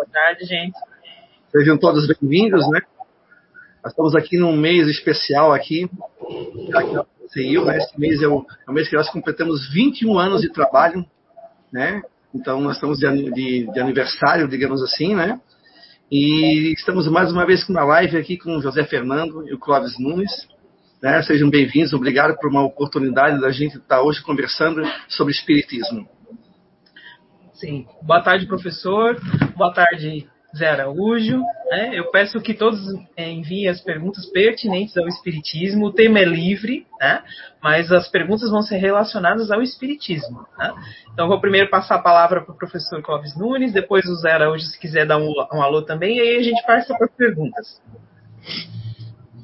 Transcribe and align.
Boa 0.00 0.08
tarde, 0.10 0.46
gente. 0.46 0.78
Sejam 1.52 1.76
todos 1.76 2.06
bem-vindos, 2.06 2.66
né? 2.70 2.80
Nós 3.84 3.92
estamos 3.92 4.16
aqui 4.16 4.38
num 4.38 4.56
mês 4.56 4.88
especial 4.88 5.52
aqui, 5.52 5.90
na 6.70 7.04
CIU, 7.28 7.66
né? 7.66 7.76
Esse 7.76 8.00
mês 8.00 8.22
é 8.22 8.26
o, 8.26 8.46
é 8.66 8.70
o, 8.70 8.72
mês 8.72 8.88
que 8.88 8.96
nós 8.96 9.10
completamos 9.10 9.70
21 9.70 10.18
anos 10.18 10.40
de 10.40 10.50
trabalho, 10.50 11.04
né? 11.70 12.00
Então 12.34 12.62
nós 12.62 12.76
estamos 12.76 12.98
de, 12.98 13.30
de, 13.30 13.70
de 13.70 13.78
aniversário, 13.78 14.48
digamos 14.48 14.82
assim, 14.82 15.14
né? 15.14 15.38
E 16.10 16.72
estamos 16.72 17.06
mais 17.06 17.30
uma 17.30 17.44
vez 17.44 17.62
com 17.62 17.74
uma 17.74 17.84
live 17.84 18.16
aqui 18.16 18.38
com 18.38 18.56
o 18.56 18.62
José 18.62 18.84
Fernando 18.84 19.46
e 19.46 19.52
o 19.52 19.58
Clóvis 19.58 19.98
Nunes. 19.98 20.48
Né? 21.02 21.20
Sejam 21.24 21.50
bem-vindos, 21.50 21.92
obrigado 21.92 22.38
por 22.38 22.48
uma 22.48 22.64
oportunidade 22.64 23.38
da 23.38 23.50
gente 23.50 23.76
estar 23.76 24.00
hoje 24.00 24.22
conversando 24.22 24.80
sobre 25.08 25.34
Espiritismo. 25.34 26.08
Sim. 27.60 27.86
Boa 28.00 28.22
tarde, 28.22 28.46
professor. 28.46 29.20
Boa 29.54 29.70
tarde, 29.70 30.26
Zé 30.56 30.66
Araújo. 30.66 31.42
Né? 31.70 31.90
Eu 31.92 32.10
peço 32.10 32.40
que 32.40 32.54
todos 32.54 32.80
é, 33.14 33.30
enviem 33.30 33.68
as 33.68 33.82
perguntas 33.82 34.24
pertinentes 34.32 34.96
ao 34.96 35.06
Espiritismo. 35.06 35.84
O 35.86 35.92
tema 35.92 36.20
é 36.20 36.24
livre, 36.24 36.86
né? 36.98 37.22
mas 37.62 37.92
as 37.92 38.08
perguntas 38.08 38.50
vão 38.50 38.62
ser 38.62 38.78
relacionadas 38.78 39.50
ao 39.50 39.60
Espiritismo. 39.60 40.46
Né? 40.58 40.72
Então, 41.12 41.28
vou 41.28 41.38
primeiro 41.38 41.68
passar 41.68 41.96
a 41.96 42.02
palavra 42.02 42.40
para 42.40 42.54
o 42.54 42.56
professor 42.56 43.02
Clóvis 43.02 43.36
Nunes, 43.36 43.74
depois 43.74 44.06
o 44.06 44.14
Zé 44.16 44.32
Araújo, 44.32 44.64
se 44.64 44.80
quiser 44.80 45.06
dar 45.06 45.18
um, 45.18 45.30
um 45.52 45.62
alô 45.62 45.82
também, 45.82 46.16
e 46.16 46.20
aí 46.20 46.36
a 46.38 46.42
gente 46.42 46.64
passa 46.64 46.96
para 46.96 47.04
as 47.04 47.12
perguntas. 47.14 47.82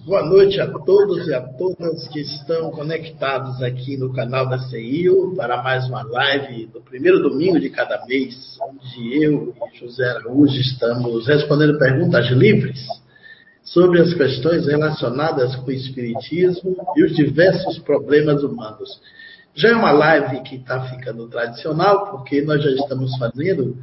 Boa 0.07 0.23
noite 0.23 0.61
a 0.61 0.69
todos 0.69 1.27
e 1.27 1.35
a 1.35 1.41
todas 1.41 2.07
que 2.07 2.21
estão 2.21 2.71
conectados 2.71 3.61
aqui 3.61 3.97
no 3.97 4.13
canal 4.13 4.49
da 4.49 4.57
CIO 4.57 5.35
para 5.35 5.61
mais 5.65 5.89
uma 5.89 6.05
live 6.05 6.67
do 6.67 6.81
primeiro 6.81 7.21
domingo 7.21 7.59
de 7.59 7.71
cada 7.71 8.07
mês, 8.07 8.57
onde 8.63 9.25
eu 9.25 9.53
e 9.53 9.79
José 9.81 10.09
Araújo 10.09 10.61
estamos 10.61 11.27
respondendo 11.27 11.77
perguntas 11.77 12.31
livres 12.31 12.87
sobre 13.65 14.01
as 14.01 14.15
questões 14.15 14.69
relacionadas 14.69 15.57
com 15.57 15.67
o 15.67 15.73
Espiritismo 15.73 16.77
e 16.95 17.03
os 17.03 17.17
diversos 17.17 17.81
problemas 17.81 18.45
humanos. 18.45 18.89
Já 19.57 19.71
é 19.71 19.75
uma 19.75 19.91
live 19.91 20.41
que 20.45 20.55
está 20.55 20.83
ficando 20.83 21.27
tradicional, 21.27 22.13
porque 22.13 22.43
nós 22.43 22.63
já 22.63 22.71
estamos 22.71 23.11
fazendo 23.19 23.77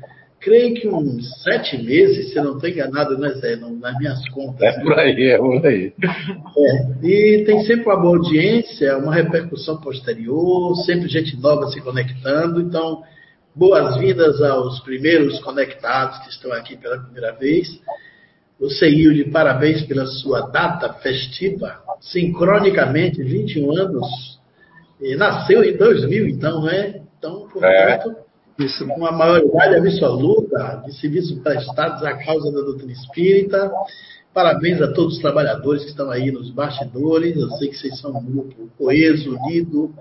creio 0.43 0.73
que 0.75 0.87
uns 0.87 1.41
sete 1.41 1.81
meses, 1.81 2.31
se 2.31 2.35
não 2.35 2.55
estou 2.55 2.69
enganado, 2.69 3.17
né, 3.17 3.29
Zé? 3.35 3.55
nas 3.55 3.97
minhas 3.97 4.29
contas. 4.29 4.61
É 4.61 4.81
por 4.81 4.93
aí, 4.99 5.29
é 5.29 5.37
por 5.37 5.65
aí. 5.65 5.93
É, 6.57 7.05
e 7.05 7.43
tem 7.45 7.63
sempre 7.65 7.85
uma 7.85 7.99
boa 7.99 8.17
audiência, 8.17 8.97
uma 8.97 9.13
repercussão 9.13 9.77
posterior, 9.79 10.75
sempre 10.85 11.07
gente 11.07 11.39
nova 11.39 11.67
se 11.67 11.79
conectando. 11.81 12.61
Então, 12.61 13.01
boas-vindas 13.55 14.41
aos 14.41 14.81
primeiros 14.81 15.39
conectados 15.39 16.19
que 16.19 16.29
estão 16.29 16.51
aqui 16.51 16.75
pela 16.75 16.99
primeira 16.99 17.31
vez. 17.33 17.67
O 18.59 18.69
CEIU 18.69 19.13
de 19.13 19.25
parabéns 19.25 19.81
pela 19.83 20.05
sua 20.05 20.41
data 20.41 20.93
festiva, 20.95 21.79
sincronicamente 22.01 23.23
21 23.23 23.77
anos. 23.77 24.07
E 25.01 25.15
nasceu 25.15 25.63
em 25.63 25.75
2000, 25.75 26.27
então, 26.27 26.63
né? 26.63 27.01
Então, 27.17 27.47
portanto. 27.51 28.09
É 28.09 28.32
isso, 28.59 28.87
com 28.87 29.05
a 29.05 29.11
maioridade 29.11 29.75
absoluta 29.75 30.83
de 30.85 30.93
serviços 30.99 31.39
prestados 31.39 32.03
à 32.03 32.13
causa 32.23 32.51
da 32.51 32.61
doutrina 32.61 32.91
espírita. 32.91 33.71
Parabéns 34.33 34.81
a 34.81 34.91
todos 34.93 35.15
os 35.15 35.21
trabalhadores 35.21 35.83
que 35.83 35.89
estão 35.89 36.09
aí 36.11 36.31
nos 36.31 36.51
bastidores. 36.51 37.35
Eu 37.35 37.49
sei 37.51 37.69
que 37.69 37.77
vocês 37.77 37.99
são 37.99 38.15
um 38.15 38.23
grupo 38.23 38.69
coeso, 38.77 39.35
unido, 39.35 39.93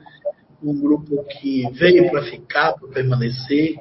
um 0.63 0.79
grupo 0.79 1.25
que 1.25 1.69
veio 1.73 2.11
para 2.11 2.23
ficar, 2.23 2.75
para 2.75 2.89
permanecer. 2.89 3.77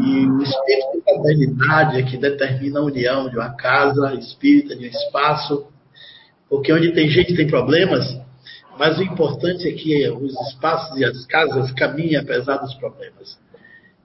E 0.00 0.26
o 0.26 0.42
espírito 0.42 0.92
de 0.94 1.02
fraternidade 1.02 1.98
é 1.98 2.02
que 2.02 2.16
determina 2.16 2.80
a 2.80 2.84
união 2.84 3.28
de 3.28 3.36
uma 3.36 3.54
casa 3.54 4.14
espírita, 4.14 4.74
de 4.74 4.86
um 4.86 4.90
espaço. 4.90 5.66
Porque 6.48 6.72
onde 6.72 6.92
tem 6.92 7.08
gente 7.08 7.36
tem 7.36 7.46
problemas, 7.46 8.18
mas 8.78 8.98
o 8.98 9.02
importante 9.02 9.68
é 9.68 9.72
que 9.72 10.08
os 10.08 10.32
espaços 10.48 10.98
e 10.98 11.04
as 11.04 11.26
casas 11.26 11.70
caminhem 11.72 12.16
apesar 12.16 12.56
dos 12.56 12.74
problemas 12.74 13.38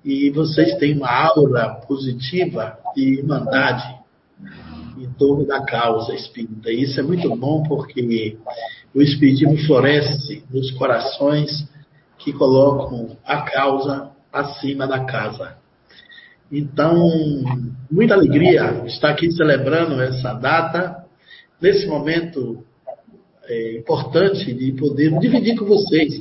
e 0.06 0.30
vocês 0.30 0.76
têm 0.76 0.96
uma 0.96 1.10
aura 1.10 1.82
positiva 1.88 2.78
de 2.96 3.20
irmandade 3.20 3.84
em 5.00 5.10
torno 5.18 5.48
da 5.48 5.66
causa 5.66 6.14
espírita. 6.14 6.72
E 6.72 6.84
isso 6.84 7.00
é 7.00 7.04
muito 7.04 7.36
bom 7.36 7.64
porque 7.64 8.38
o 8.94 9.02
espiritismo 9.02 9.58
floresce 9.66 10.44
nos 10.52 10.70
corações 10.72 11.68
que 12.20 12.32
colocam 12.32 13.18
a 13.26 13.42
causa 13.42 14.12
acima 14.32 14.88
da 14.88 15.06
casa. 15.06 15.58
Então, 16.52 17.10
muita 17.90 18.14
alegria 18.14 18.84
estar 18.86 19.10
aqui 19.10 19.32
celebrando 19.32 20.00
essa 20.00 20.34
data, 20.34 21.04
nesse 21.60 21.88
momento 21.88 22.64
é, 23.46 23.80
importante 23.80 24.54
de 24.54 24.72
poder 24.74 25.18
dividir 25.18 25.58
com 25.58 25.66
vocês 25.66 26.20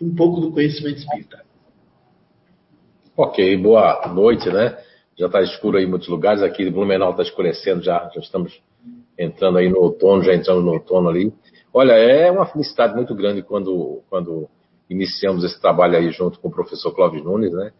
um 0.00 0.14
pouco 0.14 0.40
do 0.40 0.50
conhecimento 0.50 0.98
espírita. 0.98 1.45
Ok, 3.18 3.56
boa 3.62 4.06
noite, 4.12 4.50
né? 4.50 4.76
Já 5.18 5.24
está 5.24 5.40
escuro 5.40 5.78
aí 5.78 5.84
em 5.84 5.88
muitos 5.88 6.06
lugares. 6.06 6.42
Aqui 6.42 6.68
Blumenau 6.68 7.12
está 7.12 7.22
escurecendo 7.22 7.82
já, 7.82 8.10
já 8.14 8.20
estamos 8.20 8.60
entrando 9.18 9.56
aí 9.56 9.70
no 9.70 9.78
outono, 9.78 10.22
já 10.22 10.34
entramos 10.34 10.62
no 10.62 10.72
outono 10.72 11.08
ali. 11.08 11.32
Olha, 11.72 11.92
é 11.92 12.30
uma 12.30 12.44
felicidade 12.44 12.94
muito 12.94 13.14
grande 13.14 13.40
quando, 13.40 14.02
quando 14.10 14.50
iniciamos 14.90 15.44
esse 15.44 15.58
trabalho 15.58 15.96
aí 15.96 16.10
junto 16.10 16.38
com 16.38 16.48
o 16.48 16.50
professor 16.50 16.94
Clóvis 16.94 17.24
Nunes, 17.24 17.54
né? 17.54 17.72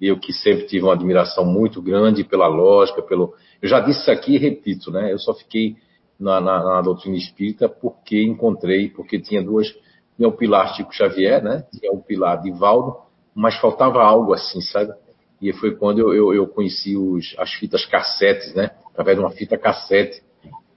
Eu 0.00 0.16
que 0.16 0.32
sempre 0.32 0.66
tive 0.66 0.84
uma 0.84 0.92
admiração 0.92 1.44
muito 1.44 1.82
grande 1.82 2.22
pela 2.22 2.46
lógica, 2.46 3.02
pelo. 3.02 3.34
Eu 3.60 3.68
já 3.68 3.80
disse 3.80 4.02
isso 4.02 4.12
aqui 4.12 4.36
e 4.36 4.38
repito, 4.38 4.92
né? 4.92 5.12
Eu 5.12 5.18
só 5.18 5.34
fiquei 5.34 5.74
na, 6.20 6.40
na, 6.40 6.62
na 6.62 6.82
doutrina 6.82 7.16
espírita 7.16 7.68
porque 7.68 8.22
encontrei, 8.22 8.90
porque 8.90 9.18
tinha 9.18 9.42
duas. 9.42 9.74
Tinha 10.16 10.28
o 10.28 10.36
pilar 10.36 10.72
Chico 10.76 10.94
Xavier, 10.94 11.42
né? 11.42 11.64
Tinha 11.72 11.90
o 11.90 12.00
pilar 12.00 12.40
Divaldo 12.40 13.02
mas 13.34 13.56
faltava 13.56 14.02
algo 14.02 14.32
assim, 14.32 14.60
sabe? 14.60 14.92
E 15.40 15.52
foi 15.52 15.74
quando 15.74 15.98
eu, 15.98 16.14
eu, 16.14 16.34
eu 16.34 16.46
conheci 16.46 16.96
os, 16.96 17.34
as 17.38 17.52
fitas 17.54 17.84
cassetes, 17.84 18.54
né? 18.54 18.70
Através 18.92 19.18
de 19.18 19.24
uma 19.24 19.30
fita 19.30 19.58
cassete. 19.58 20.22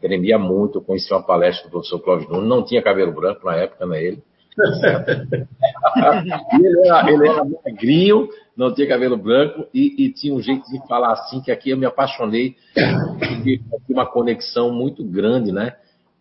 Tremia 0.02 0.38
muito, 0.38 0.78
eu 0.78 0.82
conheci 0.82 1.12
uma 1.14 1.24
palestra 1.24 1.68
do 1.68 1.72
professor 1.72 2.00
Clóvis 2.00 2.28
Nunes, 2.30 2.50
não 2.50 2.64
tinha 2.64 2.82
cabelo 2.82 3.12
branco 3.14 3.46
na 3.46 3.56
época, 3.56 3.86
né? 3.86 4.04
Ele. 4.04 4.24
ele, 6.54 6.88
era, 6.88 7.12
ele 7.12 7.28
era 7.28 7.44
magrinho, 7.44 8.28
não 8.56 8.74
tinha 8.74 8.88
cabelo 8.88 9.16
branco 9.16 9.68
e, 9.72 10.06
e, 10.06 10.12
tinha 10.12 10.34
um 10.34 10.42
jeito 10.42 10.68
de 10.72 10.80
falar 10.88 11.14
assim 11.14 11.40
que 11.42 11.52
aqui 11.52 11.70
eu 11.70 11.78
me 11.78 11.86
apaixonei 11.86 12.56
uma 13.88 14.06
conexão 14.06 14.72
muito 14.72 15.04
grande, 15.04 15.52
né? 15.52 15.76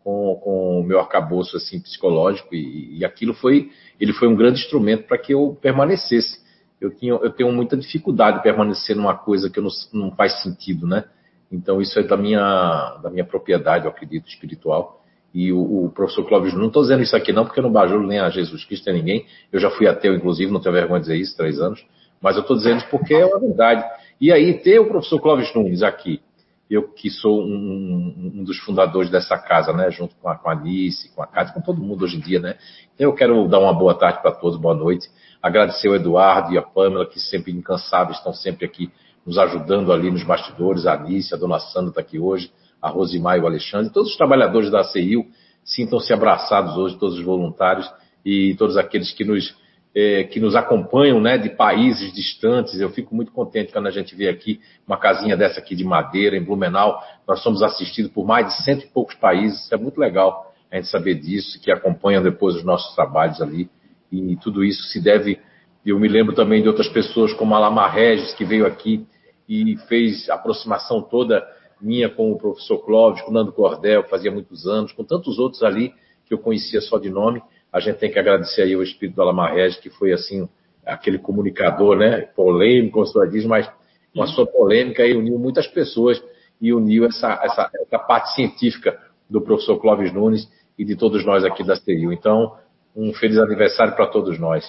Com, 0.06 0.36
com 0.36 0.80
o 0.80 0.84
meu 0.84 1.00
arcabouço 1.00 1.56
assim 1.56 1.80
psicológico 1.80 2.54
e, 2.54 2.98
e 2.98 3.04
aquilo 3.04 3.34
foi 3.34 3.72
ele 3.98 4.12
foi 4.12 4.28
um 4.28 4.36
grande 4.36 4.60
instrumento 4.60 5.02
para 5.08 5.18
que 5.18 5.34
eu 5.34 5.58
permanecesse. 5.60 6.38
Eu, 6.80 6.94
tinha, 6.94 7.12
eu 7.14 7.30
tenho 7.30 7.50
muita 7.50 7.76
dificuldade 7.76 8.36
de 8.36 8.44
permanecer 8.44 8.94
numa 8.94 9.16
coisa 9.16 9.50
que 9.50 9.60
não, 9.60 9.70
não 9.92 10.12
faz 10.12 10.44
sentido, 10.44 10.86
né? 10.86 11.06
Então 11.50 11.80
isso 11.80 11.98
é 11.98 12.04
da 12.04 12.16
minha, 12.16 13.00
da 13.02 13.10
minha 13.10 13.24
propriedade, 13.24 13.86
eu 13.86 13.90
acredito, 13.90 14.28
espiritual. 14.28 15.02
E 15.34 15.52
o, 15.52 15.86
o 15.86 15.90
professor 15.90 16.24
Clóvis, 16.24 16.54
não 16.54 16.68
estou 16.68 16.82
dizendo 16.82 17.02
isso 17.02 17.16
aqui 17.16 17.32
não 17.32 17.44
porque 17.44 17.58
eu 17.58 17.64
não 17.64 17.72
bajulo 17.72 18.06
nem 18.06 18.20
a 18.20 18.30
Jesus 18.30 18.64
Cristo 18.64 18.86
nem 18.86 19.00
ninguém. 19.00 19.26
Eu 19.52 19.58
já 19.58 19.70
fui 19.70 19.88
ateu, 19.88 20.14
inclusive, 20.14 20.52
não 20.52 20.60
tenho 20.60 20.72
vergonha 20.72 21.00
de 21.00 21.08
dizer 21.08 21.18
isso, 21.18 21.36
três 21.36 21.58
anos. 21.58 21.84
Mas 22.22 22.36
eu 22.36 22.42
estou 22.42 22.56
dizendo 22.56 22.78
isso 22.78 22.88
porque 22.90 23.12
é 23.12 23.26
uma 23.26 23.40
verdade. 23.40 23.84
E 24.20 24.30
aí 24.30 24.54
ter 24.54 24.78
o 24.78 24.86
professor 24.86 25.20
Clóvis 25.20 25.52
Nunes 25.52 25.82
aqui, 25.82 26.20
eu 26.68 26.88
que 26.88 27.08
sou 27.08 27.42
um, 27.42 28.32
um, 28.34 28.44
dos 28.44 28.58
fundadores 28.58 29.08
dessa 29.10 29.38
casa, 29.38 29.72
né, 29.72 29.90
junto 29.90 30.16
com 30.16 30.28
a, 30.28 30.36
com 30.36 30.48
a 30.48 30.52
Alice, 30.52 31.14
com 31.14 31.22
a 31.22 31.26
Cátia, 31.26 31.54
com 31.54 31.60
todo 31.60 31.80
mundo 31.80 32.04
hoje 32.04 32.16
em 32.16 32.20
dia, 32.20 32.40
né. 32.40 32.56
Eu 32.98 33.12
quero 33.14 33.46
dar 33.48 33.60
uma 33.60 33.72
boa 33.72 33.94
tarde 33.94 34.20
para 34.20 34.32
todos, 34.32 34.58
boa 34.58 34.74
noite. 34.74 35.08
Agradecer 35.42 35.88
o 35.88 35.94
Eduardo 35.94 36.52
e 36.52 36.58
a 36.58 36.62
Pamela, 36.62 37.06
que 37.06 37.20
sempre 37.20 37.52
incansáveis, 37.52 38.18
estão 38.18 38.32
sempre 38.32 38.66
aqui 38.66 38.90
nos 39.24 39.38
ajudando 39.38 39.92
ali 39.92 40.10
nos 40.10 40.24
bastidores. 40.24 40.86
A 40.86 40.94
Alice, 40.94 41.32
a 41.32 41.36
Dona 41.36 41.58
Sandra 41.58 41.90
está 41.90 42.00
aqui 42.00 42.18
hoje, 42.18 42.50
a 42.80 42.88
Rosimar 42.88 43.36
e 43.36 43.40
o 43.40 43.46
Alexandre. 43.46 43.92
Todos 43.92 44.10
os 44.10 44.16
trabalhadores 44.16 44.70
da 44.70 44.82
CIU 44.82 45.26
sintam-se 45.64 46.12
abraçados 46.12 46.76
hoje, 46.76 46.98
todos 46.98 47.18
os 47.18 47.24
voluntários 47.24 47.90
e 48.24 48.54
todos 48.56 48.76
aqueles 48.76 49.12
que 49.12 49.24
nos 49.24 49.54
é, 49.96 50.24
que 50.24 50.38
nos 50.38 50.54
acompanham, 50.54 51.18
né, 51.18 51.38
de 51.38 51.48
países 51.48 52.12
distantes. 52.12 52.78
Eu 52.78 52.90
fico 52.90 53.16
muito 53.16 53.32
contente 53.32 53.72
quando 53.72 53.86
a 53.86 53.90
gente 53.90 54.14
vê 54.14 54.28
aqui 54.28 54.60
uma 54.86 54.98
casinha 54.98 55.34
dessa 55.34 55.58
aqui 55.58 55.74
de 55.74 55.84
madeira 55.84 56.36
em 56.36 56.44
Blumenau. 56.44 57.02
Nós 57.26 57.42
somos 57.42 57.62
assistidos 57.62 58.10
por 58.12 58.26
mais 58.26 58.46
de 58.46 58.62
cento 58.62 58.84
e 58.84 58.88
poucos 58.88 59.14
países. 59.14 59.64
Isso 59.64 59.74
é 59.74 59.78
muito 59.78 59.98
legal 59.98 60.52
a 60.70 60.76
gente 60.76 60.88
saber 60.88 61.14
disso, 61.14 61.58
que 61.62 61.72
acompanham 61.72 62.22
depois 62.22 62.56
os 62.56 62.62
nossos 62.62 62.94
trabalhos 62.94 63.40
ali. 63.40 63.70
E 64.12 64.36
tudo 64.36 64.62
isso 64.62 64.82
se 64.82 65.00
deve. 65.02 65.40
Eu 65.84 65.98
me 65.98 66.08
lembro 66.08 66.34
também 66.34 66.60
de 66.60 66.68
outras 66.68 66.90
pessoas 66.90 67.32
como 67.32 67.54
a 67.54 67.58
Lamar 67.58 67.94
Regis, 67.94 68.34
que 68.34 68.44
veio 68.44 68.66
aqui 68.66 69.06
e 69.48 69.78
fez 69.88 70.28
a 70.28 70.34
aproximação 70.34 71.00
toda 71.00 71.42
minha 71.80 72.10
com 72.10 72.32
o 72.32 72.36
professor 72.36 72.84
Clóvis, 72.84 73.22
com 73.22 73.30
o 73.30 73.34
Nando 73.34 73.52
Cordel, 73.52 74.02
fazia 74.04 74.30
muitos 74.30 74.66
anos, 74.66 74.92
com 74.92 75.04
tantos 75.04 75.38
outros 75.38 75.62
ali 75.62 75.94
que 76.26 76.34
eu 76.34 76.38
conhecia 76.38 76.82
só 76.82 76.98
de 76.98 77.08
nome 77.08 77.40
a 77.76 77.80
gente 77.80 77.98
tem 77.98 78.10
que 78.10 78.18
agradecer 78.18 78.62
aí 78.62 78.74
o 78.74 78.82
espírito 78.82 79.16
do 79.16 79.22
Alamarrege, 79.22 79.78
que 79.78 79.90
foi 79.90 80.10
assim, 80.10 80.48
aquele 80.84 81.18
comunicador, 81.18 81.94
né, 81.94 82.22
polêmico, 82.34 82.94
como 82.94 83.06
você 83.06 83.28
diz, 83.28 83.44
mas 83.44 83.70
com 84.14 84.22
a 84.22 84.26
sua 84.26 84.46
polêmica 84.46 85.04
e 85.04 85.14
uniu 85.14 85.38
muitas 85.38 85.66
pessoas 85.66 86.22
e 86.58 86.72
uniu 86.72 87.04
essa, 87.04 87.38
essa, 87.42 87.70
essa 87.82 87.98
parte 87.98 88.34
científica 88.34 88.98
do 89.28 89.42
professor 89.42 89.78
Clóvis 89.78 90.10
Nunes 90.10 90.48
e 90.78 90.86
de 90.86 90.96
todos 90.96 91.22
nós 91.26 91.44
aqui 91.44 91.62
da 91.62 91.76
CEIU. 91.76 92.14
Então, 92.14 92.56
um 92.96 93.12
feliz 93.12 93.36
aniversário 93.36 93.94
para 93.94 94.06
todos 94.06 94.38
nós. 94.38 94.64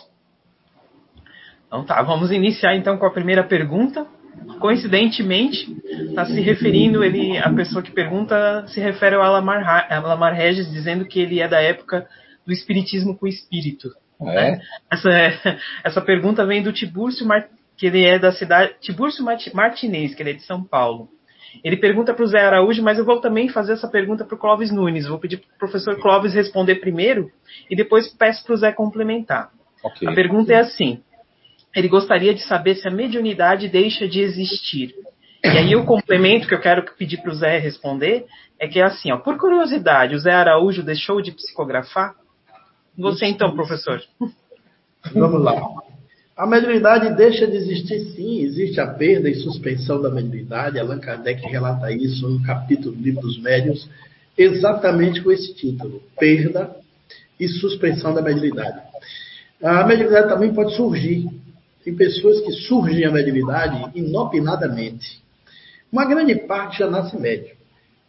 Então 1.65 1.85
tá, 1.85 2.01
vamos 2.01 2.29
iniciar 2.29 2.75
então 2.75 2.97
com 2.97 3.05
a 3.05 3.11
primeira 3.11 3.43
pergunta. 3.43 4.05
Coincidentemente, 4.59 5.77
está 6.09 6.25
se 6.25 6.41
referindo, 6.41 7.03
ele, 7.05 7.37
a 7.37 7.49
pessoa 7.53 7.81
que 7.81 7.91
pergunta 7.91 8.65
se 8.67 8.81
refere 8.81 9.15
ao 9.15 9.21
Alamar, 9.21 9.87
Alamar 9.89 10.33
Regis, 10.33 10.69
dizendo 10.69 11.05
que 11.05 11.21
ele 11.21 11.39
é 11.39 11.47
da 11.47 11.61
época 11.61 12.05
do 12.47 12.53
espiritismo 12.53 13.17
com 13.17 13.25
o 13.25 13.29
espírito. 13.29 13.89
Ah, 14.21 14.33
é? 14.33 14.51
Né? 14.51 14.61
Essa, 14.89 15.09
essa 15.83 16.01
pergunta 16.01 16.45
vem 16.45 16.63
do 16.63 16.71
Tibúrcio, 16.71 17.27
que 17.75 17.85
ele 17.85 18.05
é 18.05 18.17
da 18.17 18.31
cidade, 18.31 18.73
Tibúrcio 18.79 19.23
Martinez, 19.53 20.15
que 20.15 20.23
ele 20.23 20.31
é 20.31 20.33
de 20.33 20.43
São 20.43 20.63
Paulo. 20.63 21.09
Ele 21.63 21.77
pergunta 21.77 22.13
para 22.13 22.23
o 22.23 22.27
Zé 22.27 22.39
Araújo, 22.39 22.83
mas 22.83 22.97
eu 22.97 23.05
vou 23.05 23.19
também 23.19 23.49
fazer 23.49 23.73
essa 23.73 23.87
pergunta 23.87 24.23
para 24.23 24.35
o 24.35 24.37
Clóvis 24.37 24.71
Nunes. 24.71 25.07
Vou 25.07 25.19
pedir 25.19 25.37
para 25.37 25.55
o 25.55 25.59
professor 25.59 25.99
Clóvis 25.99 26.33
responder 26.33 26.75
primeiro 26.75 27.31
e 27.69 27.75
depois 27.75 28.07
peço 28.07 28.43
para 28.45 28.53
o 28.53 28.57
Zé 28.57 28.71
complementar. 28.71 29.49
Okay. 29.83 30.07
A 30.07 30.13
pergunta 30.13 30.53
é 30.53 30.57
assim: 30.57 31.01
ele 31.75 31.87
gostaria 31.87 32.33
de 32.33 32.41
saber 32.41 32.75
se 32.75 32.87
a 32.87 32.91
mediunidade 32.91 33.67
deixa 33.67 34.07
de 34.07 34.21
existir. 34.21 34.93
E 35.43 35.49
aí 35.49 35.75
o 35.75 35.85
complemento 35.85 36.47
que 36.47 36.53
eu 36.53 36.61
quero 36.61 36.83
pedir 36.95 37.17
para 37.17 37.31
o 37.31 37.35
Zé 37.35 37.57
responder 37.57 38.25
é 38.59 38.67
que 38.67 38.79
é 38.79 38.83
assim, 38.83 39.11
ó, 39.11 39.17
por 39.17 39.37
curiosidade, 39.37 40.15
o 40.15 40.19
Zé 40.19 40.33
Araújo 40.33 40.83
deixou 40.83 41.21
de 41.21 41.31
psicografar? 41.31 42.15
Você 42.97 43.27
então, 43.27 43.55
professor. 43.55 44.01
Vamos 45.13 45.41
lá. 45.41 45.53
A 46.35 46.45
mediunidade 46.45 47.15
deixa 47.15 47.47
de 47.47 47.57
existir 47.57 47.99
sim, 48.11 48.41
existe 48.41 48.79
a 48.79 48.87
perda 48.87 49.29
e 49.29 49.35
suspensão 49.35 50.01
da 50.01 50.09
mediunidade. 50.09 50.79
Allan 50.79 50.99
Kardec 50.99 51.41
relata 51.47 51.91
isso 51.91 52.27
no 52.27 52.43
capítulo 52.43 52.95
do 52.95 53.01
Livro 53.01 53.21
dos 53.21 53.39
Médiuns, 53.39 53.89
exatamente 54.37 55.21
com 55.21 55.31
esse 55.31 55.53
título: 55.55 56.01
Perda 56.19 56.75
e 57.39 57.47
suspensão 57.47 58.13
da 58.13 58.21
mediunidade. 58.21 58.81
A 59.63 59.85
mediunidade 59.85 60.29
também 60.29 60.53
pode 60.53 60.75
surgir. 60.75 61.27
Tem 61.83 61.95
pessoas 61.95 62.41
que 62.41 62.51
surgem 62.51 63.05
a 63.05 63.11
mediunidade 63.11 63.97
inopinadamente. 63.97 65.21
Uma 65.91 66.05
grande 66.05 66.35
parte 66.35 66.79
já 66.79 66.89
nasce 66.89 67.17
médium, 67.17 67.55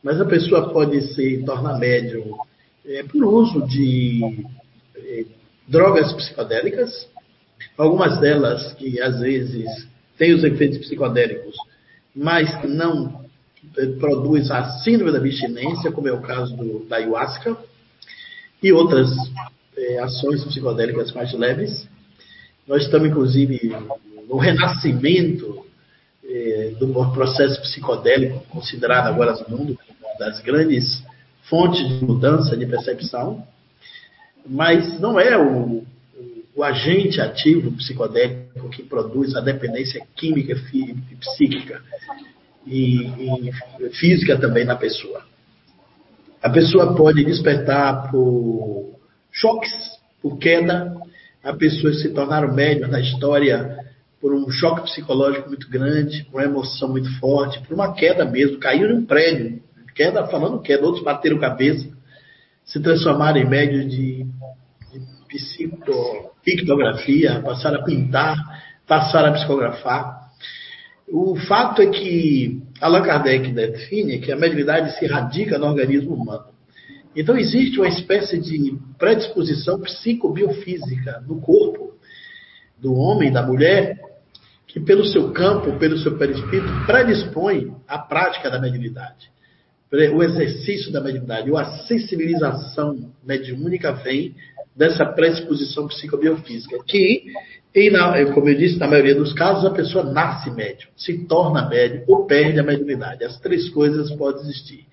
mas 0.02 0.20
a 0.20 0.24
pessoa 0.24 0.70
pode 0.70 1.00
se 1.14 1.42
tornar 1.46 1.78
médium 1.78 2.36
é, 2.84 3.04
por 3.04 3.24
uso 3.24 3.66
de 3.66 4.44
é, 5.08 5.24
drogas 5.66 6.12
psicodélicas, 6.12 7.08
algumas 7.76 8.20
delas 8.20 8.74
que 8.74 9.00
às 9.00 9.20
vezes 9.20 9.66
têm 10.18 10.34
os 10.34 10.44
efeitos 10.44 10.78
psicodélicos, 10.78 11.56
mas 12.14 12.62
não 12.64 13.24
eh, 13.76 13.86
produz 13.98 14.50
a 14.50 14.78
síndrome 14.80 15.12
da 15.12 15.18
abstinência, 15.18 15.92
como 15.92 16.08
é 16.08 16.12
o 16.12 16.20
caso 16.20 16.56
do, 16.56 16.84
da 16.86 16.96
ayahuasca, 16.96 17.56
e 18.62 18.72
outras 18.72 19.10
é, 19.76 19.98
ações 20.00 20.44
psicodélicas 20.44 21.12
mais 21.12 21.32
leves. 21.32 21.88
Nós 22.66 22.82
estamos, 22.82 23.08
inclusive, 23.08 23.72
no 24.28 24.36
renascimento 24.36 25.64
do 26.78 26.92
processo 27.12 27.60
psicodélico, 27.62 28.44
considerado 28.50 29.06
agora 29.06 29.32
no 29.48 29.56
mundo 29.56 29.78
uma 29.98 30.18
das 30.18 30.40
grandes 30.40 31.02
fontes 31.44 31.88
de 31.88 32.04
mudança 32.04 32.54
de 32.54 32.66
percepção, 32.66 33.46
mas 34.46 34.98
não 35.00 35.18
é 35.18 35.36
o, 35.36 35.84
o 36.54 36.64
agente 36.64 37.20
ativo 37.20 37.72
psicodélico 37.72 38.68
que 38.70 38.82
produz 38.82 39.34
a 39.36 39.40
dependência 39.40 40.04
química 40.16 40.54
psíquica 41.20 41.82
e, 42.66 43.06
e 43.06 43.90
física 43.92 44.38
também 44.38 44.64
na 44.64 44.76
pessoa. 44.76 45.22
A 46.42 46.50
pessoa 46.50 46.94
pode 46.94 47.24
despertar 47.24 48.10
por 48.10 48.94
choques, 49.32 49.72
por 50.22 50.38
queda, 50.38 50.94
a 51.42 51.52
pessoa 51.52 51.92
se 51.92 52.10
tornar 52.10 52.52
médium 52.52 52.88
na 52.88 53.00
história 53.00 53.78
por 54.20 54.34
um 54.34 54.50
choque 54.50 54.82
psicológico 54.82 55.48
muito 55.48 55.68
grande, 55.70 56.24
por 56.24 56.40
uma 56.40 56.44
emoção 56.44 56.88
muito 56.88 57.10
forte, 57.18 57.60
por 57.60 57.74
uma 57.74 57.94
queda 57.94 58.24
mesmo, 58.24 58.58
caiu 58.58 58.88
num 58.88 59.06
prédio, 59.06 59.62
queda, 59.94 60.26
falando 60.26 60.60
queda, 60.60 60.84
outros 60.84 61.04
bateram 61.04 61.38
cabeça, 61.38 61.88
se 62.68 62.80
transformaram 62.80 63.38
em 63.38 63.48
médios 63.48 63.90
de, 63.90 64.24
de 64.92 65.00
psico, 65.26 66.34
pictografia, 66.44 67.40
passaram 67.40 67.80
a 67.80 67.84
pintar, 67.84 68.36
passaram 68.86 69.30
a 69.30 69.32
psicografar. 69.32 70.28
O 71.08 71.34
fato 71.36 71.80
é 71.80 71.86
que 71.86 72.62
Allan 72.80 73.02
Kardec 73.02 73.50
define 73.52 74.18
que 74.18 74.30
a 74.30 74.36
mediunidade 74.36 74.98
se 74.98 75.06
radica 75.06 75.58
no 75.58 75.66
organismo 75.66 76.14
humano. 76.14 76.44
Então 77.16 77.36
existe 77.36 77.78
uma 77.78 77.88
espécie 77.88 78.38
de 78.38 78.78
predisposição 78.98 79.80
psicobiofísica 79.80 81.24
no 81.26 81.40
corpo 81.40 81.94
do 82.78 82.94
homem, 82.94 83.32
da 83.32 83.42
mulher, 83.42 83.98
que 84.66 84.78
pelo 84.78 85.06
seu 85.06 85.32
campo, 85.32 85.78
pelo 85.78 85.96
seu 85.98 86.18
perispírito, 86.18 86.68
predispõe 86.84 87.74
à 87.88 87.98
prática 87.98 88.50
da 88.50 88.60
mediunidade. 88.60 89.30
O 89.90 90.22
exercício 90.22 90.92
da 90.92 91.00
mediunidade, 91.00 91.50
ou 91.50 91.56
a 91.56 91.64
sensibilização 91.86 93.10
mediúnica 93.24 93.92
vem 93.92 94.34
dessa 94.76 95.04
predisposição 95.06 95.88
psicobiofísica, 95.88 96.78
que, 96.86 97.24
como 98.34 98.48
eu 98.50 98.54
disse, 98.54 98.78
na 98.78 98.86
maioria 98.86 99.14
dos 99.14 99.32
casos, 99.32 99.64
a 99.64 99.70
pessoa 99.70 100.04
nasce 100.04 100.50
médium, 100.50 100.90
se 100.94 101.26
torna 101.26 101.68
médium 101.68 102.04
ou 102.06 102.26
perde 102.26 102.60
a 102.60 102.62
mediunidade. 102.62 103.24
As 103.24 103.40
três 103.40 103.70
coisas 103.70 104.10
podem 104.12 104.42
existir. 104.42 104.86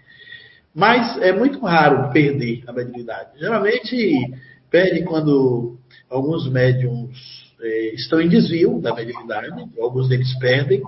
Mas 0.73 1.21
é 1.21 1.31
muito 1.31 1.59
raro 1.59 2.11
perder 2.11 2.63
a 2.65 2.73
mediunidade. 2.73 3.37
Geralmente 3.37 4.31
perde 4.71 5.03
quando 5.03 5.77
alguns 6.09 6.49
médiums 6.49 7.17
é, 7.61 7.95
estão 7.95 8.19
em 8.21 8.29
desvio 8.29 8.81
da 8.81 8.93
mediunidade, 8.93 9.49
alguns 9.79 10.09
deles 10.09 10.33
perdem, 10.39 10.81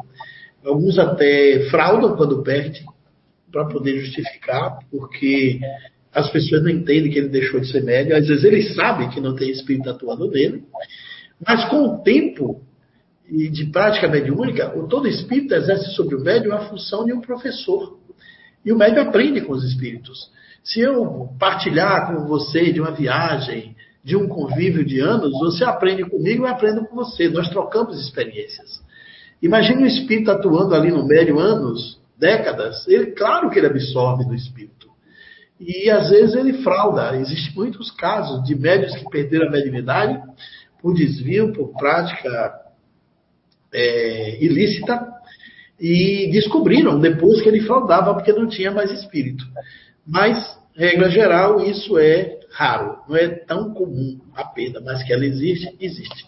alguns 0.66 0.98
até 0.98 1.70
fraudam 1.70 2.16
quando 2.16 2.42
perdem, 2.44 2.84
para 3.52 3.66
poder 3.66 4.00
justificar, 4.00 4.80
porque 4.92 5.60
as 6.14 6.30
pessoas 6.32 6.64
não 6.64 6.70
entendem 6.70 7.12
que 7.12 7.18
ele 7.18 7.30
deixou 7.30 7.60
de 7.60 7.72
ser 7.72 7.84
médium. 7.84 8.18
Às 8.18 8.28
vezes 8.28 8.44
ele 8.44 8.64
sabe 8.74 9.10
que 9.10 9.22
não 9.22 9.36
tem 9.36 9.50
espírito 9.50 9.90
atuando 9.90 10.30
nele, 10.30 10.64
mas 11.46 11.66
com 11.70 11.84
o 11.84 12.04
tempo 12.04 12.62
e 13.30 13.50
de 13.50 13.66
prática 13.66 14.08
mediúnica, 14.08 14.78
o 14.78 14.88
todo 14.88 15.08
espírito 15.08 15.54
exerce 15.54 15.92
sobre 15.96 16.16
o 16.16 16.22
médium 16.22 16.54
a 16.54 16.70
função 16.70 17.06
de 17.06 17.14
um 17.14 17.20
professor. 17.20 17.98
E 18.64 18.72
o 18.72 18.78
médium 18.78 19.04
aprende 19.04 19.42
com 19.42 19.54
os 19.54 19.64
espíritos. 19.64 20.32
Se 20.64 20.80
eu 20.80 21.30
partilhar 21.40 22.08
com 22.08 22.26
você 22.26 22.72
de 22.72 22.80
uma 22.80 22.92
viagem, 22.92 23.76
de 24.04 24.16
um 24.16 24.28
convívio 24.28 24.86
de 24.86 25.00
anos, 25.00 25.32
você 25.40 25.66
aprende 25.66 26.04
comigo 26.10 26.44
e 26.44 26.48
eu 26.48 26.52
aprendo 26.52 26.86
com 26.86 26.96
você. 26.96 27.28
Nós 27.28 27.50
trocamos 27.50 28.00
experiências. 28.00 28.82
Imagine 29.42 29.84
o 29.84 29.88
espírito 29.88 30.32
atuando 30.32 30.74
ali 30.74 30.90
no 30.90 31.06
médium 31.06 31.40
anos, 31.40 31.97
décadas. 32.18 32.88
Ele, 32.88 33.08
claro 33.12 33.50
que 33.50 33.60
ele 33.60 33.68
absorve 33.68 34.26
do 34.26 34.36
espírito. 34.36 34.88
E 35.60 35.90
às 35.90 36.10
vezes 36.10 36.36
ele 36.36 36.62
frauda. 36.62 37.16
Existem 37.18 37.54
muitos 37.56 37.92
casos 37.92 38.44
de 38.44 38.56
médios 38.56 38.96
que 38.96 39.10
perderam 39.10 39.48
a 39.48 39.52
mediunidade 39.52 40.22
por 40.82 40.94
desvio, 40.94 41.54
por 41.54 41.74
prática 41.78 42.54
é, 43.74 44.44
ilícita, 44.44 45.08
e 45.80 46.30
descobriram 46.32 47.00
depois 47.00 47.42
que 47.42 47.50
ele 47.50 47.62
fraudava 47.62 48.14
porque 48.14 48.34
não 48.34 48.48
tinha 48.48 48.72
mais 48.72 48.92
espírito. 48.92 49.46
Mas, 50.06 50.58
regra 50.76 51.10
geral, 51.10 51.62
isso 51.62 51.98
é 51.98 52.40
raro, 52.52 53.00
não 53.08 53.16
é 53.16 53.28
tão 53.28 53.74
comum 53.74 54.20
a 54.36 54.44
perda, 54.44 54.82
mas 54.82 55.04
que 55.04 55.14
ela 55.14 55.26
existe, 55.26 55.76
existe. 55.80 56.26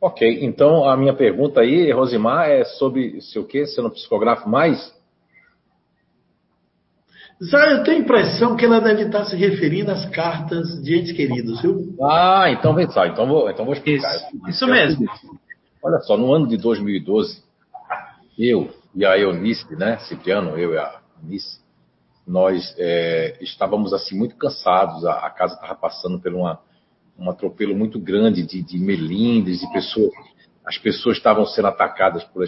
Ok, 0.00 0.44
então 0.44 0.88
a 0.88 0.96
minha 0.96 1.12
pergunta 1.12 1.60
aí, 1.60 1.90
Rosimar, 1.90 2.48
é 2.48 2.64
sobre 2.64 3.20
se 3.20 3.38
o 3.38 3.44
que? 3.44 3.66
Se 3.66 3.80
eu 3.80 3.84
não 3.84 3.90
psicografo 3.90 4.48
mais? 4.48 4.96
Zé, 7.42 7.72
eu 7.72 7.84
tenho 7.84 7.98
a 7.98 8.00
impressão 8.00 8.56
que 8.56 8.64
ela 8.64 8.80
deve 8.80 9.02
estar 9.02 9.24
se 9.24 9.36
referindo 9.36 9.90
às 9.90 10.08
cartas 10.10 10.82
de 10.82 10.98
entes 10.98 11.12
queridos, 11.12 11.62
viu? 11.62 11.96
Ah, 12.02 12.50
então 12.50 12.74
vem 12.74 12.88
só, 12.90 13.06
então 13.06 13.26
vou, 13.26 13.50
então 13.50 13.64
vou 13.64 13.74
explicar. 13.74 14.14
Isso, 14.16 14.48
isso 14.48 14.66
mesmo. 14.66 15.06
Olha 15.82 15.98
só, 16.00 16.16
no 16.16 16.32
ano 16.32 16.48
de 16.48 16.56
2012, 16.56 17.42
eu 18.38 18.70
e 18.94 19.04
a 19.04 19.16
Eunice, 19.18 19.74
né, 19.76 19.98
Cipriano, 19.98 20.56
eu 20.58 20.74
e 20.74 20.78
a 20.78 21.00
Eunice, 21.22 21.60
nós 22.26 22.74
é, 22.76 23.36
estávamos 23.40 23.92
assim 23.92 24.16
muito 24.16 24.36
cansados, 24.36 25.04
a, 25.04 25.26
a 25.26 25.30
casa 25.30 25.54
estava 25.54 25.74
passando 25.76 26.20
por 26.20 26.32
uma, 26.34 26.60
um 27.18 27.28
atropelo 27.28 27.74
muito 27.74 27.98
grande 27.98 28.42
de, 28.42 28.62
de 28.62 28.78
melindres, 28.78 29.60
de 29.60 29.72
pessoas 29.72 30.12
as 30.68 30.76
pessoas 30.76 31.16
estavam 31.16 31.46
sendo 31.46 31.68
atacadas 31.68 32.22
por, 32.24 32.44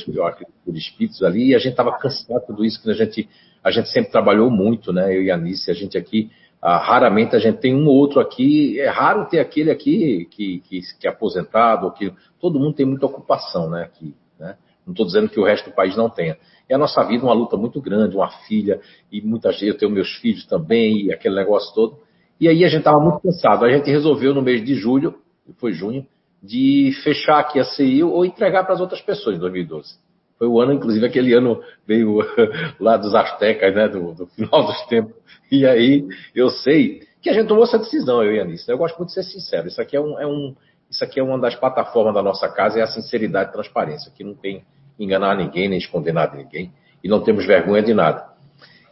por 0.63 0.77
espíritos 0.77 1.23
ali, 1.23 1.49
e 1.49 1.55
a 1.55 1.59
gente 1.59 1.71
estava 1.71 1.97
cansado 1.97 2.41
de 2.41 2.47
tudo 2.47 2.63
isso, 2.67 2.83
que 2.83 2.91
a 2.91 2.95
gente, 2.95 3.27
a 3.65 3.71
gente 3.71 3.89
sempre 3.89 4.13
trabalhou 4.13 4.51
muito, 4.51 4.93
né? 4.93 5.17
Eu 5.17 5.23
e 5.23 5.31
a 5.31 5.37
Anice, 5.37 5.71
a 5.71 5.75
gente 5.75 5.97
aqui, 5.97 6.31
ah, 6.61 6.77
raramente 6.77 7.35
a 7.35 7.39
gente 7.39 7.61
tem 7.61 7.75
um 7.75 7.87
ou 7.87 7.97
outro 7.97 8.21
aqui, 8.21 8.79
é 8.79 8.91
raro 8.91 9.25
ter 9.25 9.39
aquele 9.41 9.71
aqui 9.71 10.29
que, 10.31 10.61
que, 10.61 10.83
que 11.01 11.07
é 11.07 11.11
aposentado, 11.11 11.91
que 11.93 12.13
todo 12.39 12.61
mundo 12.61 12.75
tem 12.75 12.85
muita 12.85 13.07
ocupação, 13.07 13.71
né? 13.71 13.85
Aqui, 13.85 14.15
né? 14.39 14.55
Não 14.87 14.93
estou 14.93 15.07
dizendo 15.07 15.31
que 15.31 15.41
o 15.41 15.45
resto 15.45 15.71
do 15.71 15.75
país 15.75 15.97
não 15.97 16.11
tenha. 16.11 16.37
É 16.69 16.75
a 16.75 16.79
nossa 16.79 17.03
vida 17.03 17.25
uma 17.25 17.33
luta 17.33 17.57
muito 17.57 17.81
grande, 17.81 18.17
uma 18.17 18.31
filha, 18.47 18.83
e 19.11 19.23
muita 19.23 19.51
gente, 19.51 19.69
eu 19.69 19.79
tenho 19.79 19.91
meus 19.91 20.17
filhos 20.17 20.45
também, 20.45 21.07
e 21.07 21.13
aquele 21.13 21.37
negócio 21.37 21.75
todo. 21.75 21.99
E 22.41 22.49
aí 22.49 22.65
a 22.65 22.69
gente 22.69 22.81
estava 22.81 22.99
muito 22.99 23.21
cansado. 23.21 23.65
A 23.65 23.71
gente 23.71 23.91
resolveu 23.91 24.35
no 24.35 24.41
mês 24.41 24.65
de 24.65 24.75
julho, 24.75 25.17
foi 25.59 25.73
junho, 25.73 26.07
de 26.43 26.93
fechar 27.05 27.39
aqui 27.39 27.61
a 27.61 27.65
CIO 27.65 28.11
ou 28.11 28.25
entregar 28.25 28.65
para 28.65 28.75
as 28.75 28.81
outras 28.81 29.03
pessoas 29.03 29.37
em 29.37 29.39
2012. 29.39 29.95
Foi 30.39 30.49
o 30.49 30.59
ano, 30.59 30.73
inclusive, 30.73 31.05
aquele 31.05 31.35
ano 31.35 31.61
veio 31.87 32.19
lá 32.81 32.97
dos 32.97 33.15
Aztecas, 33.15 33.75
né, 33.75 33.89
do, 33.89 34.15
do, 34.15 34.27
final 34.29 34.65
dos 34.65 34.87
tempos. 34.87 35.15
E 35.53 35.67
aí 35.67 36.07
eu 36.35 36.49
sei 36.49 37.03
que 37.21 37.29
a 37.29 37.35
gente 37.35 37.47
tomou 37.47 37.65
essa 37.65 37.79
decisão, 37.79 38.23
eu 38.23 38.35
e 38.35 38.41
a 38.41 38.43
Anice. 38.43 38.71
Eu 38.71 38.79
gosto 38.79 38.97
muito 38.97 39.09
de 39.09 39.15
ser 39.15 39.25
sincero. 39.25 39.69
Isso 39.69 39.83
aqui 39.83 39.95
é, 39.95 40.01
um, 40.01 40.19
é 40.19 40.27
um, 40.27 40.57
isso 40.91 41.05
aqui 41.05 41.21
é 41.21 41.23
uma 41.23 41.39
das 41.39 41.55
plataformas 41.55 42.15
da 42.15 42.23
nossa 42.23 42.49
casa, 42.49 42.81
é 42.81 42.83
a 42.83 42.87
sinceridade 42.87 43.51
e 43.51 43.53
transparência, 43.53 44.11
que 44.11 44.25
não 44.25 44.35
tem 44.35 44.65
enganar 44.99 45.37
ninguém, 45.37 45.69
nem 45.69 45.79
esconder 45.79 46.13
nada 46.13 46.33
de 46.33 46.43
ninguém, 46.43 46.73
e 47.05 47.09
não 47.09 47.23
temos 47.23 47.47
vergonha 47.47 47.83
de 47.83 47.93
nada. 47.93 48.30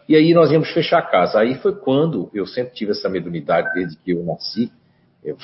E 0.08 0.16
aí 0.16 0.32
nós 0.32 0.50
íamos 0.50 0.72
fechar 0.72 0.98
a 0.98 1.02
casa. 1.02 1.40
Aí 1.40 1.56
foi 1.56 1.74
quando 1.76 2.30
eu 2.32 2.46
sempre 2.46 2.74
tive 2.74 2.92
essa 2.92 3.08
mediunidade 3.08 3.72
desde 3.74 3.96
que 3.98 4.12
eu 4.12 4.24
nasci, 4.24 4.72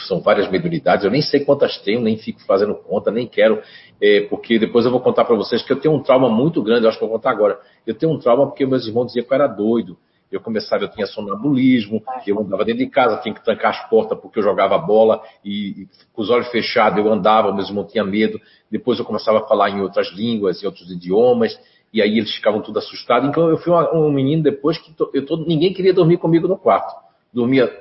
são 0.06 0.20
várias 0.20 0.50
mediunidades, 0.50 1.04
eu 1.04 1.10
nem 1.10 1.20
sei 1.20 1.44
quantas 1.44 1.78
tenho, 1.78 2.00
nem 2.00 2.16
fico 2.16 2.40
fazendo 2.46 2.74
conta, 2.74 3.10
nem 3.10 3.26
quero, 3.26 3.60
é, 4.00 4.20
porque 4.22 4.58
depois 4.58 4.84
eu 4.84 4.90
vou 4.90 5.00
contar 5.00 5.24
para 5.24 5.34
vocês 5.34 5.62
que 5.62 5.72
eu 5.72 5.80
tenho 5.80 5.94
um 5.94 6.02
trauma 6.02 6.28
muito 6.28 6.62
grande, 6.62 6.84
eu 6.84 6.88
acho 6.88 6.98
que 6.98 7.04
vou 7.04 7.12
contar 7.12 7.30
agora. 7.30 7.58
Eu 7.86 7.94
tenho 7.94 8.12
um 8.12 8.18
trauma 8.18 8.46
porque 8.46 8.64
meus 8.64 8.86
irmãos 8.86 9.06
diziam 9.06 9.24
que 9.24 9.32
eu 9.32 9.34
era 9.34 9.46
doido. 9.46 9.98
Eu 10.32 10.40
começava, 10.40 10.82
eu 10.82 10.88
tinha 10.88 11.06
sonambulismo, 11.06 12.02
eu 12.26 12.40
andava 12.40 12.64
dentro 12.64 12.84
de 12.84 12.90
casa, 12.90 13.20
tinha 13.20 13.32
que 13.32 13.44
trancar 13.44 13.70
as 13.70 13.88
portas 13.88 14.18
porque 14.18 14.40
eu 14.40 14.42
jogava 14.42 14.76
bola 14.78 15.22
e, 15.44 15.82
e 15.82 15.88
com 16.12 16.22
os 16.22 16.30
olhos 16.30 16.48
fechados 16.48 16.98
eu 16.98 17.12
andava, 17.12 17.52
meus 17.52 17.68
irmãos 17.68 17.92
tinham 17.92 18.06
medo. 18.06 18.40
Depois 18.68 18.98
eu 18.98 19.04
começava 19.04 19.38
a 19.38 19.46
falar 19.46 19.70
em 19.70 19.80
outras 19.80 20.10
línguas, 20.12 20.60
em 20.60 20.66
outros 20.66 20.90
idiomas, 20.90 21.56
e 21.94 22.02
aí 22.02 22.18
eles 22.18 22.34
ficavam 22.34 22.60
tudo 22.60 22.80
assustados. 22.80 23.28
Então 23.28 23.48
eu 23.48 23.56
fui 23.56 23.72
um 23.72 24.10
menino 24.10 24.42
depois 24.42 24.76
que 24.76 24.92
eu 25.14 25.24
tô, 25.24 25.36
ninguém 25.36 25.72
queria 25.72 25.94
dormir 25.94 26.16
comigo 26.16 26.48
no 26.48 26.58
quarto. 26.58 26.92
Dormia 27.32 27.72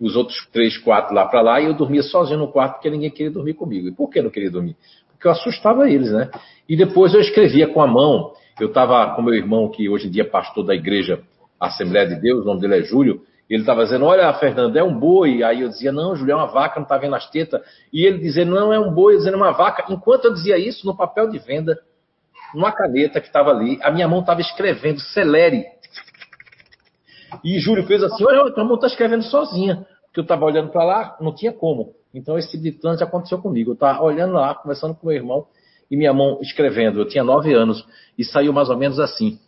os 0.00 0.14
outros 0.14 0.46
três, 0.52 0.78
quatro 0.78 1.12
lá 1.12 1.26
para 1.26 1.42
lá, 1.42 1.60
e 1.60 1.64
eu 1.64 1.74
dormia 1.74 2.04
sozinho 2.04 2.38
no 2.38 2.52
quarto 2.52 2.74
porque 2.74 2.88
ninguém 2.88 3.10
queria 3.10 3.32
dormir 3.32 3.54
comigo. 3.54 3.88
E 3.88 3.92
por 3.92 4.08
que 4.08 4.22
não 4.22 4.30
queria 4.30 4.48
dormir? 4.50 4.76
Porque 5.10 5.26
eu 5.26 5.32
assustava 5.32 5.90
eles, 5.90 6.12
né? 6.12 6.30
E 6.68 6.76
depois 6.76 7.12
eu 7.12 7.20
escrevia 7.20 7.66
com 7.66 7.82
a 7.82 7.86
mão. 7.86 8.32
Eu 8.60 8.68
estava 8.68 9.14
com 9.16 9.22
meu 9.22 9.34
irmão, 9.34 9.68
que 9.68 9.88
hoje 9.88 10.06
em 10.06 10.10
dia 10.10 10.22
é 10.22 10.26
pastor 10.26 10.64
da 10.64 10.74
igreja 10.74 11.20
Assembleia 11.58 12.06
de 12.06 12.14
Deus, 12.20 12.42
o 12.42 12.46
nome 12.46 12.60
dele 12.60 12.78
é 12.78 12.82
Júlio, 12.82 13.22
ele 13.50 13.62
estava 13.62 13.82
dizendo, 13.82 14.04
olha, 14.04 14.32
Fernando, 14.34 14.76
é 14.76 14.84
um 14.84 14.96
boi. 14.96 15.42
Aí 15.42 15.62
eu 15.62 15.68
dizia, 15.68 15.90
não, 15.90 16.14
Júlio, 16.14 16.32
é 16.32 16.36
uma 16.36 16.46
vaca, 16.46 16.76
não 16.76 16.84
está 16.84 16.98
vendo 16.98 17.14
as 17.14 17.28
tetas. 17.30 17.60
E 17.92 18.04
ele 18.04 18.18
dizendo, 18.18 18.54
não, 18.54 18.72
é 18.72 18.78
um 18.78 18.92
boi, 18.92 19.16
dizendo, 19.16 19.34
é 19.34 19.36
uma 19.38 19.52
vaca. 19.52 19.86
Enquanto 19.88 20.26
eu 20.26 20.34
dizia 20.34 20.58
isso, 20.58 20.86
no 20.86 20.94
papel 20.94 21.30
de 21.30 21.38
venda, 21.38 21.78
numa 22.54 22.72
caneta 22.72 23.20
que 23.20 23.26
estava 23.26 23.50
ali, 23.50 23.78
a 23.82 23.90
minha 23.90 24.08
mão 24.08 24.20
estava 24.20 24.40
escrevendo, 24.40 25.00
celere. 25.00 25.64
E 27.44 27.58
Júlio 27.58 27.86
fez 27.86 28.02
assim, 28.02 28.24
olha, 28.24 28.52
tua 28.52 28.64
mão 28.64 28.76
está 28.76 28.86
escrevendo 28.86 29.22
sozinha 29.24 29.86
que 30.12 30.20
eu 30.20 30.22
estava 30.22 30.44
olhando 30.44 30.70
para 30.70 30.84
lá, 30.84 31.16
não 31.20 31.34
tinha 31.34 31.52
como. 31.52 31.94
Então 32.12 32.38
esse 32.38 32.50
tipo 32.50 32.62
de 32.62 32.72
trânsito 32.72 33.04
aconteceu 33.04 33.38
comigo. 33.38 33.70
Eu 33.70 33.74
estava 33.74 34.02
olhando 34.02 34.32
lá, 34.32 34.54
conversando 34.54 34.94
com 34.94 35.06
meu 35.06 35.16
irmão 35.16 35.46
e 35.90 35.96
minha 35.96 36.12
mão 36.12 36.38
escrevendo. 36.40 36.98
Eu 36.98 37.08
tinha 37.08 37.22
nove 37.22 37.52
anos 37.54 37.86
e 38.16 38.24
saiu 38.24 38.52
mais 38.52 38.68
ou 38.70 38.76
menos 38.76 38.98
assim: 38.98 39.38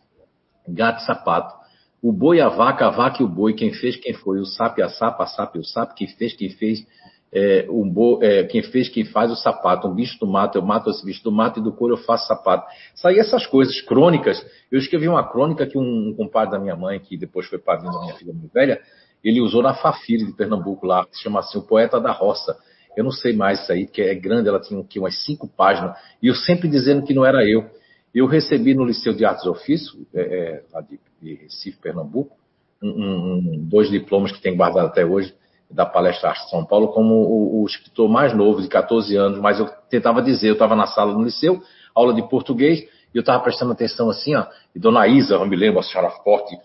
gato 0.69 1.01
e 1.01 1.07
sapato. 1.07 1.59
O 2.03 2.13
boi, 2.13 2.41
a 2.41 2.49
vaca, 2.49 2.87
a 2.87 2.91
vaca 2.91 3.23
e 3.23 3.25
o 3.25 3.29
boi, 3.29 3.53
quem 3.53 3.73
fez, 3.73 3.97
quem 3.97 4.15
foi. 4.15 4.39
O 4.39 4.47
sapo, 4.47 4.83
a 4.83 4.89
sapa, 4.89 5.25
a 5.25 5.27
sapa 5.27 5.59
e 5.59 5.61
o 5.61 5.65
sapo, 5.65 5.95
quem 5.95 6.07
fez, 6.07 6.35
quem 6.35 6.51
fez. 6.51 6.87
É, 7.33 7.65
o 7.69 7.85
bo, 7.85 8.19
é, 8.23 8.43
quem 8.45 8.63
fez, 8.63 8.89
quem 8.89 9.05
faz 9.05 9.31
o 9.31 9.37
sapato. 9.37 9.87
Um 9.87 9.95
bicho 9.95 10.19
do 10.19 10.27
mato, 10.27 10.59
eu 10.59 10.63
mato 10.63 10.91
esse 10.91 11.05
bicho 11.05 11.23
do 11.23 11.31
mato 11.31 11.61
e 11.61 11.63
do 11.63 11.73
couro 11.73 11.95
eu 11.95 11.99
faço 11.99 12.27
sapato. 12.27 12.67
Saí 12.95 13.19
essas 13.19 13.47
coisas 13.47 13.81
crônicas. 13.83 14.45
Eu 14.71 14.79
escrevi 14.79 15.09
uma 15.09 15.29
crônica 15.29 15.67
que 15.67 15.79
um, 15.79 16.09
um 16.09 16.15
compadre 16.15 16.53
da 16.53 16.59
minha 16.59 16.77
mãe, 16.77 16.99
que 16.99 17.17
depois 17.17 17.47
foi 17.47 17.59
padrinho 17.59 17.93
da 17.93 18.01
minha 18.01 18.15
filha 18.15 18.33
muito 18.33 18.53
velha, 18.53 18.81
ele 19.23 19.41
usou 19.41 19.63
na 19.63 19.75
Fafiri 19.75 20.27
de 20.27 20.33
Pernambuco 20.33 20.87
lá, 20.87 21.05
que 21.05 21.17
se 21.17 21.23
chama 21.23 21.41
assim, 21.41 21.59
o 21.59 21.63
Poeta 21.63 22.01
da 22.01 22.11
Roça. 22.11 22.57
Eu 22.97 23.05
não 23.05 23.11
sei 23.11 23.35
mais 23.35 23.63
isso 23.63 23.73
aí, 23.73 23.87
porque 23.87 24.03
é 24.03 24.15
grande, 24.15 24.49
ela 24.49 24.61
tinha 24.61 24.81
aqui 24.81 24.99
umas 24.99 25.25
cinco 25.25 25.47
páginas, 25.47 25.97
e 26.23 26.27
eu 26.27 26.35
sempre 26.35 26.69
dizendo 26.69 27.05
que 27.05 27.15
não 27.15 27.25
era 27.25 27.45
eu. 27.49 27.71
Eu 28.15 28.27
recebi 28.27 28.75
no 28.75 28.85
Liceu 28.85 29.13
de 29.13 29.25
Artes 29.25 29.47
Ofício, 29.47 30.07
é, 30.13 30.21
é, 30.21 30.63
lá 30.73 30.81
de, 30.81 30.99
de, 31.23 31.35
Recife, 31.35 31.79
Pernambuco, 31.79 32.37
um, 32.83 32.89
um, 32.89 33.69
dois 33.69 33.89
diplomas 33.89 34.33
que 34.33 34.43
tem 34.43 34.57
guardado 34.57 34.87
até 34.87 35.05
hoje, 35.05 35.33
da 35.71 35.87
palestra 35.87 36.31
Arte 36.31 36.51
São 36.51 36.65
Paulo, 36.65 36.89
como 36.89 37.15
o, 37.15 37.63
o, 37.63 37.67
escritor 37.67 38.09
mais 38.09 38.35
novo, 38.35 38.61
de 38.61 38.69
14 38.69 39.17
anos, 39.17 39.39
mas 39.39 39.61
eu 39.61 39.69
tentava 39.89 40.21
dizer, 40.21 40.49
eu 40.49 40.55
estava 40.55 40.75
na 40.75 40.87
sala 40.87 41.13
no 41.13 41.23
Liceu, 41.23 41.63
aula 41.95 42.13
de 42.13 42.29
português, 42.29 42.81
e 42.81 43.17
eu 43.17 43.21
estava 43.21 43.43
prestando 43.43 43.73
atenção 43.73 44.11
assim, 44.11 44.35
ó, 44.35 44.47
e 44.75 44.79
Dona 44.79 45.07
Isa, 45.07 45.35
eu 45.35 45.47
me 45.47 45.57
lembro, 45.57 45.79
a 45.79 45.83
senhora 45.83 46.11
forte, 46.11 46.59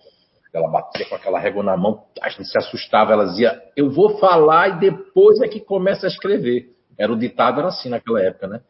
ela 0.53 0.69
batia 0.69 1.05
com 1.05 1.15
aquela 1.15 1.37
régua 1.37 1.61
na 1.61 1.75
mão, 1.75 2.03
a 2.21 2.29
gente 2.29 2.45
se 2.45 2.57
assustava, 2.57 3.11
ela 3.11 3.25
dizia, 3.25 3.61
eu 3.75 3.91
vou 3.91 4.17
falar 4.17 4.69
e 4.69 4.79
depois 4.79 5.41
é 5.41 5.47
que 5.47 5.59
começa 5.59 6.07
a 6.07 6.09
escrever. 6.09 6.69
Era 6.97 7.11
o 7.11 7.17
ditado, 7.17 7.59
era 7.59 7.67
assim 7.67 7.89
naquela 7.89 8.21
época, 8.21 8.47
né? 8.47 8.61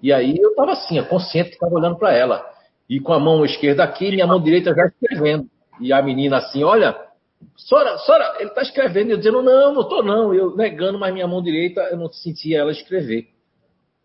E 0.00 0.12
aí 0.12 0.36
eu 0.40 0.50
estava 0.50 0.72
assim, 0.72 1.02
consciente 1.02 1.50
que 1.50 1.56
estava 1.56 1.74
olhando 1.74 1.96
para 1.96 2.12
ela. 2.12 2.44
E 2.88 3.00
com 3.00 3.12
a 3.12 3.18
mão 3.18 3.44
esquerda 3.44 3.82
aqui, 3.82 4.10
minha 4.10 4.26
mão 4.26 4.40
direita 4.40 4.72
já 4.72 4.86
escrevendo. 4.86 5.46
E 5.80 5.92
a 5.92 6.00
menina 6.00 6.36
assim, 6.36 6.62
olha, 6.62 6.96
Sora, 7.56 7.98
Sora, 7.98 8.36
ele 8.38 8.50
está 8.50 8.62
escrevendo. 8.62 9.10
Eu 9.10 9.18
dizendo, 9.18 9.42
não, 9.42 9.74
não 9.74 9.82
estou 9.82 10.02
não. 10.02 10.34
Eu 10.34 10.56
negando, 10.56 10.98
mas 10.98 11.12
minha 11.12 11.26
mão 11.26 11.42
direita, 11.42 11.80
eu 11.90 11.96
não 11.96 12.10
sentia 12.12 12.58
ela 12.58 12.72
escrever. 12.72 13.28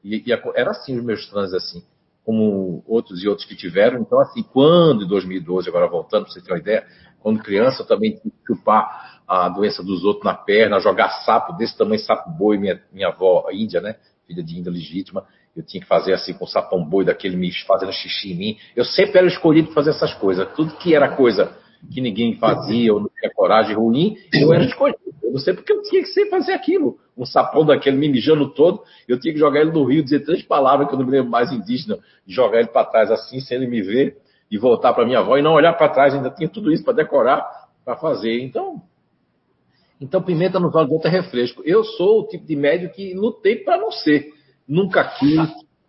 E, 0.03 0.23
e 0.25 0.31
era 0.55 0.71
assim 0.71 0.97
os 0.97 1.03
meus 1.03 1.27
transes, 1.29 1.53
assim 1.53 1.83
como 2.29 2.83
outros 2.85 3.23
e 3.23 3.27
outros 3.27 3.47
que 3.47 3.55
tiveram. 3.55 3.99
Então, 3.99 4.19
assim, 4.19 4.43
quando 4.43 5.03
em 5.03 5.07
2012, 5.07 5.67
agora 5.67 5.87
voltando 5.87 6.25
para 6.25 6.33
você 6.33 6.39
ter 6.39 6.51
uma 6.51 6.59
ideia, 6.59 6.85
quando 7.19 7.41
criança 7.41 7.81
eu 7.81 7.87
também 7.87 8.11
tinha 8.11 8.31
que 8.31 8.45
chupar 8.45 9.21
a 9.27 9.49
doença 9.49 9.83
dos 9.83 10.03
outros 10.03 10.23
na 10.23 10.35
perna, 10.35 10.79
jogar 10.79 11.09
sapo 11.25 11.53
desse 11.53 11.75
tamanho, 11.75 11.99
sapo 11.99 12.29
boi, 12.29 12.59
minha, 12.59 12.79
minha 12.91 13.07
avó, 13.07 13.47
índia, 13.51 13.81
né? 13.81 13.95
Filha 14.27 14.43
de 14.43 14.59
índia 14.59 14.71
legítima, 14.71 15.25
eu 15.55 15.63
tinha 15.63 15.81
que 15.81 15.87
fazer 15.87 16.13
assim 16.13 16.33
com 16.33 16.45
o 16.45 16.47
sapão 16.47 16.83
boi 16.85 17.03
daquele 17.03 17.35
me 17.35 17.51
fazendo 17.65 17.91
xixi 17.91 18.31
em 18.31 18.35
mim. 18.35 18.57
Eu 18.75 18.85
sempre 18.85 19.17
era 19.17 19.27
escolhido 19.27 19.69
para 19.69 19.75
fazer 19.75 19.89
essas 19.89 20.13
coisas. 20.13 20.47
Tudo 20.53 20.77
que 20.77 20.93
era 20.93 21.15
coisa 21.15 21.57
que 21.91 22.01
ninguém 22.01 22.35
fazia, 22.35 22.93
ou 22.93 22.99
não 22.99 23.09
tinha 23.19 23.31
coragem 23.33 23.75
ruim, 23.75 24.17
eu 24.33 24.53
era 24.53 24.63
escolhido. 24.63 24.99
Eu 25.23 25.31
não 25.31 25.39
sei 25.39 25.53
porque 25.53 25.71
eu 25.71 25.81
tinha 25.83 26.01
que 26.01 26.09
ser 26.09 26.29
fazer 26.29 26.53
aquilo. 26.53 26.97
Um 27.17 27.25
sapão 27.25 27.65
daquele 27.65 27.97
me 27.97 28.09
mijando 28.09 28.49
todo, 28.49 28.81
eu 29.07 29.19
tinha 29.19 29.33
que 29.33 29.39
jogar 29.39 29.61
ele 29.61 29.71
no 29.71 29.83
rio, 29.83 30.03
dizer 30.03 30.21
três 30.21 30.41
palavras 30.41 30.87
que 30.87 30.93
eu 30.93 30.99
não 30.99 31.05
me 31.05 31.11
lembro 31.11 31.29
mais 31.29 31.51
indígena, 31.51 31.99
jogar 32.27 32.59
ele 32.59 32.69
para 32.69 32.85
trás 32.85 33.11
assim, 33.11 33.39
sem 33.39 33.57
ele 33.57 33.67
me 33.67 33.81
ver, 33.81 34.17
e 34.49 34.57
voltar 34.57 34.93
para 34.93 35.05
minha 35.05 35.19
avó 35.19 35.37
e 35.37 35.41
não 35.41 35.53
olhar 35.53 35.73
para 35.73 35.89
trás, 35.89 36.13
ainda 36.13 36.29
tinha 36.29 36.49
tudo 36.49 36.71
isso 36.71 36.83
para 36.83 36.93
decorar, 36.93 37.45
para 37.85 37.95
fazer. 37.95 38.41
Então, 38.41 38.81
então 40.01 40.21
pimenta 40.21 40.59
nos 40.59 40.73
olhos 40.73 40.89
do 40.89 40.97
refresco. 41.07 41.61
Eu 41.65 41.83
sou 41.83 42.21
o 42.21 42.27
tipo 42.27 42.45
de 42.45 42.55
médio 42.55 42.91
que 42.91 43.13
lutei 43.13 43.57
para 43.57 43.77
não 43.77 43.91
ser, 43.91 44.29
nunca 44.67 45.03
quis. 45.03 45.39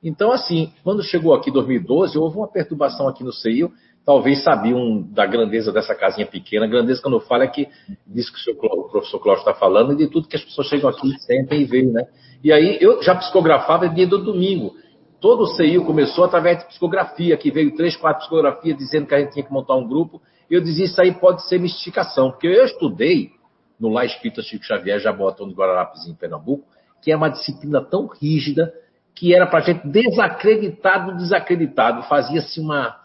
Então, 0.02 0.32
assim, 0.32 0.73
quando 0.82 1.02
chegou 1.02 1.35
aqui 1.35 1.50
2012, 1.50 2.18
houve 2.18 2.37
uma 2.37 2.49
perturbação 2.49 3.06
aqui 3.09 3.23
no 3.23 3.32
CEIU, 3.32 3.73
talvez 4.04 4.42
sabiam 4.42 5.02
da 5.02 5.26
grandeza 5.26 5.73
dessa 5.73 5.95
casinha 5.95 6.26
pequena. 6.26 6.66
A 6.66 6.69
grandeza, 6.69 7.02
quando 7.02 7.14
eu 7.14 7.21
falo, 7.21 7.42
é 7.42 7.49
que 7.49 7.69
disso 8.07 8.33
que 8.33 8.50
o, 8.50 8.88
professor 8.88 9.19
Cláudio 9.19 9.42
está 9.42 9.54
falando 9.54 9.92
e 9.92 9.97
de 9.97 10.09
tudo 10.09 10.28
que 10.28 10.37
as 10.37 10.45
pessoas 10.45 10.66
chegam 10.69 10.88
aqui, 10.90 11.19
sentem 11.21 11.62
e 11.62 11.64
veem, 11.64 11.87
né? 11.87 12.07
E 12.42 12.52
aí, 12.52 12.78
eu 12.80 13.02
já 13.02 13.14
psicografava 13.14 13.88
dia 13.88 14.07
do 14.07 14.19
domingo. 14.19 14.75
Todo 15.21 15.42
o 15.42 15.47
CIU 15.47 15.85
começou 15.85 16.25
através 16.25 16.59
de 16.59 16.64
psicografia, 16.66 17.37
que 17.37 17.50
veio 17.50 17.75
três, 17.76 17.95
quatro 17.95 18.21
psicografias 18.21 18.76
dizendo 18.76 19.07
que 19.07 19.14
a 19.14 19.21
gente 19.21 19.33
tinha 19.33 19.45
que 19.45 19.52
montar 19.52 19.76
um 19.76 19.87
grupo. 19.87 20.21
Eu 20.50 20.61
dizia, 20.62 20.87
isso 20.87 21.00
aí 21.00 21.12
pode 21.12 21.47
ser 21.47 21.61
mistificação, 21.61 22.30
porque 22.30 22.47
eu 22.47 22.64
estudei 22.64 23.30
no 23.78 23.88
Lá 23.88 24.04
Espírita 24.04 24.42
Chico 24.42 24.64
Xavier, 24.64 24.99
Jabotão 24.99 25.47
do 25.47 25.54
Guararapes, 25.54 26.07
em 26.07 26.14
Pernambuco, 26.14 26.64
que 27.02 27.12
é 27.12 27.16
uma 27.16 27.28
disciplina 27.28 27.80
tão 27.83 28.07
rígida 28.07 28.73
que 29.14 29.35
era 29.35 29.47
para 29.47 29.61
gente 29.61 29.87
desacreditado, 29.87 31.16
desacreditado. 31.16 32.02
Fazia-se 32.04 32.61
uma, 32.61 32.97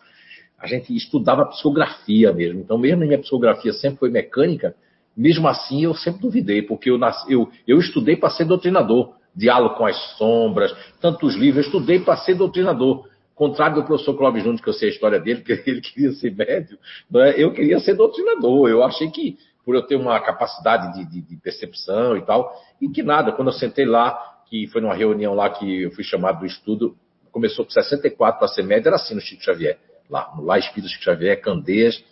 a 0.66 0.68
gente 0.68 0.96
estudava 0.96 1.46
psicografia 1.46 2.34
mesmo. 2.34 2.60
Então, 2.60 2.78
mesmo 2.78 3.04
a 3.04 3.06
minha 3.06 3.20
psicografia 3.20 3.72
sempre 3.72 4.00
foi 4.00 4.10
mecânica, 4.10 4.76
mesmo 5.16 5.48
assim 5.48 5.84
eu 5.84 5.94
sempre 5.94 6.22
duvidei, 6.22 6.64
porque 6.64 6.90
eu, 6.90 6.98
nasci, 6.98 7.32
eu, 7.32 7.50
eu 7.68 7.80
estudei 7.80 8.16
para 8.16 8.32
ser 8.32 8.46
doutrinador, 8.46 9.14
diálogo 9.36 9.76
com 9.76 9.86
as 9.86 9.96
sombras, 10.18 10.76
tantos 11.00 11.36
livros, 11.36 11.66
eu 11.66 11.70
estudei 11.70 12.00
para 12.00 12.18
ser 12.18 12.34
doutrinador. 12.34 13.08
Contrário 13.36 13.76
do 13.76 13.84
professor 13.84 14.16
Clóvis 14.18 14.44
Júnior, 14.44 14.62
que 14.62 14.70
eu 14.70 14.74
sei 14.74 14.90
a 14.90 14.92
história 14.92 15.20
dele, 15.20 15.42
que 15.46 15.52
ele 15.70 15.82
queria 15.82 16.12
ser 16.14 16.36
médio, 16.36 16.80
é? 17.16 17.44
eu 17.44 17.54
queria 17.54 17.80
ser 17.80 17.94
doutrinador. 17.94 18.68
Eu 18.68 18.84
achei 18.84 19.10
que, 19.12 19.38
por 19.64 19.76
eu 19.76 19.84
ter 19.84 19.96
uma 19.98 20.20
capacidade 20.20 20.98
de, 20.98 21.06
de, 21.06 21.22
de 21.22 21.38
percepção 21.38 22.18
e 22.18 22.26
tal, 22.26 22.52
e 22.82 22.90
que 22.90 23.04
nada, 23.04 23.32
quando 23.32 23.50
eu 23.50 23.54
sentei 23.54 23.86
lá, 23.86 24.18
que 24.50 24.68
foi 24.68 24.82
numa 24.82 24.96
reunião 24.96 25.36
lá 25.36 25.50
que 25.50 25.84
eu 25.84 25.92
fui 25.92 26.04
chamado 26.04 26.40
do 26.40 26.46
estudo, 26.46 26.96
começou 27.32 27.66
com 27.66 27.72
64 27.72 28.40
para 28.40 28.48
ser 28.48 28.64
médio, 28.64 28.88
era 28.88 28.96
assim 28.96 29.14
no 29.14 29.22
Chico 29.22 29.44
Xavier 29.44 29.78
lá, 30.10 30.34
lá 30.40 30.58
Espírito 30.58 30.92
Xavier, 31.02 31.42
Candeias, 31.42 32.04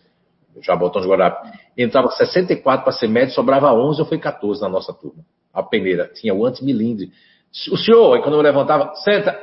Jabotão 0.62 1.02
de 1.02 1.08
Guarapé. 1.08 1.52
Entrava 1.78 2.10
64 2.10 2.84
para 2.84 2.94
ser 2.94 3.08
médio, 3.08 3.34
sobrava 3.34 3.74
11 3.74 4.02
ou 4.02 4.08
foi 4.08 4.20
14 4.20 4.62
na 4.62 4.70
nossa 4.70 4.94
turma. 4.94 5.24
A 5.54 5.64
peneira. 5.64 6.10
Tinha 6.14 6.34
o 6.34 6.46
antimilindre. 6.46 7.12
O 7.72 7.78
senhor, 7.78 8.16
aí 8.16 8.22
quando 8.22 8.36
eu 8.36 8.42
levantava, 8.42 8.94
senta. 8.96 9.38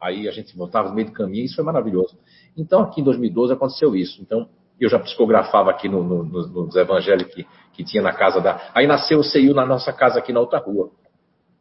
Aí 0.00 0.28
a 0.28 0.32
gente 0.32 0.56
voltava 0.56 0.88
no 0.88 0.94
meio 0.94 1.08
do 1.08 1.12
caminho 1.12 1.44
isso 1.44 1.56
foi 1.56 1.64
maravilhoso. 1.64 2.16
Então, 2.56 2.82
aqui 2.82 3.00
em 3.00 3.04
2012 3.04 3.52
aconteceu 3.52 3.94
isso. 3.94 4.20
Então, 4.22 4.48
eu 4.78 4.88
já 4.88 4.98
psicografava 4.98 5.70
aqui 5.70 5.88
no, 5.88 6.02
no, 6.02 6.22
nos 6.24 6.76
evangelhos 6.76 7.32
que, 7.32 7.46
que 7.72 7.84
tinha 7.84 8.02
na 8.02 8.12
casa 8.12 8.40
da. 8.40 8.70
Aí 8.74 8.86
nasceu 8.86 9.18
o 9.18 9.24
CEIU 9.24 9.54
na 9.54 9.64
nossa 9.64 9.92
casa 9.92 10.18
aqui 10.18 10.32
na 10.32 10.40
outra 10.40 10.58
rua. 10.58 10.90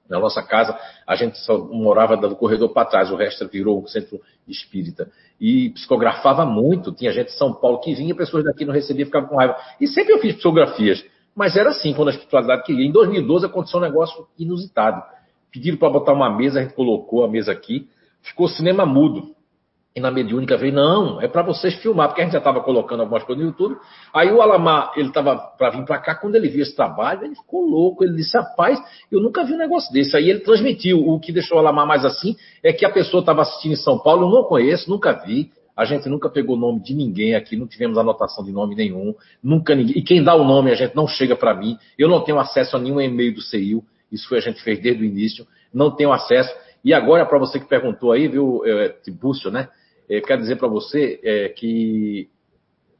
Na 0.09 0.19
nossa 0.19 0.43
casa, 0.43 0.77
a 1.07 1.15
gente 1.15 1.38
só 1.39 1.57
morava 1.57 2.15
do 2.15 2.35
corredor 2.35 2.69
para 2.69 2.88
trás, 2.88 3.12
o 3.12 3.15
resto 3.15 3.47
virou 3.47 3.81
um 3.81 3.88
centro 3.88 4.21
espírita. 4.47 5.09
E 5.41 5.71
psicografava 5.71 6.45
muito. 6.45 6.91
Tinha 6.91 7.12
gente 7.12 7.27
de 7.27 7.38
São 7.38 7.53
Paulo 7.53 7.79
que 7.79 7.93
vinha, 7.93 8.15
pessoas 8.15 8.43
daqui 8.43 8.65
não 8.65 8.74
recebiam, 8.74 9.07
ficavam 9.07 9.27
com 9.27 9.35
raiva. 9.35 9.57
E 9.81 9.88
sempre 9.88 10.13
eu 10.13 10.19
fiz 10.19 10.35
psicografias. 10.35 11.03
Mas 11.35 11.57
era 11.57 11.71
assim, 11.71 11.93
quando 11.93 12.09
a 12.09 12.12
espiritualidade 12.12 12.63
queria. 12.63 12.85
Em 12.85 12.91
2012 12.91 13.45
aconteceu 13.45 13.79
um 13.79 13.83
negócio 13.83 14.27
inusitado. 14.39 15.03
Pediram 15.51 15.77
para 15.77 15.89
botar 15.89 16.13
uma 16.13 16.29
mesa, 16.29 16.59
a 16.59 16.63
gente 16.63 16.74
colocou 16.74 17.25
a 17.25 17.27
mesa 17.27 17.51
aqui. 17.51 17.89
Ficou 18.21 18.47
cinema 18.47 18.85
mudo. 18.85 19.35
E 19.95 20.01
na 20.01 20.11
mediúnica 20.11 20.57
veio, 20.57 20.73
não, 20.73 21.21
é 21.21 21.27
para 21.27 21.41
vocês 21.41 21.75
filmar, 21.75 22.09
porque 22.09 22.19
a 22.19 22.25
gente 22.25 22.33
já 22.33 22.39
estava 22.39 22.59
colocando 22.59 22.99
algumas 22.99 23.23
coisas 23.23 23.41
no 23.41 23.49
YouTube. 23.49 23.77
Aí 24.13 24.29
o 24.29 24.41
Alamar, 24.41 24.91
ele 24.97 25.07
estava 25.07 25.37
para 25.37 25.69
vir 25.69 25.85
para 25.85 25.97
cá, 25.99 26.15
quando 26.15 26.35
ele 26.35 26.49
viu 26.49 26.63
esse 26.63 26.75
trabalho, 26.75 27.23
ele 27.23 27.33
ficou 27.33 27.65
louco. 27.65 28.03
Ele 28.03 28.13
disse, 28.13 28.37
rapaz, 28.37 28.77
eu 29.09 29.21
nunca 29.21 29.45
vi 29.45 29.53
um 29.53 29.57
negócio 29.57 29.93
desse. 29.93 30.13
Aí 30.17 30.29
ele 30.29 30.41
transmitiu. 30.41 30.99
O 31.07 31.17
que 31.17 31.31
deixou 31.31 31.55
o 31.55 31.59
Alamar 31.61 31.87
mais 31.87 32.03
assim 32.03 32.35
é 32.61 32.73
que 32.73 32.85
a 32.85 32.89
pessoa 32.89 33.21
estava 33.21 33.43
assistindo 33.43 33.71
em 33.71 33.77
São 33.77 33.97
Paulo, 33.97 34.27
eu 34.27 34.31
não 34.31 34.43
conheço, 34.43 34.89
nunca 34.89 35.13
vi. 35.13 35.49
A 35.77 35.85
gente 35.85 36.09
nunca 36.09 36.29
pegou 36.29 36.57
o 36.57 36.59
nome 36.59 36.81
de 36.81 36.93
ninguém 36.93 37.33
aqui, 37.33 37.55
não 37.55 37.65
tivemos 37.65 37.97
anotação 37.97 38.43
de 38.43 38.51
nome 38.51 38.75
nenhum, 38.75 39.15
nunca 39.41 39.73
ninguém. 39.73 39.97
E 39.97 40.01
quem 40.01 40.21
dá 40.21 40.35
o 40.35 40.43
nome, 40.43 40.71
a 40.71 40.75
gente 40.75 40.93
não 40.93 41.07
chega 41.07 41.37
para 41.37 41.53
mim. 41.53 41.77
Eu 41.97 42.09
não 42.09 42.19
tenho 42.19 42.37
acesso 42.37 42.75
a 42.75 42.79
nenhum 42.79 42.99
e-mail 42.99 43.33
do 43.33 43.41
CEIU, 43.41 43.81
isso 44.11 44.27
foi 44.27 44.39
a 44.39 44.41
gente 44.41 44.61
fez 44.61 44.77
desde 44.81 45.03
o 45.03 45.05
início, 45.05 45.47
não 45.73 45.89
tenho 45.89 46.11
acesso. 46.11 46.53
E 46.83 46.93
agora, 46.93 47.25
para 47.25 47.39
você 47.39 47.59
que 47.59 47.65
perguntou 47.65 48.11
aí, 48.11 48.27
viu, 48.27 48.61
é, 48.65 48.89
Tibúcio, 48.89 49.49
né? 49.49 49.69
É, 50.09 50.21
quero 50.21 50.41
dizer 50.41 50.57
para 50.57 50.67
você 50.67 51.19
é, 51.24 51.50
que 51.50 52.29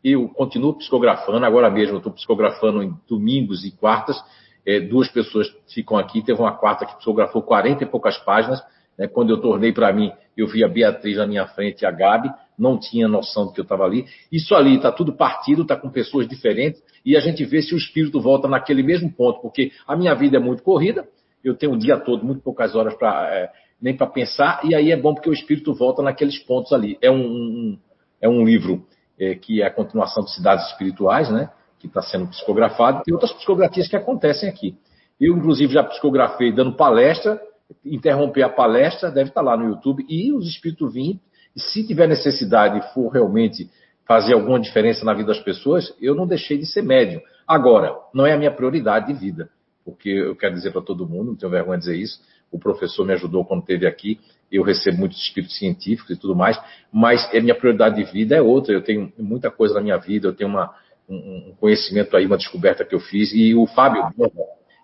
eu 0.04 0.30
continuo 0.30 0.78
psicografando, 0.78 1.46
agora 1.46 1.70
mesmo 1.70 1.98
estou 1.98 2.12
psicografando 2.12 2.84
em 2.84 2.94
domingos 3.08 3.66
e 3.66 3.72
quartas. 3.72 4.22
É, 4.66 4.80
duas 4.80 5.08
pessoas 5.10 5.48
ficam 5.74 5.98
aqui, 5.98 6.24
teve 6.24 6.40
uma 6.40 6.54
quarta 6.54 6.86
que 6.86 6.96
psicografou 6.96 7.42
40 7.42 7.84
e 7.84 7.88
poucas 7.88 8.18
páginas. 8.20 8.62
Né, 8.98 9.08
quando 9.08 9.30
eu 9.30 9.42
tornei 9.42 9.72
para 9.72 9.92
mim, 9.92 10.12
eu 10.36 10.48
vi 10.48 10.64
a 10.64 10.68
Beatriz 10.68 11.18
na 11.18 11.28
minha 11.28 11.48
frente 11.48 11.82
e 11.82 11.86
a 11.86 11.92
Gabi, 11.92 12.30
não 12.58 12.80
tinha 12.80 13.08
noção 13.08 13.46
do 13.46 13.52
que 13.52 13.60
eu 13.60 13.64
estava 13.64 13.84
ali. 13.84 14.06
Isso 14.32 14.56
ali 14.56 14.76
está 14.76 14.92
tudo 14.92 15.14
partido, 15.14 15.64
está 15.64 15.76
com 15.76 15.90
pessoas 15.90 16.28
diferentes, 16.28 16.82
e 17.06 17.16
a 17.16 17.20
gente 17.20 17.44
vê 17.46 17.62
se 17.62 17.74
o 17.74 17.78
espírito 17.78 18.20
volta 18.22 18.48
naquele 18.48 18.82
mesmo 18.82 19.12
ponto, 19.12 19.42
porque 19.42 19.72
a 19.88 19.96
minha 19.96 20.14
vida 20.14 20.38
é 20.38 20.40
muito 20.40 20.64
corrida, 20.64 21.08
eu 21.44 21.56
tenho 21.56 21.74
o 21.74 21.78
dia 21.78 21.98
todo, 21.98 22.26
muito 22.26 22.42
poucas 22.42 22.76
horas 22.76 22.96
para 22.96 23.30
é, 23.34 23.52
nem 23.86 23.96
para 23.96 24.08
pensar, 24.08 24.62
e 24.64 24.74
aí 24.74 24.92
é 24.92 24.98
bom 24.98 25.14
porque 25.14 25.30
o 25.30 25.34
espírito 25.34 25.72
volta 25.72 26.02
naqueles 26.02 26.40
pontos 26.40 26.74
ali. 26.74 26.98
É 27.04 27.12
um, 27.12 27.24
um 27.24 27.80
é 28.20 28.28
um 28.28 28.44
livro 28.44 28.84
é, 29.20 29.36
que 29.36 29.62
é 29.62 29.68
a 29.68 29.70
continuação 29.70 30.24
de 30.24 30.34
Cidades 30.34 30.66
Espirituais, 30.72 31.30
né? 31.30 31.52
Que 31.78 31.86
está 31.86 32.02
sendo 32.02 32.26
psicografado, 32.26 33.04
e 33.06 33.14
outras 33.14 33.32
psicografias 33.34 33.88
que 33.88 33.96
acontecem 33.96 34.50
aqui. 34.50 34.76
Eu, 35.22 35.38
inclusive, 35.38 35.72
já 35.72 35.84
psicografei 35.84 36.52
dando 36.52 36.76
palestra, 36.76 37.40
interromper 37.86 38.42
a 38.42 38.50
palestra, 38.50 39.12
deve 39.12 39.30
estar 39.30 39.44
tá 39.44 39.52
lá 39.52 39.56
no 39.56 39.70
YouTube, 39.70 40.04
e 40.10 40.34
os 40.34 40.48
espíritos 40.48 40.92
vêm, 40.92 41.22
e 41.56 41.62
se 41.62 41.86
tiver 41.86 42.08
necessidade 42.08 42.80
e 42.80 42.82
for 42.92 43.10
realmente 43.10 43.70
fazer 44.08 44.34
alguma 44.34 44.60
diferença 44.60 45.06
na 45.06 45.14
vida 45.14 45.28
das 45.28 45.40
pessoas, 45.40 45.96
eu 46.02 46.16
não 46.16 46.26
deixei 46.26 46.58
de 46.58 46.66
ser 46.66 46.82
médium. 46.82 47.22
Agora, 47.48 47.96
não 48.12 48.26
é 48.26 48.34
a 48.34 48.38
minha 48.38 48.52
prioridade 48.52 49.14
de 49.14 49.20
vida, 49.20 49.48
porque 49.86 50.10
eu 50.10 50.36
quero 50.36 50.56
dizer 50.56 50.72
para 50.72 50.82
todo 50.82 51.08
mundo, 51.08 51.28
não 51.28 51.36
tenho 51.36 51.52
vergonha 51.52 51.78
de 51.78 51.86
dizer 51.86 51.98
isso, 51.98 52.20
o 52.56 52.60
professor 52.60 53.06
me 53.06 53.14
ajudou 53.14 53.44
quando 53.46 53.62
esteve 53.62 53.86
aqui, 53.86 54.20
eu 54.52 54.64
recebo 54.64 54.98
muitos 54.98 55.20
espíritos 55.20 55.58
científicos 55.58 56.16
e 56.16 56.20
tudo 56.20 56.36
mais, 56.36 56.60
mas 56.92 57.28
a 57.34 57.42
minha 57.42 57.56
prioridade 57.56 57.96
de 57.96 58.12
vida 58.12 58.36
é 58.36 58.42
outra, 58.42 58.74
eu 58.74 58.82
tenho 58.82 59.12
muita 59.18 59.52
coisa 59.52 59.76
na 59.76 59.82
minha 59.82 59.98
vida, 59.98 60.28
eu 60.28 60.34
tenho 60.34 60.50
uma, 60.50 60.74
um, 61.10 61.54
conhecimento 61.60 62.16
aí, 62.16 62.26
uma 62.26 62.38
descoberta 62.38 62.86
que 62.86 62.96
eu 62.96 63.00
fiz, 63.00 63.34
e 63.34 63.54
o 63.54 63.66
Fábio, 63.68 64.04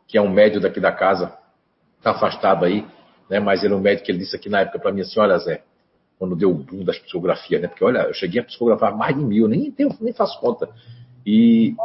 que 0.08 0.18
é 0.18 0.22
um 0.22 0.30
médio 0.30 0.60
daqui 0.60 0.80
da 0.80 0.92
casa, 0.92 1.34
está 1.98 2.12
afastado 2.12 2.66
aí, 2.66 2.86
né, 3.30 3.40
mas 3.40 3.64
ele 3.64 3.74
é 3.74 3.78
um 3.78 3.82
médico 3.82 4.06
que 4.06 4.12
ele 4.12 4.20
disse 4.20 4.36
aqui 4.36 4.50
na 4.50 4.62
época 4.62 4.80
para 4.80 4.92
mim 4.92 5.02
assim, 5.02 5.20
olha 5.20 5.38
Zé, 5.38 5.64
quando 6.20 6.36
deu 6.36 6.52
o 6.52 6.56
boom 6.56 6.84
das 6.84 7.00
psicografias, 7.00 7.62
né, 7.62 7.68
porque 7.68 7.84
olha, 7.84 8.00
eu 8.00 8.14
cheguei 8.14 8.42
a 8.42 8.44
psicografar 8.44 8.96
mais 8.96 9.16
de 9.16 9.24
mil, 9.24 9.48
nem, 9.48 9.74
nem 10.02 10.14
faço 10.14 10.40
conta, 10.40 10.70
e 11.26 11.76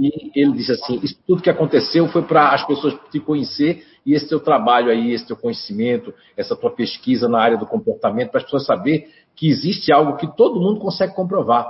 e 0.00 0.32
ele 0.34 0.52
disse 0.52 0.72
assim: 0.72 0.98
Isso 1.02 1.18
tudo 1.26 1.42
que 1.42 1.50
aconteceu 1.50 2.08
foi 2.08 2.22
para 2.22 2.54
as 2.54 2.66
pessoas 2.66 2.96
te 3.10 3.20
conhecer 3.20 3.84
e 4.04 4.14
esse 4.14 4.26
teu 4.26 4.40
trabalho 4.40 4.90
aí, 4.90 5.12
esse 5.12 5.26
teu 5.26 5.36
conhecimento, 5.36 6.14
essa 6.36 6.56
tua 6.56 6.70
pesquisa 6.70 7.28
na 7.28 7.38
área 7.38 7.58
do 7.58 7.66
comportamento, 7.66 8.30
para 8.30 8.38
as 8.38 8.44
pessoas 8.44 8.64
saber 8.64 9.08
que 9.36 9.48
existe 9.48 9.92
algo 9.92 10.16
que 10.16 10.26
todo 10.36 10.60
mundo 10.60 10.80
consegue 10.80 11.14
comprovar. 11.14 11.66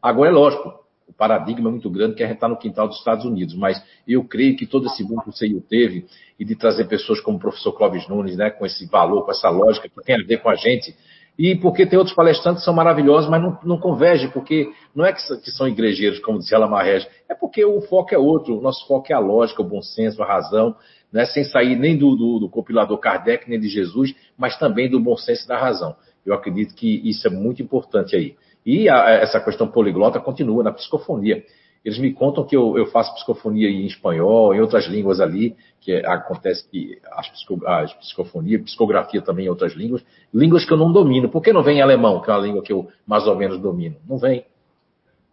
Agora 0.00 0.30
é 0.30 0.32
lógico, 0.32 0.72
o 1.08 1.12
paradigma 1.12 1.68
é 1.68 1.72
muito 1.72 1.90
grande 1.90 2.14
que 2.14 2.22
a 2.22 2.26
gente 2.26 2.36
está 2.36 2.48
no 2.48 2.56
quintal 2.56 2.86
dos 2.86 2.98
Estados 2.98 3.24
Unidos, 3.24 3.54
mas 3.54 3.82
eu 4.06 4.24
creio 4.24 4.56
que 4.56 4.66
todo 4.66 4.86
esse 4.86 5.04
boom 5.04 5.20
que 5.20 5.30
o 5.30 5.32
CIU 5.32 5.60
teve 5.60 6.06
e 6.38 6.44
de 6.44 6.54
trazer 6.54 6.84
pessoas 6.84 7.20
como 7.20 7.36
o 7.36 7.40
professor 7.40 7.72
Clóvis 7.72 8.08
Nunes, 8.08 8.36
né, 8.36 8.50
com 8.50 8.64
esse 8.64 8.86
valor, 8.86 9.24
com 9.24 9.30
essa 9.30 9.50
lógica 9.50 9.88
que 9.88 10.04
tem 10.04 10.14
a 10.14 10.24
ver 10.24 10.40
com 10.40 10.48
a 10.48 10.54
gente, 10.54 10.94
e 11.38 11.56
porque 11.56 11.86
tem 11.86 11.98
outros 11.98 12.14
palestrantes 12.14 12.60
que 12.60 12.64
são 12.64 12.74
maravilhosos, 12.74 13.28
mas 13.30 13.42
não, 13.42 13.58
não 13.64 13.78
convergem, 13.78 14.30
porque 14.30 14.70
não 14.94 15.04
é 15.04 15.12
que, 15.12 15.20
que 15.38 15.50
são 15.50 15.66
igrejeiros, 15.66 16.18
como 16.20 16.38
dizia 16.38 16.58
Lamarrege, 16.58 17.08
é 17.28 17.34
porque 17.34 17.64
o 17.64 17.80
foco 17.82 18.14
é 18.14 18.18
outro, 18.18 18.58
o 18.58 18.60
nosso 18.60 18.86
foco 18.86 19.06
é 19.10 19.14
a 19.14 19.18
lógica, 19.18 19.62
o 19.62 19.64
bom 19.64 19.80
senso, 19.80 20.22
a 20.22 20.26
razão, 20.26 20.76
né, 21.12 21.24
sem 21.26 21.44
sair 21.44 21.76
nem 21.76 21.96
do, 21.96 22.14
do, 22.14 22.38
do 22.40 22.48
compilador 22.48 22.98
Kardec, 22.98 23.48
nem 23.48 23.58
de 23.58 23.68
Jesus, 23.68 24.14
mas 24.36 24.58
também 24.58 24.90
do 24.90 25.00
bom 25.00 25.16
senso 25.16 25.44
e 25.44 25.48
da 25.48 25.58
razão. 25.58 25.96
Eu 26.24 26.34
acredito 26.34 26.74
que 26.74 27.00
isso 27.08 27.26
é 27.26 27.30
muito 27.30 27.62
importante 27.62 28.14
aí. 28.14 28.36
E 28.64 28.88
a, 28.88 29.10
essa 29.10 29.40
questão 29.40 29.66
poliglota 29.66 30.20
continua 30.20 30.62
na 30.62 30.72
psicofonia. 30.72 31.42
Eles 31.84 31.98
me 31.98 32.12
contam 32.12 32.44
que 32.44 32.56
eu, 32.56 32.78
eu, 32.78 32.86
faço 32.86 33.12
psicofonia 33.14 33.68
em 33.68 33.86
espanhol, 33.86 34.54
em 34.54 34.60
outras 34.60 34.86
línguas 34.86 35.20
ali, 35.20 35.56
que 35.80 35.92
é, 35.92 36.06
acontece 36.06 36.68
que 36.70 36.98
as, 37.10 37.28
psico, 37.28 37.66
as 37.66 37.92
psicofonia, 37.94 38.62
psicografia 38.62 39.20
também 39.20 39.46
em 39.46 39.48
outras 39.48 39.72
línguas, 39.74 40.04
línguas 40.32 40.64
que 40.64 40.72
eu 40.72 40.76
não 40.76 40.92
domino. 40.92 41.28
Por 41.28 41.42
que 41.42 41.52
não 41.52 41.62
vem 41.62 41.82
alemão, 41.82 42.20
que 42.20 42.30
é 42.30 42.34
uma 42.34 42.40
língua 42.40 42.62
que 42.62 42.72
eu 42.72 42.88
mais 43.04 43.26
ou 43.26 43.34
menos 43.34 43.58
domino? 43.58 43.96
Não 44.08 44.16
vem. 44.16 44.44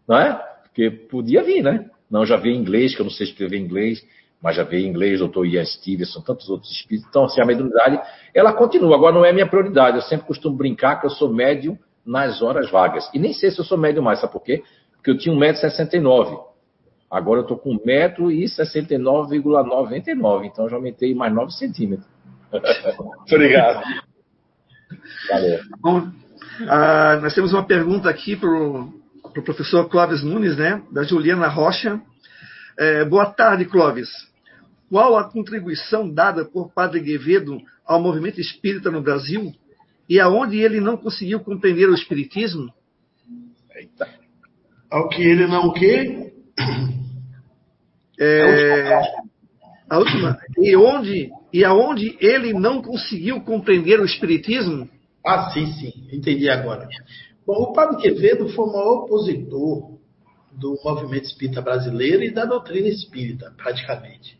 Não 0.07 0.17
é? 0.17 0.33
Porque 0.63 0.89
podia 0.89 1.43
vir, 1.43 1.63
né? 1.63 1.89
Não, 2.09 2.25
já 2.25 2.35
veio 2.35 2.55
inglês, 2.55 2.95
que 2.95 3.01
eu 3.01 3.05
não 3.05 3.11
sei 3.11 3.27
escrever 3.27 3.59
inglês, 3.59 4.03
mas 4.41 4.55
já 4.55 4.63
veio 4.63 4.87
inglês, 4.87 5.19
doutor 5.19 5.45
Ian 5.45 5.65
Stevenson, 5.65 6.21
tantos 6.21 6.49
outros 6.49 6.71
espíritos. 6.71 7.07
Então, 7.09 7.25
assim, 7.25 7.41
a 7.41 7.45
mediunidade, 7.45 8.01
ela 8.33 8.53
continua. 8.53 8.95
Agora, 8.95 9.13
não 9.13 9.23
é 9.23 9.31
minha 9.31 9.47
prioridade. 9.47 9.97
Eu 9.97 10.03
sempre 10.03 10.25
costumo 10.25 10.57
brincar 10.57 10.99
que 10.99 11.05
eu 11.05 11.11
sou 11.11 11.31
médium 11.31 11.77
nas 12.05 12.41
horas 12.41 12.71
vagas. 12.71 13.07
E 13.13 13.19
nem 13.19 13.33
sei 13.33 13.51
se 13.51 13.59
eu 13.59 13.65
sou 13.65 13.77
médium 13.77 14.01
mais, 14.01 14.19
sabe 14.19 14.33
por 14.33 14.41
quê? 14.41 14.63
Porque 14.99 15.11
eu 15.11 15.17
tinha 15.17 15.33
1,69m. 15.33 16.49
Agora 17.09 17.39
eu 17.39 17.43
estou 17.43 17.57
com 17.57 17.79
1,69,99m, 17.79 20.45
então 20.45 20.65
eu 20.65 20.69
já 20.69 20.75
aumentei 20.75 21.15
mais 21.15 21.33
9 21.33 21.53
centímetros. 21.53 22.05
Obrigado. 23.31 23.81
Valeu. 25.29 25.59
Bom, 25.79 25.99
uh, 25.99 27.21
nós 27.21 27.33
temos 27.33 27.53
uma 27.53 27.65
pergunta 27.65 28.09
aqui 28.09 28.35
para 28.35 28.49
o 28.49 28.99
pro 29.33 29.41
professor 29.43 29.87
Clóvis 29.89 30.21
Nunes, 30.23 30.57
né, 30.57 30.83
da 30.91 31.03
Juliana 31.03 31.47
Rocha. 31.47 32.01
É, 32.77 33.05
boa 33.05 33.27
tarde, 33.27 33.63
Clóvis. 33.65 34.09
Qual 34.89 35.15
a 35.17 35.29
contribuição 35.29 36.11
dada 36.11 36.43
por 36.45 36.71
Padre 36.71 36.99
Guevedo 36.99 37.61
ao 37.85 38.01
movimento 38.01 38.41
espírita 38.41 38.89
no 38.89 39.03
Brasil 39.03 39.53
e 40.07 40.19
aonde 40.19 40.57
ele 40.57 40.81
não 40.81 40.97
conseguiu 40.97 41.41
compreender 41.41 41.87
o 41.87 41.93
espiritismo? 41.93 42.73
Eita 43.75 44.18
ao 44.89 45.09
que 45.09 45.21
ele 45.21 45.47
não 45.47 45.67
o 45.67 45.73
quê? 45.73 46.33
É, 48.19 48.99
a 49.89 49.97
última. 49.97 50.37
E 50.57 50.75
onde 50.75 51.31
e 51.51 51.63
aonde 51.63 52.15
ele 52.19 52.53
não 52.53 52.81
conseguiu 52.81 53.41
compreender 53.41 53.99
o 53.99 54.05
espiritismo? 54.05 54.87
Ah, 55.25 55.49
sim, 55.51 55.71
sim, 55.73 55.91
entendi 56.11 56.49
agora. 56.49 56.87
Bom, 57.45 57.55
o 57.63 57.73
Padre 57.73 58.01
Quevedo 58.01 58.49
foi 58.49 58.65
o 58.65 58.71
maior 58.71 59.03
opositor 59.03 59.97
do 60.51 60.77
movimento 60.83 61.25
espírita 61.25 61.61
brasileiro 61.61 62.23
e 62.23 62.31
da 62.31 62.45
doutrina 62.45 62.87
espírita, 62.87 63.51
praticamente. 63.57 64.37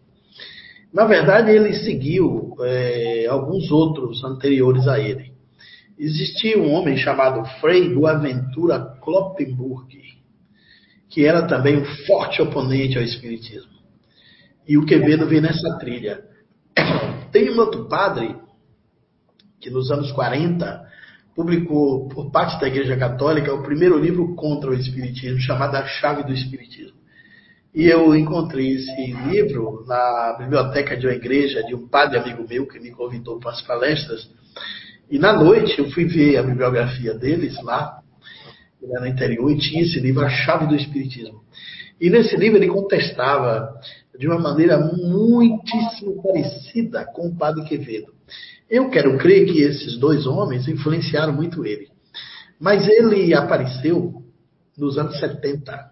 Na 0.94 1.06
verdade, 1.06 1.52
ele 1.52 1.74
seguiu 1.74 2.56
é, 2.62 3.28
alguns 3.28 3.72
outros 3.72 4.24
anteriores 4.24 4.88
a 4.88 5.00
ele. 5.00 5.32
Existia 5.98 6.58
um 6.58 6.72
homem 6.72 6.98
chamado 6.98 7.46
Frei 7.60 7.94
Boaventura 7.94 8.80
Kloppenburg, 9.02 10.09
que 11.10 11.26
era 11.26 11.48
também 11.48 11.78
um 11.78 11.86
forte 12.06 12.42
oponente 12.42 12.98
ao 12.98 13.04
Espiritismo. 13.04 13.72
E 14.68 14.78
o 14.78 14.86
Quevedo 14.86 15.26
vem 15.26 15.42
nessa 15.42 15.78
trilha. 15.80 16.24
Tem 17.32 17.50
um 17.50 17.60
outro 17.60 17.88
padre 17.88 18.36
que 19.60 19.70
nos 19.70 19.92
anos 19.92 20.12
40 20.12 20.88
publicou 21.36 22.08
por 22.10 22.32
parte 22.32 22.60
da 22.60 22.68
Igreja 22.68 22.96
Católica 22.98 23.54
o 23.54 23.64
primeiro 23.64 23.98
livro 23.98 24.36
contra 24.36 24.70
o 24.70 24.74
Espiritismo, 24.74 25.40
chamado 25.40 25.76
A 25.76 25.86
Chave 25.86 26.24
do 26.24 26.34
Espiritismo. 26.34 27.00
E 27.74 27.86
eu 27.86 28.16
encontrei 28.16 28.74
esse 28.74 29.14
livro 29.30 29.86
na 29.88 30.36
biblioteca 30.40 30.98
de 30.98 31.08
uma 31.08 31.14
igreja 31.14 31.64
de 31.64 31.76
um 31.76 31.88
padre 31.88 32.18
amigo 32.18 32.46
meu 32.48 32.68
que 32.68 32.80
me 32.80 32.92
convidou 32.92 33.40
para 33.40 33.52
as 33.52 33.62
palestras. 33.62 34.30
E 35.10 35.18
na 35.20 35.34
noite 35.34 35.80
eu 35.80 35.90
fui 35.92 36.06
ver 36.06 36.38
a 36.38 36.44
bibliografia 36.44 37.14
deles 37.14 37.62
lá, 37.64 38.02
lá 38.90 39.02
no 39.02 39.08
interior, 39.08 39.52
e 39.52 39.58
tinha 39.58 39.84
esse 39.84 40.00
livro, 40.00 40.26
A 40.26 40.30
Chave 40.30 40.68
do 40.68 40.76
Espiritismo. 40.76 41.42
E 42.00 42.10
nesse 42.10 42.36
livro 42.36 42.58
ele 42.58 42.68
contestava 42.68 43.74
de 44.18 44.28
uma 44.28 44.40
maneira 44.40 44.78
muitíssimo 44.78 46.22
parecida 46.22 47.06
com 47.06 47.28
o 47.28 47.36
Padre 47.36 47.66
Quevedo. 47.66 48.14
Eu 48.70 48.90
quero 48.90 49.18
crer 49.18 49.46
que 49.46 49.62
esses 49.62 49.98
dois 49.98 50.26
homens 50.26 50.68
influenciaram 50.68 51.34
muito 51.34 51.66
ele. 51.66 51.88
Mas 52.60 52.88
ele 52.88 53.34
apareceu 53.34 54.24
nos 54.78 54.98
anos 54.98 55.20
70 55.20 55.92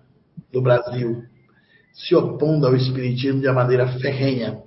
no 0.54 0.62
Brasil, 0.62 1.24
se 1.94 2.16
opondo 2.16 2.68
ao 2.68 2.76
Espiritismo 2.76 3.42
de 3.42 3.48
uma 3.48 3.56
maneira 3.56 3.88
ferrenha. 4.00 4.62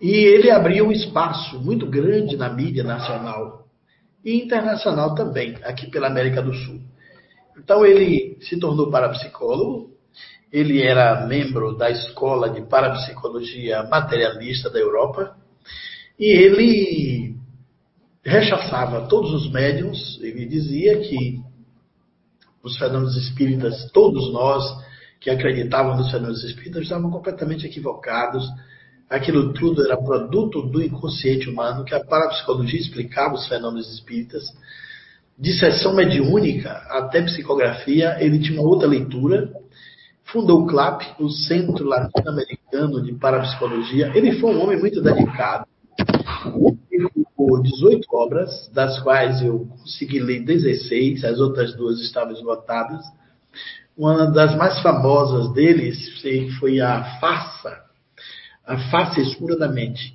E 0.00 0.10
ele 0.10 0.50
abriu 0.50 0.86
um 0.86 0.92
espaço 0.92 1.60
muito 1.60 1.86
grande 1.86 2.36
na 2.36 2.48
mídia 2.48 2.84
nacional 2.84 3.67
e 4.24 4.42
internacional 4.42 5.14
também, 5.14 5.56
aqui 5.62 5.90
pela 5.90 6.08
América 6.08 6.42
do 6.42 6.52
Sul. 6.52 6.80
Então 7.56 7.84
ele 7.84 8.38
se 8.40 8.58
tornou 8.58 8.90
parapsicólogo, 8.90 9.90
ele 10.52 10.82
era 10.82 11.26
membro 11.26 11.76
da 11.76 11.90
Escola 11.90 12.48
de 12.48 12.62
Parapsicologia 12.62 13.82
Materialista 13.84 14.70
da 14.70 14.78
Europa 14.78 15.36
e 16.18 16.26
ele 16.26 17.36
rechaçava 18.24 19.06
todos 19.08 19.32
os 19.32 19.50
médiums, 19.50 20.18
ele 20.20 20.46
dizia 20.46 20.98
que 21.00 21.40
os 22.62 22.76
fenômenos 22.76 23.16
espíritas, 23.16 23.90
todos 23.92 24.32
nós 24.32 24.64
que 25.20 25.30
acreditavam 25.30 25.96
nos 25.96 26.10
fenômenos 26.10 26.44
espíritas, 26.44 26.82
estavam 26.82 27.10
completamente 27.10 27.66
equivocados. 27.66 28.46
Aquilo 29.08 29.54
tudo 29.54 29.84
era 29.84 29.96
produto 29.96 30.60
do 30.62 30.82
inconsciente 30.82 31.48
humano, 31.48 31.84
que 31.84 31.94
a 31.94 32.04
parapsicologia 32.04 32.78
explicava 32.78 33.34
os 33.34 33.46
fenômenos 33.48 33.90
espíritas. 33.92 34.44
De 35.38 35.52
sessão 35.58 35.94
mediúnica 35.94 36.70
até 36.90 37.22
psicografia, 37.22 38.18
ele 38.20 38.38
tinha 38.38 38.60
uma 38.60 38.68
outra 38.68 38.86
leitura. 38.86 39.50
Fundou 40.24 40.62
o 40.62 40.66
CLAP, 40.66 41.02
o 41.18 41.30
Centro 41.30 41.86
Latino-Americano 41.86 43.02
de 43.02 43.14
Parapsicologia. 43.14 44.12
Ele 44.14 44.38
foi 44.38 44.54
um 44.54 44.62
homem 44.62 44.78
muito 44.78 45.00
dedicado. 45.00 45.66
Ele 46.90 47.08
publicou 47.08 47.62
18 47.62 48.06
obras, 48.12 48.70
das 48.74 49.00
quais 49.00 49.40
eu 49.40 49.66
consegui 49.80 50.20
ler 50.20 50.44
16, 50.44 51.24
as 51.24 51.40
outras 51.40 51.74
duas 51.74 51.98
estavam 52.00 52.34
esgotadas. 52.34 53.02
Uma 53.96 54.26
das 54.26 54.54
mais 54.54 54.78
famosas 54.82 55.50
deles 55.54 56.20
foi 56.58 56.78
a 56.78 57.18
Farsa, 57.18 57.87
a 58.68 58.76
face 58.90 59.22
escura 59.22 59.56
da 59.56 59.66
mente. 59.66 60.14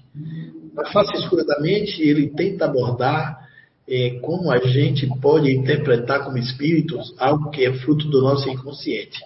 Na 0.75 0.85
face 0.85 1.17
escura 1.17 1.43
da 1.43 1.59
mente, 1.59 2.01
ele 2.01 2.29
tenta 2.29 2.65
abordar 2.65 3.41
é, 3.87 4.19
como 4.21 4.51
a 4.51 4.59
gente 4.59 5.07
pode 5.19 5.51
interpretar 5.51 6.23
como 6.23 6.37
espíritos 6.37 7.13
algo 7.17 7.49
que 7.49 7.65
é 7.65 7.73
fruto 7.73 8.07
do 8.09 8.21
nosso 8.21 8.47
inconsciente. 8.47 9.19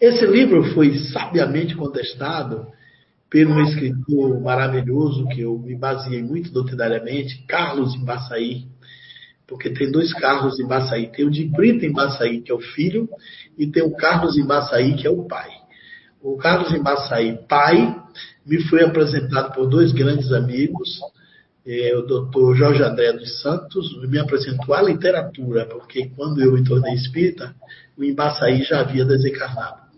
Esse 0.00 0.24
livro 0.24 0.62
foi 0.72 0.96
sabiamente 0.96 1.74
contestado 1.74 2.68
por 3.28 3.44
um 3.46 3.60
escritor 3.62 4.40
maravilhoso 4.40 5.26
que 5.28 5.40
eu 5.40 5.58
me 5.58 5.76
baseei 5.76 6.22
muito 6.22 6.52
doutrinariamente, 6.52 7.44
Carlos 7.46 7.94
Embaçaí, 7.94 8.66
porque 9.48 9.70
tem 9.70 9.90
dois 9.90 10.12
Carlos 10.14 10.60
Embaçaí. 10.60 11.08
Tem 11.08 11.26
o 11.26 11.30
de 11.30 11.44
Brito 11.44 11.84
Embaçaí, 11.84 12.40
que 12.40 12.52
é 12.52 12.54
o 12.54 12.60
filho, 12.60 13.08
e 13.58 13.66
tem 13.66 13.82
o 13.82 13.96
Carlos 13.96 14.36
Embaçaí, 14.38 14.94
que 14.94 15.06
é 15.06 15.10
o 15.10 15.24
pai. 15.24 15.50
O 16.22 16.36
Carlos 16.36 16.72
Embaçaí, 16.72 17.38
pai, 17.48 17.96
me 18.48 18.62
foi 18.62 18.82
apresentado 18.82 19.52
por 19.54 19.66
dois 19.66 19.92
grandes 19.92 20.32
amigos, 20.32 20.98
é, 21.66 21.94
o 21.94 22.02
doutor 22.02 22.56
Jorge 22.56 22.82
André 22.82 23.12
dos 23.12 23.42
Santos, 23.42 24.00
me 24.08 24.18
apresentou 24.18 24.74
a 24.74 24.80
literatura, 24.80 25.66
porque 25.66 26.10
quando 26.16 26.40
eu 26.40 26.52
me 26.52 26.64
tornei 26.64 26.94
espírita, 26.94 27.54
o 27.96 28.02
Embaçaí 28.02 28.62
já 28.62 28.80
havia 28.80 29.04
desencarnado. 29.04 29.88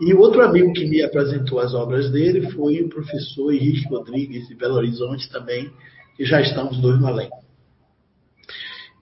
E 0.00 0.14
outro 0.14 0.42
amigo 0.42 0.72
que 0.72 0.86
me 0.86 1.02
apresentou 1.02 1.60
as 1.60 1.74
obras 1.74 2.10
dele 2.10 2.50
foi 2.52 2.80
o 2.80 2.88
professor 2.88 3.52
Henrique 3.52 3.86
Rodrigues, 3.86 4.48
de 4.48 4.54
Belo 4.54 4.76
Horizonte 4.76 5.30
também, 5.30 5.70
que 6.16 6.24
já 6.24 6.40
estamos 6.40 6.80
dois 6.80 6.98
no 6.98 7.06
além. 7.06 7.28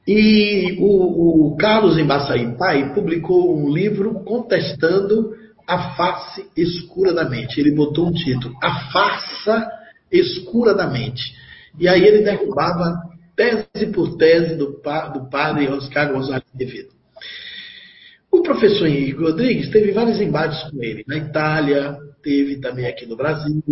E 0.05 0.77
o, 0.81 1.53
o 1.53 1.57
Carlos 1.57 1.99
Embaçaí 1.99 2.57
Pai 2.57 2.95
publicou 2.95 3.57
um 3.57 3.73
livro 3.73 4.25
contestando 4.25 5.37
a 5.69 5.95
face 5.95 6.49
escura 6.57 7.13
da 7.13 7.29
mente. 7.29 7.61
Ele 7.61 7.73
botou 7.73 8.09
um 8.09 8.13
título, 8.13 8.57
A 8.63 8.91
Farsa 8.91 9.71
Escura 10.11 10.75
da 10.75 10.87
Mente. 10.87 11.37
E 11.79 11.87
aí 11.87 12.03
ele 12.03 12.23
derrubava 12.23 12.97
tese 13.37 13.87
por 13.93 14.17
tese 14.17 14.57
do, 14.57 14.81
do 15.13 15.29
padre 15.31 15.69
Oscar 15.69 16.11
Gonzalez 16.11 16.43
de 16.55 16.65
Vida. 16.65 16.89
O 18.33 18.43
professor 18.43 18.87
Henrique 18.87 19.21
Rodrigues 19.21 19.71
teve 19.71 19.93
vários 19.93 20.19
embates 20.21 20.59
com 20.71 20.83
ele. 20.83 21.05
Na 21.07 21.19
Itália, 21.19 21.99
teve 22.23 22.57
também 22.61 22.87
aqui 22.87 23.05
no 23.05 23.17
Brasil. 23.17 23.63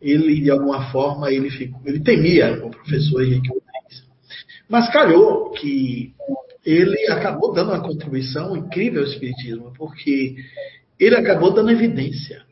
Ele, 0.00 0.40
de 0.40 0.50
alguma 0.50 0.90
forma, 0.90 1.30
ele, 1.30 1.50
ficou, 1.50 1.80
ele 1.84 2.00
temia 2.00 2.64
o 2.64 2.70
professor 2.70 3.22
Henrique 3.22 3.48
Rodrigues. 3.48 4.04
Mas 4.68 4.90
calhou 4.92 5.50
que 5.52 6.12
ele 6.64 7.08
acabou 7.10 7.52
dando 7.52 7.70
uma 7.70 7.82
contribuição 7.82 8.56
incrível 8.56 9.02
ao 9.02 9.08
Espiritismo, 9.08 9.72
porque 9.76 10.36
ele 11.00 11.16
acabou 11.16 11.52
dando 11.52 11.70
evidência 11.70 12.42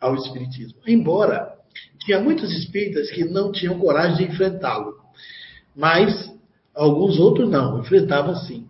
ao 0.00 0.14
Espiritismo. 0.14 0.78
Embora 0.86 1.52
tinha 1.98 2.20
muitos 2.20 2.50
espíritas 2.56 3.10
que 3.10 3.24
não 3.24 3.50
tinham 3.50 3.78
coragem 3.78 4.16
de 4.16 4.32
enfrentá-lo, 4.32 4.94
mas 5.74 6.32
alguns 6.74 7.18
outros 7.18 7.50
não, 7.50 7.80
enfrentavam 7.80 8.36
sim. 8.36 8.66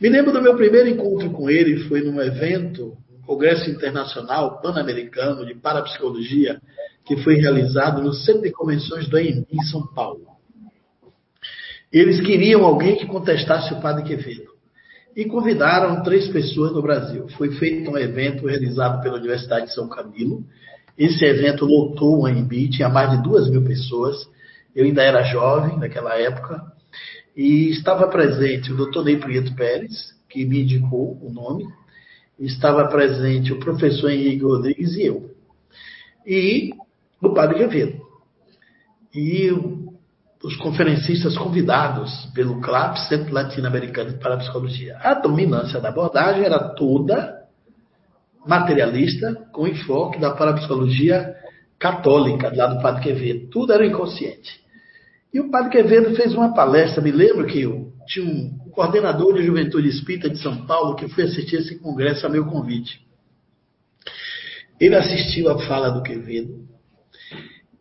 Me 0.00 0.08
lembro 0.08 0.32
do 0.32 0.40
meu 0.40 0.56
primeiro 0.56 0.88
encontro 0.88 1.30
com 1.30 1.50
ele, 1.50 1.80
foi 1.88 2.00
num 2.00 2.20
evento, 2.22 2.96
um 3.12 3.20
congresso 3.22 3.68
internacional 3.68 4.60
pan-americano 4.62 5.44
de 5.44 5.54
parapsicologia, 5.54 6.60
que 7.04 7.16
foi 7.18 7.34
realizado 7.34 8.00
no 8.00 8.12
Centro 8.12 8.42
de 8.42 8.52
Convenções 8.52 9.08
do 9.08 9.16
AMB 9.16 9.46
em 9.52 9.62
São 9.64 9.86
Paulo. 9.88 10.26
Eles 11.92 12.20
queriam 12.20 12.64
alguém 12.64 12.96
que 12.96 13.06
contestasse 13.06 13.74
o 13.74 13.80
Padre 13.80 14.04
Quevedo. 14.04 14.49
E 15.20 15.26
convidaram 15.26 16.02
três 16.02 16.28
pessoas 16.28 16.72
no 16.72 16.80
Brasil. 16.80 17.28
Foi 17.36 17.50
feito 17.56 17.90
um 17.90 17.98
evento 17.98 18.46
realizado 18.46 19.02
pela 19.02 19.18
Universidade 19.18 19.66
de 19.66 19.74
São 19.74 19.86
Camilo. 19.86 20.42
Esse 20.96 21.22
evento 21.26 21.66
lotou 21.66 22.20
o 22.20 22.26
AMB, 22.26 22.70
tinha 22.70 22.88
mais 22.88 23.10
de 23.10 23.22
duas 23.22 23.50
mil 23.50 23.62
pessoas. 23.62 24.16
Eu 24.74 24.86
ainda 24.86 25.02
era 25.02 25.22
jovem 25.24 25.78
naquela 25.78 26.18
época. 26.18 26.62
E 27.36 27.68
estava 27.68 28.08
presente 28.08 28.72
o 28.72 28.76
doutor 28.78 29.04
Ney 29.04 29.18
Prieto 29.18 29.54
Pérez, 29.54 30.14
que 30.26 30.42
me 30.46 30.62
indicou 30.62 31.18
o 31.22 31.30
nome, 31.30 31.68
estava 32.38 32.88
presente 32.88 33.52
o 33.52 33.60
professor 33.60 34.10
Henrique 34.10 34.42
Rodrigues 34.42 34.94
e 34.94 35.02
eu. 35.02 35.34
E 36.26 36.70
o 37.20 37.34
padre 37.34 37.58
Quevedo. 37.58 38.00
E 39.14 39.50
os 40.42 40.56
conferencistas 40.56 41.36
convidados 41.36 42.26
pelo 42.34 42.60
CLAP, 42.60 42.96
Centro 43.08 43.32
Latino-Americano 43.34 44.12
de 44.12 44.18
Parapsicologia. 44.18 44.96
A 44.98 45.14
dominância 45.14 45.80
da 45.80 45.90
abordagem 45.90 46.44
era 46.44 46.58
toda 46.74 47.40
materialista, 48.46 49.34
com 49.52 49.66
enfoque 49.66 50.18
da 50.18 50.30
parapsicologia 50.30 51.36
católica, 51.78 52.50
lá 52.54 52.66
do 52.68 52.80
Padre 52.80 53.02
Quevedo. 53.02 53.50
Tudo 53.50 53.72
era 53.72 53.84
inconsciente. 53.84 54.60
E 55.32 55.38
o 55.40 55.50
padre 55.50 55.70
Quevedo 55.70 56.14
fez 56.16 56.34
uma 56.34 56.54
palestra, 56.54 57.02
me 57.02 57.12
lembro 57.12 57.46
que 57.46 57.60
eu 57.60 57.92
tinha 58.06 58.26
um 58.26 58.58
coordenador 58.70 59.34
de 59.34 59.44
juventude 59.44 59.88
espírita 59.88 60.28
de 60.28 60.38
São 60.38 60.66
Paulo 60.66 60.96
que 60.96 61.08
foi 61.08 61.24
assistir 61.24 61.56
esse 61.56 61.78
congresso 61.78 62.26
a 62.26 62.30
meu 62.30 62.46
convite. 62.46 63.00
Ele 64.80 64.96
assistiu 64.96 65.50
a 65.50 65.58
fala 65.66 65.90
do 65.90 66.02
Quevedo 66.02 66.66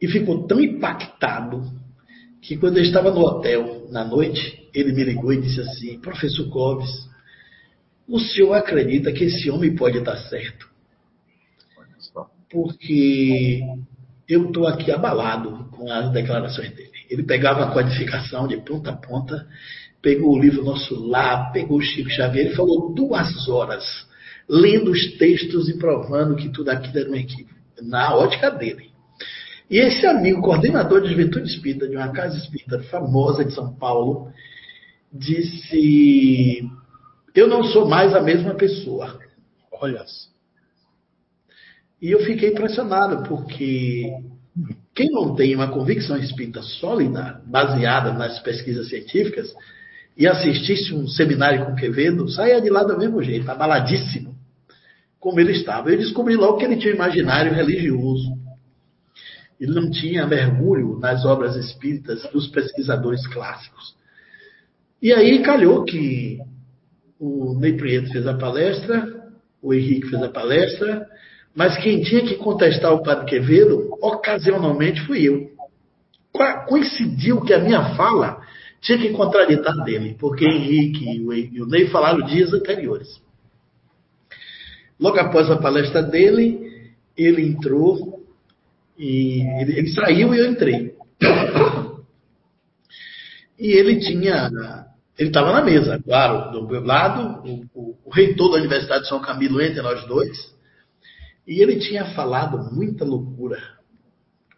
e 0.02 0.08
ficou 0.08 0.46
tão 0.46 0.60
impactado 0.60 1.79
que 2.42 2.58
quando 2.58 2.78
eu 2.78 2.84
estava 2.84 3.12
no 3.12 3.20
hotel 3.22 3.88
na 3.92 4.04
noite, 4.04 4.70
ele 4.74 4.94
me 4.94 5.04
ligou 5.04 5.34
e 5.34 5.42
disse 5.42 5.60
assim: 5.62 6.00
Professor 6.00 6.50
Clóvis, 6.50 7.10
o 8.08 8.20
senhor 8.20 8.54
acredita 8.54 9.12
que 9.12 9.26
esse 9.26 9.50
homem 9.50 9.76
pode 9.76 9.98
estar 9.98 10.18
certo? 10.18 10.68
Porque 12.50 13.62
eu 14.28 14.48
estou 14.48 14.68
aqui 14.68 14.92
abalado 14.92 15.70
com 15.72 15.92
as 15.92 16.12
declarações 16.12 16.72
dele. 16.76 16.90
Ele 17.10 17.24
pegava 17.24 17.66
a 17.66 17.72
codificação 17.72 18.48
de 18.48 18.58
ponta 18.58 18.92
a 18.92 18.96
ponta, 18.96 19.48
pegou 20.02 20.36
o 20.36 20.40
livro 20.40 20.64
Nosso 20.64 20.96
Lar, 21.08 21.52
pegou 21.52 21.78
o 21.78 21.82
Chico 21.82 22.10
Xavier, 22.10 22.48
ele 22.48 22.56
falou 22.56 22.94
duas 22.94 23.48
horas 23.48 23.84
lendo 24.50 24.92
os 24.92 25.18
textos 25.18 25.70
e 25.70 25.78
provando 25.78 26.36
que 26.36 26.50
tudo 26.50 26.70
aquilo 26.70 26.98
era 26.98 27.12
um 27.12 27.16
equívoco, 27.16 27.54
na 27.84 28.16
ótica 28.16 28.50
dele. 28.50 28.89
E 29.70 29.78
esse 29.78 30.06
amigo, 30.08 30.42
coordenador 30.42 31.02
de 31.02 31.10
juventude 31.10 31.48
espírita 31.48 31.88
de 31.88 31.96
uma 31.96 32.10
casa 32.12 32.38
espírita 32.38 32.82
famosa 32.84 33.46
de 33.46 33.54
São 33.54 33.74
Paulo, 33.76 34.32
disse: 35.14 36.64
Eu 37.36 37.48
não 37.48 37.64
sou 37.64 37.88
mais 37.88 38.16
a 38.16 38.22
mesma 38.22 38.56
pessoa. 38.56 39.20
Olha. 39.72 40.04
E 42.02 42.12
eu 42.12 42.20
fiquei 42.22 42.50
impressionado, 42.50 43.28
porque 43.28 44.12
quem 44.96 45.10
não 45.12 45.36
tem 45.36 45.54
uma 45.54 45.68
convicção 45.68 46.18
espírita 46.18 46.62
sólida, 46.62 47.42
baseada 47.46 48.14
nas 48.14 48.40
pesquisas 48.40 48.90
científicas, 48.90 49.54
e 50.18 50.28
assistisse 50.28 50.94
um 50.94 51.08
seminário 51.08 51.66
com 51.66 51.76
Quevedo, 51.76 52.28
saia 52.30 52.62
de 52.62 52.70
lá 52.70 52.84
do 52.84 52.98
mesmo 52.98 53.22
jeito, 53.22 53.50
abaladíssimo, 53.50 54.36
como 55.20 55.40
ele 55.40 55.52
estava. 55.52 55.92
Eu 55.92 55.98
descobri 55.98 56.36
logo 56.36 56.58
que 56.58 56.66
ele 56.66 56.78
tinha 56.78 56.94
um 56.94 56.96
imaginário 56.96 57.54
religioso. 57.54 58.39
Ele 59.60 59.74
não 59.74 59.92
tinha 59.92 60.26
mergulho 60.26 60.98
nas 61.00 61.26
obras 61.26 61.56
espíritas 61.56 62.24
dos 62.32 62.48
pesquisadores 62.48 63.28
clássicos. 63.28 63.96
E 65.02 65.12
aí 65.12 65.42
calhou 65.44 65.84
que 65.84 66.40
o 67.20 67.54
Ney 67.60 67.74
Prieto 67.76 68.12
fez 68.12 68.26
a 68.26 68.34
palestra, 68.34 69.32
o 69.62 69.74
Henrique 69.74 70.10
fez 70.10 70.24
a 70.24 70.30
palestra, 70.30 71.06
mas 71.54 71.78
quem 71.78 72.02
tinha 72.02 72.22
que 72.22 72.36
contestar 72.36 72.94
o 72.94 73.04
Padre 73.04 73.26
Quevedo, 73.26 73.98
ocasionalmente, 74.02 75.02
fui 75.02 75.24
eu. 75.24 75.52
Coincidiu 76.68 77.42
que 77.42 77.54
a 77.54 77.60
minha 77.60 77.96
fala 77.96 78.42
tinha 78.80 78.98
que 78.98 79.10
contraditar 79.10 79.76
dele, 79.84 80.16
porque 80.18 80.46
Henrique 80.46 81.06
e 81.06 81.62
o 81.62 81.66
Ney 81.66 81.88
falaram 81.88 82.26
dias 82.26 82.54
anteriores. 82.54 83.22
Logo 84.98 85.20
após 85.20 85.50
a 85.50 85.58
palestra 85.58 86.02
dele, 86.02 86.92
ele 87.18 87.42
entrou 87.42 88.19
e 89.00 89.42
ele, 89.62 89.80
ele 89.80 89.88
saiu 89.94 90.36
e 90.36 90.38
eu 90.38 90.52
entrei. 90.52 90.94
E 93.58 93.72
ele 93.72 94.00
tinha 94.00 94.50
ele 95.18 95.30
estava 95.30 95.52
na 95.52 95.62
mesa, 95.62 96.02
claro, 96.02 96.50
do 96.52 96.66
meu 96.66 96.82
lado, 96.82 97.46
o, 97.46 97.66
o, 97.74 97.98
o, 98.06 98.10
reitor 98.10 98.52
da 98.52 98.58
Universidade 98.58 99.04
de 99.04 99.10
São 99.10 99.20
Camilo 99.20 99.62
entre 99.62 99.82
nós 99.82 100.08
dois, 100.08 100.56
e 101.46 101.62
ele 101.62 101.78
tinha 101.78 102.06
falado 102.14 102.74
muita 102.74 103.04
loucura 103.04 103.62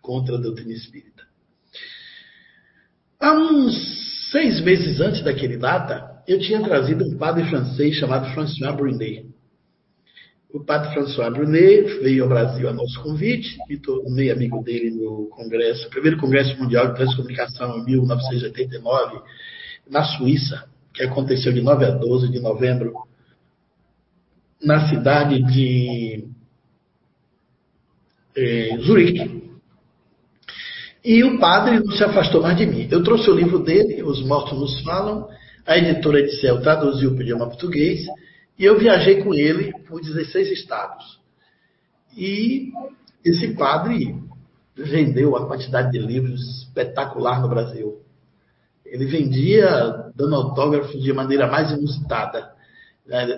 contra 0.04 0.36
a 0.36 0.39
doutrina 0.39 0.71
espírita. 0.71 1.23
Há 3.19 3.34
uns 3.34 4.30
seis 4.30 4.62
meses 4.62 5.01
antes 5.01 5.23
daquele 5.23 5.58
data, 5.58 6.21
eu 6.27 6.39
tinha 6.39 6.62
trazido 6.62 7.06
um 7.06 7.17
padre 7.17 7.43
francês 7.49 7.95
chamado 7.95 8.32
François 8.36 8.75
Brunet. 8.75 9.31
O 10.54 10.60
padre 10.60 10.94
François 10.94 11.32
Brunet 11.32 12.02
veio 12.02 12.24
ao 12.24 12.30
Brasil 12.30 12.68
a 12.68 12.74
nosso 12.74 13.02
convite, 13.02 13.58
me 13.70 13.78
tornei 13.78 14.30
amigo 14.30 14.62
dele 14.62 14.92
no 14.92 15.28
congresso, 15.28 15.90
primeiro 15.90 16.18
congresso 16.18 16.62
mundial 16.62 16.90
de 16.90 16.96
transcomunicação 16.96 17.78
em 17.80 17.86
1989, 17.86 19.22
na 19.90 20.04
Suíça, 20.04 20.66
que 20.94 21.04
aconteceu 21.04 21.54
de 21.54 21.62
9 21.62 21.86
a 21.86 21.92
12 21.92 22.30
de 22.30 22.40
novembro, 22.42 22.94
na 24.62 24.90
cidade 24.90 25.42
de 25.42 26.26
eh, 28.36 28.78
Zurique. 28.82 29.42
E 31.04 31.24
o 31.24 31.40
padre 31.40 31.80
não 31.80 31.94
se 31.94 32.04
afastou 32.04 32.42
mais 32.42 32.58
de 32.58 32.66
mim. 32.66 32.88
Eu 32.92 33.02
trouxe 33.04 33.30
o 33.30 33.36
livro 33.36 33.60
dele, 33.60 34.04
Os 34.04 34.22
Mortos 34.26 34.60
Nos 34.60 34.82
Falam, 34.82 35.30
a 35.66 35.78
editora 35.78 36.20
Edicel 36.20 36.62
traduziu 36.62 37.12
para 37.12 37.20
o 37.20 37.24
idioma 37.24 37.48
português, 37.48 38.06
e 38.62 38.65
eu 38.65 38.78
viajei 38.78 39.24
com 39.24 39.34
ele 39.34 39.74
por 39.88 40.00
16 40.00 40.52
estados. 40.52 41.19
E 42.15 42.71
esse 43.26 43.56
padre 43.56 44.15
vendeu 44.76 45.30
uma 45.30 45.47
quantidade 45.47 45.91
de 45.91 45.97
livros 45.97 46.39
espetacular 46.62 47.41
no 47.41 47.50
Brasil. 47.50 48.04
Ele 48.86 49.06
vendia 49.06 50.12
dando 50.15 50.36
autógrafos 50.36 51.02
de 51.02 51.12
maneira 51.12 51.47
mais 51.47 51.71
inusitada. 51.71 52.52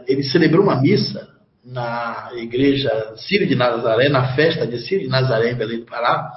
Ele 0.09 0.23
celebrou 0.23 0.61
uma 0.61 0.81
missa 0.81 1.29
na 1.63 2.31
igreja 2.35 3.13
Círio 3.15 3.47
de 3.47 3.55
Nazaré, 3.55 4.09
na 4.09 4.35
festa 4.35 4.67
de 4.67 4.77
Círio 4.79 5.05
de 5.05 5.09
Nazaré, 5.09 5.51
em 5.51 5.55
Belém 5.55 5.79
do 5.79 5.85
Pará. 5.85 6.33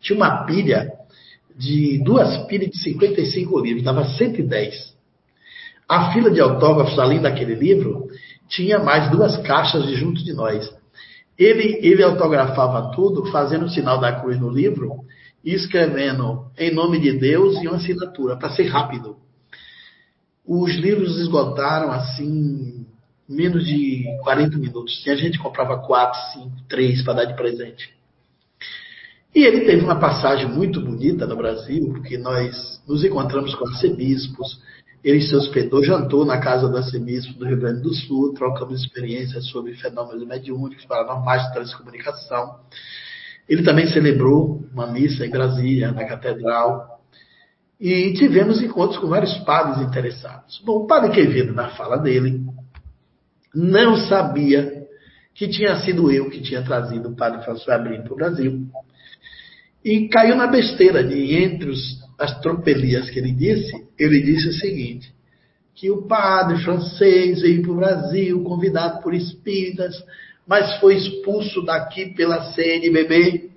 Tinha 0.00 0.16
uma 0.16 0.44
pilha 0.44 0.92
de 1.56 2.00
duas 2.04 2.46
pilhas 2.46 2.70
de 2.70 2.78
55 2.84 3.58
livros, 3.58 3.82
dava 3.82 4.04
110. 4.04 4.96
A 5.88 6.12
fila 6.12 6.30
de 6.30 6.38
autógrafos, 6.38 6.98
além 6.98 7.20
daquele 7.20 7.54
livro, 7.54 8.08
tinha 8.48 8.78
mais 8.78 9.10
duas 9.10 9.36
caixas 9.42 9.86
de 9.86 9.94
junto 9.94 10.24
de 10.24 10.32
nós. 10.32 10.68
Ele, 11.38 11.78
ele 11.82 12.02
autografava 12.02 12.90
tudo, 12.94 13.26
fazendo 13.26 13.66
o 13.66 13.70
sinal 13.70 14.00
da 14.00 14.20
cruz 14.20 14.40
no 14.40 14.50
livro, 14.50 15.04
e 15.44 15.54
escrevendo 15.54 16.46
em 16.58 16.74
nome 16.74 16.98
de 16.98 17.12
Deus 17.12 17.62
e 17.62 17.68
uma 17.68 17.76
assinatura, 17.76 18.36
para 18.36 18.50
ser 18.50 18.64
rápido. 18.64 19.16
Os 20.44 20.74
livros 20.74 21.18
esgotaram 21.18 21.92
assim, 21.92 22.86
menos 23.28 23.64
de 23.64 24.04
40 24.22 24.56
minutos. 24.56 25.04
E 25.06 25.10
a 25.10 25.14
gente 25.14 25.38
comprava 25.38 25.78
4, 25.78 26.18
5, 26.32 26.50
3 26.68 27.02
para 27.02 27.12
dar 27.14 27.24
de 27.26 27.34
presente. 27.34 27.94
E 29.34 29.44
ele 29.44 29.66
teve 29.66 29.84
uma 29.84 30.00
passagem 30.00 30.48
muito 30.48 30.80
bonita 30.80 31.26
no 31.26 31.36
Brasil, 31.36 31.92
porque 31.92 32.16
nós 32.16 32.82
nos 32.88 33.04
encontramos 33.04 33.54
com 33.54 33.68
arcebispos, 33.68 34.60
ele 35.02 35.20
se 35.20 35.34
hospedou, 35.34 35.84
jantou 35.84 36.24
na 36.24 36.38
casa 36.38 36.68
do 36.68 36.76
arcebispo 36.76 37.38
do 37.38 37.46
Rio 37.46 37.58
Grande 37.58 37.82
do 37.82 37.94
Sul, 37.94 38.34
trocamos 38.34 38.80
experiências 38.80 39.46
sobre 39.46 39.74
fenômenos 39.74 40.26
mediúnicos, 40.26 40.84
paranormais 40.86 41.42
de 41.44 41.52
transcomunicação. 41.52 42.56
Ele 43.48 43.62
também 43.62 43.86
celebrou 43.86 44.64
uma 44.72 44.86
missa 44.86 45.24
em 45.24 45.30
Brasília, 45.30 45.92
na 45.92 46.04
catedral, 46.04 47.00
e 47.80 48.12
tivemos 48.14 48.60
encontros 48.60 48.98
com 48.98 49.06
vários 49.06 49.32
padres 49.38 49.86
interessados. 49.86 50.60
Bom, 50.64 50.78
o 50.78 50.86
padre 50.86 51.12
Quevedo, 51.12 51.54
na 51.54 51.68
fala 51.70 51.96
dele, 51.96 52.44
não 53.54 53.96
sabia 53.96 54.86
que 55.32 55.48
tinha 55.48 55.76
sido 55.76 56.10
eu 56.10 56.28
que 56.28 56.40
tinha 56.40 56.62
trazido 56.62 57.08
o 57.08 57.16
padre 57.16 57.44
François 57.44 57.78
Abril 57.78 58.02
para 58.02 58.12
o 58.12 58.16
Brasil. 58.16 58.66
E 59.84 60.08
caiu 60.08 60.34
na 60.34 60.48
besteira 60.48 61.04
de, 61.04 61.36
entre 61.36 61.70
os, 61.70 62.02
as 62.18 62.40
tropelias 62.40 63.08
que 63.08 63.18
ele 63.18 63.32
disse, 63.32 63.72
ele 63.98 64.20
disse 64.20 64.48
o 64.48 64.52
seguinte, 64.52 65.12
que 65.74 65.90
o 65.90 66.02
padre 66.02 66.58
francês 66.64 67.40
veio 67.40 67.62
para 67.62 67.70
o 67.70 67.76
Brasil, 67.76 68.42
convidado 68.42 69.00
por 69.00 69.14
espíritas, 69.14 69.94
mas 70.44 70.80
foi 70.80 70.96
expulso 70.96 71.62
daqui 71.62 72.06
pela 72.14 72.52
CNBB. 72.52 73.50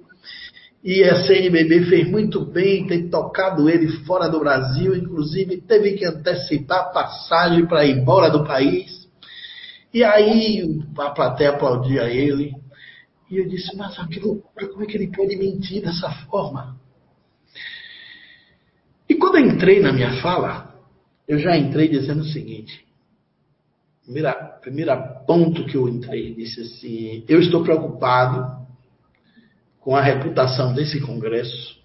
E 0.83 1.03
a 1.03 1.25
CNBB 1.25 1.85
fez 1.85 2.09
muito 2.09 2.45
bem 2.45 2.85
ter 2.85 3.09
tocado 3.09 3.67
ele 3.69 3.87
fora 4.05 4.27
do 4.27 4.39
Brasil, 4.39 4.95
inclusive 4.95 5.61
teve 5.61 5.93
que 5.93 6.05
antecipar 6.05 6.79
a 6.79 6.89
passagem 6.89 7.65
para 7.65 7.85
ir 7.85 7.97
embora 7.97 8.29
do 8.29 8.43
país. 8.43 9.07
E 9.93 10.03
aí 10.03 10.79
a 10.97 11.09
plateia 11.09 11.51
aplaudia 11.51 12.03
ele. 12.03 12.53
E 13.29 13.37
eu 13.37 13.47
disse, 13.47 13.75
mas 13.75 13.95
como 13.95 14.83
é 14.83 14.85
que 14.85 14.97
ele 14.97 15.11
pode 15.15 15.35
mentir 15.35 15.81
dessa 15.81 16.09
forma? 16.29 16.80
Quando 19.31 19.45
eu 19.45 19.51
entrei 19.53 19.79
na 19.79 19.93
minha 19.93 20.21
fala, 20.21 20.75
eu 21.25 21.39
já 21.39 21.55
entrei 21.55 21.87
dizendo 21.87 22.19
o 22.19 22.25
seguinte: 22.25 22.85
primeira, 24.03 24.33
primeira 24.33 24.97
ponto 24.97 25.63
que 25.63 25.77
eu 25.77 25.87
entrei, 25.87 26.35
disse 26.35 26.59
assim: 26.59 27.23
eu 27.29 27.39
estou 27.39 27.63
preocupado 27.63 28.67
com 29.79 29.95
a 29.95 30.01
reputação 30.01 30.73
desse 30.73 30.99
congresso 30.99 31.79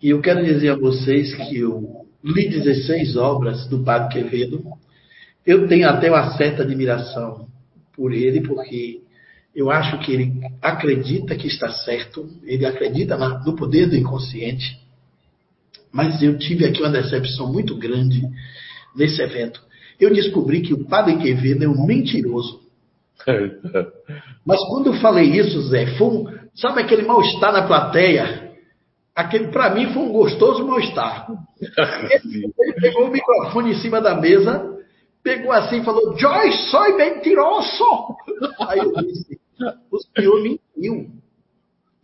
e 0.00 0.10
eu 0.10 0.20
quero 0.20 0.44
dizer 0.44 0.68
a 0.68 0.76
vocês 0.76 1.34
que 1.34 1.58
eu 1.58 2.06
li 2.22 2.48
16 2.48 3.16
obras 3.16 3.66
do 3.66 3.82
Padre 3.82 4.22
Quevedo. 4.22 4.62
Eu 5.44 5.66
tenho 5.66 5.88
até 5.88 6.08
uma 6.08 6.36
certa 6.36 6.62
admiração 6.62 7.48
por 7.92 8.12
ele, 8.12 8.40
porque 8.40 9.00
eu 9.52 9.68
acho 9.68 9.98
que 9.98 10.12
ele 10.12 10.40
acredita 10.62 11.34
que 11.34 11.48
está 11.48 11.70
certo, 11.70 12.30
ele 12.44 12.64
acredita 12.64 13.16
no 13.16 13.56
poder 13.56 13.88
do 13.88 13.96
inconsciente. 13.96 14.85
Mas 15.96 16.22
eu 16.22 16.38
tive 16.38 16.66
aqui 16.66 16.80
uma 16.80 16.90
decepção 16.90 17.52
muito 17.52 17.76
grande 17.76 18.22
nesse 18.94 19.20
evento 19.22 19.66
eu 19.98 20.12
descobri 20.12 20.60
que 20.60 20.74
o 20.74 20.84
Padre 20.86 21.16
Quevedo 21.16 21.64
é 21.64 21.68
um 21.68 21.86
mentiroso. 21.86 22.60
Mas 24.44 24.60
quando 24.68 24.88
eu 24.88 24.94
falei 25.00 25.30
isso, 25.30 25.60
Zé, 25.68 25.86
foi 25.96 26.06
um, 26.06 26.26
sabe 26.54 26.82
aquele 26.82 27.02
mal-estar 27.02 27.52
na 27.52 27.66
plateia? 27.66 28.54
Aquele, 29.14 29.48
para 29.48 29.74
mim, 29.74 29.92
foi 29.92 30.02
um 30.02 30.12
gostoso 30.12 30.66
mal-estar. 30.66 31.26
Ele, 32.22 32.52
ele, 32.58 32.72
pegou 32.74 33.06
o 33.06 33.10
microfone 33.10 33.70
em 33.70 33.76
cima 33.76 33.98
da 33.98 34.14
mesa, 34.14 34.78
pegou 35.22 35.50
assim 35.52 35.80
e 35.80 35.84
falou: 35.84 36.14
Joyce, 36.18 36.70
soy 36.70 36.94
mentiroso! 36.96 38.14
Aí 38.68 38.78
eu 38.78 38.92
disse: 38.92 39.40
O 39.90 39.98
senhor 39.98 40.42
mentiu. 40.42 41.10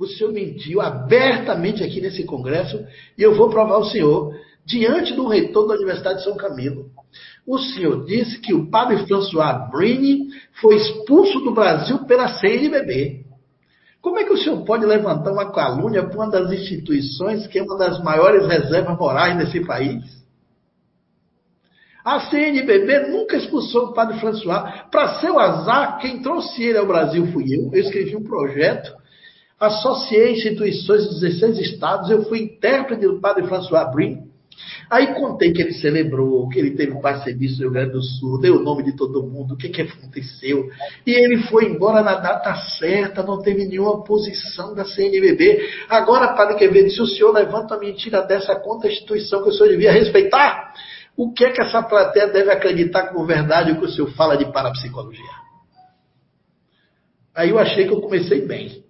O 0.03 0.07
senhor 0.09 0.33
mentiu 0.33 0.81
abertamente 0.81 1.85
aqui 1.85 2.01
nesse 2.01 2.25
congresso 2.25 2.85
e 3.17 3.23
eu 3.23 3.37
vou 3.37 3.49
provar 3.49 3.79
o 3.79 3.85
senhor 3.85 4.35
diante 4.67 5.13
do 5.13 5.29
reitor 5.29 5.69
da 5.69 5.75
Universidade 5.75 6.19
de 6.19 6.25
São 6.25 6.37
Camilo. 6.37 6.87
O 7.47 7.57
senhor 7.57 8.05
disse 8.05 8.41
que 8.41 8.53
o 8.53 8.69
padre 8.69 9.07
François 9.07 9.71
Brini 9.71 10.27
foi 10.61 10.75
expulso 10.75 11.39
do 11.39 11.55
Brasil 11.55 12.05
pela 12.05 12.27
CNBB. 12.27 13.25
Como 14.01 14.19
é 14.19 14.25
que 14.25 14.33
o 14.33 14.37
senhor 14.37 14.65
pode 14.65 14.85
levantar 14.85 15.31
uma 15.31 15.53
calúnia 15.53 16.03
para 16.03 16.17
uma 16.17 16.29
das 16.29 16.51
instituições 16.51 17.47
que 17.47 17.61
é 17.61 17.63
uma 17.63 17.79
das 17.79 18.03
maiores 18.03 18.45
reservas 18.49 18.99
morais 18.99 19.39
desse 19.39 19.65
país? 19.65 20.03
A 22.05 22.19
CNBB 22.29 23.07
nunca 23.11 23.37
expulsou 23.37 23.91
o 23.91 23.93
padre 23.93 24.19
François. 24.19 24.89
Para 24.91 25.21
seu 25.21 25.39
azar, 25.39 25.99
quem 26.01 26.21
trouxe 26.21 26.61
ele 26.61 26.79
ao 26.79 26.89
Brasil 26.89 27.25
fui 27.29 27.45
eu. 27.55 27.71
Eu 27.73 27.81
escrevi 27.81 28.17
um 28.17 28.25
projeto. 28.25 29.01
Associei 29.63 30.33
instituições 30.33 31.07
dos 31.09 31.21
16 31.21 31.59
estados, 31.59 32.11
eu 32.11 32.25
fui 32.25 32.41
intérprete 32.41 33.07
do 33.07 33.21
padre 33.21 33.47
François 33.47 33.91
Brin, 33.93 34.33
Aí 34.91 35.15
contei 35.15 35.53
que 35.53 35.63
ele 35.63 35.73
celebrou, 35.73 36.49
que 36.49 36.59
ele 36.59 36.73
teve 36.73 36.93
um 36.93 37.01
serviço 37.25 37.57
no 37.57 37.63
Rio 37.63 37.71
Grande 37.71 37.93
do 37.93 38.03
Sul, 38.03 38.41
deu 38.41 38.57
o 38.57 38.63
nome 38.63 38.83
de 38.83 38.95
todo 38.95 39.23
mundo, 39.23 39.55
o 39.55 39.57
que, 39.57 39.69
que 39.69 39.83
aconteceu. 39.83 40.69
E 41.07 41.11
ele 41.11 41.39
foi 41.45 41.67
embora 41.67 42.03
na 42.03 42.15
data 42.15 42.55
certa, 42.79 43.23
não 43.23 43.41
teve 43.41 43.65
nenhuma 43.65 44.05
posição 44.05 44.75
da 44.75 44.85
CNBB. 44.85 45.67
Agora, 45.89 46.35
Padre 46.35 46.57
Quevedo, 46.57 46.91
se 46.91 47.01
o 47.01 47.07
senhor 47.07 47.33
levanta 47.33 47.75
a 47.75 47.79
mentira 47.79 48.23
dessa 48.23 48.55
contra 48.57 48.89
a 48.89 48.93
instituição 48.93 49.43
que 49.43 49.49
o 49.49 49.53
senhor 49.53 49.71
devia 49.71 49.93
respeitar, 49.93 50.75
o 51.17 51.33
que 51.33 51.45
é 51.45 51.51
que 51.51 51.63
essa 51.63 51.83
plateia 51.83 52.27
deve 52.29 52.51
acreditar 52.51 53.09
como 53.09 53.27
verdade 53.27 53.73
o 53.73 53.79
que 53.79 53.87
o 53.87 53.91
senhor 53.91 54.11
fala 54.13 54.37
de 54.37 54.51
parapsicologia? 54.53 55.43
Aí 57.35 57.49
eu 57.49 57.59
achei 57.59 57.87
que 57.87 57.93
eu 57.93 58.01
comecei 58.01 58.47
bem. 58.47 58.83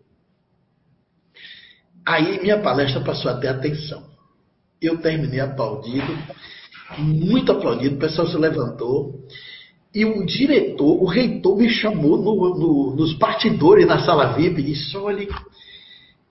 Aí 2.07 2.41
minha 2.41 2.59
palestra 2.61 3.01
passou 3.01 3.31
a 3.31 3.37
ter 3.37 3.49
atenção. 3.49 4.03
Eu 4.81 4.99
terminei 4.99 5.41
aplaudido, 5.41 6.19
muito 6.99 7.53
aplaudido, 7.53 7.97
o 7.97 7.99
pessoal 7.99 8.27
se 8.27 8.37
levantou. 8.37 9.21
E 9.95 10.05
o 10.05 10.25
diretor, 10.25 11.03
o 11.03 11.07
reitor, 11.07 11.57
me 11.57 11.69
chamou 11.69 12.17
no, 12.17 12.59
no, 12.59 12.97
nos 12.97 13.15
partidores 13.15 13.87
na 13.87 14.05
sala 14.05 14.33
VIP 14.33 14.61
e 14.61 14.65
disse: 14.65 14.97
Olha, 14.97 15.29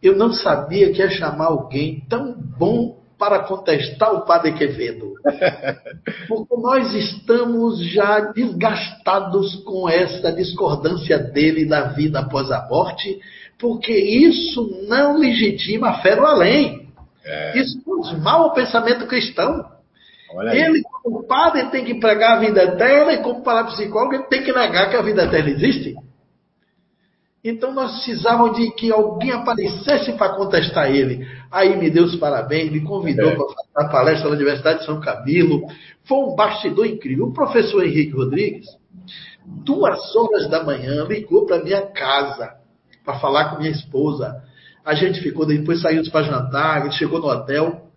eu 0.01 0.15
não 0.17 0.33
sabia 0.33 0.91
que 0.91 0.99
ia 0.99 1.09
chamar 1.09 1.45
alguém 1.45 2.03
tão 2.09 2.35
bom 2.57 2.99
para 3.21 3.43
contestar 3.43 4.15
o 4.15 4.25
padre 4.25 4.53
Quevedo. 4.53 5.13
Porque 6.27 6.55
nós 6.57 6.91
estamos 6.95 7.79
já 7.91 8.19
desgastados 8.31 9.57
com 9.57 9.87
essa 9.87 10.31
discordância 10.31 11.19
dele 11.19 11.65
da 11.65 11.89
vida 11.89 12.21
após 12.21 12.49
a 12.49 12.67
morte, 12.67 13.19
porque 13.61 13.93
isso 13.93 14.85
não 14.89 15.19
legitima 15.19 15.89
a 15.89 16.01
fé 16.01 16.15
do 16.15 16.25
além. 16.25 16.89
É. 17.23 17.59
Isso 17.59 17.79
faz 17.83 18.19
mal 18.19 18.45
ao 18.45 18.53
pensamento 18.53 19.05
cristão. 19.05 19.63
Ele, 20.51 20.81
como 21.03 21.27
padre, 21.27 21.65
tem 21.65 21.85
que 21.85 21.99
pregar 21.99 22.37
a 22.37 22.39
vida 22.39 22.63
eterna, 22.63 23.13
e 23.13 23.21
como 23.21 23.43
parapsicólogo, 23.43 24.15
ele 24.15 24.23
tem 24.23 24.43
que 24.43 24.51
negar 24.51 24.89
que 24.89 24.95
a 24.95 25.01
vida 25.01 25.25
eterna 25.25 25.51
existe. 25.51 25.95
Então 27.43 27.73
nós 27.73 27.91
precisávamos 27.91 28.57
de 28.57 28.71
que 28.71 28.91
alguém 28.91 29.31
aparecesse 29.31 30.13
para 30.13 30.35
contestar 30.35 30.89
ele. 30.89 31.27
Aí 31.51 31.75
me 31.77 31.89
deu 31.89 32.05
os 32.05 32.15
parabéns, 32.15 32.71
me 32.71 32.81
convidou 32.81 33.29
é. 33.29 33.35
para 33.35 33.45
fazer 33.45 33.87
a 33.87 33.89
palestra 33.89 34.29
na 34.29 34.35
Universidade 34.35 34.79
de 34.79 34.85
São 34.85 34.99
Camilo. 34.99 35.61
Foi 36.03 36.17
um 36.19 36.35
bastidor 36.35 36.85
incrível. 36.85 37.25
O 37.25 37.33
professor 37.33 37.85
Henrique 37.85 38.15
Rodrigues, 38.15 38.67
duas 39.65 40.15
horas 40.15 40.49
da 40.49 40.63
manhã, 40.63 41.03
ligou 41.03 41.45
para 41.45 41.63
minha 41.63 41.81
casa 41.81 42.60
para 43.03 43.19
falar 43.19 43.49
com 43.49 43.59
minha 43.59 43.71
esposa. 43.71 44.43
A 44.85 44.93
gente 44.93 45.21
ficou, 45.21 45.45
depois 45.45 45.81
saímos 45.81 46.09
para 46.09 46.23
jantar, 46.23 46.81
ele 46.81 46.91
chegou 46.93 47.19
no 47.19 47.27
hotel. 47.27 47.87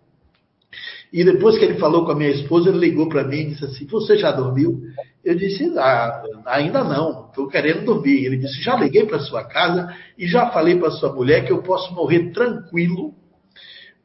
E 1.11 1.23
depois 1.23 1.57
que 1.57 1.65
ele 1.65 1.79
falou 1.79 2.05
com 2.05 2.11
a 2.11 2.15
minha 2.15 2.29
esposa, 2.29 2.69
ele 2.69 2.79
ligou 2.79 3.07
para 3.07 3.23
mim 3.23 3.37
e 3.37 3.49
disse 3.49 3.65
assim: 3.65 3.85
Você 3.87 4.17
já 4.17 4.31
dormiu? 4.31 4.81
Eu 5.23 5.35
disse: 5.35 5.71
ah, 5.77 6.23
Ainda 6.45 6.83
não, 6.83 7.27
estou 7.27 7.47
querendo 7.47 7.85
dormir. 7.85 8.25
Ele 8.25 8.37
disse: 8.37 8.61
Já 8.61 8.75
liguei 8.75 9.05
para 9.05 9.19
sua 9.19 9.43
casa 9.43 9.95
e 10.17 10.27
já 10.27 10.49
falei 10.51 10.77
para 10.77 10.91
sua 10.91 11.13
mulher 11.13 11.45
que 11.45 11.51
eu 11.51 11.63
posso 11.63 11.93
morrer 11.93 12.31
tranquilo, 12.31 13.13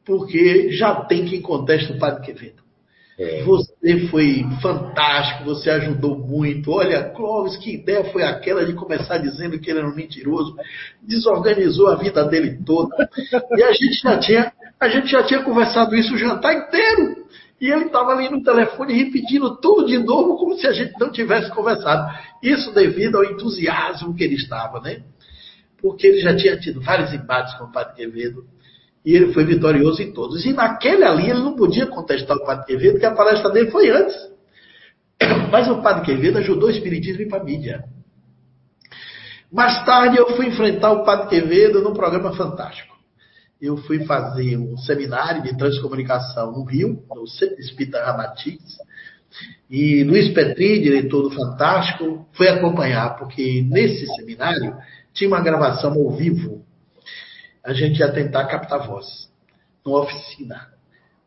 porque 0.05 0.71
já 0.71 0.95
tem 1.05 1.25
quem 1.25 1.41
conteste 1.41 1.91
o 1.91 1.99
Padre 1.99 2.25
Quevedo. 2.25 2.60
É. 3.21 3.43
Você 3.43 4.07
foi 4.07 4.43
fantástico, 4.61 5.45
você 5.45 5.69
ajudou 5.69 6.17
muito. 6.17 6.71
Olha, 6.71 7.03
Clóvis, 7.03 7.55
que 7.57 7.75
ideia 7.75 8.03
foi 8.05 8.23
aquela 8.23 8.65
de 8.65 8.73
começar 8.73 9.19
dizendo 9.19 9.59
que 9.59 9.69
ele 9.69 9.77
era 9.79 9.87
um 9.87 9.95
mentiroso? 9.95 10.55
Desorganizou 11.03 11.89
a 11.89 11.95
vida 11.95 12.25
dele 12.25 12.59
toda. 12.65 13.07
E 13.55 13.61
a 13.61 13.71
gente 13.71 14.01
já 14.01 14.17
tinha 14.17 14.51
a 14.79 14.89
gente 14.89 15.11
já 15.11 15.21
tinha 15.23 15.43
conversado 15.43 15.95
isso 15.95 16.15
o 16.15 16.17
jantar 16.17 16.55
inteiro. 16.55 17.21
E 17.61 17.69
ele 17.69 17.85
estava 17.85 18.13
ali 18.13 18.27
no 18.27 18.41
telefone 18.41 18.91
repetindo 18.91 19.55
tudo 19.57 19.85
de 19.85 19.99
novo, 19.99 20.35
como 20.35 20.57
se 20.57 20.65
a 20.65 20.73
gente 20.73 20.99
não 20.99 21.11
tivesse 21.11 21.51
conversado. 21.51 22.11
Isso 22.41 22.73
devido 22.73 23.17
ao 23.17 23.23
entusiasmo 23.23 24.15
que 24.15 24.23
ele 24.23 24.33
estava, 24.33 24.81
né? 24.81 25.03
Porque 25.79 26.07
ele 26.07 26.21
já 26.21 26.35
tinha 26.35 26.57
tido 26.57 26.81
vários 26.81 27.13
embates 27.13 27.53
com 27.59 27.65
o 27.65 27.71
Padre 27.71 27.93
Quevedo. 27.93 28.43
E 29.05 29.15
ele 29.15 29.33
foi 29.33 29.45
vitorioso 29.45 30.01
em 30.01 30.11
todos. 30.13 30.45
E 30.45 30.53
naquele 30.53 31.03
ali 31.03 31.29
ele 31.29 31.39
não 31.39 31.55
podia 31.55 31.87
contestar 31.87 32.37
o 32.37 32.45
Padre 32.45 32.65
Quevedo, 32.65 32.93
porque 32.93 33.05
a 33.05 33.15
palestra 33.15 33.49
dele 33.49 33.71
foi 33.71 33.89
antes. 33.89 34.15
Mas 35.51 35.67
o 35.69 35.81
Padre 35.81 36.05
Quevedo 36.05 36.37
ajudou 36.37 36.69
o 36.69 36.71
Espiritismo 36.71 37.27
para 37.29 37.39
a 37.39 37.43
mídia. 37.43 37.83
Mais 39.51 39.83
tarde 39.85 40.17
eu 40.17 40.35
fui 40.35 40.47
enfrentar 40.47 40.91
o 40.91 41.03
Padre 41.03 41.29
Quevedo 41.29 41.81
num 41.81 41.93
programa 41.93 42.33
fantástico 42.33 42.91
eu 43.61 43.77
fui 43.77 44.03
fazer 44.05 44.57
um 44.57 44.75
seminário 44.75 45.43
de 45.43 45.55
transcomunicação 45.55 46.51
no 46.51 46.63
Rio, 46.63 47.03
no 47.15 47.27
Centro 47.27 47.59
Espírita 47.59 48.03
Ramatiz, 48.03 48.59
e 49.69 50.03
Luiz 50.03 50.33
Petri, 50.33 50.81
diretor 50.81 51.21
do 51.21 51.31
Fantástico, 51.31 52.27
foi 52.33 52.49
acompanhar, 52.49 53.17
porque 53.17 53.61
nesse 53.61 54.05
seminário 54.15 54.75
tinha 55.13 55.29
uma 55.29 55.39
gravação 55.39 55.93
ao 55.93 56.11
vivo. 56.11 56.65
A 57.63 57.73
gente 57.73 57.99
ia 57.99 58.11
tentar 58.11 58.45
captar 58.45 58.87
voz, 58.87 59.29
numa 59.85 59.99
oficina. 59.99 60.69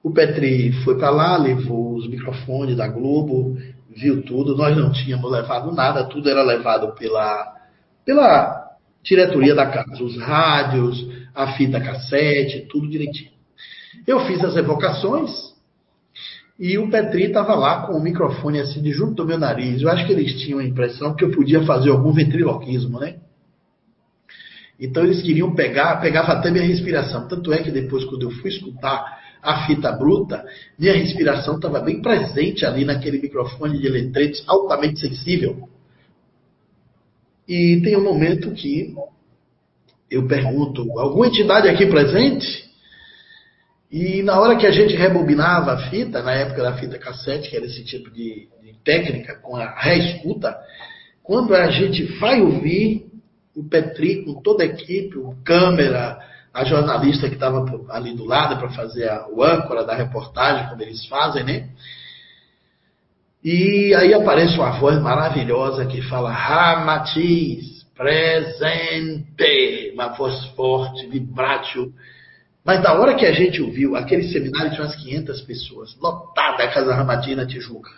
O 0.02 0.10
Petri 0.10 0.72
foi 0.84 0.98
para 0.98 1.10
lá, 1.10 1.36
levou 1.36 1.94
os 1.94 2.08
microfones 2.08 2.76
da 2.76 2.88
Globo, 2.88 3.56
viu 3.88 4.22
tudo. 4.22 4.56
Nós 4.56 4.76
não 4.76 4.92
tínhamos 4.92 5.30
levado 5.30 5.72
nada, 5.72 6.04
tudo 6.04 6.28
era 6.28 6.42
levado 6.42 6.94
pela, 6.94 7.56
pela 8.04 8.76
diretoria 9.02 9.54
da 9.54 9.66
casa, 9.66 10.02
os 10.02 10.18
rádios, 10.18 11.08
a 11.34 11.52
fita 11.52 11.80
cassete, 11.80 12.66
tudo 12.68 12.88
direitinho. 12.88 13.30
Eu 14.06 14.20
fiz 14.26 14.42
as 14.44 14.56
evocações 14.56 15.54
e 16.58 16.78
o 16.78 16.88
Petri 16.88 17.24
estava 17.24 17.54
lá 17.54 17.86
com 17.86 17.94
o 17.94 18.02
microfone 18.02 18.60
assim 18.60 18.80
de 18.80 18.92
junto 18.92 19.14
do 19.14 19.26
meu 19.26 19.38
nariz. 19.38 19.82
Eu 19.82 19.90
acho 19.90 20.06
que 20.06 20.12
eles 20.12 20.40
tinham 20.40 20.58
a 20.58 20.64
impressão 20.64 21.14
que 21.14 21.24
eu 21.24 21.30
podia 21.30 21.64
fazer 21.64 21.90
algum 21.90 22.12
ventriloquismo, 22.12 23.00
né? 23.00 23.16
Então 24.78 25.04
eles 25.04 25.22
queriam 25.22 25.54
pegar, 25.54 26.00
pegava 26.00 26.32
até 26.32 26.50
minha 26.50 26.64
respiração. 26.64 27.28
Tanto 27.28 27.52
é 27.52 27.62
que 27.62 27.70
depois, 27.70 28.04
quando 28.04 28.22
eu 28.22 28.30
fui 28.30 28.50
escutar 28.50 29.22
a 29.42 29.66
fita 29.66 29.92
bruta, 29.92 30.44
minha 30.78 30.94
respiração 30.94 31.56
estava 31.56 31.80
bem 31.80 32.00
presente 32.00 32.64
ali 32.64 32.84
naquele 32.84 33.20
microfone 33.20 33.78
de 33.78 33.88
letretes 33.88 34.42
altamente 34.46 35.00
sensível. 35.00 35.68
E 37.46 37.80
tem 37.82 37.96
um 37.96 38.02
momento 38.02 38.50
que 38.52 38.94
eu 40.10 40.26
pergunto, 40.26 40.98
alguma 40.98 41.26
entidade 41.26 41.68
aqui 41.68 41.86
presente? 41.86 42.64
E 43.90 44.22
na 44.22 44.40
hora 44.40 44.56
que 44.56 44.66
a 44.66 44.70
gente 44.70 44.96
rebobinava 44.96 45.72
a 45.72 45.90
fita, 45.90 46.22
na 46.22 46.32
época 46.32 46.62
da 46.62 46.76
fita 46.78 46.98
cassete, 46.98 47.50
que 47.50 47.56
era 47.56 47.66
esse 47.66 47.84
tipo 47.84 48.10
de, 48.10 48.48
de 48.62 48.74
técnica, 48.82 49.36
com 49.36 49.56
a 49.56 49.78
reescuta, 49.78 50.56
quando 51.22 51.54
a 51.54 51.70
gente 51.70 52.02
vai 52.18 52.40
ouvir 52.40 53.13
o 53.54 53.62
Petri 53.68 54.24
com 54.24 54.40
toda 54.40 54.62
a 54.62 54.66
equipe, 54.66 55.16
o 55.16 55.36
câmera, 55.44 56.18
a 56.52 56.64
jornalista 56.64 57.28
que 57.28 57.34
estava 57.34 57.64
ali 57.90 58.14
do 58.14 58.24
lado 58.24 58.56
para 58.58 58.70
fazer 58.70 59.08
a, 59.08 59.26
o 59.28 59.42
âncora 59.42 59.84
da 59.84 59.94
reportagem, 59.94 60.68
como 60.68 60.82
eles 60.82 61.04
fazem, 61.06 61.44
né? 61.44 61.68
E 63.42 63.94
aí 63.94 64.14
aparece 64.14 64.54
uma 64.56 64.70
voz 64.78 64.98
maravilhosa 65.00 65.84
que 65.84 66.00
fala, 66.02 66.32
Ramatiz, 66.32 67.84
presente, 67.94 69.92
uma 69.92 70.08
voz 70.08 70.44
forte, 70.56 71.06
vibrátil. 71.06 71.92
Mas 72.64 72.82
na 72.82 72.94
hora 72.94 73.14
que 73.14 73.26
a 73.26 73.32
gente 73.32 73.60
ouviu, 73.60 73.96
aquele 73.96 74.22
seminário 74.32 74.70
tinha 74.70 74.82
umas 74.82 74.96
500 74.96 75.40
pessoas, 75.42 75.94
lotada 76.00 76.64
a 76.64 76.68
Casa 76.72 76.94
Ramatina 76.94 77.46
Tijuca. 77.46 77.90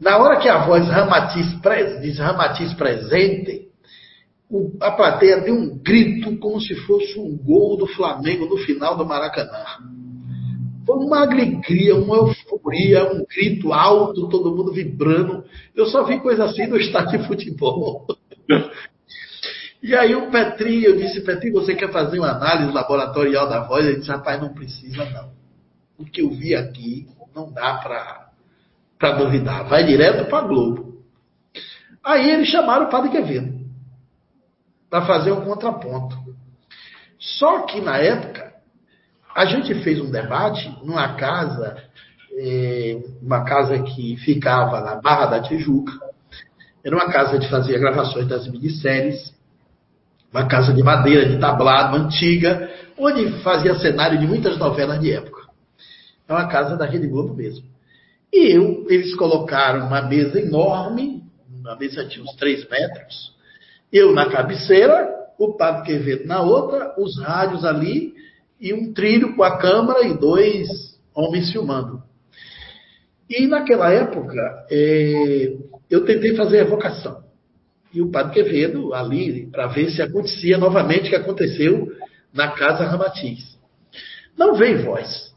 Na 0.00 0.16
hora 0.16 0.38
que 0.38 0.48
a 0.48 0.64
voz 0.64 0.88
Ramatiz, 0.88 1.46
diz 2.00 2.18
Ramatiz 2.18 2.72
presente, 2.72 3.69
a 4.80 4.90
plateia 4.90 5.40
deu 5.40 5.54
um 5.54 5.78
grito 5.78 6.36
como 6.38 6.60
se 6.60 6.74
fosse 6.86 7.18
um 7.18 7.36
gol 7.36 7.76
do 7.76 7.86
Flamengo 7.86 8.46
no 8.46 8.56
final 8.58 8.96
do 8.96 9.06
Maracanã. 9.06 9.64
Foi 10.84 10.96
uma 10.96 11.20
alegria, 11.20 11.94
uma 11.94 12.16
euforia, 12.16 13.04
um 13.12 13.24
grito 13.24 13.72
alto, 13.72 14.28
todo 14.28 14.54
mundo 14.54 14.72
vibrando. 14.72 15.44
Eu 15.74 15.86
só 15.86 16.02
vi 16.02 16.18
coisa 16.18 16.44
assim 16.44 16.66
no 16.66 16.76
estádio 16.80 17.20
de 17.20 17.28
futebol. 17.28 18.06
E 19.80 19.94
aí 19.94 20.14
o 20.16 20.30
Petri, 20.30 20.84
eu 20.84 20.96
disse, 20.96 21.20
Petri, 21.20 21.50
você 21.52 21.74
quer 21.74 21.92
fazer 21.92 22.18
uma 22.18 22.32
análise 22.32 22.72
laboratorial 22.72 23.48
da 23.48 23.60
voz? 23.60 23.86
Ele 23.86 23.98
disse, 23.98 24.10
rapaz, 24.10 24.40
não 24.40 24.52
precisa 24.52 25.04
não. 25.10 25.30
O 25.96 26.04
que 26.04 26.22
eu 26.22 26.30
vi 26.30 26.56
aqui 26.56 27.06
não 27.34 27.52
dá 27.52 27.74
para 28.98 29.12
duvidar. 29.12 29.68
Vai 29.68 29.84
direto 29.84 30.28
para 30.28 30.46
Globo. 30.46 31.04
Aí 32.02 32.30
eles 32.30 32.48
chamaram 32.48 32.86
o 32.86 32.90
Padre 32.90 33.10
Quevedo 33.10 33.49
para 34.90 35.06
fazer 35.06 35.30
um 35.30 35.42
contraponto. 35.42 36.18
Só 37.18 37.62
que 37.62 37.80
na 37.80 37.96
época 37.98 38.52
a 39.34 39.46
gente 39.46 39.72
fez 39.82 40.00
um 40.00 40.10
debate 40.10 40.68
numa 40.82 41.14
casa, 41.14 41.76
é, 42.36 42.98
uma 43.22 43.44
casa 43.44 43.78
que 43.78 44.16
ficava 44.16 44.80
na 44.80 44.96
Barra 44.96 45.26
da 45.26 45.40
Tijuca, 45.40 45.92
era 46.82 46.96
uma 46.96 47.10
casa 47.10 47.38
de 47.38 47.48
fazer 47.48 47.78
gravações 47.78 48.26
das 48.26 48.48
minisséries. 48.48 49.32
Uma 50.32 50.46
casa 50.46 50.72
de 50.72 50.82
madeira, 50.82 51.28
de 51.28 51.38
tablado, 51.38 51.96
antiga, 51.96 52.70
onde 52.96 53.42
fazia 53.42 53.74
cenário 53.74 54.18
de 54.18 54.26
muitas 54.26 54.56
novelas 54.56 55.00
de 55.00 55.12
época. 55.12 55.42
É 56.28 56.32
uma 56.32 56.46
casa 56.46 56.76
da 56.76 56.86
Rede 56.86 57.08
Globo 57.08 57.34
mesmo. 57.34 57.66
E 58.32 58.56
eu, 58.56 58.86
eles 58.88 59.14
colocaram 59.16 59.86
uma 59.88 60.02
mesa 60.02 60.40
enorme, 60.40 61.24
uma 61.52 61.74
mesa 61.74 62.06
tinha 62.06 62.24
uns 62.24 62.34
3 62.36 62.68
metros, 62.70 63.34
eu 63.92 64.12
na 64.12 64.28
cabeceira, 64.28 65.08
o 65.38 65.54
Padre 65.54 65.84
Quevedo 65.86 66.26
na 66.26 66.42
outra, 66.42 66.94
os 66.98 67.18
rádios 67.20 67.64
ali, 67.64 68.14
e 68.60 68.74
um 68.74 68.92
trilho 68.92 69.34
com 69.34 69.42
a 69.42 69.58
câmera 69.58 70.06
e 70.06 70.18
dois 70.18 70.68
homens 71.14 71.50
filmando. 71.50 72.02
E 73.28 73.46
naquela 73.46 73.90
época, 73.90 74.66
é, 74.70 75.56
eu 75.88 76.04
tentei 76.04 76.34
fazer 76.36 76.60
a 76.60 76.68
vocação. 76.68 77.22
E 77.92 78.02
o 78.02 78.10
Padre 78.10 78.34
Quevedo 78.34 78.92
ali, 78.92 79.46
para 79.50 79.66
ver 79.68 79.90
se 79.90 80.02
acontecia 80.02 80.58
novamente 80.58 81.06
o 81.06 81.10
que 81.10 81.16
aconteceu 81.16 81.88
na 82.32 82.48
Casa 82.52 82.84
Ramatiz. 82.84 83.58
Não 84.36 84.54
veio 84.54 84.84
voz. 84.84 85.34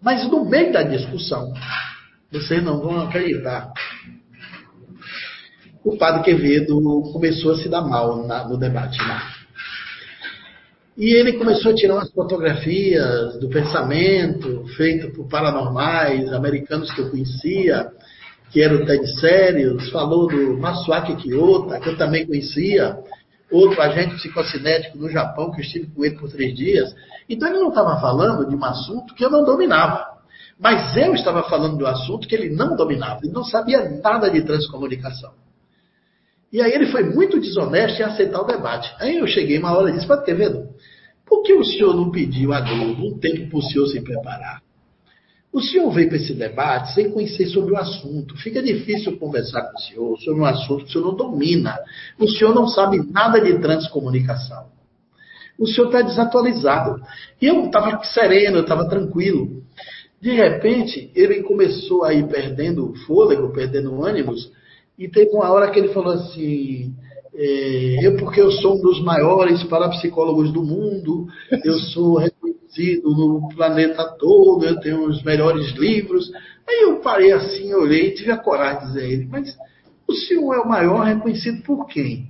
Mas 0.00 0.28
no 0.30 0.44
meio 0.44 0.72
da 0.72 0.82
discussão, 0.82 1.52
vocês 2.30 2.62
não 2.62 2.80
vão 2.80 3.00
acreditar. 3.00 3.72
O 5.86 5.96
padre 5.96 6.24
Quevedo 6.24 6.80
começou 7.12 7.52
a 7.52 7.58
se 7.58 7.68
dar 7.68 7.82
mal 7.82 8.26
na, 8.26 8.42
no 8.48 8.56
debate 8.56 8.98
lá. 8.98 9.22
E 10.98 11.14
ele 11.14 11.34
começou 11.34 11.70
a 11.70 11.74
tirar 11.76 11.94
umas 11.94 12.10
fotografias 12.10 13.38
do 13.38 13.48
pensamento 13.48 14.66
feito 14.76 15.12
por 15.14 15.28
paranormais 15.28 16.32
americanos 16.32 16.90
que 16.92 17.02
eu 17.02 17.08
conhecia, 17.08 17.88
que 18.50 18.60
era 18.60 18.74
o 18.74 18.84
Ted 18.84 19.06
Sérios, 19.20 19.88
falou 19.90 20.26
do 20.26 20.58
Masuaki 20.58 21.14
Kiyota, 21.14 21.78
que 21.78 21.90
eu 21.90 21.96
também 21.96 22.26
conhecia, 22.26 22.98
outro 23.48 23.80
agente 23.80 24.16
psicocinético 24.16 24.98
no 24.98 25.08
Japão, 25.08 25.52
que 25.52 25.60
eu 25.60 25.64
estive 25.64 25.86
com 25.86 26.04
ele 26.04 26.18
por 26.18 26.28
três 26.28 26.52
dias. 26.56 26.92
Então 27.28 27.48
ele 27.48 27.60
não 27.60 27.68
estava 27.68 28.00
falando 28.00 28.48
de 28.48 28.56
um 28.56 28.64
assunto 28.64 29.14
que 29.14 29.24
eu 29.24 29.30
não 29.30 29.44
dominava. 29.44 30.04
Mas 30.58 30.96
eu 30.96 31.14
estava 31.14 31.44
falando 31.44 31.78
de 31.78 31.84
um 31.84 31.86
assunto 31.86 32.26
que 32.26 32.34
ele 32.34 32.50
não 32.50 32.74
dominava, 32.74 33.20
ele 33.22 33.32
não 33.32 33.44
sabia 33.44 33.88
nada 34.02 34.28
de 34.28 34.42
transcomunicação. 34.42 35.45
E 36.52 36.60
aí 36.60 36.72
ele 36.72 36.86
foi 36.86 37.02
muito 37.02 37.40
desonesto 37.40 38.00
em 38.00 38.04
aceitar 38.04 38.40
o 38.40 38.46
debate. 38.46 38.94
Aí 38.98 39.16
eu 39.16 39.26
cheguei 39.26 39.58
uma 39.58 39.76
hora 39.76 39.90
e 39.90 39.92
disse, 39.92 40.06
Padre 40.06 40.26
Quevedo, 40.26 40.68
por 41.26 41.42
que 41.42 41.52
o 41.52 41.64
senhor 41.64 41.94
não 41.94 42.10
pediu 42.10 42.52
a 42.52 42.60
Globo 42.60 43.08
um 43.08 43.18
tempo 43.18 43.50
para 43.50 43.58
o 43.58 43.62
senhor 43.62 43.86
se 43.88 44.00
preparar? 44.00 44.62
O 45.52 45.60
senhor 45.60 45.90
veio 45.90 46.08
para 46.08 46.18
esse 46.18 46.34
debate 46.34 46.92
sem 46.92 47.10
conhecer 47.10 47.46
sobre 47.46 47.72
o 47.72 47.78
assunto. 47.78 48.36
Fica 48.36 48.62
difícil 48.62 49.18
conversar 49.18 49.62
com 49.62 49.78
o 49.78 49.80
senhor 49.80 50.18
sobre 50.18 50.40
um 50.40 50.44
assunto 50.44 50.84
que 50.84 50.90
o 50.90 50.92
senhor 50.92 51.06
não 51.06 51.16
domina. 51.16 51.78
O 52.18 52.28
senhor 52.28 52.54
não 52.54 52.68
sabe 52.68 52.98
nada 53.10 53.40
de 53.40 53.58
transcomunicação. 53.58 54.66
O 55.58 55.66
senhor 55.66 55.86
está 55.86 56.02
desatualizado. 56.02 57.00
E 57.40 57.46
eu 57.46 57.64
estava 57.64 58.02
sereno, 58.04 58.58
eu 58.58 58.62
estava 58.62 58.86
tranquilo. 58.88 59.62
De 60.20 60.30
repente, 60.32 61.10
ele 61.14 61.42
começou 61.42 62.04
a 62.04 62.12
ir 62.12 62.26
perdendo 62.28 62.94
fôlego, 63.06 63.52
perdendo 63.52 64.04
ânimos, 64.04 64.52
e 64.98 65.08
teve 65.08 65.30
uma 65.30 65.50
hora 65.50 65.70
que 65.70 65.78
ele 65.78 65.88
falou 65.88 66.12
assim: 66.12 66.94
é, 67.34 68.06
eu, 68.06 68.16
porque 68.16 68.40
eu 68.40 68.50
sou 68.50 68.78
um 68.78 68.80
dos 68.80 69.02
maiores 69.02 69.62
parapsicólogos 69.64 70.52
do 70.52 70.62
mundo, 70.62 71.26
eu 71.64 71.74
sou 71.74 72.16
reconhecido 72.16 73.10
no 73.10 73.48
planeta 73.54 74.04
todo, 74.18 74.64
eu 74.64 74.80
tenho 74.80 75.06
os 75.06 75.22
melhores 75.22 75.70
livros. 75.72 76.30
Aí 76.66 76.82
eu 76.82 76.96
parei 77.00 77.32
assim, 77.32 77.72
olhei 77.74 78.08
e 78.08 78.14
tive 78.14 78.30
a 78.32 78.38
coragem 78.38 78.80
de 78.80 78.86
dizer 78.86 79.00
a 79.00 79.04
ele: 79.04 79.28
mas 79.30 79.56
o 80.08 80.14
senhor 80.14 80.54
é 80.54 80.60
o 80.60 80.68
maior 80.68 81.04
reconhecido 81.04 81.62
por 81.62 81.86
quem? 81.86 82.28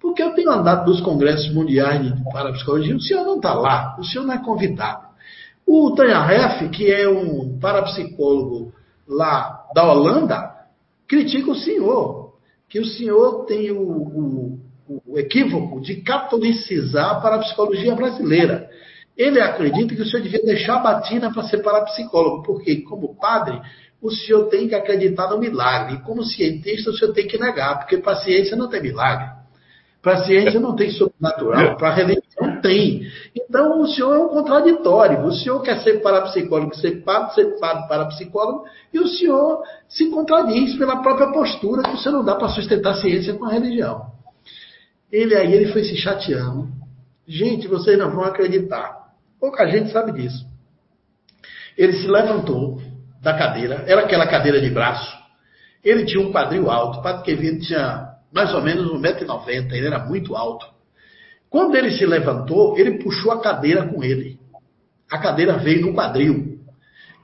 Porque 0.00 0.22
eu 0.22 0.34
tenho 0.34 0.50
andado 0.50 0.90
nos 0.90 1.00
congressos 1.00 1.52
mundiais 1.54 2.02
de 2.02 2.24
parapsicologia, 2.24 2.96
o 2.96 3.00
senhor 3.00 3.24
não 3.24 3.36
está 3.36 3.54
lá, 3.54 3.96
o 3.98 4.04
senhor 4.04 4.26
não 4.26 4.34
é 4.34 4.38
convidado. 4.38 5.06
O 5.64 5.94
Tanya 5.94 6.20
Ref, 6.22 6.68
que 6.70 6.90
é 6.90 7.08
um 7.08 7.58
parapsicólogo 7.60 8.72
lá 9.08 9.64
da 9.74 9.90
Holanda, 9.90 10.61
critica 11.12 11.50
o 11.50 11.54
senhor, 11.54 12.32
que 12.70 12.80
o 12.80 12.86
senhor 12.86 13.44
tem 13.44 13.70
o, 13.70 13.82
o, 13.82 14.60
o 15.06 15.18
equívoco 15.18 15.78
de 15.82 15.96
catolicizar 15.96 17.10
a 17.10 17.20
parapsicologia 17.20 17.94
brasileira. 17.94 18.70
Ele 19.14 19.38
acredita 19.38 19.94
que 19.94 20.00
o 20.00 20.06
senhor 20.06 20.22
devia 20.22 20.42
deixar 20.42 20.76
a 20.76 20.82
batina 20.82 21.30
para 21.30 21.42
ser 21.42 21.58
parapsicólogo, 21.58 22.42
porque, 22.42 22.80
como 22.80 23.14
padre, 23.14 23.60
o 24.00 24.10
senhor 24.10 24.48
tem 24.48 24.66
que 24.66 24.74
acreditar 24.74 25.28
no 25.28 25.38
milagre. 25.38 25.96
E 25.96 26.00
como 26.00 26.24
cientista, 26.24 26.88
o 26.88 26.96
senhor 26.96 27.12
tem 27.12 27.26
que 27.26 27.36
negar, 27.36 27.80
porque 27.80 27.98
para 27.98 28.16
ciência 28.16 28.56
não 28.56 28.70
tem 28.70 28.80
milagre. 28.80 29.28
Para 30.02 30.14
a 30.14 30.24
ciência 30.24 30.58
não 30.58 30.74
tem 30.74 30.90
sobrenatural, 30.90 31.76
para 31.76 31.90
a 31.90 31.94
religião 31.94 32.60
tem. 32.60 33.06
Então 33.36 33.80
o 33.80 33.86
senhor 33.86 34.14
é 34.14 34.18
um 34.18 34.28
contraditório. 34.28 35.24
O 35.24 35.32
senhor 35.32 35.62
quer 35.62 35.80
ser 35.80 36.02
parapsicólogo, 36.02 36.74
ser 36.74 37.04
padre, 37.04 37.34
ser 37.34 37.60
padre 37.60 37.86
parapsicólogo, 37.86 38.64
e 38.92 38.98
o 38.98 39.06
senhor 39.06 39.62
se 39.92 40.08
contradiz 40.10 40.74
pela 40.76 41.02
própria 41.02 41.30
postura 41.32 41.82
que 41.82 41.98
você 41.98 42.10
não 42.10 42.24
dá 42.24 42.34
para 42.34 42.48
sustentar 42.48 42.92
a 42.92 43.00
ciência 43.00 43.34
com 43.34 43.44
a 43.44 43.52
religião. 43.52 44.10
Ele 45.10 45.36
aí 45.36 45.52
ele 45.52 45.70
foi 45.70 45.84
se 45.84 45.96
chateando. 45.96 46.68
Gente, 47.28 47.68
vocês 47.68 47.98
não 47.98 48.10
vão 48.10 48.24
acreditar. 48.24 49.12
Pouca 49.38 49.66
gente 49.66 49.92
sabe 49.92 50.12
disso. 50.12 50.46
Ele 51.76 51.92
se 51.92 52.06
levantou 52.06 52.80
da 53.20 53.36
cadeira, 53.36 53.84
era 53.86 54.02
aquela 54.02 54.26
cadeira 54.26 54.60
de 54.60 54.70
braço. 54.70 55.14
Ele 55.84 56.04
tinha 56.06 56.26
um 56.26 56.32
quadril 56.32 56.70
alto. 56.70 57.00
O 57.00 57.02
Padre 57.02 57.24
Quevedo 57.24 57.60
tinha 57.60 58.12
mais 58.32 58.54
ou 58.54 58.62
menos 58.62 58.90
1,90m, 58.92 59.72
ele 59.72 59.86
era 59.86 59.98
muito 60.06 60.34
alto. 60.34 60.66
Quando 61.50 61.76
ele 61.76 61.90
se 61.90 62.06
levantou, 62.06 62.78
ele 62.78 63.02
puxou 63.02 63.30
a 63.30 63.42
cadeira 63.42 63.86
com 63.86 64.02
ele. 64.02 64.38
A 65.10 65.18
cadeira 65.18 65.58
veio 65.58 65.86
no 65.86 65.94
quadril. 65.94 66.51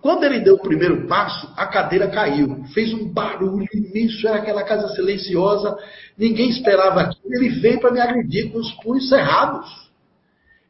Quando 0.00 0.24
ele 0.24 0.40
deu 0.40 0.54
o 0.54 0.62
primeiro 0.62 1.06
passo, 1.08 1.52
a 1.56 1.66
cadeira 1.66 2.08
caiu. 2.08 2.64
Fez 2.72 2.92
um 2.94 3.12
barulho 3.12 3.66
imenso, 3.74 4.26
era 4.28 4.38
aquela 4.38 4.62
casa 4.62 4.88
silenciosa, 4.94 5.76
ninguém 6.16 6.48
esperava 6.50 7.00
aquilo. 7.00 7.34
Ele 7.34 7.48
veio 7.60 7.80
para 7.80 7.90
me 7.90 8.00
agredir 8.00 8.52
com 8.52 8.58
os 8.58 8.72
punhos 8.74 9.08
cerrados. 9.08 9.68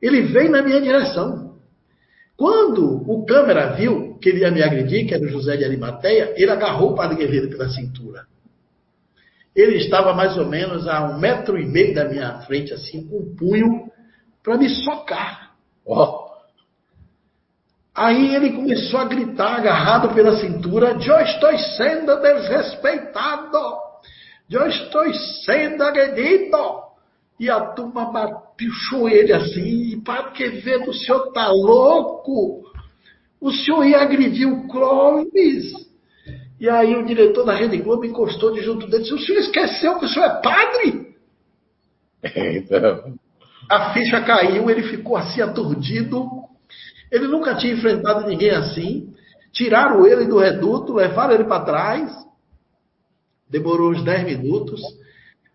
Ele 0.01 0.23
veio 0.23 0.51
na 0.51 0.63
minha 0.63 0.81
direção. 0.81 1.57
Quando 2.37 3.03
o 3.11 3.27
câmera 3.27 3.73
viu 3.73 4.17
que 4.19 4.29
ele 4.29 4.41
ia 4.41 4.51
me 4.51 4.63
agredir, 4.63 5.07
que 5.07 5.15
era 5.15 5.25
o 5.25 5.29
José 5.29 5.57
de 5.57 5.65
Arimateia, 5.65 6.33
ele 6.37 6.51
agarrou 6.51 6.93
o 6.93 6.95
Padre 6.95 7.17
Guerreiro 7.17 7.51
pela 7.51 7.69
cintura. 7.69 8.27
Ele 9.55 9.77
estava 9.77 10.15
mais 10.15 10.39
ou 10.39 10.47
menos 10.47 10.87
a 10.87 11.05
um 11.11 11.19
metro 11.19 11.59
e 11.59 11.67
meio 11.67 11.95
da 11.95 12.05
minha 12.05 12.39
frente, 12.43 12.73
assim, 12.73 13.07
com 13.09 13.19
um 13.19 13.35
punho, 13.35 13.91
para 14.43 14.57
me 14.57 14.69
socar. 14.69 15.57
Oh. 15.85 16.18
Aí 17.99 18.33
ele 18.33 18.53
começou 18.53 19.01
a 19.01 19.05
gritar, 19.05 19.57
agarrado 19.57 20.15
pela 20.15 20.37
cintura: 20.39 20.97
Eu 21.05 21.21
estou 21.21 21.59
sendo 21.77 22.15
desrespeitado! 22.21 23.59
Eu 24.49 24.69
estou 24.69 25.13
sendo 25.45 25.83
agredido! 25.83 26.57
E 27.41 27.51
a 27.51 27.61
turma 27.61 28.13
pichou 28.57 29.09
ele 29.09 29.33
assim: 29.33 30.01
Padre 30.05 30.33
Quevedo, 30.33 30.91
o 30.91 30.95
senhor 30.95 31.27
está 31.27 31.49
louco? 31.49 32.63
O 33.41 33.51
senhor 33.51 33.85
ia 33.85 34.01
agredir 34.01 34.49
o 34.49 34.69
Clóvis? 34.69 35.89
E 36.61 36.69
aí 36.69 36.95
o 36.95 37.05
diretor 37.05 37.45
da 37.45 37.55
Rede 37.55 37.79
Globo 37.79 38.05
encostou 38.05 38.53
de 38.53 38.63
junto 38.63 38.87
dele 38.87 39.03
e 39.03 39.07
disse: 39.07 39.15
O 39.15 39.19
senhor 39.19 39.41
esqueceu 39.41 39.99
que 39.99 40.05
o 40.05 40.09
senhor 40.09 40.27
é 40.27 40.41
padre? 40.41 41.09
Então... 42.59 43.15
A 43.71 43.93
ficha 43.93 44.23
caiu, 44.23 44.71
ele 44.71 44.83
ficou 44.85 45.15
assim 45.17 45.43
aturdido. 45.43 46.38
Ele 47.11 47.27
nunca 47.27 47.55
tinha 47.57 47.73
enfrentado 47.73 48.27
ninguém 48.27 48.51
assim. 48.51 49.13
Tiraram 49.53 50.07
ele 50.07 50.27
do 50.27 50.39
reduto, 50.39 50.95
levaram 50.95 51.35
ele 51.35 51.45
para 51.45 51.65
trás. 51.65 52.13
Demorou 53.49 53.91
uns 53.91 54.05
10 54.05 54.25
minutos. 54.25 54.81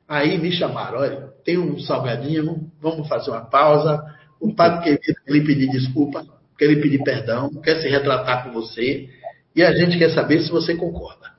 Aí 0.08 0.38
me 0.38 0.52
chamaram: 0.52 1.00
olha, 1.00 1.30
tem 1.44 1.58
um 1.58 1.80
salgadinho, 1.80 2.72
vamos 2.82 3.08
fazer 3.08 3.32
uma 3.32 3.46
pausa. 3.46 4.04
O 4.40 4.54
padre 4.54 4.98
queria 4.98 5.16
ele 5.28 5.46
pedir 5.46 5.70
desculpa, 5.70 6.26
quer 6.58 6.66
ele 6.66 6.82
pedir 6.82 7.04
perdão, 7.04 7.50
quer 7.62 7.82
se 7.82 7.88
retratar 7.88 8.44
com 8.44 8.52
você. 8.52 9.10
E 9.56 9.64
a 9.64 9.72
gente 9.74 9.98
quer 9.98 10.10
saber 10.10 10.42
se 10.42 10.52
você 10.52 10.76
concorda. 10.76 11.32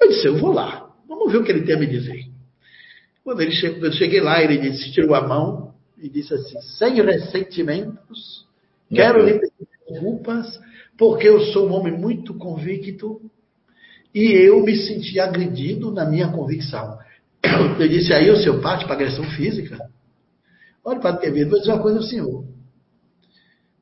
Eu 0.00 0.08
disse, 0.08 0.26
eu 0.26 0.36
vou 0.36 0.52
lá. 0.52 0.90
Vamos 1.08 1.32
ver 1.32 1.38
o 1.38 1.44
que 1.44 1.50
ele 1.50 1.62
tem 1.62 1.74
a 1.74 1.78
me 1.78 1.86
dizer. 1.86 2.26
Quando 3.24 3.40
ele 3.40 3.52
chegou, 3.52 3.86
eu 3.86 3.92
cheguei 3.92 4.20
lá, 4.20 4.42
ele 4.42 4.58
disse, 4.58 4.92
tirou 4.92 5.14
a 5.14 5.26
mão 5.26 5.74
e 5.98 6.10
disse 6.10 6.34
assim, 6.34 6.60
sem 6.78 7.02
ressentimentos, 7.02 8.43
quero 8.94 9.24
lhe 9.24 9.34
pedir 9.34 9.68
desculpas, 9.88 10.60
porque 10.96 11.28
eu 11.28 11.40
sou 11.46 11.68
um 11.68 11.72
homem 11.72 11.92
muito 11.92 12.34
convicto 12.34 13.20
e 14.14 14.32
eu 14.32 14.62
me 14.62 14.76
senti 14.76 15.18
agredido 15.18 15.90
na 15.90 16.04
minha 16.04 16.28
convicção. 16.28 16.96
Eu 17.78 17.88
disse, 17.88 18.12
aí 18.12 18.30
o 18.30 18.36
seu 18.36 18.60
parte 18.60 18.84
para 18.84 18.94
agressão 18.94 19.24
física? 19.30 19.76
Olha, 20.84 21.00
Padre 21.00 21.22
Quevedo, 21.22 21.50
vou 21.50 21.58
dizer 21.58 21.72
uma 21.72 21.82
coisa 21.82 21.98
ao 21.98 22.04
senhor. 22.04 22.44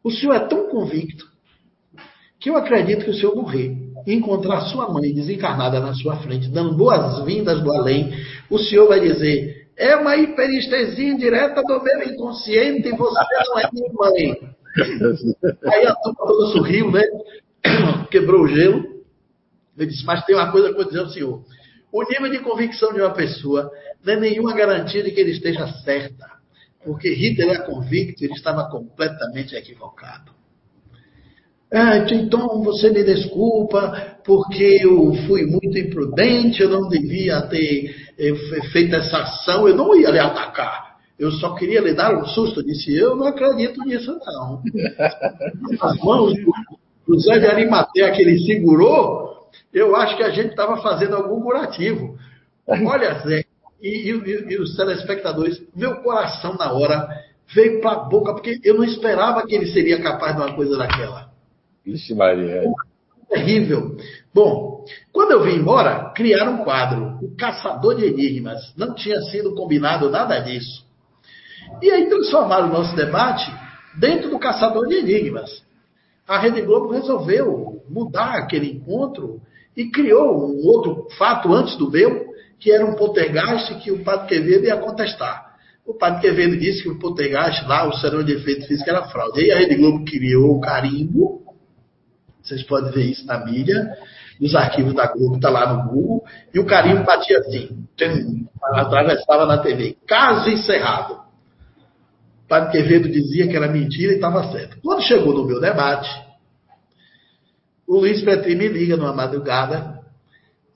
O 0.03 0.11
senhor 0.11 0.35
é 0.35 0.41
tão 0.41 0.69
convicto 0.69 1.27
que 2.41 2.51
eu 2.51 2.57
acredito 2.57 3.05
que 3.05 3.11
o 3.11 3.15
senhor 3.15 3.37
morrer 3.37 3.77
e 4.07 4.15
encontrar 4.15 4.63
sua 4.63 4.93
mãe 4.93 5.15
desencarnada 5.15 5.79
na 5.79 5.95
sua 5.95 6.17
frente, 6.17 6.49
dando 6.49 6.77
boas-vindas 6.77 7.63
do 7.63 7.73
além, 7.73 8.13
o 8.51 8.59
senhor 8.59 8.89
vai 8.89 9.01
dizer: 9.01 9.69
É 9.77 9.95
uma 9.95 10.17
hiperestesia 10.17 11.17
direta 11.17 11.63
do 11.63 11.83
meu 11.83 12.03
inconsciente 12.03 12.89
e 12.89 12.97
você 12.97 13.25
não 13.49 13.59
é 13.61 13.69
minha 13.73 13.93
mãe. 13.93 14.55
Aí 15.65 15.87
a 15.87 15.95
turma 15.95 16.27
toda 16.27 16.53
sorriu, 16.53 16.91
né? 16.91 17.03
Quebrou 18.11 18.43
o 18.43 18.49
gelo. 18.49 18.85
Eu 19.77 19.87
disse, 19.87 20.05
mas 20.05 20.25
tem 20.25 20.35
uma 20.35 20.51
coisa 20.51 20.69
que 20.69 20.75
eu 20.75 20.79
vou 20.79 20.87
dizer 20.87 21.01
ao 21.01 21.09
senhor. 21.09 21.45
O 21.91 22.03
nível 22.05 22.31
de 22.31 22.39
convicção 22.41 22.93
de 22.93 23.01
uma 23.01 23.13
pessoa 23.13 23.71
não 24.05 24.15
é 24.15 24.21
nenhuma 24.21 24.55
garantia 24.55 25.03
de 25.03 25.11
que 25.11 25.21
ele 25.21 25.33
esteja 25.33 25.67
certa. 25.85 26.27
Porque 26.85 27.11
Hitler 27.11 27.51
é 27.51 27.59
convicto, 27.59 28.25
ele 28.25 28.35
estava 28.35 28.69
completamente 28.69 29.55
equivocado. 29.55 30.33
Ah, 31.73 31.99
então 31.99 32.63
você 32.63 32.91
me 32.91 33.03
desculpa 33.03 34.19
porque 34.25 34.81
eu 34.83 35.15
fui 35.27 35.47
muito 35.47 35.79
imprudente, 35.79 36.61
eu 36.61 36.69
não 36.69 36.87
devia 36.87 37.41
ter 37.43 38.13
eh, 38.19 38.35
feito 38.73 38.95
essa 38.95 39.19
ação, 39.23 39.67
eu 39.67 39.75
não 39.75 39.95
ia 39.97 40.11
lhe 40.11 40.19
atacar. 40.19 40.92
Eu 41.23 41.31
só 41.31 41.55
queria 41.55 41.81
lhe 41.81 41.95
dar 41.95 42.19
um 42.19 42.25
susto. 42.27 42.65
Disse, 42.65 42.93
eu 42.97 43.15
não 43.15 43.29
acredito 43.29 43.81
nisso, 43.85 44.19
não. 44.27 44.61
As 45.81 45.97
mãos 45.99 46.35
do 47.07 47.21
Zé 47.21 47.39
de 47.39 47.47
Arimatea 47.47 48.11
que 48.11 48.23
ele 48.23 48.45
segurou, 48.45 49.49
eu 49.73 49.95
acho 49.95 50.17
que 50.17 50.25
a 50.25 50.31
gente 50.31 50.51
estava 50.51 50.83
fazendo 50.83 51.15
algum 51.15 51.41
curativo. 51.41 52.19
Olha, 52.67 53.21
Zé, 53.21 53.45
e, 53.81 54.11
e, 54.11 54.53
e, 54.53 54.61
os 54.61 54.75
telespectadores, 54.75 55.63
meu 55.77 55.95
coração 56.03 56.57
na 56.57 56.73
hora 56.73 57.09
veio 57.55 57.81
para 57.81 57.93
a 57.93 58.05
boca, 58.09 58.33
porque 58.33 58.59
eu 58.65 58.75
não 58.75 58.83
esperava 58.83 59.47
que 59.47 59.55
ele 59.55 59.67
seria 59.67 60.03
capaz 60.03 60.35
de 60.35 60.43
uma 60.43 60.57
coisa 60.57 60.77
daquela. 60.77 61.31
Vixe, 61.87 62.17
Maria. 62.17 62.65
Terrível. 63.29 63.97
Bom, 64.35 64.85
quando 65.13 65.31
eu 65.31 65.45
vim 65.45 65.55
embora, 65.55 66.13
criaram 66.17 66.55
um 66.55 66.65
quadro, 66.65 67.17
o 67.23 67.37
Caçador 67.37 67.95
de 67.95 68.07
Enigmas. 68.07 68.75
Não 68.77 68.93
tinha 68.93 69.21
sido 69.23 69.55
combinado 69.55 70.11
nada 70.11 70.41
disso. 70.41 70.91
E 71.81 71.91
aí 71.91 72.09
transformaram 72.09 72.69
o 72.69 72.73
nosso 72.73 72.95
debate 72.95 73.51
dentro 73.99 74.31
do 74.31 74.39
Caçador 74.39 74.87
de 74.89 74.97
Enigmas. 74.97 75.63
A 76.27 76.39
Rede 76.39 76.63
Globo 76.63 76.93
resolveu 76.93 77.83
mudar 77.89 78.37
aquele 78.37 78.71
encontro 78.71 79.41
e 79.77 79.91
criou 79.91 80.51
um 80.51 80.67
outro 80.67 81.09
fato 81.17 81.53
antes 81.53 81.77
do 81.77 81.91
meu, 81.91 82.33
que 82.59 82.71
era 82.71 82.85
um 82.87 82.95
poltergeist 82.95 83.75
que 83.81 83.91
o 83.91 84.05
Padre 84.05 84.29
Quevedo 84.29 84.67
ia 84.67 84.77
contestar. 84.77 85.53
O 85.85 85.95
Padre 85.95 86.21
Quevedo 86.21 86.57
disse 86.57 86.83
que 86.83 86.89
o 86.89 86.99
poltergeist 86.99 87.67
lá, 87.67 87.89
o 87.89 87.93
serão 87.95 88.23
de 88.23 88.33
efeito 88.33 88.67
físico, 88.67 88.89
era 88.89 89.09
fraude. 89.09 89.41
E 89.41 89.45
aí 89.45 89.53
a 89.53 89.59
Rede 89.59 89.77
Globo 89.77 90.05
criou 90.05 90.57
o 90.57 90.61
carimbo, 90.61 91.43
vocês 92.41 92.63
podem 92.63 92.93
ver 92.93 93.05
isso 93.07 93.27
na 93.27 93.45
mídia, 93.45 93.97
nos 94.41 94.55
arquivos 94.55 94.95
da 94.95 95.07
Globo, 95.07 95.37
está 95.37 95.51
lá 95.51 95.73
no 95.73 95.91
Google, 95.91 96.25
e 96.53 96.59
o 96.59 96.67
carimbo 96.67 97.05
batia 97.05 97.39
assim, 97.39 97.87
atravessava 98.75 99.47
na 99.47 99.59
TV. 99.59 99.97
Caso 100.07 100.49
encerrado. 100.49 101.22
Padre 102.53 102.71
Quevedo 102.71 103.09
dizia 103.09 103.49
que 103.49 103.57
era 103.57 103.67
mentira 103.67 104.13
e 104.13 104.17
estava 104.17 104.53
certo. 104.53 104.77
Quando 104.83 105.01
chegou 105.01 105.33
no 105.33 105.47
meu 105.47 105.59
debate, 105.59 106.11
o 107.89 107.99
Luiz 107.99 108.21
Petri 108.21 108.55
me 108.55 108.69
liga 108.69 108.95
numa 108.95 109.15
madrugada 109.15 110.01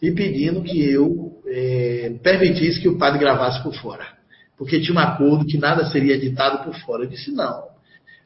e 0.00 0.10
pedindo 0.10 0.62
que 0.62 0.90
eu 0.90 1.38
é, 1.46 2.14
permitisse 2.22 2.80
que 2.80 2.88
o 2.88 2.96
padre 2.96 3.18
gravasse 3.18 3.62
por 3.62 3.74
fora. 3.74 4.06
Porque 4.56 4.80
tinha 4.80 4.94
um 4.94 4.98
acordo 4.98 5.44
que 5.44 5.58
nada 5.58 5.84
seria 5.90 6.14
editado 6.14 6.64
por 6.64 6.74
fora. 6.80 7.04
Eu 7.04 7.10
disse, 7.10 7.30
não. 7.30 7.64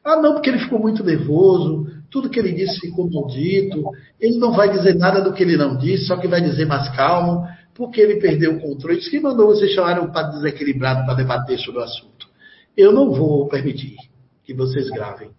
Ah, 0.01 0.15
não, 0.15 0.35
porque 0.35 0.49
ele 0.49 0.59
ficou 0.59 0.79
muito 0.79 1.03
nervoso, 1.03 1.87
tudo 2.09 2.29
que 2.29 2.39
ele 2.39 2.53
disse 2.53 2.79
ficou 2.79 3.11
maldito, 3.11 3.83
ele 4.17 4.37
não 4.37 4.53
vai 4.53 4.71
dizer 4.71 4.95
nada 4.95 5.19
do 5.19 5.33
que 5.33 5.43
ele 5.43 5.57
não 5.57 5.75
disse, 5.75 6.05
só 6.05 6.15
que 6.15 6.25
vai 6.25 6.39
dizer 6.39 6.65
mais 6.67 6.87
calmo, 6.95 7.45
porque 7.75 7.99
ele 7.99 8.15
perdeu 8.21 8.53
o 8.55 8.61
controle. 8.61 8.99
Disse 8.99 9.11
que 9.11 9.19
mandou 9.19 9.47
vocês 9.47 9.73
chamarem 9.73 10.01
o 10.01 10.09
padre 10.09 10.37
desequilibrado 10.37 11.05
para 11.05 11.15
debater 11.15 11.59
sobre 11.59 11.81
o 11.81 11.83
assunto. 11.83 12.30
Eu 12.75 12.91
não 12.91 13.11
vou 13.11 13.47
permitir 13.47 13.95
que 14.43 14.53
vocês 14.53 14.89
gravem. 14.89 15.29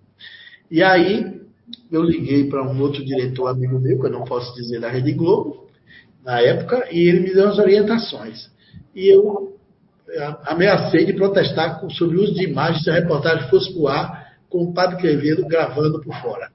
E 0.71 0.83
aí, 0.83 1.41
eu 1.91 2.03
liguei 2.03 2.49
para 2.49 2.63
um 2.63 2.81
outro 2.81 3.05
diretor 3.05 3.49
amigo 3.49 3.79
meu, 3.79 3.99
que 3.99 4.07
eu 4.07 4.11
não 4.11 4.25
posso 4.25 4.55
dizer 4.55 4.81
da 4.81 4.89
Rede 4.89 5.13
Globo, 5.13 5.69
na 6.25 6.41
época, 6.41 6.89
e 6.91 7.09
ele 7.09 7.21
me 7.21 7.35
deu 7.35 7.49
as 7.49 7.59
orientações. 7.59 8.51
E 8.95 9.09
eu 9.09 9.57
ameacei 10.45 11.05
de 11.05 11.15
protestar 11.15 11.81
sobre 11.91 12.17
o 12.17 12.23
uso 12.23 12.35
de 12.35 12.45
imagens 12.45 12.85
se 12.85 12.91
a 12.91 12.95
reportagem 12.95 13.49
fosse 13.49 13.73
para 13.73 13.83
o 13.83 13.89
ar 13.89 14.33
com 14.49 14.65
o 14.65 14.75
padre 14.75 15.01
Quevedo 15.01 15.47
gravando 15.47 16.01
por 16.01 16.15
fora. 16.21 16.51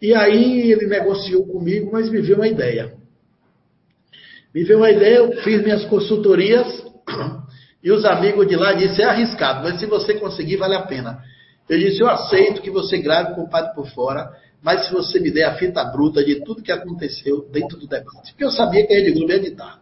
E 0.00 0.14
aí 0.14 0.72
ele 0.72 0.86
negociou 0.86 1.46
comigo, 1.46 1.90
mas 1.92 2.08
me 2.08 2.20
veio 2.20 2.36
uma 2.36 2.48
ideia. 2.48 2.94
Me 4.54 4.64
veio 4.64 4.78
uma 4.78 4.90
ideia, 4.90 5.16
eu 5.16 5.32
fiz 5.42 5.62
minhas 5.62 5.84
consultorias 5.84 6.87
e 7.82 7.92
os 7.92 8.04
amigos 8.04 8.46
de 8.46 8.56
lá 8.56 8.72
disseram, 8.72 9.10
é 9.10 9.14
arriscado, 9.14 9.62
mas 9.62 9.78
se 9.78 9.86
você 9.86 10.14
conseguir, 10.14 10.56
vale 10.56 10.74
a 10.74 10.82
pena. 10.82 11.22
Eu 11.68 11.78
disse, 11.78 12.00
eu 12.00 12.08
aceito 12.08 12.62
que 12.62 12.70
você 12.70 12.98
grave 12.98 13.34
com 13.34 13.42
o 13.42 13.50
padre 13.50 13.74
por 13.74 13.86
fora, 13.90 14.30
mas 14.62 14.86
se 14.86 14.92
você 14.92 15.20
me 15.20 15.30
der 15.30 15.44
a 15.44 15.54
fita 15.54 15.84
bruta 15.84 16.24
de 16.24 16.42
tudo 16.44 16.62
que 16.62 16.72
aconteceu 16.72 17.48
dentro 17.52 17.78
do 17.78 17.86
debate. 17.86 18.32
Porque 18.32 18.44
eu 18.44 18.50
sabia 18.50 18.86
que 18.86 18.92
a 18.92 18.96
Rede 18.96 19.12
Globo 19.12 19.30
ia 19.30 19.36
editar. 19.36 19.80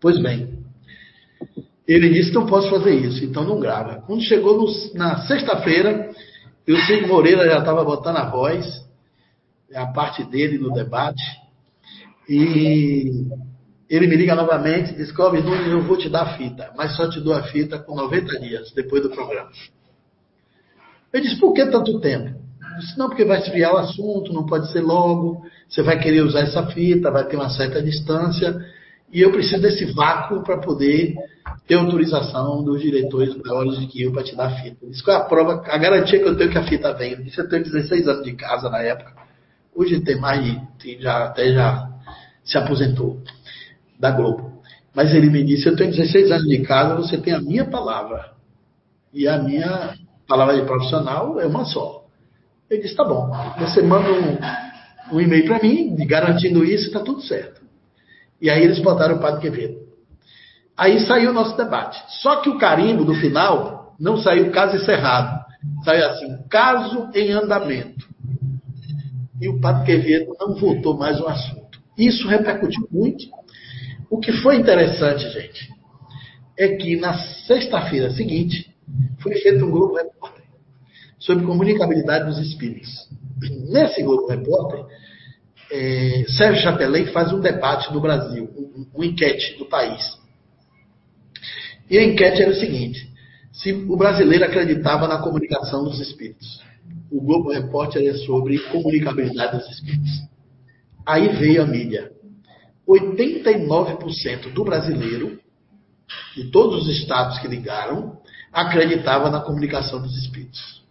Pois 0.00 0.20
bem, 0.20 0.58
ele 1.88 2.10
disse, 2.10 2.32
não 2.32 2.46
posso 2.46 2.70
fazer 2.70 2.94
isso, 2.94 3.24
então 3.24 3.44
não 3.44 3.58
grava. 3.58 4.02
Quando 4.06 4.22
chegou 4.22 4.56
no, 4.56 4.66
na 4.94 5.26
sexta-feira, 5.26 6.10
o 6.68 6.76
Cid 6.76 7.06
Moreira 7.06 7.46
já 7.46 7.58
estava 7.58 7.84
botando 7.84 8.18
a 8.18 8.30
voz, 8.30 8.84
a 9.74 9.86
parte 9.86 10.22
dele 10.24 10.58
no 10.58 10.72
debate, 10.72 11.22
e 12.28 13.26
ele 13.88 14.06
me 14.06 14.16
liga 14.16 14.34
novamente 14.34 14.92
e 14.92 14.96
diz, 14.96 15.12
Clóvis 15.12 15.44
Nunes, 15.44 15.66
eu 15.68 15.82
vou 15.82 15.96
te 15.96 16.08
dar 16.08 16.22
a 16.22 16.36
fita, 16.36 16.70
mas 16.76 16.96
só 16.96 17.08
te 17.08 17.20
dou 17.20 17.34
a 17.34 17.42
fita 17.44 17.78
com 17.78 17.94
90 17.94 18.40
dias, 18.40 18.72
depois 18.72 19.02
do 19.02 19.10
programa. 19.10 19.50
Eu 21.12 21.20
disse, 21.20 21.38
por 21.38 21.52
que 21.52 21.64
tanto 21.66 22.00
tempo? 22.00 22.44
disse, 22.78 22.98
não, 22.98 23.08
porque 23.08 23.24
vai 23.24 23.38
esfriar 23.38 23.72
o 23.74 23.78
assunto, 23.78 24.32
não 24.32 24.46
pode 24.46 24.70
ser 24.72 24.80
logo, 24.80 25.42
você 25.68 25.82
vai 25.82 25.98
querer 25.98 26.22
usar 26.22 26.40
essa 26.40 26.66
fita, 26.66 27.10
vai 27.10 27.24
ter 27.24 27.36
uma 27.36 27.50
certa 27.50 27.80
distância, 27.82 28.56
e 29.12 29.20
eu 29.20 29.30
preciso 29.30 29.62
desse 29.62 29.84
vácuo 29.92 30.42
para 30.42 30.58
poder 30.58 31.14
ter 31.66 31.74
autorização 31.74 32.64
dos 32.64 32.80
diretores 32.80 33.34
maiores 33.36 33.78
de 33.78 33.86
que 33.86 34.02
eu 34.02 34.12
para 34.12 34.24
te 34.24 34.34
dar 34.34 34.46
a 34.46 34.62
fita. 34.62 34.86
Isso 34.86 35.08
é 35.10 35.14
a 35.14 35.20
prova, 35.20 35.62
a 35.66 35.78
garantia 35.78 36.18
que 36.18 36.28
eu 36.28 36.36
tenho 36.36 36.50
que 36.50 36.58
a 36.58 36.64
fita 36.64 36.92
vem. 36.94 37.22
Isso 37.22 37.40
eu 37.40 37.48
tenho 37.48 37.62
16 37.62 38.08
anos 38.08 38.24
de 38.24 38.32
casa 38.32 38.68
na 38.68 38.78
época. 38.78 39.12
Hoje 39.74 40.00
tem 40.00 40.18
mais 40.18 40.42
de, 40.78 41.00
já, 41.00 41.24
até 41.26 41.52
já 41.52 41.90
se 42.44 42.58
aposentou 42.58 43.20
da 44.04 44.10
Globo. 44.10 44.60
Mas 44.94 45.14
ele 45.14 45.30
me 45.30 45.42
disse, 45.42 45.66
eu 45.66 45.74
tenho 45.74 45.90
16 45.90 46.30
anos 46.30 46.46
de 46.46 46.58
casa, 46.60 46.94
você 46.94 47.16
tem 47.16 47.32
a 47.32 47.40
minha 47.40 47.64
palavra. 47.64 48.32
E 49.12 49.26
a 49.26 49.38
minha 49.38 49.94
palavra 50.28 50.54
de 50.56 50.66
profissional 50.66 51.40
é 51.40 51.46
uma 51.46 51.64
só. 51.64 52.04
Ele 52.70 52.82
disse: 52.82 52.94
tá 52.94 53.04
bom, 53.04 53.30
você 53.58 53.80
manda 53.82 54.10
um, 54.10 55.16
um 55.16 55.20
e-mail 55.20 55.46
para 55.46 55.62
mim, 55.62 55.96
garantindo 56.06 56.64
isso, 56.64 56.86
está 56.86 57.00
tudo 57.00 57.22
certo. 57.22 57.62
E 58.40 58.50
aí 58.50 58.62
eles 58.62 58.78
botaram 58.80 59.16
o 59.16 59.20
Padre 59.20 59.40
Quevedo. 59.40 59.78
Aí 60.76 61.00
saiu 61.00 61.30
o 61.30 61.34
nosso 61.34 61.56
debate. 61.56 62.02
Só 62.20 62.36
que 62.36 62.50
o 62.50 62.58
carimbo 62.58 63.04
do 63.04 63.14
final 63.14 63.94
não 63.98 64.16
saiu 64.18 64.50
caso 64.50 64.76
encerrado. 64.76 65.44
Saiu 65.84 66.06
assim: 66.10 66.38
caso 66.50 67.08
em 67.14 67.30
andamento. 67.32 68.06
E 69.40 69.48
o 69.48 69.60
Padre 69.60 69.86
Quevedo 69.86 70.36
não 70.38 70.54
voltou 70.54 70.96
mais 70.96 71.18
ao 71.20 71.28
assunto. 71.28 71.78
Isso 71.96 72.28
repercutiu 72.28 72.86
muito. 72.90 73.24
O 74.14 74.20
que 74.20 74.30
foi 74.30 74.54
interessante, 74.54 75.28
gente, 75.28 75.68
é 76.56 76.68
que 76.76 76.94
na 76.94 77.18
sexta-feira 77.18 78.12
seguinte 78.12 78.72
foi 79.18 79.34
feito 79.40 79.64
um 79.64 79.72
grupo 79.72 79.96
repórter 79.96 80.44
sobre 81.18 81.44
comunicabilidade 81.44 82.26
dos 82.26 82.38
espíritos. 82.38 83.08
Nesse 83.72 84.04
Globo 84.04 84.28
Repórter, 84.28 84.84
é, 85.68 86.24
Sérgio 86.28 86.62
Chapelin 86.62 87.06
faz 87.06 87.32
um 87.32 87.40
debate 87.40 87.92
no 87.92 88.00
Brasil, 88.00 88.48
um, 88.56 88.86
um 88.94 89.02
enquete 89.02 89.58
do 89.58 89.64
país. 89.64 90.16
E 91.90 91.98
a 91.98 92.04
enquete 92.04 92.40
era 92.40 92.52
o 92.52 92.54
seguinte: 92.54 93.10
se 93.52 93.72
o 93.72 93.96
brasileiro 93.96 94.44
acreditava 94.44 95.08
na 95.08 95.18
comunicação 95.18 95.82
dos 95.82 95.98
espíritos. 95.98 96.62
O 97.10 97.20
Globo 97.20 97.50
Repórter 97.50 98.06
é 98.06 98.14
sobre 98.18 98.60
comunicabilidade 98.70 99.58
dos 99.58 99.68
espíritos. 99.70 100.12
Aí 101.04 101.28
veio 101.30 101.62
a 101.62 101.66
mídia. 101.66 102.13
89% 102.88 104.52
do 104.52 104.64
brasileiro, 104.64 105.38
de 106.34 106.50
todos 106.50 106.82
os 106.82 106.88
estados 107.00 107.38
que 107.38 107.48
ligaram, 107.48 108.18
acreditava 108.52 109.30
na 109.30 109.40
comunicação 109.40 110.00
dos 110.00 110.16
espíritos. 110.16 110.84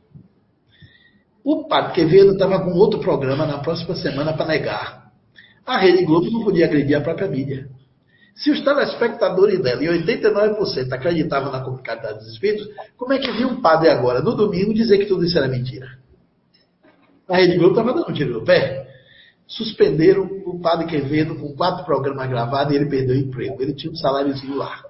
O 1.43 1.67
Padre 1.67 1.93
Quevedo 1.93 2.33
estava 2.33 2.59
com 2.59 2.71
outro 2.71 2.99
programa 2.99 3.45
na 3.45 3.59
próxima 3.59 3.95
semana 3.95 4.33
para 4.33 4.47
negar. 4.47 5.11
A 5.65 5.77
Rede 5.77 6.05
Globo 6.05 6.31
não 6.31 6.43
podia 6.43 6.65
agredir 6.65 6.97
a 6.97 7.01
própria 7.01 7.27
mídia. 7.27 7.69
Se 8.35 8.49
os 8.49 8.61
telespectadores 8.61 9.61
dela, 9.61 9.83
em 9.83 9.87
89%, 9.87 10.91
acreditavam 10.91 11.51
na 11.51 11.61
comunicabilidade 11.61 12.19
dos 12.19 12.33
espíritos, 12.33 12.67
como 12.97 13.13
é 13.13 13.19
que 13.19 13.31
viu 13.31 13.47
um 13.47 13.61
padre 13.61 13.89
agora, 13.89 14.21
no 14.21 14.35
domingo, 14.35 14.73
dizer 14.73 14.97
que 14.97 15.05
tudo 15.05 15.23
isso 15.23 15.37
era 15.37 15.47
mentira? 15.47 15.87
A 17.29 17.37
Rede 17.37 17.57
Globo 17.57 17.79
estava 17.79 17.93
dando 17.93 18.09
um 18.09 18.13
tiro 18.13 18.33
no 18.33 18.43
pé. 18.43 18.87
Suspenderam 19.57 20.23
o 20.45 20.59
padre 20.59 20.87
Quevedo 20.87 21.35
com 21.35 21.55
quatro 21.55 21.85
programas 21.85 22.27
gravados 22.27 22.73
e 22.73 22.75
ele 22.75 22.89
perdeu 22.89 23.15
o 23.15 23.19
emprego. 23.19 23.61
Ele 23.61 23.73
tinha 23.73 23.91
um 23.91 23.95
saláriozinho 23.95 24.55
lá. 24.55 24.83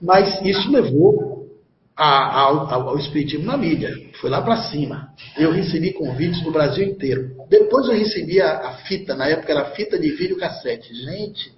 Mas 0.00 0.40
isso 0.42 0.70
levou 0.70 1.48
a, 1.96 2.40
ao, 2.40 2.88
ao 2.88 2.98
Espiritismo 2.98 3.46
na 3.46 3.56
mídia. 3.56 3.92
Foi 4.20 4.30
lá 4.30 4.42
para 4.42 4.68
cima. 4.68 5.08
Eu 5.36 5.50
recebi 5.50 5.92
convites 5.92 6.44
no 6.44 6.52
Brasil 6.52 6.86
inteiro. 6.86 7.34
Depois 7.48 7.88
eu 7.88 7.94
recebi 7.94 8.40
a, 8.40 8.68
a 8.68 8.72
fita, 8.78 9.14
na 9.16 9.26
época 9.26 9.52
era 9.52 9.70
fita 9.70 9.98
de 9.98 10.10
vídeo 10.12 10.38
cassete. 10.38 10.94
Gente, 10.94 11.52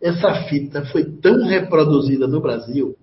essa 0.00 0.32
fita 0.44 0.84
foi 0.86 1.04
tão 1.04 1.44
reproduzida 1.44 2.26
no 2.26 2.40
Brasil. 2.40 2.96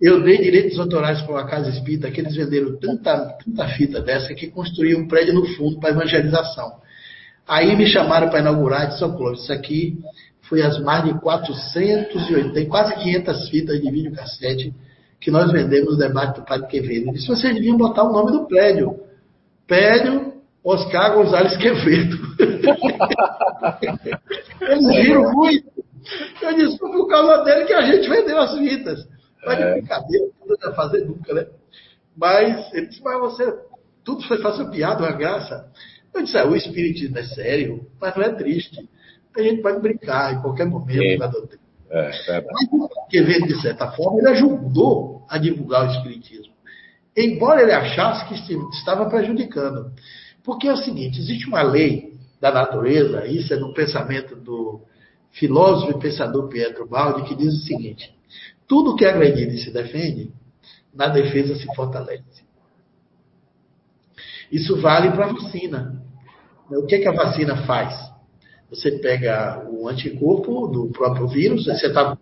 Eu 0.00 0.22
dei 0.22 0.38
direitos 0.38 0.78
autorais 0.78 1.22
para 1.22 1.32
uma 1.32 1.46
casa 1.46 1.70
espírita 1.70 2.10
que 2.10 2.20
eles 2.20 2.36
venderam 2.36 2.76
tanta, 2.76 3.38
tanta 3.44 3.68
fita 3.68 4.00
dessa 4.00 4.34
que 4.34 4.48
construíram 4.48 5.00
um 5.00 5.08
prédio 5.08 5.32
no 5.34 5.46
fundo 5.54 5.80
para 5.80 5.90
evangelização. 5.90 6.72
Aí 7.48 7.74
me 7.74 7.86
chamaram 7.86 8.28
para 8.28 8.40
inaugurar 8.40 8.88
de 8.88 8.98
São 8.98 9.16
Clóvis. 9.16 9.44
Isso 9.44 9.52
aqui 9.52 9.98
foi 10.42 10.62
as 10.62 10.78
mais 10.80 11.04
de 11.04 11.18
480, 11.20 12.66
quase 12.66 12.94
500 12.94 13.48
fitas 13.48 13.80
de 13.80 13.90
videocassete 13.90 14.74
que 15.20 15.30
nós 15.30 15.50
vendemos 15.50 15.92
no 15.92 15.98
debate 15.98 16.40
do 16.40 16.44
Padre 16.44 16.66
Quevedo. 16.66 17.08
Ele 17.08 17.12
disse, 17.12 17.28
vocês 17.28 17.54
deviam 17.54 17.78
botar 17.78 18.04
o 18.04 18.12
nome 18.12 18.32
do 18.32 18.46
prédio. 18.46 19.00
Prédio 19.66 20.34
Oscar 20.62 21.14
Gonzalez 21.14 21.56
Quevedo. 21.56 22.18
Eles 24.60 24.86
viram 24.88 25.32
muito. 25.32 25.66
Eu 26.42 26.54
disse, 26.54 26.78
foi 26.78 26.92
por 26.92 27.08
causa 27.08 27.44
dele 27.44 27.64
que 27.64 27.72
a 27.72 27.82
gente 27.82 28.08
vendeu 28.08 28.38
as 28.38 28.58
fitas. 28.58 29.15
Mas 29.46 29.58
de 29.58 29.62
é. 29.62 29.72
brincadeira, 29.74 30.26
não 30.44 30.56
vai 30.56 30.74
fazer 30.74 31.04
nunca, 31.04 31.32
né? 31.32 31.46
Mas 32.16 32.72
ele 32.74 32.86
disse, 32.86 33.02
mas 33.02 33.20
você, 33.20 33.54
tudo 34.04 34.26
foi 34.26 34.38
fazer 34.38 34.68
piada, 34.70 35.04
uma 35.04 35.12
graça. 35.12 35.70
Eu 36.12 36.22
disse, 36.22 36.36
ah, 36.36 36.46
o 36.46 36.56
espiritismo 36.56 37.16
é 37.18 37.24
sério, 37.24 37.86
mas 38.00 38.16
não 38.16 38.24
é 38.24 38.30
triste. 38.30 38.88
A 39.36 39.42
gente 39.42 39.62
pode 39.62 39.80
brincar 39.80 40.34
em 40.34 40.42
qualquer 40.42 40.66
momento 40.66 41.02
é. 41.02 41.16
na 41.18 41.26
doutrina. 41.26 41.62
É, 41.88 42.10
é 42.28 42.44
mas 42.44 43.46
de 43.46 43.62
certa 43.62 43.92
forma, 43.92 44.18
ele 44.18 44.28
ajudou 44.30 45.24
a 45.28 45.38
divulgar 45.38 45.86
o 45.86 45.92
espiritismo. 45.92 46.52
Embora 47.16 47.62
ele 47.62 47.72
achasse 47.72 48.26
que 48.26 48.34
estava 48.76 49.08
prejudicando. 49.08 49.92
Porque 50.42 50.68
é 50.68 50.72
o 50.72 50.76
seguinte, 50.76 51.20
existe 51.20 51.46
uma 51.46 51.62
lei 51.62 52.14
da 52.40 52.50
natureza, 52.50 53.26
isso 53.26 53.52
é 53.52 53.56
no 53.56 53.72
pensamento 53.72 54.36
do 54.36 54.80
filósofo 55.32 55.98
e 55.98 56.00
pensador 56.00 56.48
Pietro 56.48 56.88
Baldi, 56.88 57.28
que 57.28 57.34
diz 57.34 57.54
o 57.54 57.66
seguinte: 57.66 58.15
tudo 58.66 58.96
que 58.96 59.04
é 59.04 59.10
agredido 59.10 59.52
e 59.52 59.58
se 59.58 59.70
defende, 59.70 60.30
na 60.94 61.08
defesa 61.08 61.54
se 61.56 61.66
fortalece. 61.74 62.44
Isso 64.50 64.80
vale 64.80 65.10
para 65.10 65.26
a 65.26 65.32
vacina. 65.32 66.02
O 66.70 66.86
que, 66.86 66.96
é 66.96 66.98
que 67.00 67.08
a 67.08 67.12
vacina 67.12 67.56
faz? 67.66 67.94
Você 68.70 68.92
pega 68.98 69.64
o 69.70 69.88
anticorpo 69.88 70.66
do 70.66 70.88
próprio 70.88 71.28
vírus, 71.28 71.66
você 71.66 71.92
tá, 71.92 72.18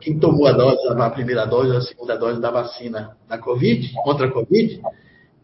quem 0.00 0.18
tomou 0.18 0.46
a 0.46 0.52
dose, 0.52 0.86
a 0.88 1.10
primeira 1.10 1.46
dose, 1.46 1.74
a 1.74 1.80
segunda 1.80 2.16
dose 2.16 2.40
da 2.40 2.50
vacina 2.50 3.16
da 3.28 3.38
Covid, 3.38 3.92
contra 4.04 4.26
a 4.26 4.30
Covid, 4.30 4.82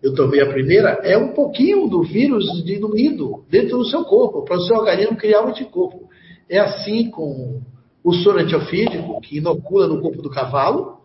eu 0.03 0.15
tomei 0.15 0.43
a 0.43 0.51
primeira, 0.51 0.99
é 1.03 1.17
um 1.17 1.33
pouquinho 1.33 1.89
do 1.89 2.03
vírus 2.03 2.45
diluído 2.65 3.45
dentro 3.49 3.79
do 3.79 3.87
seu 3.87 4.05
corpo, 4.05 4.45
para 4.45 4.57
o 4.57 4.63
seu 4.63 4.77
organismo 4.77 5.17
criar 5.17 5.43
um 5.43 5.49
anticorpo. 5.49 6.09
É 6.49 6.59
assim 6.59 7.09
com 7.09 7.63
o 8.05 8.13
soro 8.13 8.41
antiofídico, 8.41 9.21
que 9.21 9.39
inocula 9.39 9.87
no 9.87 10.01
corpo 10.01 10.21
do 10.21 10.31
cavalo. 10.31 10.99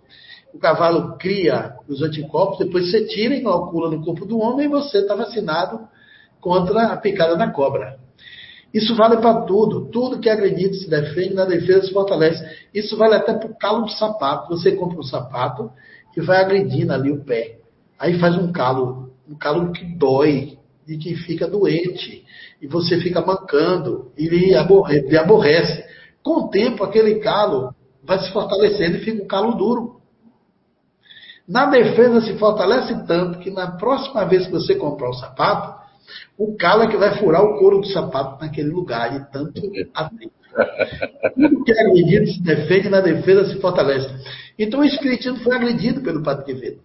O 0.53 0.57
cavalo 0.57 1.17
cria 1.17 1.75
os 1.87 2.01
anticorpos, 2.01 2.59
depois 2.59 2.89
você 2.89 3.05
tira 3.05 3.35
e 3.35 3.39
inocula 3.39 3.91
no 3.91 4.03
corpo 4.03 4.25
do 4.25 4.39
homem 4.39 4.65
e 4.65 4.69
você 4.69 4.99
está 4.99 5.13
vacinado 5.13 5.87
contra 6.39 6.87
a 6.87 6.97
picada 6.97 7.35
da 7.35 7.51
cobra. 7.51 7.99
Isso 8.73 8.95
vale 8.95 9.17
para 9.17 9.41
tudo. 9.41 9.89
Tudo 9.89 10.19
que 10.19 10.29
agredido 10.29 10.75
se 10.75 10.89
defende, 10.89 11.33
na 11.33 11.45
defesa 11.45 11.85
se 11.85 11.93
fortalece. 11.93 12.43
Isso 12.73 12.97
vale 12.97 13.15
até 13.15 13.33
para 13.33 13.49
o 13.49 13.57
calo 13.57 13.85
de 13.85 13.97
sapato. 13.97 14.49
Você 14.49 14.73
compra 14.73 14.99
um 14.99 15.03
sapato 15.03 15.71
e 16.15 16.21
vai 16.21 16.41
agredindo 16.41 16.93
ali 16.93 17.11
o 17.11 17.23
pé. 17.23 17.59
Aí 17.97 18.19
faz 18.19 18.35
um 18.37 18.51
calo, 18.51 19.11
um 19.27 19.35
calo 19.35 19.71
que 19.71 19.85
dói 19.85 20.57
e 20.87 20.97
que 20.97 21.15
fica 21.15 21.47
doente. 21.47 22.25
E 22.61 22.67
você 22.67 22.99
fica 22.99 23.21
mancando 23.21 24.11
e 24.17 24.27
lhe 24.27 24.55
aborrece. 24.55 25.83
Com 26.27 26.41
o 26.41 26.49
tempo, 26.49 26.83
aquele 26.83 27.21
calo 27.21 27.73
vai 28.03 28.19
se 28.19 28.29
fortalecendo 28.33 28.97
e 28.97 28.99
fica 28.99 29.23
um 29.23 29.27
calo 29.27 29.53
duro. 29.53 30.01
Na 31.47 31.67
defesa 31.67 32.19
se 32.19 32.37
fortalece 32.37 33.07
tanto 33.07 33.39
que 33.39 33.49
na 33.49 33.77
próxima 33.77 34.25
vez 34.25 34.45
que 34.45 34.51
você 34.51 34.75
comprar 34.75 35.09
o 35.09 35.13
sapato, 35.13 35.81
o 36.37 36.57
calo 36.57 36.83
é 36.83 36.87
que 36.87 36.97
vai 36.97 37.17
furar 37.17 37.41
o 37.41 37.57
couro 37.57 37.79
do 37.79 37.87
sapato 37.87 38.43
naquele 38.43 38.69
lugar, 38.69 39.09
de 39.09 39.31
tanto 39.31 39.61
atento. 39.93 40.33
Tudo 41.33 41.63
que 41.63 41.71
é 41.71 41.79
agredido 41.79 42.27
se 42.27 42.43
defende, 42.43 42.89
na 42.89 42.99
defesa 42.99 43.45
se 43.45 43.61
fortalece. 43.61 44.09
Então 44.59 44.81
o 44.81 44.83
Espiritismo 44.83 45.39
foi 45.39 45.55
agredido 45.55 46.01
pelo 46.01 46.23
Padre 46.23 46.43
Quevedo. 46.43 46.81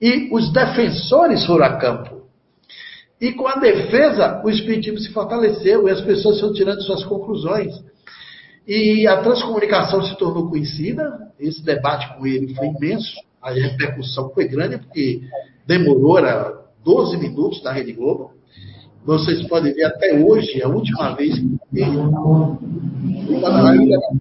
E 0.00 0.34
os 0.34 0.52
defensores 0.52 1.46
foram 1.46 1.64
a 1.64 1.76
campo. 1.76 2.22
E 3.20 3.32
com 3.34 3.46
a 3.46 3.54
defesa, 3.54 4.42
o 4.44 4.50
Espiritismo 4.50 4.98
se 4.98 5.12
fortaleceu 5.12 5.86
e 5.86 5.92
as 5.92 6.00
pessoas 6.00 6.34
estão 6.34 6.52
tirando 6.52 6.82
suas 6.82 7.04
conclusões. 7.04 7.72
E 8.68 9.06
a 9.06 9.22
transcomunicação 9.22 10.02
se 10.02 10.14
tornou 10.18 10.50
conhecida, 10.50 11.32
esse 11.40 11.64
debate 11.64 12.06
com 12.18 12.26
ele 12.26 12.54
foi 12.54 12.66
imenso, 12.66 13.14
a 13.40 13.50
repercussão 13.50 14.28
foi 14.34 14.46
grande, 14.46 14.76
porque 14.76 15.22
demorou, 15.66 16.18
era 16.18 16.52
12 16.84 17.16
minutos 17.16 17.62
da 17.62 17.72
Rede 17.72 17.94
Globo. 17.94 18.32
Vocês 19.06 19.48
podem 19.48 19.72
ver 19.72 19.84
até 19.84 20.22
hoje, 20.22 20.62
a 20.62 20.68
última 20.68 21.14
vez 21.14 21.34
que 21.38 21.80
eu 21.80 22.58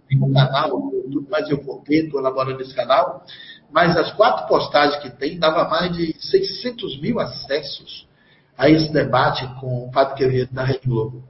tem 0.07 0.17
um 0.21 0.31
canal, 0.31 0.91
mas 1.29 1.49
eu 1.49 1.61
voltei, 1.61 2.05
estou 2.05 2.21
elaborando 2.21 2.61
esse 2.61 2.73
canal, 2.73 3.25
mas 3.69 3.97
as 3.97 4.13
quatro 4.13 4.47
postagens 4.47 5.03
que 5.03 5.09
tem, 5.09 5.37
dava 5.37 5.67
mais 5.67 5.91
de 5.91 6.15
600 6.21 7.01
mil 7.01 7.19
acessos 7.19 8.07
a 8.57 8.69
esse 8.69 8.93
debate 8.93 9.45
com 9.59 9.87
o 9.87 9.91
Padre 9.91 10.15
Quevedo 10.15 10.53
da 10.53 10.63
Rede 10.63 10.87
Globo. 10.87 11.21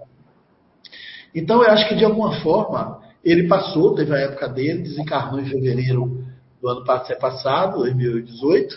Então, 1.34 1.64
eu 1.64 1.72
acho 1.72 1.90
que 1.90 1.96
de 1.96 2.06
alguma 2.06 2.40
forma 2.42 3.07
ele 3.24 3.48
passou, 3.48 3.96
teve 3.96 4.14
a 4.14 4.20
época 4.20 4.48
dele, 4.48 4.84
desencarnou 4.84 5.40
em 5.40 5.46
fevereiro 5.46 6.24
do 6.62 6.70
ano 6.70 6.84
passado, 6.86 7.80
2018. 7.80 8.76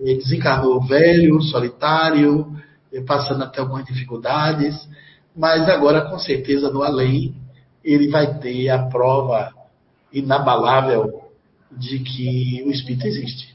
Ele 0.00 0.18
desencarnou 0.18 0.80
velho, 0.82 1.40
solitário, 1.42 2.56
passando 3.06 3.44
até 3.44 3.60
algumas 3.60 3.84
dificuldades, 3.84 4.88
mas 5.34 5.68
agora, 5.68 6.02
com 6.02 6.18
certeza, 6.18 6.70
no 6.70 6.82
além, 6.82 7.34
ele 7.82 8.08
vai 8.08 8.38
ter 8.38 8.68
a 8.68 8.86
prova 8.86 9.50
inabalável 10.12 11.22
de 11.70 11.98
que 12.00 12.62
o 12.66 12.70
espírito 12.70 13.06
existe. 13.06 13.52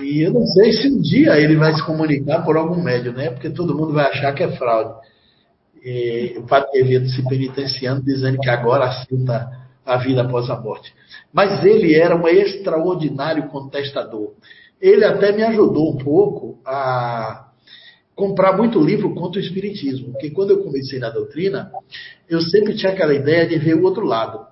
E 0.00 0.22
eu 0.22 0.32
não 0.32 0.46
sei 0.46 0.72
se 0.72 0.88
um 0.88 1.00
dia 1.00 1.38
ele 1.38 1.56
vai 1.56 1.74
se 1.74 1.84
comunicar 1.84 2.44
por 2.44 2.56
algum 2.56 2.82
médio, 2.82 3.12
né? 3.12 3.30
Porque 3.30 3.50
todo 3.50 3.74
mundo 3.74 3.92
vai 3.92 4.06
achar 4.06 4.32
que 4.32 4.42
é 4.42 4.56
fraude 4.56 4.94
e, 5.84 6.38
o 6.38 6.42
Padre 6.42 6.70
Quevedo 6.70 7.08
se 7.08 7.26
penitenciando, 7.28 8.02
dizendo 8.02 8.38
que 8.38 8.48
agora 8.48 8.86
aceita 8.86 9.50
a 9.84 9.96
vida 9.96 10.22
após 10.22 10.48
a 10.48 10.60
morte. 10.60 10.94
Mas 11.32 11.64
ele 11.64 11.94
era 11.94 12.14
um 12.14 12.28
extraordinário 12.28 13.48
contestador. 13.48 14.32
Ele 14.80 15.04
até 15.04 15.32
me 15.32 15.42
ajudou 15.42 15.92
um 15.92 15.98
pouco 15.98 16.58
a 16.64 17.48
comprar 18.14 18.56
muito 18.56 18.80
livro 18.80 19.14
contra 19.14 19.40
o 19.40 19.44
Espiritismo, 19.44 20.12
porque 20.12 20.30
quando 20.30 20.50
eu 20.50 20.62
comecei 20.62 20.98
na 20.98 21.10
doutrina, 21.10 21.72
eu 22.28 22.40
sempre 22.40 22.76
tinha 22.76 22.92
aquela 22.92 23.14
ideia 23.14 23.46
de 23.46 23.58
ver 23.58 23.74
o 23.74 23.82
outro 23.82 24.04
lado. 24.04 24.46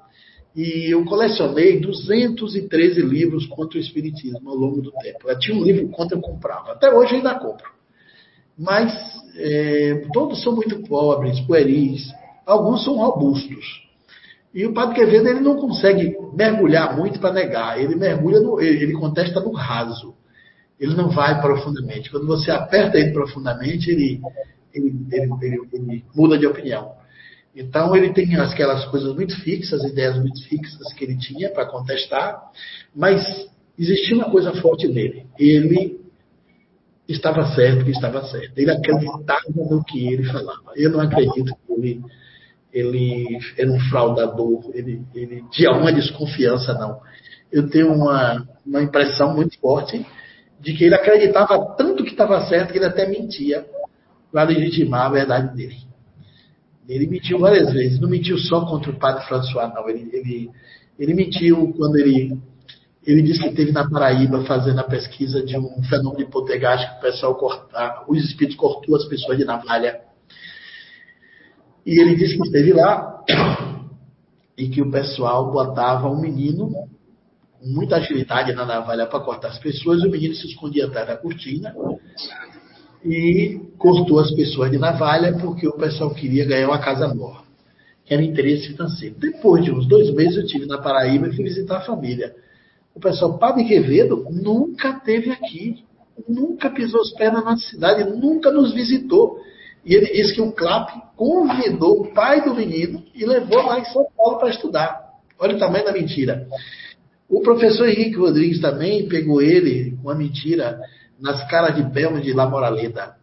E 0.57 0.93
eu 0.93 1.05
colecionei 1.05 1.78
213 1.78 3.03
livros 3.03 3.47
contra 3.47 3.78
o 3.78 3.81
Espiritismo 3.81 4.51
ao 4.51 4.57
longo 4.57 4.83
do 4.83 4.91
tempo. 4.93 5.28
Eu 5.28 5.39
tinha 5.39 5.57
um 5.57 5.62
livro 5.62 5.89
contra 5.91 6.16
eu 6.16 6.20
comprava. 6.20 6.72
Até 6.72 6.93
hoje 6.93 7.16
ainda 7.16 7.39
compro 7.39 7.80
mas 8.61 8.93
é, 9.37 10.03
todos 10.13 10.43
são 10.43 10.55
muito 10.55 10.83
pobres, 10.83 11.41
pueris, 11.41 12.13
alguns 12.45 12.85
são 12.85 12.95
robustos. 12.95 13.89
E 14.53 14.67
o 14.67 14.75
Padre 14.75 14.97
Quevedo 14.97 15.29
ele 15.29 15.41
não 15.41 15.57
consegue 15.57 16.15
mergulhar 16.35 16.95
muito 16.95 17.19
para 17.19 17.33
negar, 17.33 17.81
ele 17.81 17.97
mergulha 17.97 18.39
no, 18.41 18.61
ele 18.61 18.93
contesta 18.93 19.41
no 19.41 19.53
raso. 19.53 20.15
Ele 20.79 20.95
não 20.95 21.09
vai 21.09 21.41
profundamente. 21.41 22.11
Quando 22.11 22.27
você 22.27 22.51
aperta 22.51 22.99
ele 22.99 23.13
profundamente, 23.13 23.91
ele, 23.91 24.21
ele, 24.75 25.07
ele, 25.11 25.61
ele 25.73 26.05
muda 26.15 26.37
de 26.37 26.47
opinião. 26.47 26.93
Então 27.57 27.97
ele 27.97 28.13
tem 28.13 28.35
aquelas 28.37 28.85
coisas 28.87 29.15
muito 29.15 29.35
fixas, 29.41 29.85
ideias 29.85 30.19
muito 30.19 30.43
fixas 30.49 30.93
que 30.93 31.05
ele 31.05 31.17
tinha 31.17 31.51
para 31.51 31.65
contestar, 31.67 32.39
mas 32.95 33.23
existia 33.79 34.17
uma 34.17 34.31
coisa 34.31 34.53
forte 34.61 34.87
nele. 34.87 35.27
Ele 35.39 36.00
estava 37.13 37.45
certo 37.55 37.85
que 37.85 37.91
estava 37.91 38.23
certo. 38.25 38.57
Ele 38.57 38.71
acreditava 38.71 39.43
no 39.57 39.85
que 39.85 40.07
ele 40.07 40.25
falava. 40.25 40.73
Eu 40.77 40.91
não 40.91 41.01
acredito 41.01 41.55
que 41.67 41.73
ele, 41.73 42.03
ele 42.73 43.39
era 43.57 43.71
um 43.71 43.81
fraudador, 43.81 44.71
ele, 44.75 45.03
ele 45.15 45.45
tinha 45.51 45.73
uma 45.73 45.93
desconfiança, 45.93 46.75
não. 46.75 47.01
Eu 47.51 47.69
tenho 47.69 47.93
uma, 47.93 48.47
uma 48.65 48.83
impressão 48.83 49.35
muito 49.35 49.59
forte 49.59 50.05
de 50.61 50.75
que 50.75 50.85
ele 50.85 50.95
acreditava 50.95 51.75
tanto 51.77 52.05
que 52.05 52.11
estava 52.11 52.41
certo 52.47 52.73
que 52.73 52.79
ele 52.79 52.87
até 52.87 53.09
mentia 53.09 53.65
para 54.31 54.45
legitimar 54.45 55.07
a 55.07 55.11
verdade 55.11 55.57
dele. 55.57 55.77
Ele 56.89 57.07
mentiu 57.07 57.39
várias 57.39 57.73
vezes, 57.73 58.01
não 58.01 58.09
mentiu 58.09 58.37
só 58.37 58.65
contra 58.67 58.91
o 58.91 58.99
padre 58.99 59.25
François, 59.25 59.73
não. 59.73 59.89
Ele, 59.89 60.11
ele, 60.13 60.51
Ele 60.99 61.15
mentiu 61.15 61.73
quando 61.77 61.97
ele, 61.97 62.39
ele 63.11 63.23
disse 63.23 63.41
que 63.41 63.49
esteve 63.49 63.73
na 63.73 63.89
Paraíba 63.89 64.45
fazendo 64.45 64.79
a 64.81 64.85
pesquisa 64.85 65.43
de 65.45 65.57
um 65.57 65.83
fenômeno 65.85 66.29
que 66.31 66.39
o 66.39 67.01
pessoal 67.01 67.35
cortar, 67.35 68.05
os 68.09 68.23
espíritos 68.25 68.57
cortou 68.57 68.97
as 68.97 69.05
pessoas 69.07 69.39
de 69.39 69.45
navalha. 69.45 70.01
E 71.85 71.99
ele 71.99 72.15
disse 72.15 72.37
que 72.37 72.45
esteve 72.45 72.73
lá 72.73 73.25
e 74.57 74.69
que 74.69 74.83
o 74.83 74.91
pessoal 74.91 75.51
botava 75.51 76.09
um 76.09 76.21
menino 76.21 76.71
com 77.59 77.67
muita 77.67 77.97
agilidade 77.97 78.53
na 78.53 78.67
navalha 78.67 79.07
para 79.07 79.21
cortar 79.21 79.49
as 79.49 79.59
pessoas, 79.59 80.03
o 80.03 80.11
menino 80.11 80.35
se 80.35 80.47
escondia 80.47 80.87
atrás 80.87 81.07
da 81.07 81.17
cortina 81.17 81.75
e 83.05 83.61
cortou 83.79 84.19
as 84.19 84.31
pessoas 84.33 84.71
de 84.71 84.79
navalha 84.79 85.39
porque 85.39 85.67
o 85.67 85.73
pessoal 85.73 86.15
queria 86.15 86.45
ganhar 86.45 86.69
uma 86.69 86.79
casa 86.79 87.13
nova 87.15 87.51
era 88.11 88.23
interesse 88.25 88.67
financeiro. 88.73 89.15
Depois 89.19 89.65
de 89.65 89.71
uns 89.71 89.87
dois 89.87 90.13
meses, 90.13 90.37
eu 90.37 90.47
tive 90.47 90.67
na 90.67 90.79
Paraíba 90.79 91.29
e 91.29 91.37
fui 91.37 91.45
visitar 91.45 91.77
a 91.77 91.83
família. 91.83 92.35
O 92.95 93.01
pessoal, 93.01 93.38
Padre 93.38 93.64
Quevedo 93.64 94.26
nunca 94.30 94.95
teve 95.01 95.30
aqui, 95.30 95.84
nunca 96.28 96.70
pisou 96.70 97.01
os 97.01 97.12
pés 97.12 97.32
na 97.32 97.41
nossa 97.41 97.68
cidade, 97.68 98.05
nunca 98.05 98.51
nos 98.51 98.72
visitou. 98.74 99.41
E 99.84 99.95
ele 99.95 100.07
disse 100.07 100.34
que 100.34 100.43
o 100.43 100.53
CLAP 100.53 100.91
convidou 101.16 102.03
o 102.03 102.12
pai 102.12 102.45
do 102.45 102.55
menino 102.55 103.03
e 103.14 103.24
levou 103.24 103.62
lá 103.62 103.78
em 103.78 103.84
São 103.86 104.07
Paulo 104.16 104.38
para 104.38 104.51
estudar. 104.51 105.11
Olha 105.38 105.57
o 105.57 105.59
tamanho 105.59 105.84
da 105.84 105.93
mentira. 105.93 106.47
O 107.28 107.41
professor 107.41 107.88
Henrique 107.88 108.18
Rodrigues 108.18 108.61
também 108.61 109.09
pegou 109.09 109.41
ele, 109.41 109.97
uma 110.03 110.14
mentira, 110.14 110.80
nas 111.18 111.49
caras 111.49 111.76
de 111.76 111.82
Belmo 111.82 112.20
de 112.20 112.32
La 112.32 112.49
Moraleda. 112.49 113.14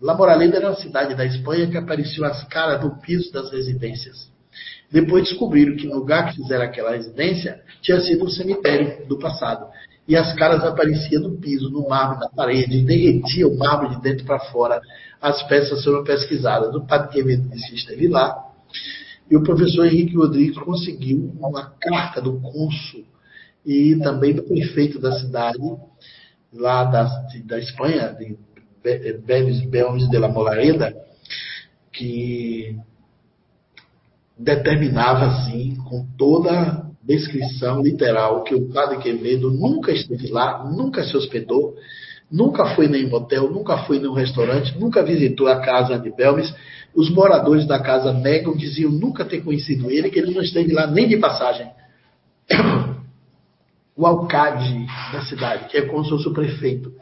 La 0.00 0.14
Moraleda 0.14 0.58
era 0.58 0.68
uma 0.68 0.76
cidade 0.76 1.14
da 1.14 1.26
Espanha 1.26 1.68
que 1.68 1.76
apareciam 1.76 2.24
as 2.24 2.44
caras 2.44 2.82
no 2.82 2.98
piso 3.00 3.32
das 3.32 3.50
residências. 3.50 4.30
Depois 4.90 5.24
descobriram 5.24 5.76
que 5.76 5.86
no 5.86 5.96
lugar 5.96 6.30
que 6.30 6.36
fizeram 6.36 6.64
aquela 6.64 6.92
residência 6.92 7.60
tinha 7.82 8.00
sido 8.00 8.24
um 8.24 8.28
cemitério 8.28 9.06
do 9.06 9.18
passado. 9.18 9.66
E 10.06 10.16
as 10.16 10.34
caras 10.34 10.64
apareciam 10.64 11.22
no 11.22 11.36
piso, 11.36 11.68
no 11.70 11.86
mármore, 11.86 12.20
na 12.20 12.28
parede, 12.30 12.82
derretia 12.82 13.46
o 13.46 13.58
mármore 13.58 13.96
de 13.96 14.02
dentro 14.02 14.24
para 14.24 14.38
fora. 14.38 14.80
As 15.20 15.42
peças 15.46 15.84
foram 15.84 16.02
pesquisadas. 16.02 16.74
O 16.74 16.86
padre 16.86 17.10
Quevedo 17.10 17.54
esteve 17.54 18.08
lá. 18.08 18.34
E 19.30 19.36
o 19.36 19.42
professor 19.42 19.84
Henrique 19.84 20.16
Rodrigues 20.16 20.56
conseguiu 20.56 21.30
uma 21.38 21.70
carta 21.78 22.22
do 22.22 22.40
cônsul 22.40 23.04
e 23.66 23.96
também 23.96 24.32
do 24.32 24.42
prefeito 24.42 24.98
da 24.98 25.12
cidade, 25.12 25.58
lá 26.54 26.84
da, 26.84 27.04
da 27.44 27.58
Espanha, 27.58 28.16
de 28.18 28.38
Belis 29.26 29.60
Belmes 29.68 30.08
de 30.08 30.16
la 30.16 30.28
Molareda, 30.28 30.96
que 31.92 32.74
determinava 34.38 35.26
assim, 35.26 35.76
com 35.88 36.06
toda 36.16 36.86
descrição 37.02 37.82
literal, 37.82 38.44
que 38.44 38.54
o 38.54 38.68
padre 38.70 38.98
Quevedo 38.98 39.50
nunca 39.50 39.90
esteve 39.90 40.28
lá, 40.30 40.64
nunca 40.70 41.02
se 41.02 41.16
hospedou, 41.16 41.74
nunca 42.30 42.66
foi 42.74 42.86
nem 42.86 43.08
motel, 43.08 43.50
nunca 43.50 43.78
foi 43.78 43.98
num 43.98 44.12
restaurante, 44.12 44.78
nunca 44.78 45.02
visitou 45.02 45.48
a 45.48 45.60
casa 45.60 45.98
de 45.98 46.14
Belmes. 46.14 46.54
Os 46.94 47.10
moradores 47.10 47.66
da 47.66 47.78
casa 47.78 48.12
negam, 48.12 48.56
diziam 48.56 48.90
nunca 48.90 49.24
ter 49.24 49.40
conhecido 49.40 49.90
ele, 49.90 50.10
que 50.10 50.18
ele 50.18 50.34
não 50.34 50.42
esteve 50.42 50.72
lá 50.72 50.86
nem 50.86 51.08
de 51.08 51.16
passagem. 51.16 51.66
O 54.00 54.06
alcade 54.06 54.86
da 55.12 55.22
cidade, 55.22 55.64
que 55.64 55.76
é 55.76 55.82
como 55.82 56.04
se 56.04 56.10
fosse 56.10 56.28
o 56.28 56.32
prefeito, 56.32 56.92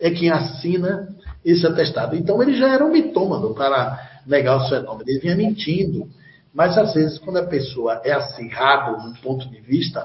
é 0.00 0.10
quem 0.10 0.30
assina 0.30 1.06
esse 1.44 1.66
atestado. 1.66 2.16
Então 2.16 2.42
ele 2.42 2.56
já 2.56 2.72
era 2.72 2.82
um 2.82 2.90
mitômano 2.90 3.54
para 3.54 4.22
negar 4.26 4.56
os 4.56 4.68
fenômenos. 4.70 5.06
Ele 5.06 5.18
vinha 5.18 5.36
mentindo. 5.36 6.08
Mas 6.56 6.78
às 6.78 6.94
vezes, 6.94 7.18
quando 7.18 7.36
a 7.36 7.46
pessoa 7.46 8.00
é 8.02 8.12
acirrada 8.12 8.96
no 9.06 9.14
ponto 9.20 9.46
de 9.50 9.60
vista, 9.60 10.02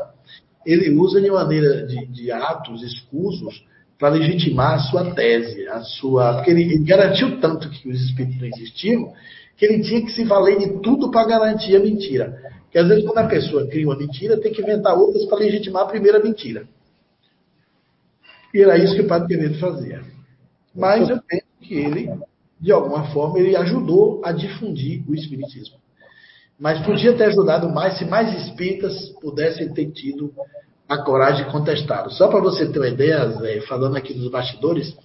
ele 0.66 0.90
usa 0.90 1.22
de 1.22 1.32
maneira 1.32 1.88
de, 1.88 2.06
de 2.08 2.30
atos 2.30 2.84
escusos 2.84 3.66
para 3.98 4.10
legitimar 4.10 4.74
a 4.74 4.80
sua 4.80 5.16
tese, 5.16 5.66
a 5.70 5.80
sua. 5.80 6.34
Porque 6.36 6.52
ele, 6.52 6.64
ele, 6.64 6.84
garantiu 6.84 7.40
tanto 7.40 7.70
que 7.70 7.90
os 7.90 8.02
espíritos 8.02 8.42
não 8.42 8.48
existiam, 8.50 9.14
que 9.56 9.66
ele 9.66 9.82
tinha 9.82 10.02
que 10.02 10.12
se 10.12 10.26
valer 10.26 10.60
de 10.60 10.82
tudo 10.82 11.10
para 11.10 11.26
garantir 11.26 11.74
a 11.74 11.80
mentira. 11.80 12.38
Porque 12.64 12.80
às 12.80 12.88
vezes, 12.90 13.06
quando 13.06 13.20
a 13.20 13.28
pessoa 13.28 13.68
cria 13.68 13.88
uma 13.88 13.98
mentira, 13.98 14.38
tem 14.38 14.52
que 14.52 14.62
inventar 14.62 14.94
outras 14.98 15.26
para 15.28 15.38
legitimar 15.38 15.84
a 15.84 15.88
primeira 15.88 16.22
mentira. 16.22 16.68
E 18.54 18.62
era 18.62 18.78
isso 18.78 18.94
que 18.94 19.04
o 19.04 19.08
Padre 19.08 19.30
Quevedo 19.30 19.58
fazia. 19.58 20.02
Mas 20.76 21.10
eu 21.10 21.18
penso 21.22 21.46
que 21.62 21.76
ele, 21.76 22.12
de 22.60 22.74
alguma 22.74 23.06
forma, 23.14 23.40
ele 23.40 23.56
ajudou 23.56 24.20
a 24.26 24.34
difundir 24.34 25.02
o 25.10 25.16
Espiritismo. 25.16 25.81
Mas 26.62 26.86
podia 26.86 27.18
ter 27.18 27.24
ajudado 27.24 27.68
mais 27.68 27.98
se 27.98 28.06
mais 28.06 28.32
espíritas 28.46 29.10
pudessem 29.20 29.74
ter 29.74 29.90
tido 29.90 30.32
a 30.88 30.96
coragem 31.00 31.44
de 31.44 31.52
contestá-lo. 31.52 32.12
Só 32.12 32.28
para 32.28 32.40
você 32.40 32.72
ter 32.72 32.78
uma 32.78 32.88
ideia, 32.88 33.28
Zé, 33.32 33.62
falando 33.62 33.98
aqui 33.98 34.14
dos 34.14 34.30
bastidores, 34.30 34.96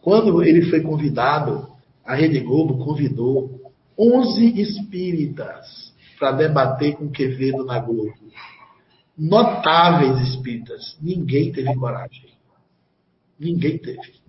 quando 0.00 0.42
ele 0.42 0.70
foi 0.70 0.80
convidado, 0.80 1.68
a 2.02 2.14
Rede 2.14 2.40
Globo 2.40 2.82
convidou 2.82 3.60
11 3.98 4.58
espíritas 4.58 5.92
para 6.18 6.32
debater 6.32 6.96
com 6.96 7.10
Quevedo 7.10 7.62
na 7.66 7.78
Globo. 7.78 8.14
Notáveis 9.18 10.28
espíritas. 10.28 10.96
Ninguém 10.98 11.52
teve 11.52 11.74
coragem. 11.74 12.30
Ninguém 13.38 13.76
teve. 13.76 14.23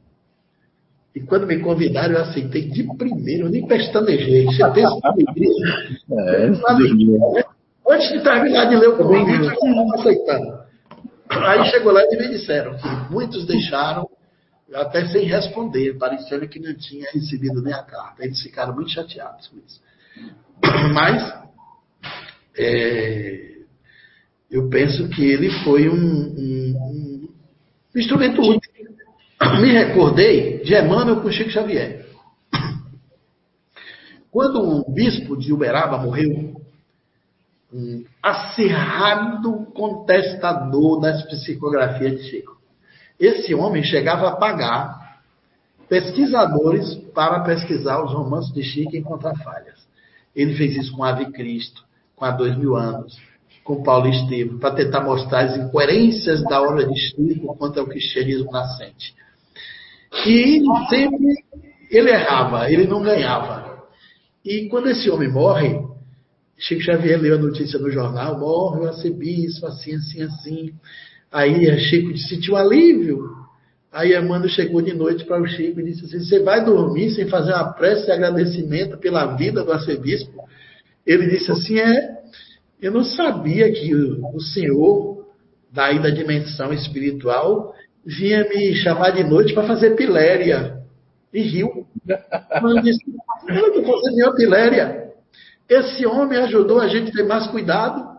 E 1.15 1.21
quando 1.21 1.47
me 1.47 1.59
convidaram, 1.59 2.15
eu 2.15 2.21
aceitei 2.23 2.69
de 2.69 2.83
primeiro, 2.97 3.45
eu 3.45 3.49
nem 3.49 3.65
pestanejei. 3.65 4.43
Você 4.45 4.69
pensa 4.71 4.99
é, 6.11 6.47
Antes 7.87 8.09
de 8.11 8.21
terminar 8.21 8.65
de 8.65 8.75
ler 8.75 8.89
o 8.89 8.97
convite, 8.97 9.45
eu 9.45 9.53
estava 9.53 9.95
aceitando. 9.95 10.65
Aí 11.29 11.65
chegou 11.71 11.93
lá 11.93 12.01
e 12.03 12.17
me 12.17 12.27
disseram 12.27 12.75
que 12.75 13.13
muitos 13.13 13.45
deixaram 13.47 14.09
até 14.73 15.07
sem 15.07 15.25
responder, 15.25 15.97
parecendo 15.97 16.47
que 16.49 16.59
não 16.59 16.75
tinha 16.75 17.09
recebido 17.13 17.61
nem 17.61 17.73
a 17.73 17.83
carta. 17.83 18.25
Eles 18.25 18.41
ficaram 18.41 18.75
muito 18.75 18.91
chateados 18.91 19.47
com 19.47 19.57
isso. 19.57 19.79
Mas 20.93 21.33
é, 22.57 23.55
eu 24.51 24.67
penso 24.69 25.07
que 25.09 25.23
ele 25.23 25.49
foi 25.63 25.87
um, 25.87 25.95
um, 25.95 27.29
um 27.95 27.99
instrumento 27.99 28.41
útil 28.41 28.64
me 29.41 29.71
recordei 29.71 30.59
de 30.63 30.75
Emmanuel 30.75 31.21
com 31.21 31.31
Chico 31.31 31.49
Xavier. 31.49 32.05
Quando 34.31 34.61
o 34.61 34.91
bispo 34.91 35.37
de 35.37 35.53
Uberaba 35.53 35.97
morreu, 35.97 36.61
um 37.73 38.03
acirrado 38.21 39.65
contestador 39.73 40.99
das 40.99 41.23
psicografias 41.23 42.17
de 42.17 42.29
Chico. 42.29 42.57
Esse 43.19 43.53
homem 43.53 43.83
chegava 43.83 44.29
a 44.29 44.35
pagar 44.35 45.19
pesquisadores 45.87 46.95
para 47.13 47.41
pesquisar 47.41 48.03
os 48.03 48.13
romances 48.13 48.53
de 48.53 48.63
Chico 48.63 48.95
e 48.95 48.99
encontrar 48.99 49.35
falhas. 49.37 49.85
Ele 50.35 50.53
fez 50.55 50.75
isso 50.75 50.95
com 50.95 51.03
Ave 51.03 51.31
Cristo, 51.31 51.83
com 52.15 52.25
a 52.25 52.31
Dois 52.31 52.57
Mil 52.57 52.75
Anos, 52.75 53.17
com 53.63 53.83
Paulo 53.83 54.07
Estevam, 54.07 54.57
para 54.59 54.75
tentar 54.75 55.01
mostrar 55.01 55.45
as 55.45 55.57
incoerências 55.57 56.43
da 56.43 56.61
obra 56.61 56.85
de 56.85 56.97
Chico 56.97 57.55
quanto 57.55 57.79
ao 57.79 57.87
cristianismo 57.87 58.51
nascente. 58.51 59.15
E 60.25 60.61
sempre 60.89 61.35
ele 61.91 62.09
errava, 62.09 62.71
ele 62.71 62.87
não 62.87 63.01
ganhava. 63.01 63.83
E 64.43 64.67
quando 64.69 64.89
esse 64.89 65.09
homem 65.09 65.29
morre, 65.29 65.79
Chico 66.57 66.81
Xavier 66.81 67.19
leu 67.19 67.35
a 67.35 67.39
notícia 67.39 67.79
no 67.79 67.91
jornal, 67.91 68.39
morre 68.39 68.81
o 68.81 68.87
arcebispo, 68.87 69.65
assim, 69.65 69.95
assim, 69.95 70.21
assim. 70.21 70.73
Aí 71.31 71.77
Chico 71.79 72.17
sentiu 72.17 72.55
alívio. 72.55 73.29
Aí 73.91 74.13
Amanda 74.13 74.47
chegou 74.47 74.81
de 74.81 74.93
noite 74.93 75.25
para 75.25 75.41
o 75.41 75.47
Chico 75.47 75.79
e 75.79 75.83
disse 75.83 76.05
assim: 76.05 76.19
Você 76.19 76.39
vai 76.39 76.63
dormir 76.63 77.11
sem 77.11 77.27
fazer 77.27 77.53
uma 77.53 77.73
prece 77.73 78.05
de 78.05 78.11
agradecimento 78.11 78.97
pela 78.97 79.35
vida 79.35 79.63
do 79.63 79.71
arcebispo? 79.71 80.43
Ele 81.05 81.27
disse 81.27 81.51
assim: 81.51 81.79
É, 81.79 82.15
eu 82.81 82.91
não 82.91 83.03
sabia 83.03 83.71
que 83.71 83.93
o 83.95 84.39
senhor, 84.39 85.25
daí 85.71 85.99
da 86.01 86.09
dimensão 86.09 86.73
espiritual, 86.73 87.73
vinha 88.05 88.47
me 88.47 88.75
chamar 88.75 89.11
de 89.11 89.23
noite 89.23 89.53
para 89.53 89.67
fazer 89.67 89.95
piléria. 89.95 90.79
E 91.33 91.41
riu. 91.41 91.85
Mas 92.61 92.83
disse, 92.83 93.01
eu 93.47 93.85
fazer 93.85 94.11
nenhuma 94.11 94.35
piléria. 94.35 95.05
Esse 95.67 96.05
homem 96.05 96.37
ajudou 96.39 96.79
a 96.79 96.87
gente 96.87 97.09
a 97.09 97.13
ter 97.13 97.23
mais 97.23 97.47
cuidado, 97.47 98.15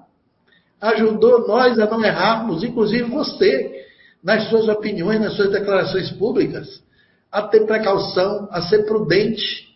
ajudou 0.81 1.47
nós 1.47 1.79
a 1.79 1.87
não 1.87 2.05
errarmos, 2.05 2.65
inclusive 2.65 3.05
você, 3.05 3.87
nas 4.23 4.49
suas 4.49 4.69
opiniões, 4.69 5.21
nas 5.21 5.35
suas 5.35 5.51
declarações 5.51 6.11
públicas, 6.11 6.83
a 7.31 7.43
ter 7.43 7.65
precaução, 7.65 8.49
a 8.51 8.63
ser 8.63 8.85
prudente, 8.85 9.67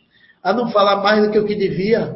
a 0.43 0.53
não 0.53 0.71
falar 0.71 0.97
mais 0.97 1.25
do 1.25 1.31
que 1.31 1.39
o 1.39 1.47
que 1.47 1.55
devia. 1.55 2.15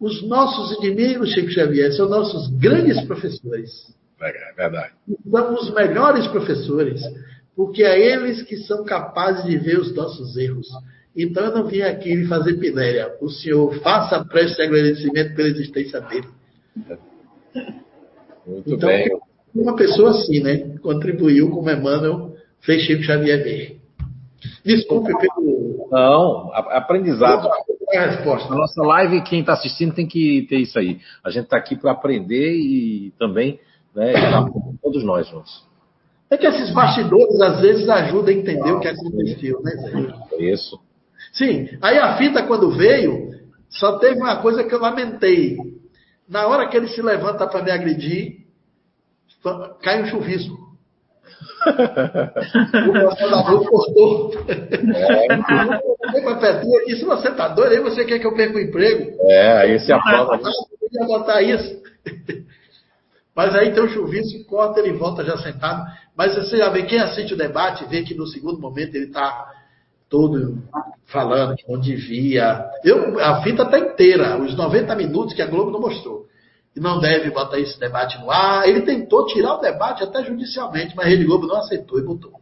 Os 0.00 0.22
nossos 0.22 0.78
inimigos, 0.78 1.32
Chico 1.32 1.50
Xavier, 1.50 1.92
são 1.92 2.08
nossos 2.08 2.48
grandes 2.56 3.00
professores. 3.04 3.92
É 4.24 4.52
verdade. 4.56 4.92
São 5.30 5.54
os 5.54 5.74
melhores 5.74 6.26
professores, 6.28 7.02
porque 7.54 7.82
é 7.82 7.98
eles 7.98 8.42
que 8.42 8.56
são 8.58 8.84
capazes 8.84 9.44
de 9.44 9.58
ver 9.58 9.78
os 9.78 9.94
nossos 9.94 10.36
erros. 10.36 10.68
Então 11.16 11.44
eu 11.44 11.54
não 11.54 11.66
vim 11.66 11.82
aqui 11.82 12.24
fazer 12.26 12.54
pinéria. 12.54 13.14
O 13.20 13.28
senhor 13.28 13.72
faça 13.80 14.24
prece 14.24 14.56
de 14.56 14.62
agradecimento 14.62 15.34
pela 15.36 15.48
existência 15.48 16.00
dele. 16.00 16.28
Muito 18.46 18.74
então, 18.74 18.88
bem. 18.88 19.08
Uma 19.54 19.76
pessoa 19.76 20.10
assim, 20.10 20.40
né? 20.40 20.76
Contribuiu 20.82 21.50
como 21.50 21.70
Emmanuel 21.70 22.34
fez 22.60 22.82
Chico 22.82 23.02
Xavier 23.02 23.42
ver. 23.44 23.80
Desculpe 24.64 25.12
pelo. 25.18 25.88
Não, 25.90 26.50
aprendizado. 26.52 27.48
A 27.94 28.06
resposta. 28.06 28.48
Na 28.48 28.56
nossa 28.56 28.82
live, 28.82 29.22
quem 29.22 29.40
está 29.40 29.52
assistindo 29.52 29.94
tem 29.94 30.06
que 30.06 30.46
ter 30.48 30.56
isso 30.56 30.76
aí. 30.78 30.98
A 31.22 31.30
gente 31.30 31.44
está 31.44 31.56
aqui 31.56 31.76
para 31.76 31.92
aprender 31.92 32.52
e 32.52 33.12
também 33.18 33.60
né, 33.94 34.12
todos 34.82 35.04
nós 35.04 35.26
juntos. 35.28 35.64
É 36.30 36.36
que 36.36 36.46
esses 36.46 36.70
bastidores 36.70 37.40
às 37.40 37.60
vezes 37.60 37.88
ajudam 37.88 38.34
a 38.34 38.36
entender 38.36 38.72
o 38.72 38.80
que 38.80 38.88
aconteceu, 38.88 39.62
né, 39.62 39.70
Zé? 39.72 40.14
Isso. 40.38 40.80
Sim. 41.32 41.68
Aí 41.80 41.98
a 41.98 42.16
fita, 42.16 42.42
quando 42.42 42.70
veio, 42.70 43.30
só 43.68 43.98
teve 43.98 44.20
uma 44.20 44.36
coisa 44.36 44.64
que 44.64 44.74
eu 44.74 44.80
lamentei. 44.80 45.56
Na 46.28 46.46
hora 46.46 46.68
que 46.68 46.76
ele 46.76 46.88
se 46.88 47.02
levanta 47.02 47.46
para 47.46 47.62
me 47.62 47.70
agredir, 47.70 48.44
cai 49.82 50.02
um 50.02 50.06
chuvisco. 50.06 50.64
o 51.66 52.92
pastor 52.92 53.68
cortou. 53.68 54.32
É. 54.48 55.26
E 56.90 56.96
se 56.96 57.04
você 57.04 57.28
está 57.28 57.48
doido, 57.48 57.72
aí 57.72 57.80
você 57.80 58.04
quer 58.04 58.18
que 58.18 58.26
eu 58.26 58.34
perca 58.34 58.56
o 58.56 58.60
emprego? 58.60 59.16
É, 59.28 59.58
aí 59.58 59.78
você 59.78 59.92
aprova. 59.92 60.40
Eu 60.92 61.06
botar 61.06 61.42
isso. 61.42 61.82
Mas 63.34 63.54
aí 63.54 63.72
tem 63.72 63.82
o 63.82 63.88
chuvisco, 63.88 64.44
corta, 64.44 64.80
ele 64.80 64.92
volta 64.92 65.24
já 65.24 65.36
sentado. 65.38 65.84
Mas 66.16 66.34
você 66.36 66.58
já 66.58 66.68
vê, 66.68 66.84
quem 66.84 67.00
assiste 67.00 67.34
o 67.34 67.36
debate, 67.36 67.84
vê 67.86 68.02
que 68.02 68.14
no 68.14 68.26
segundo 68.26 68.60
momento 68.60 68.94
ele 68.94 69.06
está 69.06 69.50
todo 70.08 70.62
falando 71.06 71.56
que 71.56 71.70
não 71.70 71.80
devia. 71.80 72.64
Eu, 72.84 73.18
a 73.18 73.42
fita 73.42 73.64
está 73.64 73.78
inteira, 73.78 74.40
os 74.40 74.56
90 74.56 74.94
minutos 74.94 75.34
que 75.34 75.42
a 75.42 75.46
Globo 75.46 75.72
não 75.72 75.80
mostrou. 75.80 76.26
E 76.76 76.80
não 76.80 77.00
deve 77.00 77.30
botar 77.30 77.58
esse 77.58 77.78
debate 77.78 78.18
no 78.18 78.30
ar. 78.30 78.68
Ele 78.68 78.82
tentou 78.82 79.26
tirar 79.26 79.54
o 79.54 79.60
debate 79.60 80.02
até 80.02 80.24
judicialmente, 80.24 80.94
mas 80.96 81.06
a 81.06 81.08
Rede 81.08 81.24
Globo 81.24 81.46
não 81.46 81.56
aceitou 81.56 81.98
e 81.98 82.04
botou. 82.04 82.32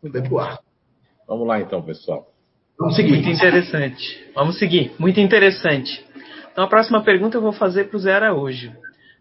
Foi 0.00 0.10
bem 0.10 0.22
pro 0.22 0.38
ar. 0.38 0.58
Vamos 1.26 1.46
lá 1.46 1.60
então, 1.60 1.82
pessoal. 1.82 2.26
Vamos 2.78 2.94
seguir. 2.96 3.12
Muito 3.12 3.28
interessante. 3.28 4.30
Vamos 4.34 4.58
seguir. 4.58 4.92
Muito 4.98 5.20
interessante. 5.20 6.04
Então 6.52 6.64
a 6.64 6.68
próxima 6.68 7.02
pergunta 7.02 7.36
eu 7.36 7.42
vou 7.42 7.52
fazer 7.52 7.84
para 7.84 7.96
o 7.96 8.00
Zé 8.00 8.14
Araújo. 8.14 8.72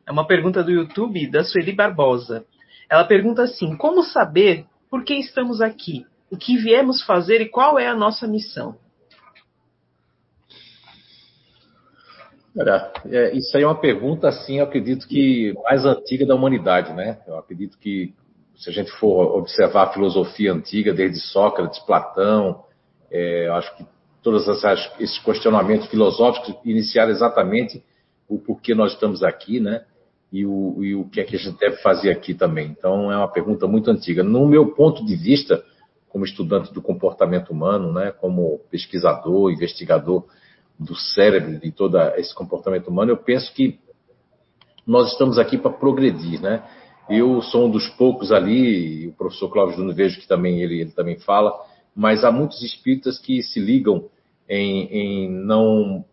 É 0.07 0.11
uma 0.11 0.27
pergunta 0.27 0.63
do 0.63 0.71
YouTube 0.71 1.29
da 1.31 1.43
Sueli 1.43 1.73
Barbosa. 1.73 2.45
Ela 2.89 3.03
pergunta 3.03 3.43
assim: 3.43 3.75
Como 3.75 4.03
saber 4.03 4.65
por 4.89 5.03
que 5.03 5.15
estamos 5.15 5.61
aqui? 5.61 6.05
O 6.29 6.37
que 6.37 6.57
viemos 6.57 7.01
fazer 7.03 7.41
e 7.41 7.49
qual 7.49 7.79
é 7.79 7.87
a 7.87 7.95
nossa 7.95 8.27
missão? 8.27 8.77
Olha, 12.57 12.91
é, 13.07 13.35
isso 13.35 13.57
aí 13.57 13.63
é 13.63 13.67
uma 13.67 13.79
pergunta, 13.79 14.29
assim, 14.29 14.59
eu 14.59 14.63
acredito 14.63 15.07
que 15.07 15.53
mais 15.63 15.83
antiga 15.83 16.25
da 16.25 16.35
humanidade, 16.35 16.93
né? 16.93 17.19
Eu 17.27 17.37
acredito 17.37 17.77
que, 17.77 18.13
se 18.55 18.69
a 18.69 18.73
gente 18.73 18.89
for 18.91 19.37
observar 19.37 19.83
a 19.83 19.93
filosofia 19.93 20.53
antiga, 20.53 20.93
desde 20.93 21.19
Sócrates, 21.19 21.79
Platão, 21.79 22.63
é, 23.11 23.49
acho 23.49 23.75
que 23.75 23.85
todos 24.23 24.47
esses 24.47 25.19
questionamentos 25.19 25.87
filosóficos 25.87 26.55
iniciaram 26.63 27.11
exatamente 27.11 27.83
o 28.27 28.39
porquê 28.39 28.73
nós 28.73 28.93
estamos 28.93 29.21
aqui, 29.21 29.59
né? 29.59 29.83
E 30.35 30.45
o, 30.45 30.83
e 30.83 30.93
o 30.93 31.05
que 31.05 31.21
é 31.21 31.23
que 31.23 31.37
a 31.37 31.39
gente 31.39 31.57
deve 31.57 31.77
fazer 31.77 32.11
aqui 32.11 32.33
também. 32.33 32.67
Então, 32.67 33.09
é 33.09 33.15
uma 33.15 33.31
pergunta 33.31 33.65
muito 33.67 33.89
antiga. 33.89 34.21
No 34.21 34.45
meu 34.45 34.73
ponto 34.73 35.05
de 35.05 35.15
vista, 35.15 35.63
como 36.09 36.25
estudante 36.25 36.73
do 36.73 36.81
comportamento 36.81 37.51
humano, 37.51 37.93
né, 37.93 38.11
como 38.11 38.59
pesquisador, 38.69 39.49
investigador 39.49 40.25
do 40.77 40.93
cérebro 40.93 41.57
de 41.57 41.71
todo 41.71 41.97
esse 42.17 42.35
comportamento 42.35 42.89
humano, 42.89 43.13
eu 43.13 43.17
penso 43.17 43.53
que 43.53 43.79
nós 44.85 45.13
estamos 45.13 45.39
aqui 45.39 45.57
para 45.57 45.71
progredir, 45.71 46.41
né? 46.41 46.63
Eu 47.09 47.41
sou 47.41 47.67
um 47.67 47.71
dos 47.71 47.87
poucos 47.91 48.33
ali, 48.33 49.07
o 49.07 49.13
professor 49.13 49.49
Cláudio 49.49 49.77
Júnior 49.77 49.95
vejo 49.95 50.19
que 50.19 50.27
também 50.27 50.61
ele, 50.61 50.81
ele 50.81 50.91
também 50.91 51.17
fala, 51.17 51.53
mas 51.95 52.25
há 52.25 52.31
muitos 52.31 52.61
espíritas 52.61 53.17
que 53.17 53.41
se 53.41 53.59
ligam 53.59 54.09
em, 54.49 54.83
em 54.91 55.31
não 55.31 56.03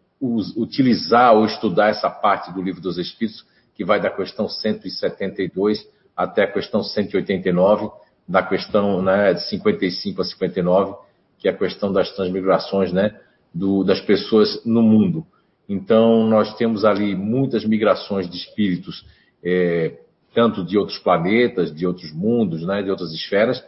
utilizar 0.57 1.35
ou 1.35 1.45
estudar 1.45 1.89
essa 1.89 2.09
parte 2.09 2.53
do 2.53 2.63
livro 2.63 2.81
dos 2.81 2.99
Espíritos 2.99 3.45
que 3.83 3.85
vai 3.85 4.01
da 4.01 4.11
questão 4.11 4.49
172 4.49 5.85
até 6.17 6.45
a 6.45 6.53
questão 6.53 6.85
189, 6.85 7.91
da 8.29 8.41
questão 8.41 9.03
né, 9.03 9.35
de 9.35 9.43
55 9.49 10.23
a 10.23 10.25
59, 10.25 10.95
que 11.37 11.49
é 11.49 11.51
a 11.51 11.57
questão 11.57 11.93
das 11.93 12.15
transmigrações 12.15 12.93
né, 12.93 13.19
do, 13.53 13.83
das 13.83 14.01
pessoas 14.01 14.65
no 14.65 14.83
mundo. 14.83 15.27
Então, 15.69 16.25
nós 16.29 16.55
temos 16.55 16.85
ali 16.85 17.17
muitas 17.17 17.65
migrações 17.65 18.31
de 18.31 18.37
espíritos, 18.37 19.05
é, 19.45 19.99
tanto 20.33 20.65
de 20.65 20.79
outros 20.79 20.99
planetas, 21.01 21.75
de 21.75 21.85
outros 21.85 22.13
mundos, 22.13 22.65
né, 22.65 22.83
de 22.83 22.91
outras 22.91 23.13
esferas, 23.13 23.65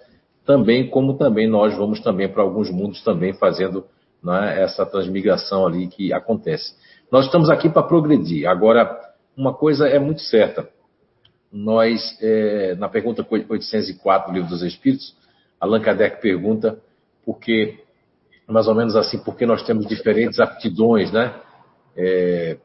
também 0.47 0.89
como 0.89 1.15
também 1.15 1.49
nós 1.49 1.77
vamos 1.77 1.99
também 2.01 2.29
para 2.29 2.43
alguns 2.43 2.71
mundos 2.71 3.03
também 3.03 3.33
fazendo 3.33 3.85
né, 4.23 4.63
essa 4.63 4.87
transmigração 4.87 5.67
ali 5.67 5.89
que 5.89 6.13
acontece. 6.13 6.73
Nós 7.11 7.27
estamos 7.27 7.51
aqui 7.51 7.69
para 7.69 7.83
progredir. 7.83 8.49
Agora, 8.49 9.04
uma 9.37 9.53
coisa 9.53 9.89
é 9.89 9.99
muito 9.99 10.21
certa. 10.23 10.69
Nós, 11.53 12.19
é, 12.21 12.75
na 12.77 12.89
pergunta 12.89 13.27
804 13.31 14.31
do 14.31 14.35
Livro 14.35 14.51
dos 14.51 14.63
Espíritos, 14.63 15.17
Allan 15.61 15.81
Kardec 15.81 16.21
pergunta 16.21 16.79
por 17.25 17.39
que, 17.39 17.79
mais 18.47 18.67
ou 18.67 18.75
menos 18.75 18.97
assim, 18.97 19.19
por 19.19 19.37
que 19.37 19.47
nós 19.47 19.63
temos 19.63 19.87
diferentes 19.87 20.41
aptidões, 20.41 21.13
né? 21.13 21.35
É, 21.97 22.59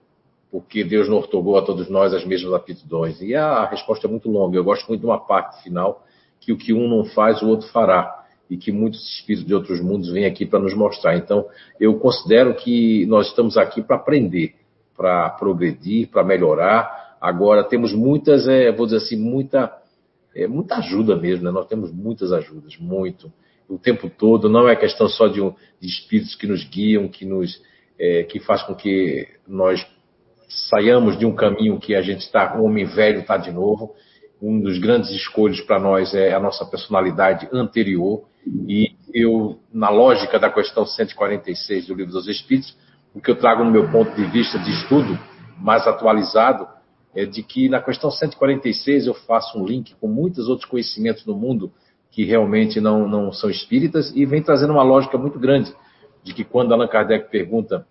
porque 0.52 0.84
Deus 0.84 1.08
não 1.08 1.18
ortogou 1.18 1.58
a 1.58 1.62
todos 1.62 1.90
nós 1.90 2.14
as 2.14 2.26
mesmas 2.26 2.54
aptidões. 2.54 3.22
E 3.22 3.36
a 3.36 3.66
resposta 3.66 4.08
é 4.08 4.10
muito 4.10 4.30
longa. 4.30 4.58
Eu 4.58 4.64
gosto 4.64 4.88
muito 4.88 5.02
de 5.02 5.06
uma 5.06 5.20
parte 5.20 5.62
final, 5.62 6.04
que 6.40 6.52
o 6.52 6.58
que 6.58 6.74
um 6.74 6.88
não 6.88 7.06
faz, 7.06 7.42
o 7.42 7.48
outro 7.48 7.68
fará. 7.68 8.26
E 8.50 8.58
que 8.58 8.72
muitos 8.72 9.08
espíritos 9.08 9.46
de 9.46 9.54
outros 9.54 9.80
mundos 9.80 10.10
vêm 10.10 10.26
aqui 10.26 10.48
para 10.48 10.58
nos 10.58 10.74
mostrar. 10.74 11.16
Então, 11.16 11.46
eu 11.80 12.00
considero 12.00 12.56
que 12.56 13.06
nós 13.06 13.28
estamos 13.28 13.58
aqui 13.58 13.80
para 13.80 13.98
aprender 13.98 14.56
para 15.00 15.30
progredir, 15.30 16.10
para 16.10 16.26
melhorar. 16.26 17.16
Agora 17.22 17.64
temos 17.64 17.94
muitas, 17.94 18.46
é, 18.50 18.70
vou 18.70 18.86
dizer 18.86 18.98
assim, 18.98 19.16
muita, 19.16 19.72
é, 20.36 20.46
muita 20.46 20.76
ajuda 20.76 21.16
mesmo, 21.16 21.46
né? 21.46 21.52
Nós 21.52 21.68
temos 21.68 21.90
muitas 21.90 22.34
ajudas, 22.34 22.76
muito, 22.78 23.32
o 23.70 23.80
tempo 23.80 24.10
todo. 24.10 24.50
Não 24.50 24.68
é 24.68 24.76
questão 24.76 25.08
só 25.08 25.30
de, 25.30 25.40
um, 25.40 25.56
de 25.80 25.88
espíritos 25.88 26.36
que 26.36 26.46
nos 26.46 26.66
guiam, 26.66 27.08
que 27.08 27.24
nos, 27.24 27.62
é, 27.98 28.24
que 28.24 28.42
faz 28.42 28.62
com 28.64 28.76
que 28.76 29.26
nós 29.48 29.88
saiamos 30.70 31.18
de 31.18 31.26
um 31.26 31.34
caminho 31.34 31.80
que 31.80 31.96
a 31.96 32.02
gente 32.02 32.20
está, 32.20 32.58
o 32.58 32.66
homem 32.66 32.84
velho 32.84 33.22
está 33.22 33.38
de 33.38 33.54
novo. 33.54 33.96
Um 34.42 34.60
dos 34.60 34.80
grandes 34.80 35.12
escolhos 35.12 35.62
para 35.62 35.80
nós 35.80 36.14
é 36.14 36.34
a 36.34 36.42
nossa 36.42 36.66
personalidade 36.66 37.48
anterior. 37.54 38.26
E 38.68 38.92
eu, 39.14 39.60
na 39.72 39.90
lógica 39.90 40.38
da 40.38 40.50
questão 40.50 40.86
146 40.86 41.88
do 41.88 41.94
Livro 41.94 42.12
dos 42.12 42.28
Espíritos, 42.28 42.76
o 43.20 43.22
que 43.22 43.32
eu 43.32 43.36
trago 43.36 43.66
no 43.66 43.72
meu 43.72 43.92
ponto 43.92 44.16
de 44.16 44.24
vista 44.28 44.58
de 44.58 44.72
estudo 44.72 45.20
mais 45.58 45.86
atualizado 45.86 46.66
é 47.14 47.26
de 47.26 47.44
que 47.44 47.68
na 47.68 47.82
questão 47.82 48.10
146 48.10 49.08
eu 49.08 49.14
faço 49.14 49.60
um 49.60 49.66
link 49.66 49.94
com 49.96 50.08
muitos 50.08 50.48
outros 50.48 50.70
conhecimentos 50.70 51.26
no 51.26 51.36
mundo 51.36 51.70
que 52.10 52.24
realmente 52.24 52.80
não, 52.80 53.10
não 53.10 53.34
são 53.34 53.50
espíritas 53.50 54.16
e 54.16 54.26
vem 54.26 54.42
trazendo 54.42 54.72
uma 54.72 54.84
lógica 54.84 55.18
muito 55.18 55.38
grande 55.38 55.76
de 56.24 56.34
que 56.34 56.46
quando 56.46 56.74
Allan 56.74 56.88
Kardec 56.88 57.30
pergunta 57.30 57.86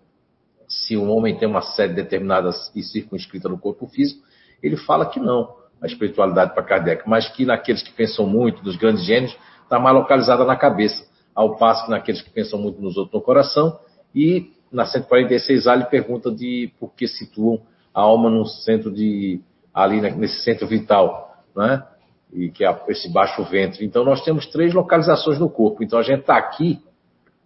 se 0.67 0.97
um 0.97 1.11
homem 1.11 1.37
tem 1.37 1.47
uma 1.47 1.61
sede 1.61 1.93
determinada 1.93 2.49
e 2.75 2.81
circunscrita 2.81 3.47
no 3.47 3.59
corpo 3.59 3.85
físico, 3.85 4.23
ele 4.63 4.77
fala 4.77 5.05
que 5.05 5.19
não, 5.19 5.53
a 5.79 5.85
espiritualidade 5.85 6.55
para 6.55 6.63
Kardec, 6.63 7.07
mas 7.07 7.29
que 7.29 7.45
naqueles 7.45 7.83
que 7.83 7.91
pensam 7.91 8.25
muito, 8.25 8.63
dos 8.63 8.77
grandes 8.77 9.05
gênios, 9.05 9.37
está 9.61 9.79
mais 9.79 9.95
localizada 9.95 10.43
na 10.43 10.55
cabeça, 10.55 11.07
ao 11.35 11.55
passo 11.55 11.85
que 11.85 11.91
naqueles 11.91 12.19
que 12.19 12.31
pensam 12.31 12.57
muito 12.57 12.81
nos 12.81 12.97
outros 12.97 13.13
no 13.13 13.21
coração, 13.21 13.79
e 14.13 14.57
na 14.71 14.85
146A 14.85 15.75
ele 15.75 15.85
pergunta 15.85 16.31
de 16.31 16.71
por 16.79 16.93
que 16.93 17.07
situam 17.07 17.61
a 17.93 18.01
alma 18.01 18.29
no 18.29 18.45
centro 18.45 18.91
de 18.91 19.41
ali 19.73 20.01
nesse 20.01 20.43
centro 20.43 20.67
vital, 20.67 21.43
né? 21.55 21.83
E 22.31 22.49
que 22.49 22.63
é 22.63 22.79
esse 22.89 23.11
baixo 23.11 23.43
ventre. 23.43 23.85
Então 23.85 24.03
nós 24.03 24.23
temos 24.23 24.45
três 24.47 24.73
localizações 24.73 25.39
no 25.39 25.49
corpo. 25.49 25.83
Então 25.83 25.97
a 25.97 26.03
gente 26.03 26.21
está 26.21 26.37
aqui 26.37 26.79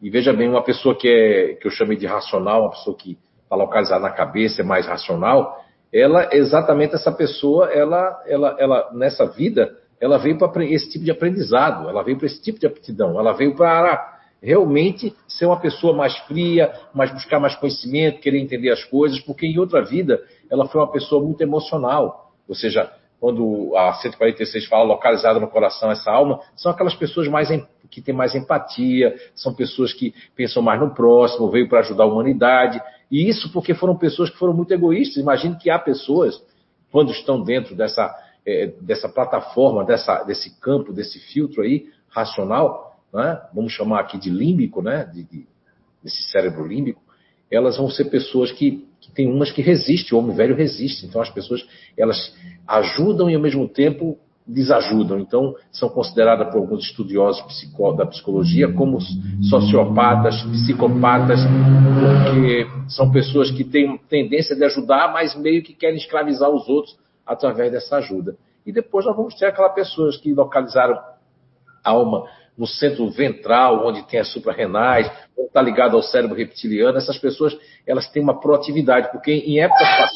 e 0.01 0.09
veja 0.09 0.33
bem 0.33 0.49
uma 0.49 0.63
pessoa 0.63 0.95
que 0.95 1.07
é 1.07 1.53
que 1.55 1.65
eu 1.65 1.71
chamei 1.71 1.95
de 1.95 2.05
racional, 2.05 2.63
uma 2.63 2.71
pessoa 2.71 2.95
que 2.95 3.17
está 3.43 3.55
localizada 3.55 4.01
na 4.01 4.11
cabeça 4.11 4.61
é 4.61 4.65
mais 4.65 4.85
racional. 4.85 5.63
Ela 5.91 6.29
exatamente 6.33 6.95
essa 6.95 7.11
pessoa, 7.11 7.71
ela, 7.71 8.21
ela, 8.25 8.57
ela 8.59 8.89
nessa 8.93 9.25
vida 9.25 9.77
ela 10.01 10.17
veio 10.17 10.37
para 10.37 10.65
esse 10.65 10.89
tipo 10.89 11.05
de 11.05 11.11
aprendizado, 11.11 11.87
ela 11.87 12.03
veio 12.03 12.17
para 12.17 12.25
esse 12.25 12.41
tipo 12.41 12.59
de 12.59 12.67
aptidão, 12.67 13.17
ela 13.17 13.31
veio 13.31 13.55
para 13.55 14.12
realmente 14.43 15.15
ser 15.25 15.45
uma 15.45 15.59
pessoa 15.59 15.95
mais 15.95 16.15
fria, 16.27 16.71
mais 16.93 17.11
buscar 17.13 17.39
mais 17.39 17.55
conhecimento, 17.55 18.19
querer 18.19 18.39
entender 18.39 18.69
as 18.71 18.83
coisas, 18.83 19.19
porque 19.21 19.47
em 19.47 19.57
outra 19.57 19.81
vida 19.81 20.21
ela 20.51 20.67
foi 20.67 20.81
uma 20.81 20.91
pessoa 20.91 21.23
muito 21.23 21.41
emocional. 21.41 22.33
Ou 22.47 22.53
seja, 22.53 22.91
quando 23.21 23.73
a 23.77 23.93
146 23.93 24.65
fala 24.65 24.83
localizada 24.83 25.39
no 25.39 25.47
coração 25.47 25.89
essa 25.89 26.11
alma, 26.11 26.41
são 26.57 26.69
aquelas 26.69 26.93
pessoas 26.93 27.29
mais 27.29 27.47
que 27.89 28.01
têm 28.01 28.13
mais 28.13 28.35
empatia, 28.35 29.15
são 29.33 29.53
pessoas 29.53 29.93
que 29.93 30.13
pensam 30.35 30.61
mais 30.61 30.77
no 30.81 30.93
próximo, 30.93 31.49
veio 31.49 31.69
para 31.69 31.79
ajudar 31.79 32.03
a 32.03 32.07
humanidade. 32.07 32.81
E 33.09 33.29
isso 33.29 33.49
porque 33.53 33.73
foram 33.73 33.95
pessoas 33.95 34.29
que 34.29 34.37
foram 34.37 34.53
muito 34.53 34.73
egoístas. 34.73 35.23
Imagine 35.23 35.55
que 35.57 35.69
há 35.69 35.79
pessoas 35.79 36.43
quando 36.91 37.11
estão 37.11 37.41
dentro 37.41 37.75
dessa, 37.75 38.13
é, 38.45 38.73
dessa 38.81 39.07
plataforma, 39.07 39.85
dessa, 39.85 40.21
desse 40.23 40.59
campo, 40.59 40.91
desse 40.91 41.17
filtro 41.17 41.61
aí, 41.61 41.85
racional, 42.09 42.92
né? 43.13 43.39
vamos 43.53 43.71
chamar 43.71 43.99
aqui 43.99 44.17
de 44.17 44.29
límbico, 44.29 44.81
né? 44.81 45.05
De, 45.05 45.23
de, 45.23 45.47
desse 46.03 46.23
cérebro 46.31 46.65
límbico, 46.65 47.01
elas 47.49 47.77
vão 47.77 47.89
ser 47.89 48.05
pessoas 48.05 48.51
que, 48.51 48.87
que 48.99 49.11
tem 49.11 49.31
umas 49.31 49.51
que 49.51 49.61
resistem, 49.61 50.17
o 50.17 50.21
homem 50.21 50.35
velho 50.35 50.55
resiste. 50.55 51.05
Então 51.05 51.21
as 51.21 51.29
pessoas 51.29 51.65
elas 51.97 52.35
ajudam 52.67 53.29
e 53.29 53.35
ao 53.35 53.41
mesmo 53.41 53.67
tempo 53.67 54.17
desajudam. 54.45 55.19
Então 55.19 55.55
são 55.71 55.87
consideradas 55.89 56.51
por 56.51 56.57
alguns 56.57 56.83
estudiosos 56.85 57.43
da 57.95 58.05
psicologia 58.05 58.71
como 58.73 58.99
sociopatas, 59.49 60.41
psicopatas, 60.43 61.39
porque 62.25 62.67
são 62.89 63.11
pessoas 63.11 63.51
que 63.51 63.63
têm 63.63 63.97
tendência 64.09 64.55
de 64.55 64.63
ajudar, 64.65 65.13
mas 65.13 65.35
meio 65.35 65.63
que 65.63 65.73
querem 65.73 65.97
escravizar 65.97 66.49
os 66.49 66.67
outros 66.67 66.97
através 67.25 67.71
dessa 67.71 67.97
ajuda. 67.97 68.35
E 68.65 68.71
depois 68.71 69.05
nós 69.05 69.15
vamos 69.15 69.35
ter 69.35 69.45
aquelas 69.45 69.73
pessoas 69.73 70.17
que 70.17 70.33
localizaram 70.33 70.95
a 71.83 71.89
alma 71.91 72.25
no 72.57 72.67
centro 72.67 73.09
ventral, 73.09 73.85
onde 73.85 74.03
tem 74.07 74.19
as 74.19 74.31
suprarrenais, 74.31 75.09
onde 75.37 75.47
está 75.47 75.61
ligado 75.61 75.95
ao 75.95 76.03
cérebro 76.03 76.37
reptiliano, 76.37 76.97
essas 76.97 77.17
pessoas 77.17 77.57
elas 77.85 78.09
têm 78.09 78.21
uma 78.21 78.39
proatividade, 78.39 79.11
porque 79.11 79.31
em 79.31 79.59
épocas 79.59 79.87
passadas, 79.87 80.11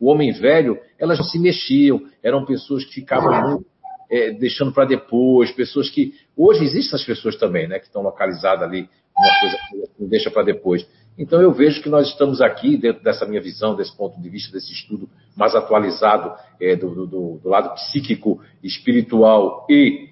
o 0.00 0.08
homem 0.08 0.32
velho, 0.32 0.80
elas 0.98 1.18
não 1.18 1.24
se 1.24 1.38
mexiam, 1.38 2.00
eram 2.22 2.44
pessoas 2.44 2.84
que 2.84 2.94
ficavam 2.94 3.48
muito, 3.48 3.66
é, 4.10 4.30
deixando 4.32 4.72
para 4.72 4.86
depois, 4.86 5.52
pessoas 5.52 5.88
que. 5.90 6.14
Hoje 6.36 6.64
existem 6.64 6.88
essas 6.88 7.04
pessoas 7.04 7.36
também, 7.36 7.68
né, 7.68 7.78
que 7.78 7.86
estão 7.86 8.02
localizadas 8.02 8.62
ali, 8.62 8.88
uma 9.16 9.40
coisa 9.40 9.56
que 9.96 10.04
deixa 10.06 10.30
para 10.30 10.42
depois. 10.42 10.86
Então 11.18 11.40
eu 11.40 11.52
vejo 11.52 11.82
que 11.82 11.88
nós 11.88 12.08
estamos 12.08 12.40
aqui, 12.40 12.76
dentro 12.78 13.02
dessa 13.02 13.26
minha 13.26 13.40
visão, 13.40 13.76
desse 13.76 13.94
ponto 13.94 14.18
de 14.20 14.28
vista, 14.28 14.52
desse 14.52 14.72
estudo 14.72 15.08
mais 15.36 15.54
atualizado 15.54 16.32
é, 16.60 16.74
do, 16.74 17.06
do, 17.06 17.38
do, 17.42 17.48
lado 17.48 17.74
psíquico, 17.74 18.40
espiritual 18.62 19.66
e 19.68 20.08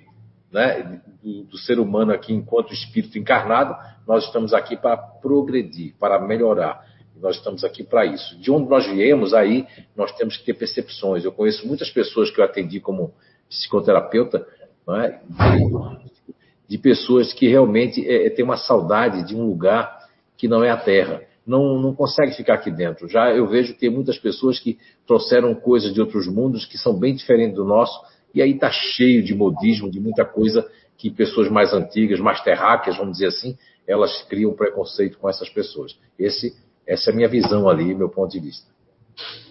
né, 0.53 1.01
do, 1.23 1.45
do, 1.45 1.59
ser 1.59 1.79
humano 1.79 2.13
aqui 2.13 2.33
enquanto 2.33 2.73
espírito 2.73 3.19
encarnado, 3.19 3.77
nós 4.07 4.25
estamos 4.25 4.55
aqui 4.55 4.77
para 4.77 4.97
progredir, 4.97 5.95
para 5.99 6.19
melhorar. 6.21 6.87
Nós 7.21 7.37
estamos 7.37 7.65
aqui 7.65 7.83
para 7.83 8.07
isso. 8.07 8.39
De 8.39 8.51
onde 8.51 8.69
nós 8.69 8.87
viemos, 8.87 9.35
aí 9.35 9.67
nós 9.97 10.13
temos 10.13 10.37
que 10.37 10.45
ter 10.45 10.55
percepções. 10.55 11.25
Eu 11.25 11.33
conheço 11.33 11.67
muitas 11.67 11.91
pessoas 11.91 12.31
que 12.31 12.41
eu 12.41 12.45
atendi 12.45 12.81
como 12.81 13.13
psicoterapeuta, 13.49 14.47
é? 14.91 15.21
de, 15.29 16.35
de, 16.69 16.79
pessoas 16.79 17.33
que 17.33 17.49
realmente 17.49 18.07
é, 18.09 18.27
é, 18.27 18.31
têm 18.31 18.45
uma 18.45 18.57
saudade 18.57 19.27
de 19.27 19.37
um 19.37 19.47
lugar 19.47 19.99
que 20.37 20.49
não 20.49 20.63
é 20.63 20.71
a 20.71 20.77
Terra. 20.77 21.23
Não, 21.47 21.79
não 21.79 21.95
consegue 21.95 22.33
ficar 22.33 22.55
aqui 22.55 22.71
dentro. 22.71 23.09
Já 23.09 23.33
eu 23.33 23.47
vejo 23.47 23.75
que 23.75 23.81
tem 23.81 23.91
muitas 23.91 24.19
pessoas 24.19 24.59
que 24.59 24.79
trouxeram 25.07 25.55
coisas 25.55 25.93
de 25.93 26.01
outros 26.01 26.27
mundos 26.27 26.65
que 26.67 26.79
são 26.79 26.99
bem 26.99 27.15
diferentes 27.15 27.57
do 27.57 27.65
nosso, 27.65 28.01
e 28.35 28.43
aí 28.43 28.53
está 28.53 28.71
cheio 28.71 29.23
de 29.23 29.35
modismo, 29.35 29.91
de 29.91 30.01
muita 30.01 30.25
coisa 30.25 30.69
que 30.97 31.11
pessoas 31.11 31.49
mais 31.51 31.73
antigas, 31.73 32.21
mais 32.21 32.41
terráqueas, 32.43 32.97
vamos 32.97 33.13
dizer 33.15 33.29
assim, 33.29 33.57
elas 33.87 34.23
criam 34.25 34.53
preconceito 34.53 35.19
com 35.19 35.29
essas 35.29 35.49
pessoas. 35.49 35.99
Esse, 36.19 36.55
essa 36.87 37.11
é 37.11 37.13
a 37.13 37.17
minha 37.17 37.29
visão 37.29 37.69
ali, 37.69 37.95
meu 37.95 38.09
ponto 38.09 38.31
de 38.31 38.41
vista. 38.41 38.69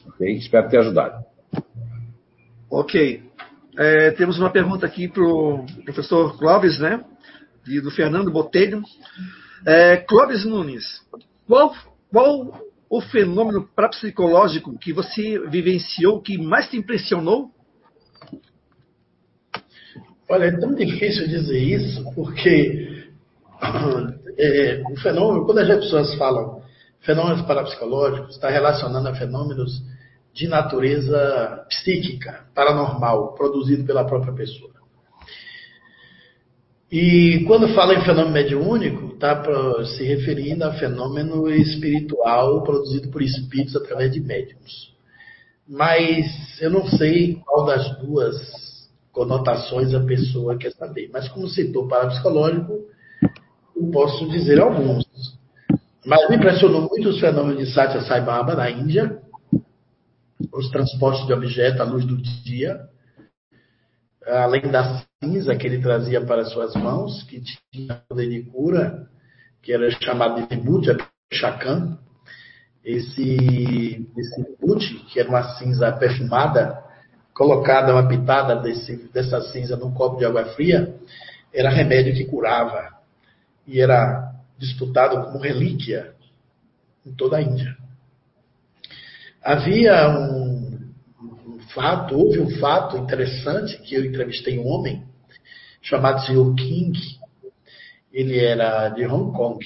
Okay? 0.10 0.34
Espero 0.34 0.70
ter 0.70 0.80
ajudado. 0.80 1.26
Ok. 2.70 3.24
É, 3.78 4.12
temos 4.12 4.38
uma 4.38 4.50
pergunta 4.50 4.86
aqui 4.86 5.08
para 5.08 5.24
o 5.24 5.66
professor 5.84 6.38
Clóvis, 6.38 6.80
né? 6.80 7.04
Do 7.84 7.92
Fernando 7.92 8.32
Botelho. 8.32 8.82
É, 9.66 9.98
Clóvis 9.98 10.46
Nunes, 10.46 10.86
qual, 11.48 11.74
qual 12.12 12.62
o 12.90 13.02
fenômeno 13.02 13.68
parapsicológico 13.76 14.78
que 14.78 14.94
você 14.94 15.40
vivenciou 15.50 16.22
que 16.22 16.38
mais 16.38 16.70
te 16.70 16.78
impressionou 16.78 17.52
Olha, 20.30 20.46
é 20.46 20.60
tão 20.60 20.76
difícil 20.76 21.28
dizer 21.28 21.58
isso, 21.58 22.04
porque 22.14 23.06
é, 24.38 24.84
o 24.92 24.98
fenômeno, 24.98 25.46
quando 25.46 25.60
as 25.60 25.68
pessoas 25.68 26.14
falam 26.16 26.62
fenômenos 27.02 27.44
parapsicológicos, 27.44 28.36
está 28.36 28.50
relacionando 28.50 29.08
a 29.08 29.16
fenômenos 29.16 29.82
de 30.34 30.48
natureza 30.48 31.66
psíquica, 31.70 32.46
paranormal, 32.54 33.34
produzido 33.36 33.86
pela 33.86 34.06
própria 34.06 34.34
pessoa. 34.34 34.72
E 36.92 37.44
quando 37.48 37.74
fala 37.74 37.96
em 37.96 38.02
fenômeno 38.02 38.32
mediúnico, 38.32 39.14
está 39.14 39.44
se 39.86 40.04
referindo 40.04 40.64
a 40.64 40.74
fenômeno 40.74 41.50
espiritual 41.50 42.64
produzido 42.64 43.10
por 43.10 43.22
espíritos 43.22 43.76
através 43.76 44.12
de 44.12 44.22
médiums. 44.22 44.94
Mas 45.68 46.26
eu 46.62 46.70
não 46.70 46.88
sei 46.88 47.42
qual 47.46 47.66
das 47.66 47.98
duas 48.00 48.77
conotações 49.18 49.96
a 49.96 50.00
pessoa 50.02 50.56
quer 50.56 50.72
saber. 50.74 51.10
Mas 51.12 51.28
como 51.30 51.50
citou 51.50 51.88
parapsicológico, 51.88 52.86
eu 53.76 53.90
posso 53.92 54.30
dizer 54.30 54.62
alguns. 54.62 55.04
Mas 56.06 56.30
me 56.30 56.36
impressionou 56.36 56.88
muito 56.88 57.10
os 57.10 57.20
fenômenos 57.20 57.68
de 57.68 57.74
Satya 57.74 58.02
Sai 58.02 58.22
Baba 58.24 58.54
na 58.54 58.70
Índia, 58.70 59.20
os 60.54 60.70
transportes 60.70 61.26
de 61.26 61.34
objetos 61.34 61.82
à 61.82 61.84
luz 61.84 62.06
do 62.06 62.16
dia, 62.16 62.80
além 64.24 64.70
da 64.70 65.04
cinza 65.22 65.56
que 65.56 65.66
ele 65.66 65.82
trazia 65.82 66.24
para 66.24 66.46
suas 66.46 66.76
mãos, 66.76 67.24
que 67.24 67.42
tinha 67.72 67.96
poder 68.08 68.30
de 68.30 68.44
cura, 68.52 69.08
que 69.64 69.74
era 69.74 69.90
chamado 69.90 70.48
de 70.48 70.56
Vibhuti 70.56 70.96
Chakan. 71.34 71.98
Esse, 72.86 74.08
esse 74.16 74.44
Vibhuti, 74.44 74.94
que 75.12 75.20
era 75.20 75.28
uma 75.28 75.44
cinza 75.56 75.92
perfumada, 75.92 76.87
colocada 77.38 77.94
uma 77.94 78.08
pitada 78.08 78.56
desse, 78.56 78.98
dessa 79.14 79.40
cinza 79.52 79.78
num 79.78 79.94
copo 79.94 80.18
de 80.18 80.26
água 80.26 80.44
fria, 80.56 80.96
era 81.54 81.70
remédio 81.70 82.16
que 82.16 82.26
curava 82.26 82.98
e 83.68 83.80
era 83.80 84.34
disputado 84.58 85.24
como 85.24 85.38
relíquia 85.38 86.14
em 87.06 87.14
toda 87.14 87.38
a 87.38 87.42
Índia. 87.42 87.78
Havia 89.44 90.10
um, 90.10 90.90
um 91.22 91.60
fato, 91.76 92.18
houve 92.18 92.40
um 92.40 92.50
fato 92.60 92.98
interessante 92.98 93.78
que 93.84 93.94
eu 93.94 94.04
entrevistei 94.04 94.58
um 94.58 94.68
homem 94.68 95.06
chamado 95.80 96.26
Sr. 96.26 96.56
King. 96.56 97.00
Ele 98.12 98.44
era 98.44 98.90
de 98.90 99.06
Hong 99.06 99.32
Kong. 99.38 99.64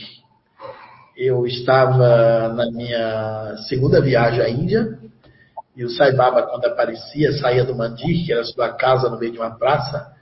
Eu 1.15 1.47
estava 1.47 2.49
na 2.49 2.69
minha 2.69 3.55
segunda 3.69 4.01
viagem 4.01 4.41
à 4.41 4.49
Índia 4.49 4.99
e 5.75 5.85
o 5.85 5.89
Sai 5.89 6.13
Baba, 6.13 6.43
quando 6.43 6.65
aparecia, 6.65 7.31
saía 7.33 7.63
do 7.63 7.75
mandir, 7.75 8.25
que 8.25 8.33
era 8.33 8.43
sua 8.43 8.73
casa 8.73 9.09
no 9.09 9.17
meio 9.17 9.31
de 9.31 9.37
uma 9.37 9.57
praça, 9.57 10.13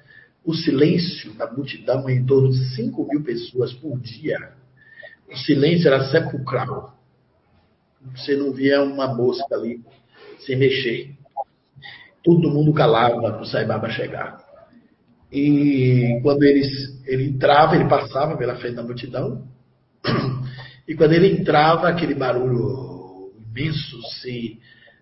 o 0.45 0.53
silêncio 0.53 1.33
da 1.33 1.51
multidão 1.51 2.09
em 2.09 2.25
torno 2.25 2.49
de 2.49 2.75
5 2.75 3.07
mil 3.07 3.23
pessoas 3.23 3.73
por 3.73 3.99
dia. 3.99 4.37
O 5.31 5.37
silêncio 5.37 5.87
era 5.87 6.05
sepulcral. 6.05 6.93
Você 8.15 8.35
não 8.35 8.53
via 8.53 8.81
uma 8.81 9.13
mosca 9.13 9.55
ali 9.55 9.81
se 10.39 10.55
mexer. 10.55 11.15
Todo 12.23 12.49
mundo 12.49 12.73
calava 12.73 13.19
para 13.19 13.41
o 13.41 13.45
Sai 13.45 13.65
Baba 13.65 13.89
chegar. 13.89 14.39
E 15.31 16.19
quando 16.23 16.43
eles, 16.43 16.69
ele 17.05 17.25
entrava, 17.25 17.75
ele 17.75 17.87
passava 17.87 18.37
pela 18.37 18.55
frente 18.55 18.75
da 18.75 18.83
multidão. 18.83 19.47
E 20.87 20.95
quando 20.95 21.13
ele 21.13 21.27
entrava, 21.27 21.87
aquele 21.87 22.15
barulho 22.15 23.31
imenso 23.37 24.01
se 24.21 24.59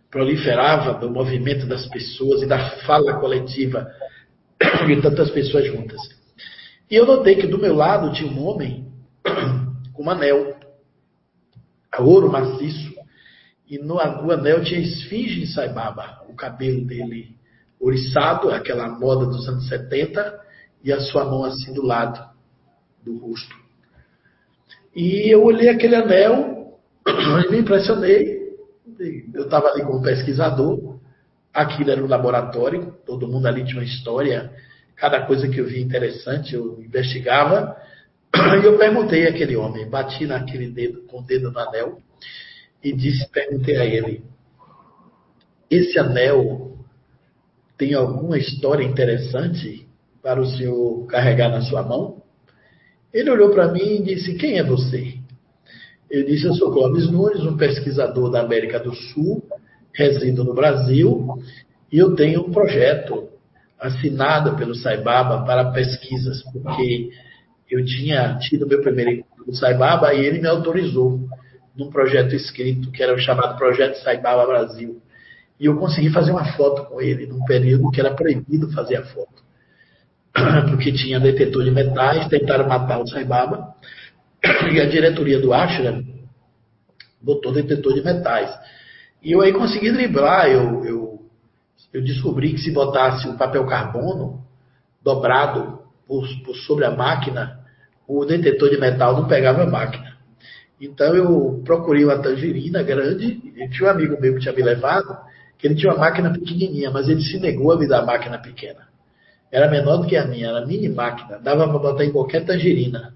proliferava 0.10 0.94
do 0.94 1.10
movimento 1.10 1.66
das 1.66 1.86
pessoas 1.88 2.42
e 2.42 2.46
da 2.46 2.72
fala 2.82 3.20
coletiva 3.20 3.88
de 4.86 5.02
tantas 5.02 5.30
pessoas 5.32 5.66
juntas. 5.66 6.00
E 6.90 6.96
eu 6.96 7.06
notei 7.06 7.36
que 7.36 7.48
do 7.48 7.60
meu 7.60 7.76
lado 7.76 8.14
tinha 8.14 8.32
um 8.32 8.46
homem 8.46 8.88
com 9.94 10.04
um 10.04 10.10
anel, 10.10 10.56
ouro 12.00 12.32
maciço, 12.32 12.96
e 13.70 13.78
no, 13.78 14.00
anel 14.00 14.64
tinha 14.64 14.80
esfinge 14.80 15.42
de 15.42 15.48
Saibaba, 15.48 16.24
o 16.30 16.34
cabelo 16.34 16.86
dele 16.86 17.36
oriçado, 17.80 18.50
aquela 18.50 18.88
moda 18.88 19.26
dos 19.26 19.48
anos 19.48 19.68
70, 19.68 20.40
e 20.84 20.94
a 20.94 21.02
sua 21.02 21.26
mão 21.26 21.44
assim 21.44 21.74
do 21.74 21.86
lado 21.86 22.24
do 23.04 23.18
rosto. 23.18 23.56
E 24.96 25.32
eu 25.32 25.44
olhei 25.44 25.70
aquele 25.70 25.96
anel 25.96 26.80
me 27.52 27.60
impressionei 27.60 28.37
eu 29.00 29.44
estava 29.44 29.68
ali 29.70 29.84
como 29.84 30.02
pesquisador, 30.02 31.00
aquilo 31.54 31.92
era 31.92 32.04
um 32.04 32.08
laboratório, 32.08 32.94
todo 33.06 33.28
mundo 33.28 33.48
ali 33.48 33.64
tinha 33.64 33.78
uma 33.78 33.84
história, 33.84 34.52
cada 34.96 35.26
coisa 35.26 35.48
que 35.48 35.60
eu 35.60 35.66
via 35.66 35.82
interessante 35.82 36.56
eu 36.56 36.82
investigava, 36.82 37.78
e 38.36 38.66
eu 38.66 38.78
perguntei 38.78 39.28
àquele 39.28 39.56
homem, 39.56 39.90
bati 39.90 40.26
naquele 40.26 40.70
dedo, 40.70 41.04
com 41.08 41.20
o 41.20 41.24
dedo 41.24 41.52
no 41.52 41.60
anel, 41.60 42.00
e 42.84 42.94
disse, 42.94 43.30
perguntei 43.32 43.78
a 43.78 43.86
ele, 43.86 44.24
esse 45.70 45.98
anel 46.00 46.78
tem 47.78 47.94
alguma 47.94 48.38
história 48.38 48.84
interessante 48.84 49.88
para 50.22 50.42
o 50.42 50.46
senhor 50.46 51.06
carregar 51.08 51.50
na 51.50 51.62
sua 51.62 51.84
mão? 51.84 52.24
Ele 53.14 53.30
olhou 53.30 53.52
para 53.52 53.72
mim 53.72 53.98
e 53.98 54.04
disse, 54.04 54.36
quem 54.36 54.58
é 54.58 54.64
você? 54.64 55.17
Eu 56.10 56.26
disse, 56.26 56.46
eu 56.46 56.54
sou 56.54 56.72
Clóvis 56.72 57.10
Nunes, 57.12 57.44
um 57.44 57.58
pesquisador 57.58 58.32
da 58.32 58.42
América 58.42 58.80
do 58.80 58.96
Sul, 58.96 59.44
resido 59.94 60.44
no 60.44 60.54
Brasil 60.54 61.38
e 61.92 61.98
eu 61.98 62.16
tenho 62.16 62.42
um 62.42 62.52
projeto 62.52 63.30
assinado 63.80 64.56
pelo 64.56 64.76
Saibaba 64.76 65.46
para 65.46 65.72
pesquisas, 65.72 66.44
porque 66.52 67.10
eu 67.70 67.84
tinha 67.86 68.38
tido 68.40 68.68
meu 68.68 68.82
primeiro 68.82 69.12
encontro 69.12 69.46
com 69.46 69.52
o 69.52 69.56
Saibaba 69.56 70.14
e 70.14 70.26
ele 70.26 70.40
me 70.40 70.48
autorizou 70.48 71.20
num 71.76 71.90
projeto 71.90 72.34
escrito 72.36 72.92
que 72.92 73.04
era 73.04 73.14
o 73.14 73.20
chamado 73.20 73.58
Projeto 73.58 74.02
Saibaba 74.02 74.46
Brasil. 74.46 75.02
E 75.60 75.66
eu 75.66 75.78
consegui 75.78 76.10
fazer 76.10 76.32
uma 76.32 76.54
foto 76.54 76.86
com 76.86 77.02
ele 77.02 77.26
num 77.26 77.44
período 77.46 77.90
que 77.92 78.00
era 78.00 78.14
proibido 78.14 78.72
fazer 78.72 78.98
a 78.98 79.06
foto. 79.06 79.44
Porque 80.70 80.92
tinha 80.92 81.20
detetor 81.20 81.64
de 81.64 81.72
metais, 81.72 82.28
tentaram 82.28 82.68
matar 82.68 83.00
o 83.00 83.08
Saibaba, 83.08 83.74
e 84.72 84.82
a 84.82 84.86
diretoria 84.86 85.40
do 85.40 85.54
Ashram 85.54 86.04
botou 87.22 87.52
detetor 87.52 87.94
de 87.94 88.04
metais. 88.04 88.50
E 89.24 89.32
eu 89.32 89.42
aí 89.42 89.52
consegui 89.52 89.92
driblar, 89.92 90.48
eu, 90.48 90.86
eu, 90.86 91.22
eu 91.94 92.04
descobri 92.04 92.54
que 92.54 92.60
se 92.60 92.72
botasse 92.72 93.28
o 93.28 93.38
papel 93.38 93.66
carbono 93.66 94.46
dobrado 95.04 95.80
por, 96.08 96.26
por 96.44 96.56
sobre 96.56 96.86
a 96.86 96.92
máquina, 96.92 97.60
o 98.08 98.24
detetor 98.26 98.70
de 98.70 98.78
metal 98.78 99.14
não 99.14 99.28
pegava 99.28 99.64
a 99.64 99.68
máquina. 99.68 100.16
Então 100.80 101.16
eu 101.16 101.62
procurei 101.66 102.06
uma 102.06 102.20
tangerina 102.20 102.84
grande, 102.84 103.42
e 103.56 103.70
tinha 103.70 103.90
um 103.90 103.92
amigo 103.92 104.22
meu 104.22 104.36
que 104.36 104.42
tinha 104.42 104.54
me 104.54 104.62
levado, 104.62 105.18
que 105.58 105.68
ele 105.68 105.76
tinha 105.76 105.92
uma 105.92 106.00
máquina 106.00 106.32
pequenininha, 106.32 106.92
mas 106.92 107.10
ele 107.10 107.22
se 107.22 107.40
negou 107.40 107.72
a 107.72 107.78
me 107.78 107.88
dar 107.88 108.02
a 108.02 108.06
máquina 108.06 108.38
pequena. 108.38 108.88
Era 109.52 109.70
menor 109.70 109.98
do 109.98 110.08
que 110.08 110.16
a 110.16 110.26
minha, 110.26 110.50
era 110.50 110.66
mini 110.66 110.88
máquina, 110.88 111.40
dava 111.40 111.68
para 111.68 111.80
botar 111.80 112.06
em 112.06 112.12
qualquer 112.12 112.46
tangerina. 112.46 113.14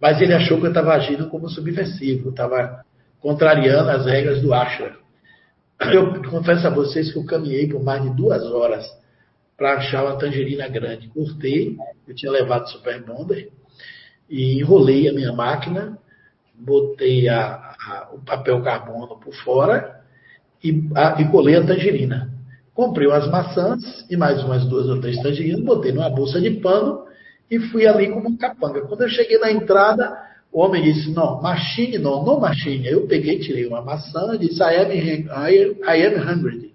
Mas 0.00 0.20
ele 0.20 0.34
achou 0.34 0.58
que 0.58 0.66
eu 0.66 0.70
estava 0.70 0.92
agindo 0.92 1.28
como 1.28 1.48
subversivo, 1.48 2.30
estava 2.30 2.84
contrariando 3.20 3.90
as 3.90 4.04
regras 4.06 4.42
do 4.42 4.52
Ashra. 4.52 4.96
Eu 5.92 6.22
confesso 6.30 6.66
a 6.66 6.70
vocês 6.70 7.12
que 7.12 7.18
eu 7.18 7.24
caminhei 7.24 7.68
por 7.68 7.82
mais 7.82 8.02
de 8.02 8.10
duas 8.10 8.42
horas 8.44 8.86
para 9.56 9.74
achar 9.74 10.04
uma 10.04 10.18
tangerina 10.18 10.68
grande. 10.68 11.08
Cortei, 11.08 11.76
eu 12.06 12.14
tinha 12.14 12.30
levado 12.30 12.68
Super 12.70 13.02
Bonder 13.02 13.50
e 14.28 14.58
enrolei 14.58 15.08
a 15.08 15.12
minha 15.12 15.32
máquina, 15.32 15.98
botei 16.54 17.28
a, 17.28 17.44
a, 17.44 18.10
o 18.12 18.18
papel 18.20 18.62
carbono 18.62 19.18
por 19.18 19.34
fora 19.36 20.00
e, 20.62 20.88
a, 20.94 21.20
e 21.20 21.28
colei 21.28 21.56
a 21.56 21.66
tangerina. 21.66 22.32
Comprei 22.74 23.06
umas 23.06 23.30
maçãs 23.30 24.04
e 24.10 24.16
mais 24.16 24.42
umas 24.42 24.66
duas 24.66 24.86
ou 24.88 25.00
três 25.00 25.20
tangerinas, 25.22 25.64
botei 25.64 25.92
numa 25.92 26.10
bolsa 26.10 26.40
de 26.40 26.50
pano 26.50 27.05
e 27.50 27.58
fui 27.58 27.86
ali 27.86 28.10
como 28.10 28.28
um 28.28 28.36
capanga. 28.36 28.82
Quando 28.82 29.02
eu 29.02 29.08
cheguei 29.08 29.38
na 29.38 29.50
entrada, 29.50 30.16
o 30.52 30.60
homem 30.60 30.82
disse, 30.82 31.10
não, 31.10 31.40
machine 31.40 31.98
não, 31.98 32.24
não 32.24 32.40
machine. 32.40 32.86
Eu 32.86 33.06
peguei, 33.06 33.38
tirei 33.38 33.66
uma 33.66 33.82
maçã 33.82 34.34
e 34.34 34.38
disse, 34.38 34.60
I 34.60 34.76
am, 34.76 34.92
I, 34.92 36.06
am 36.06 36.32
hungry. 36.32 36.74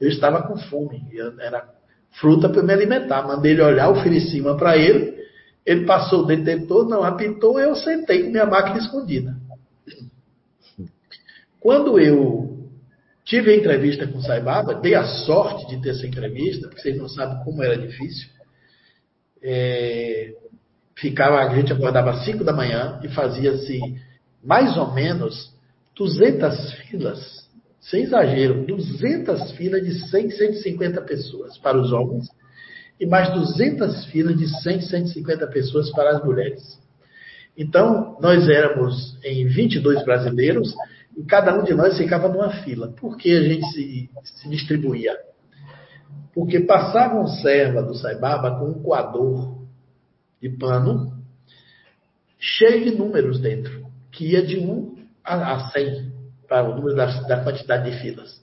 Eu 0.00 0.08
estava 0.08 0.42
com 0.42 0.56
fome, 0.56 1.02
era 1.40 1.64
fruta 2.20 2.48
para 2.48 2.62
me 2.62 2.72
alimentar. 2.72 3.26
Mandei 3.26 3.52
ele 3.52 3.62
olhar, 3.62 3.90
ofereci 3.90 4.40
uma 4.40 4.56
para 4.56 4.76
ele, 4.76 5.16
ele 5.64 5.86
passou 5.86 6.22
o 6.22 6.26
detetor, 6.26 6.88
não 6.88 7.04
apitou, 7.04 7.58
eu 7.60 7.74
sentei 7.76 8.24
com 8.24 8.30
minha 8.30 8.46
máquina 8.46 8.78
escondida. 8.78 9.36
Quando 11.60 11.98
eu 12.00 12.68
tive 13.24 13.52
a 13.52 13.56
entrevista 13.56 14.06
com 14.08 14.18
o 14.18 14.22
Saibaba, 14.22 14.74
dei 14.74 14.96
a 14.96 15.04
sorte 15.04 15.68
de 15.68 15.80
ter 15.80 15.90
essa 15.90 16.06
entrevista, 16.06 16.66
porque 16.66 16.82
vocês 16.82 16.98
não 16.98 17.08
sabem 17.08 17.42
como 17.44 17.62
era 17.62 17.78
difícil. 17.78 18.28
É, 19.42 20.34
ficava, 20.96 21.40
a 21.40 21.54
gente 21.54 21.72
acordava 21.72 22.10
às 22.10 22.24
5 22.24 22.44
da 22.44 22.52
manhã 22.52 23.00
e 23.02 23.08
fazia-se 23.08 23.80
mais 24.42 24.76
ou 24.76 24.92
menos 24.92 25.52
200 25.96 26.72
filas, 26.74 27.48
sem 27.80 28.04
exagero, 28.04 28.64
200 28.66 29.52
filas 29.52 29.82
de 29.82 30.08
100, 30.08 30.30
150 30.30 31.02
pessoas 31.02 31.58
para 31.58 31.78
os 31.78 31.92
homens 31.92 32.28
e 33.00 33.06
mais 33.06 33.32
200 33.32 34.06
filas 34.06 34.36
de 34.36 34.48
100, 34.62 34.80
150 34.82 35.46
pessoas 35.48 35.90
para 35.90 36.16
as 36.16 36.24
mulheres. 36.24 36.80
Então, 37.56 38.16
nós 38.20 38.48
éramos 38.48 39.18
em 39.24 39.46
22 39.46 40.04
brasileiros 40.04 40.72
e 41.16 41.22
cada 41.24 41.54
um 41.58 41.64
de 41.64 41.74
nós 41.74 41.98
ficava 41.98 42.28
numa 42.28 42.50
fila. 42.62 42.92
Por 42.92 43.16
que 43.16 43.36
a 43.36 43.42
gente 43.42 43.66
se, 43.72 44.10
se 44.24 44.48
distribuía? 44.48 45.14
Porque 46.34 46.60
passava 46.60 47.20
um 47.20 47.26
serva 47.26 47.82
do 47.82 47.94
Saibaba 47.94 48.58
com 48.58 48.66
um 48.66 48.82
coador 48.82 49.62
de 50.40 50.48
pano 50.48 51.12
cheio 52.38 52.84
de 52.84 52.96
números 52.96 53.38
dentro, 53.38 53.86
que 54.10 54.32
ia 54.32 54.44
de 54.44 54.58
1 54.58 54.96
a 55.24 55.70
100 55.70 56.12
para 56.48 56.68
o 56.68 56.74
número 56.74 56.96
da, 56.96 57.06
da 57.22 57.44
quantidade 57.44 57.90
de 57.90 57.98
filas. 57.98 58.42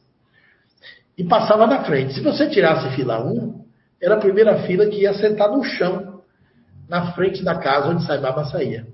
E 1.17 1.23
passava 1.25 1.67
na 1.67 1.83
frente. 1.83 2.13
Se 2.13 2.21
você 2.21 2.49
tirasse 2.49 2.95
fila 2.95 3.21
1, 3.25 3.65
era 4.01 4.15
a 4.15 4.19
primeira 4.19 4.63
fila 4.63 4.87
que 4.87 5.01
ia 5.01 5.13
sentar 5.13 5.49
no 5.49 5.63
chão, 5.63 6.23
na 6.87 7.11
frente 7.11 7.43
da 7.43 7.55
casa 7.59 7.89
onde 7.89 8.05
Saibaba 8.05 8.45
saía. 8.45 8.87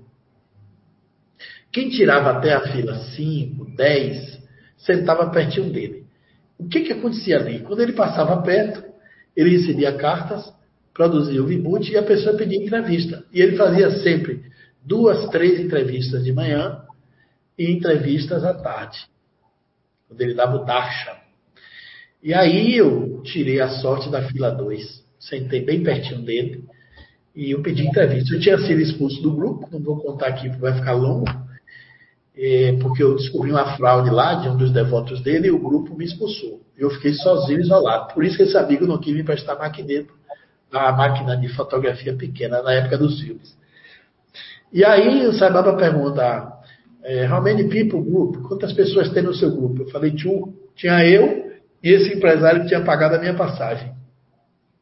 Quem 1.72 1.88
tirava 1.90 2.30
até 2.30 2.52
a 2.52 2.60
fila 2.72 2.96
5, 2.96 3.76
10, 3.76 4.42
sentava 4.78 5.30
pertinho 5.30 5.70
dele. 5.70 6.05
O 6.58 6.68
que, 6.68 6.80
que 6.80 6.92
acontecia 6.92 7.36
ali? 7.36 7.60
Quando 7.60 7.80
ele 7.80 7.92
passava 7.92 8.40
perto, 8.42 8.82
ele 9.36 9.50
recebia 9.50 9.92
cartas, 9.96 10.52
produzia 10.94 11.42
o 11.42 11.46
vibute 11.46 11.92
e 11.92 11.96
a 11.96 12.02
pessoa 12.02 12.36
pedia 12.36 12.62
entrevista. 12.62 13.24
E 13.32 13.40
ele 13.40 13.56
fazia 13.56 13.90
sempre 14.02 14.42
duas, 14.82 15.28
três 15.30 15.60
entrevistas 15.60 16.24
de 16.24 16.32
manhã 16.32 16.82
e 17.58 17.70
entrevistas 17.70 18.44
à 18.44 18.54
tarde, 18.54 18.98
quando 20.08 20.20
ele 20.20 20.34
dava 20.34 20.56
o 20.56 20.64
darshan. 20.64 21.16
E 22.22 22.32
aí 22.32 22.76
eu 22.76 23.22
tirei 23.22 23.60
a 23.60 23.68
sorte 23.68 24.10
da 24.10 24.22
fila 24.22 24.50
2, 24.50 25.04
sentei 25.18 25.64
bem 25.64 25.82
pertinho 25.82 26.22
dele 26.22 26.64
e 27.34 27.50
eu 27.50 27.62
pedi 27.62 27.86
entrevista. 27.86 28.34
Eu 28.34 28.40
tinha 28.40 28.58
sido 28.58 28.80
expulso 28.80 29.22
do 29.22 29.34
grupo, 29.34 29.68
não 29.70 29.80
vou 29.80 29.98
contar 29.98 30.28
aqui 30.28 30.48
porque 30.48 30.62
vai 30.62 30.74
ficar 30.74 30.92
longo, 30.92 31.26
porque 32.82 33.02
eu 33.02 33.16
descobri 33.16 33.50
uma 33.50 33.76
fraude 33.76 34.10
lá 34.10 34.34
de 34.34 34.48
um 34.48 34.56
dos 34.56 34.70
devotos 34.70 35.22
dele 35.22 35.48
e 35.48 35.50
o 35.50 35.58
grupo 35.58 35.96
me 35.96 36.04
expulsou. 36.04 36.60
Eu 36.76 36.90
fiquei 36.90 37.14
sozinho, 37.14 37.60
isolado. 37.60 38.12
Por 38.12 38.22
isso 38.24 38.36
que 38.36 38.42
esse 38.42 38.56
amigo 38.58 38.86
não 38.86 38.98
quis 38.98 39.14
me 39.14 39.24
prestar 39.24 39.56
maquineto, 39.56 40.12
a 40.70 40.92
máquina 40.92 41.36
de 41.36 41.48
fotografia 41.48 42.14
pequena 42.14 42.62
na 42.62 42.72
época 42.72 42.98
dos 42.98 43.20
filmes. 43.20 43.56
E 44.70 44.84
aí 44.84 45.26
o 45.26 45.32
Saibaba 45.32 45.74
pergunta, 45.76 46.52
é, 47.02 47.26
how 47.26 47.40
many 47.40 47.68
people 47.68 48.02
group? 48.02 48.36
Quantas 48.46 48.72
pessoas 48.74 49.08
tem 49.10 49.22
no 49.22 49.32
seu 49.32 49.50
grupo? 49.50 49.82
Eu 49.82 49.88
falei, 49.88 50.10
two. 50.10 50.52
Tinha 50.74 51.02
eu 51.08 51.52
e 51.82 51.90
esse 51.90 52.14
empresário 52.14 52.62
que 52.62 52.68
tinha 52.68 52.82
pagado 52.82 53.14
a 53.14 53.18
minha 53.18 53.34
passagem, 53.34 53.94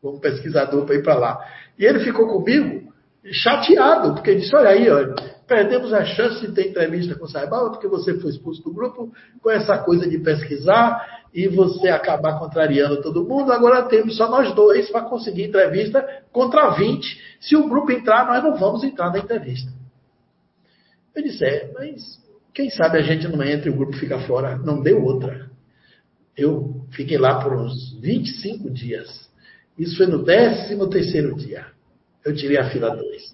como 0.03 0.19
pesquisador 0.19 0.85
para 0.85 0.97
ir 0.97 1.03
para 1.05 1.15
lá. 1.15 1.39
E 1.79 1.85
ele 1.85 2.01
ficou 2.01 2.27
comigo 2.27 2.84
chateado, 3.33 4.15
porque 4.15 4.35
disse, 4.35 4.55
olha 4.55 4.71
aí, 4.71 4.91
olha, 4.91 5.15
perdemos 5.47 5.93
a 5.93 6.05
chance 6.05 6.47
de 6.47 6.53
ter 6.53 6.69
entrevista 6.69 7.15
com 7.15 7.25
o 7.25 7.29
Saibaba, 7.29 7.71
porque 7.71 7.89
você 7.89 8.19
foi 8.19 8.31
expulso 8.31 8.63
do 8.63 8.73
grupo 8.73 9.13
com 9.43 9.51
essa 9.51 9.79
coisa 9.79 10.09
de 10.09 10.19
pesquisar 10.19 11.25
e 11.33 11.49
você 11.49 11.89
acabar 11.89 12.39
contrariando 12.39 13.03
todo 13.03 13.25
mundo. 13.25 13.53
Agora 13.53 13.83
temos 13.83 14.17
só 14.17 14.29
nós 14.29 14.55
dois 14.55 14.91
para 14.91 15.03
conseguir 15.03 15.45
entrevista 15.45 16.07
contra 16.33 16.71
20. 16.71 17.23
Se 17.41 17.57
o 17.57 17.69
grupo 17.69 17.93
entrar, 17.93 18.27
nós 18.27 18.43
não 18.43 18.57
vamos 18.57 18.85
entrar 18.85 19.11
na 19.11 19.19
entrevista. 19.19 19.73
Eu 21.15 21.23
disse, 21.23 21.45
é, 21.45 21.71
mas 21.73 22.23
quem 22.53 22.71
sabe 22.71 22.99
a 22.99 23.03
gente 23.03 23.27
não 23.29 23.43
entra 23.43 23.69
e 23.69 23.73
o 23.73 23.77
grupo 23.77 23.97
fica 23.97 24.19
fora. 24.21 24.57
Não 24.57 24.83
deu 24.83 25.03
outra. 25.03 25.51
Eu 26.37 26.85
fiquei 26.91 27.17
lá 27.19 27.41
por 27.41 27.53
uns 27.55 27.99
25 28.01 28.71
dias. 28.71 29.29
Isso 29.79 29.97
foi 29.97 30.07
no 30.07 30.25
13 30.25 30.77
terceiro 30.89 31.35
dia. 31.37 31.74
Eu 32.25 32.35
tirei 32.35 32.57
a 32.57 32.71
fila 32.71 32.95
2. 32.95 33.33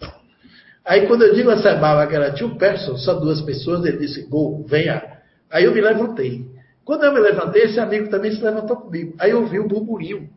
Aí 0.84 1.06
quando 1.06 1.22
eu 1.22 1.34
digo 1.34 1.50
a 1.50 1.58
Saibaba 1.58 2.06
que 2.06 2.16
era 2.16 2.32
two 2.32 2.56
person, 2.56 2.96
só 2.96 3.14
duas 3.14 3.40
pessoas, 3.42 3.84
ele 3.84 3.98
disse, 3.98 4.26
go, 4.28 4.64
venha. 4.66 5.02
Aí 5.50 5.64
eu 5.64 5.74
me 5.74 5.80
levantei. 5.80 6.46
Quando 6.84 7.04
eu 7.04 7.12
me 7.12 7.20
levantei, 7.20 7.62
esse 7.62 7.78
amigo 7.78 8.08
também 8.08 8.32
se 8.32 8.42
levantou 8.42 8.76
comigo. 8.76 9.14
Aí 9.18 9.30
eu 9.30 9.46
vi 9.46 9.60
o 9.60 9.68
burburinho. 9.68 10.28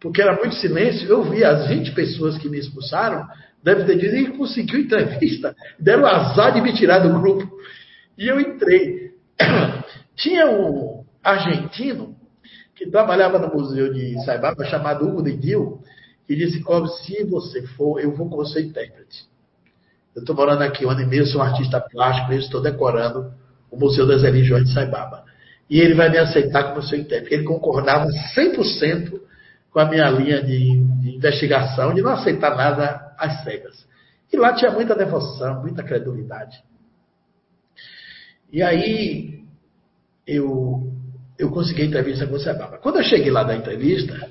Porque 0.00 0.22
era 0.22 0.36
muito 0.36 0.54
silêncio, 0.56 1.08
eu 1.08 1.22
vi 1.24 1.44
as 1.44 1.68
20 1.68 1.92
pessoas 1.92 2.38
que 2.38 2.48
me 2.48 2.58
expulsaram, 2.58 3.26
deve 3.62 3.84
ter 3.84 3.96
dito, 3.98 4.14
e 4.16 4.36
conseguiu 4.36 4.80
entrevista, 4.80 5.54
deram 5.78 6.06
azar 6.06 6.54
de 6.54 6.60
me 6.60 6.72
tirar 6.72 7.00
do 7.00 7.20
grupo. 7.20 7.48
E 8.16 8.26
eu 8.26 8.40
entrei. 8.40 9.12
Tinha 10.16 10.50
um 10.50 11.04
argentino 11.22 12.16
que 12.74 12.88
trabalhava 12.88 13.38
no 13.38 13.52
museu 13.52 13.92
de 13.92 14.24
Saibaba, 14.24 14.64
chamado 14.64 15.08
Hugo 15.08 15.22
de 15.22 15.32
que 16.28 16.36
disse, 16.36 16.60
Cobb, 16.60 16.86
se 16.88 17.24
você 17.24 17.66
for, 17.68 17.98
eu 17.98 18.14
vou 18.14 18.28
com 18.28 18.36
você 18.36 18.60
intérprete. 18.60 19.26
Eu 20.14 20.20
estou 20.20 20.36
morando 20.36 20.60
aqui 20.60 20.84
um 20.84 20.90
ano 20.90 21.00
e 21.00 21.06
meio, 21.06 21.26
sou 21.26 21.40
um 21.40 21.44
artista 21.44 21.80
plástico, 21.80 22.34
estou 22.34 22.60
decorando 22.60 23.32
o 23.70 23.78
Museu 23.78 24.06
das 24.06 24.22
Religiões 24.22 24.66
de 24.66 24.74
Saibaba. 24.74 25.24
E 25.70 25.80
ele 25.80 25.94
vai 25.94 26.10
me 26.10 26.18
aceitar 26.18 26.64
como 26.64 26.82
seu 26.82 26.98
intérprete. 26.98 27.34
Ele 27.34 27.44
concordava 27.44 28.06
100% 28.36 29.18
com 29.70 29.80
a 29.80 29.86
minha 29.86 30.10
linha 30.10 30.42
de, 30.42 30.84
de, 31.00 31.16
investigação, 31.16 31.94
de 31.94 32.02
não 32.02 32.10
aceitar 32.10 32.54
nada 32.54 33.14
às 33.18 33.42
cegas. 33.42 33.86
E 34.30 34.36
lá 34.36 34.52
tinha 34.52 34.70
muita 34.70 34.94
devoção, 34.94 35.62
muita 35.62 35.82
credulidade. 35.82 36.62
E 38.52 38.62
aí, 38.62 39.44
eu, 40.26 40.92
eu 41.38 41.50
consegui 41.50 41.82
a 41.82 41.86
entrevista 41.86 42.26
com 42.26 42.34
o 42.34 42.38
Sebaba. 42.38 42.76
Quando 42.76 42.96
eu 42.96 43.04
cheguei 43.04 43.30
lá 43.30 43.44
da 43.44 43.56
entrevista, 43.56 44.30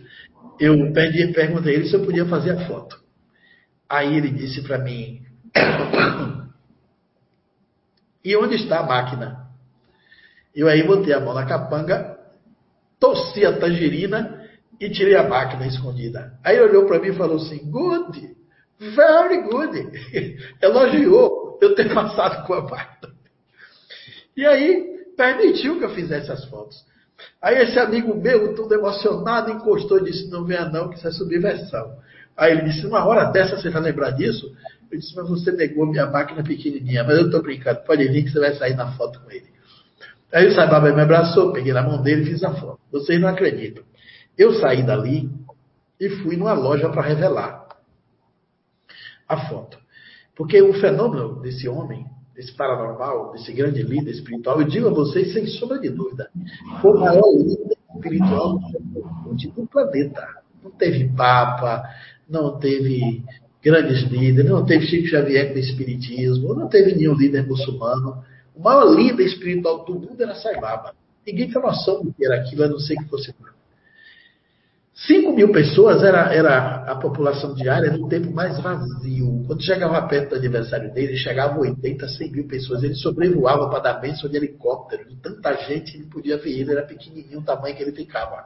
eu 0.59 0.91
pedi, 0.93 1.33
perguntei 1.33 1.75
a 1.75 1.77
ele 1.79 1.87
se 1.87 1.95
eu 1.95 2.03
podia 2.03 2.25
fazer 2.25 2.51
a 2.51 2.67
foto. 2.67 2.99
Aí 3.89 4.15
ele 4.15 4.31
disse 4.31 4.61
para 4.63 4.77
mim: 4.79 5.21
E 8.23 8.35
onde 8.35 8.55
está 8.55 8.79
a 8.79 8.85
máquina? 8.85 9.47
Eu 10.55 10.67
aí 10.67 10.83
botei 10.83 11.13
a 11.13 11.19
mão 11.19 11.33
na 11.33 11.45
capanga, 11.45 12.17
torci 12.99 13.45
a 13.45 13.57
tangerina 13.59 14.49
e 14.79 14.89
tirei 14.89 15.15
a 15.15 15.27
máquina 15.27 15.65
escondida. 15.67 16.37
Aí 16.43 16.55
ele 16.55 16.65
olhou 16.65 16.85
para 16.85 16.99
mim 16.99 17.09
e 17.09 17.17
falou 17.17 17.37
assim: 17.37 17.69
Good, 17.69 18.35
very 18.79 19.43
good. 19.43 19.91
Elogiou 20.61 21.59
eu 21.61 21.75
ter 21.75 21.93
passado 21.93 22.45
com 22.45 22.53
a 22.53 22.61
máquina. 22.61 23.13
E 24.35 24.45
aí 24.45 24.97
permitiu 25.15 25.79
que 25.79 25.85
eu 25.85 25.89
fizesse 25.95 26.31
as 26.31 26.45
fotos. 26.45 26.85
Aí 27.41 27.61
esse 27.61 27.79
amigo 27.79 28.15
meu, 28.15 28.55
todo 28.55 28.73
emocionado, 28.73 29.51
encostou 29.51 29.99
e 29.99 30.05
disse: 30.05 30.29
Não 30.29 30.45
venha 30.45 30.65
não, 30.65 30.89
que 30.89 30.97
isso 30.97 31.07
é 31.07 31.11
subversão. 31.11 31.97
Aí 32.35 32.51
ele 32.51 32.63
disse: 32.63 32.85
Uma 32.85 33.05
hora 33.05 33.25
dessa 33.25 33.57
você 33.57 33.69
vai 33.69 33.81
lembrar 33.81 34.11
disso? 34.11 34.51
Eu 34.91 34.99
disse: 34.99 35.15
Mas 35.15 35.29
você 35.29 35.51
negou 35.51 35.85
minha 35.85 36.05
máquina 36.05 36.43
pequenininha. 36.43 37.03
Mas 37.03 37.17
eu 37.17 37.25
estou 37.25 37.41
brincando, 37.41 37.81
pode 37.81 38.07
vir 38.07 38.23
que 38.23 38.31
você 38.31 38.39
vai 38.39 38.53
sair 38.55 38.75
na 38.75 38.91
foto 38.93 39.19
com 39.21 39.31
ele. 39.31 39.47
Aí 40.31 40.47
o 40.47 40.53
Saibaba 40.53 40.91
me 40.91 41.01
abraçou, 41.01 41.53
peguei 41.53 41.71
na 41.71 41.81
mão 41.81 42.01
dele 42.01 42.23
e 42.23 42.25
fiz 42.25 42.43
a 42.43 42.53
foto. 42.53 42.79
Vocês 42.91 43.19
não 43.19 43.29
acreditam. 43.29 43.83
Eu 44.37 44.53
saí 44.59 44.83
dali 44.83 45.29
e 45.99 46.09
fui 46.09 46.35
numa 46.35 46.53
loja 46.53 46.89
para 46.89 47.01
revelar 47.01 47.65
a 49.27 49.37
foto. 49.47 49.77
Porque 50.35 50.61
o 50.61 50.73
fenômeno 50.73 51.41
desse 51.41 51.67
homem 51.67 52.05
desse 52.37 52.53
paranormal, 52.53 53.31
desse 53.31 53.51
grande 53.51 53.81
líder 53.81 54.11
espiritual, 54.11 54.61
eu 54.61 54.67
digo 54.67 54.87
a 54.87 54.93
vocês 54.93 55.33
sem 55.33 55.47
sombra 55.47 55.79
de 55.79 55.89
dúvida, 55.89 56.29
foi 56.79 56.91
o 56.91 56.99
maior 56.99 57.33
líder 57.35 57.75
espiritual 57.95 58.59
do 58.59 59.65
planeta. 59.65 60.23
Não 60.63 60.69
teve 60.69 61.09
papa, 61.15 61.83
não 62.29 62.59
teve 62.59 63.23
grandes 63.63 64.03
líderes, 64.03 64.51
não 64.51 64.63
teve 64.63 64.85
Chico 64.85 65.07
Xavier 65.07 65.51
com 65.51 65.57
espiritismo, 65.57 66.53
não 66.53 66.67
teve 66.67 66.93
nenhum 66.93 67.15
líder 67.15 67.47
muçulmano. 67.47 68.23
O 68.55 68.61
maior 68.61 68.93
líder 68.93 69.25
espiritual 69.25 69.83
do 69.83 69.95
mundo 69.95 70.21
era 70.21 70.35
Saibaba. 70.35 70.93
Ninguém 71.25 71.49
tem 71.49 71.61
noção 71.61 72.03
do 72.03 72.13
que 72.13 72.23
era 72.23 72.35
aquilo, 72.35 72.63
a 72.65 72.67
não 72.67 72.79
ser 72.79 72.95
que 72.97 73.05
fosse 73.05 73.33
5 75.05 75.31
mil 75.31 75.51
pessoas 75.51 76.01
era, 76.01 76.33
era 76.33 76.91
a 76.91 76.95
população 76.95 77.53
diária 77.53 77.91
no 77.91 78.09
tempo 78.09 78.31
mais 78.31 78.59
vazio. 78.59 79.43
Quando 79.45 79.61
chegava 79.61 80.01
perto 80.07 80.31
do 80.31 80.37
aniversário 80.37 80.91
dele, 80.91 81.15
chegavam 81.15 81.59
80, 81.59 82.07
100 82.07 82.31
mil 82.31 82.47
pessoas. 82.47 82.81
Ele 82.81 82.95
sobrevoava 82.95 83.69
para 83.69 83.79
dar 83.79 83.93
bênção 83.99 84.27
de 84.27 84.35
helicóptero. 84.35 85.07
De 85.07 85.15
tanta 85.17 85.53
gente, 85.67 85.95
ele 85.95 86.07
podia 86.07 86.37
ver 86.37 86.49
ele. 86.49 86.71
Era 86.71 86.81
pequenininho 86.81 87.39
o 87.39 87.43
tamanho 87.43 87.75
que 87.75 87.83
ele 87.83 87.91
ficava. 87.91 88.45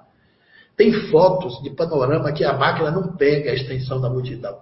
Tem 0.75 0.91
fotos 1.09 1.63
de 1.63 1.69
panorama 1.69 2.33
que 2.33 2.43
a 2.43 2.51
máquina 2.51 2.91
não 2.91 3.15
pega 3.15 3.49
a 3.51 3.53
extensão 3.53 4.01
da 4.01 4.09
multidão. 4.09 4.59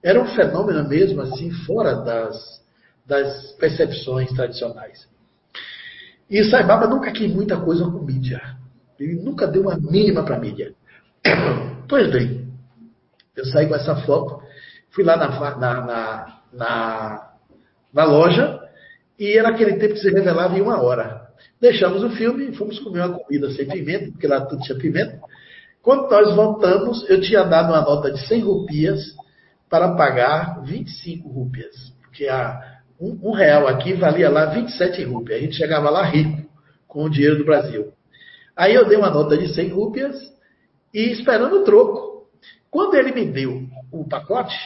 Era 0.00 0.22
um 0.22 0.26
fenômeno 0.26 0.88
mesmo 0.88 1.20
assim, 1.22 1.50
fora 1.50 1.96
das, 1.96 2.62
das 3.04 3.52
percepções 3.58 4.30
tradicionais. 4.32 5.08
E 6.30 6.44
Saibaba 6.44 6.86
nunca 6.86 7.10
quis 7.10 7.32
muita 7.32 7.56
coisa 7.56 7.84
com 7.84 8.04
mídia. 8.04 8.40
Ele 9.00 9.16
nunca 9.16 9.48
deu 9.48 9.62
uma 9.62 9.76
mínima 9.76 10.22
para 10.22 10.38
mídia. 10.38 10.72
Pois 11.88 12.10
bem, 12.10 12.48
eu 13.36 13.44
saí 13.46 13.66
com 13.66 13.74
essa 13.74 13.96
foto, 13.96 14.42
fui 14.90 15.04
lá 15.04 15.16
na, 15.16 15.28
na, 15.28 15.56
na, 15.56 16.40
na, 16.52 17.30
na 17.92 18.04
loja 18.04 18.60
e 19.18 19.36
era 19.36 19.50
aquele 19.50 19.74
tempo 19.74 19.94
que 19.94 20.00
se 20.00 20.10
revelava 20.10 20.56
em 20.56 20.62
uma 20.62 20.82
hora. 20.82 21.22
Deixamos 21.60 22.02
o 22.02 22.10
filme 22.10 22.48
e 22.48 22.54
fomos 22.54 22.78
comer 22.80 23.00
uma 23.06 23.18
comida 23.18 23.50
sem 23.52 23.68
pimenta, 23.68 24.10
porque 24.10 24.26
lá 24.26 24.40
tudo 24.40 24.62
tinha 24.62 24.78
pimenta. 24.78 25.20
Quando 25.80 26.10
nós 26.10 26.34
voltamos, 26.34 27.08
eu 27.10 27.20
tinha 27.20 27.42
dado 27.44 27.72
uma 27.72 27.82
nota 27.82 28.10
de 28.10 28.26
100 28.26 28.40
rupias 28.40 29.00
para 29.68 29.94
pagar 29.96 30.62
25 30.62 31.28
rupias. 31.28 31.74
Porque 32.02 32.28
a, 32.28 32.80
um, 33.00 33.18
um, 33.22 33.32
real 33.32 33.66
aqui 33.66 33.94
valia 33.94 34.30
lá 34.30 34.46
27 34.46 35.04
rupias. 35.04 35.38
A 35.38 35.42
gente 35.42 35.56
chegava 35.56 35.90
lá 35.90 36.04
rico 36.04 36.48
com 36.86 37.04
o 37.04 37.10
dinheiro 37.10 37.38
do 37.38 37.44
Brasil. 37.44 37.92
Aí 38.56 38.74
eu 38.74 38.86
dei 38.86 38.96
uma 38.96 39.10
nota 39.10 39.36
de 39.36 39.52
100 39.52 39.68
rupias 39.70 40.16
e 40.92 41.12
esperando 41.12 41.60
o 41.60 41.64
troco. 41.64 42.26
Quando 42.70 42.94
ele 42.94 43.12
me 43.12 43.24
deu 43.26 43.62
o 43.90 44.08
pacote, 44.08 44.56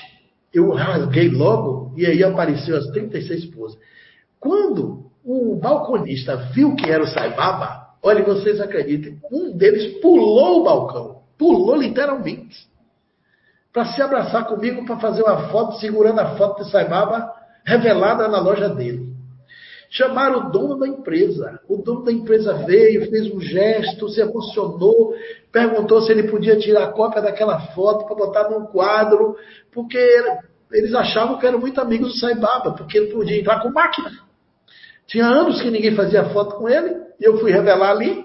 eu 0.53 0.71
rasguei 0.71 1.29
logo 1.29 1.93
e 1.97 2.07
aí 2.07 2.23
apareceu 2.23 2.77
as 2.77 2.87
36 2.89 3.45
esposas. 3.45 3.79
Quando 4.39 5.11
o 5.25 5.57
balconista 5.57 6.37
viu 6.55 6.75
que 6.77 6.89
era 6.89 7.03
o 7.03 7.07
Saibaba, 7.07 7.89
olha, 8.03 8.23
vocês 8.23 8.61
acreditem, 8.61 9.19
um 9.31 9.57
deles 9.57 10.01
pulou 10.01 10.61
o 10.61 10.65
balcão, 10.65 11.23
pulou 11.37 11.77
literalmente, 11.77 12.69
para 13.73 13.87
se 13.87 14.01
abraçar 14.01 14.47
comigo 14.47 14.85
para 14.87 14.99
fazer 14.99 15.23
uma 15.23 15.49
foto, 15.49 15.79
segurando 15.79 16.21
a 16.21 16.37
foto 16.37 16.63
de 16.63 16.71
Saibaba 16.71 17.31
revelada 17.65 18.29
na 18.29 18.41
loja 18.41 18.69
dele. 18.69 19.16
Chamaram 19.97 20.49
o 20.49 20.51
dono 20.51 20.79
da 20.79 20.87
empresa. 20.87 21.59
O 21.67 21.79
dono 21.79 22.05
da 22.05 22.13
empresa 22.13 22.53
veio, 22.53 23.09
fez 23.09 23.33
um 23.33 23.41
gesto, 23.41 24.11
se 24.11 24.21
emocionou, 24.21 25.15
perguntou 25.51 26.03
se 26.03 26.13
ele 26.13 26.25
podia 26.25 26.59
tirar 26.59 26.85
a 26.85 26.93
cópia 26.93 27.23
daquela 27.23 27.59
foto 27.69 28.05
para 28.05 28.15
botar 28.15 28.51
num 28.51 28.67
quadro, 28.67 29.37
porque 29.73 29.99
eles 30.71 30.93
achavam 30.95 31.39
que 31.39 31.47
eram 31.47 31.59
muito 31.59 31.81
amigos 31.81 32.13
do 32.13 32.19
Saibaba, 32.19 32.73
porque 32.73 32.99
ele 32.99 33.07
podia 33.07 33.41
entrar 33.41 33.63
com 33.63 33.71
máquina. 33.71 34.11
Tinha 35.07 35.25
anos 35.25 35.63
que 35.63 35.71
ninguém 35.71 35.97
fazia 35.97 36.29
foto 36.29 36.57
com 36.57 36.69
ele, 36.69 36.95
e 37.19 37.25
eu 37.25 37.39
fui 37.39 37.51
revelar 37.51 37.93
ali. 37.93 38.23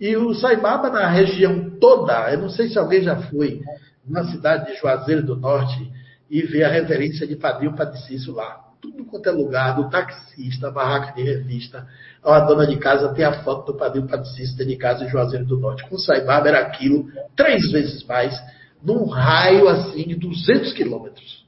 E 0.00 0.16
o 0.16 0.34
Saibaba, 0.34 0.90
na 0.90 1.06
região 1.06 1.78
toda, 1.78 2.32
eu 2.32 2.38
não 2.40 2.48
sei 2.48 2.68
se 2.68 2.76
alguém 2.76 3.02
já 3.02 3.14
foi 3.30 3.60
na 4.04 4.24
cidade 4.24 4.72
de 4.72 4.80
Juazeiro 4.80 5.24
do 5.24 5.36
Norte 5.36 5.92
e 6.28 6.42
vê 6.42 6.64
a 6.64 6.68
referência 6.68 7.24
de 7.24 7.36
Padrinho 7.36 7.76
Padicício 7.76 8.34
lá 8.34 8.63
tudo 8.84 9.04
quanto 9.06 9.28
é 9.28 9.32
lugar, 9.32 9.76
do 9.76 9.88
taxista, 9.88 10.70
barraca 10.70 11.14
de 11.14 11.22
revista, 11.22 11.86
a 12.22 12.40
dona 12.40 12.66
de 12.66 12.76
casa 12.76 13.14
tem 13.14 13.24
a 13.24 13.42
foto 13.42 13.72
do 13.72 13.78
padrinho 13.78 14.06
patricista 14.06 14.64
de 14.64 14.76
casa 14.76 15.04
em 15.04 15.08
Juazeiro 15.08 15.46
do 15.46 15.58
Norte. 15.58 15.88
Com 15.88 15.96
Saibaba 15.96 16.48
era 16.48 16.60
aquilo 16.60 17.06
três 17.34 17.70
vezes 17.72 18.04
mais, 18.04 18.38
num 18.82 19.06
raio 19.06 19.68
assim 19.68 20.06
de 20.06 20.16
200 20.16 20.72
quilômetros. 20.74 21.46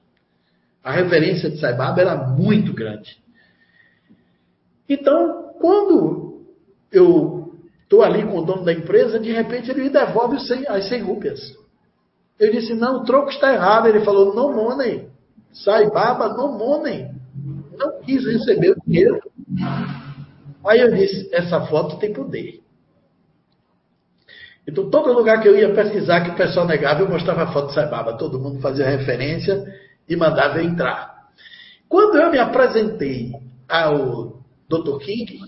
A 0.83 0.93
referência 0.93 1.51
de 1.51 1.59
Saibaba 1.59 2.01
era 2.01 2.17
muito 2.17 2.73
grande. 2.73 3.19
Então, 4.89 5.53
quando 5.61 6.47
eu 6.91 7.55
estou 7.83 8.03
ali 8.03 8.25
com 8.25 8.39
o 8.39 8.45
dono 8.45 8.65
da 8.65 8.73
empresa, 8.73 9.19
de 9.19 9.31
repente 9.31 9.71
ele 9.71 9.83
me 9.83 9.91
devolve 9.91 10.37
as 10.69 10.89
100 10.89 11.03
rúpias. 11.03 11.41
Eu 12.39 12.51
disse, 12.53 12.73
não, 12.75 12.99
o 12.99 13.05
troco 13.05 13.31
está 13.31 13.53
errado. 13.53 13.89
Ele 13.89 14.05
falou, 14.05 14.35
não 14.35 14.55
money. 14.55 15.09
Saibaba, 15.53 16.29
não 16.29 16.57
money 16.57 17.17
quis 18.07 18.25
receber 18.25 18.71
o 18.71 18.77
dinheiro. 18.87 19.21
Aí 20.65 20.81
eu 20.81 20.95
disse: 20.95 21.29
essa 21.35 21.61
foto 21.67 21.99
tem 21.99 22.13
poder. 22.13 22.63
Então, 24.67 24.91
todo 24.91 25.13
lugar 25.13 25.41
que 25.41 25.49
eu 25.49 25.57
ia 25.57 25.73
pesquisar 25.75 26.23
que 26.23 26.31
o 26.31 26.37
pessoal 26.37 26.67
negava, 26.67 27.01
eu 27.01 27.09
mostrava 27.09 27.45
a 27.45 27.53
foto 27.53 27.69
de 27.69 27.75
Saibaba. 27.75 28.17
Todo 28.17 28.41
mundo 28.41 28.61
fazia 28.61 28.89
referência 28.89 29.65
e 30.09 30.17
mandava 30.17 30.63
entrar. 30.63 31.29
Quando 31.89 32.17
eu 32.17 32.31
me 32.31 32.39
apresentei 32.39 33.33
ao 33.69 34.43
Dr. 34.69 34.99
King, 35.05 35.41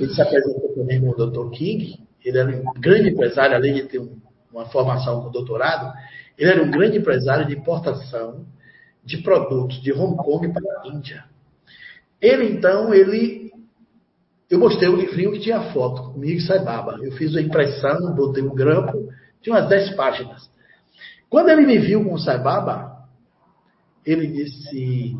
ele 0.00 0.12
se 0.12 0.20
apresentou 0.20 0.74
também 0.74 1.00
com 1.00 1.10
o 1.10 1.30
Dr. 1.30 1.50
King, 1.50 2.00
ele 2.24 2.38
era 2.38 2.50
um 2.50 2.64
grande 2.80 3.10
empresário, 3.10 3.54
além 3.54 3.74
de 3.74 3.82
ter 3.84 4.02
uma 4.52 4.66
formação 4.66 5.22
com 5.22 5.30
doutorado, 5.30 5.92
ele 6.36 6.50
era 6.50 6.62
um 6.62 6.70
grande 6.70 6.98
empresário 6.98 7.46
de 7.46 7.54
importação 7.54 8.44
de 9.04 9.18
produtos 9.18 9.80
de 9.80 9.92
Hong 9.92 10.16
Kong 10.16 10.52
para 10.52 10.80
a 10.80 10.88
Índia. 10.88 11.24
Ele, 12.22 12.50
então, 12.52 12.94
ele. 12.94 13.50
Eu 14.48 14.60
mostrei 14.60 14.88
o 14.88 14.96
livrinho 14.96 15.32
que 15.32 15.40
tinha 15.40 15.72
foto, 15.72 16.12
comigo 16.12 16.38
e 16.38 16.42
Saibaba. 16.42 16.98
Eu 17.02 17.10
fiz 17.12 17.34
a 17.34 17.40
impressão, 17.40 18.14
botei 18.14 18.42
um 18.42 18.54
grampo, 18.54 19.08
tinha 19.40 19.56
umas 19.56 19.68
10 19.68 19.96
páginas. 19.96 20.48
Quando 21.28 21.48
ele 21.48 21.66
me 21.66 21.78
viu 21.78 22.04
com 22.04 22.14
o 22.14 22.18
Saibaba, 22.18 22.92
ele 24.06 24.26
disse: 24.26 25.16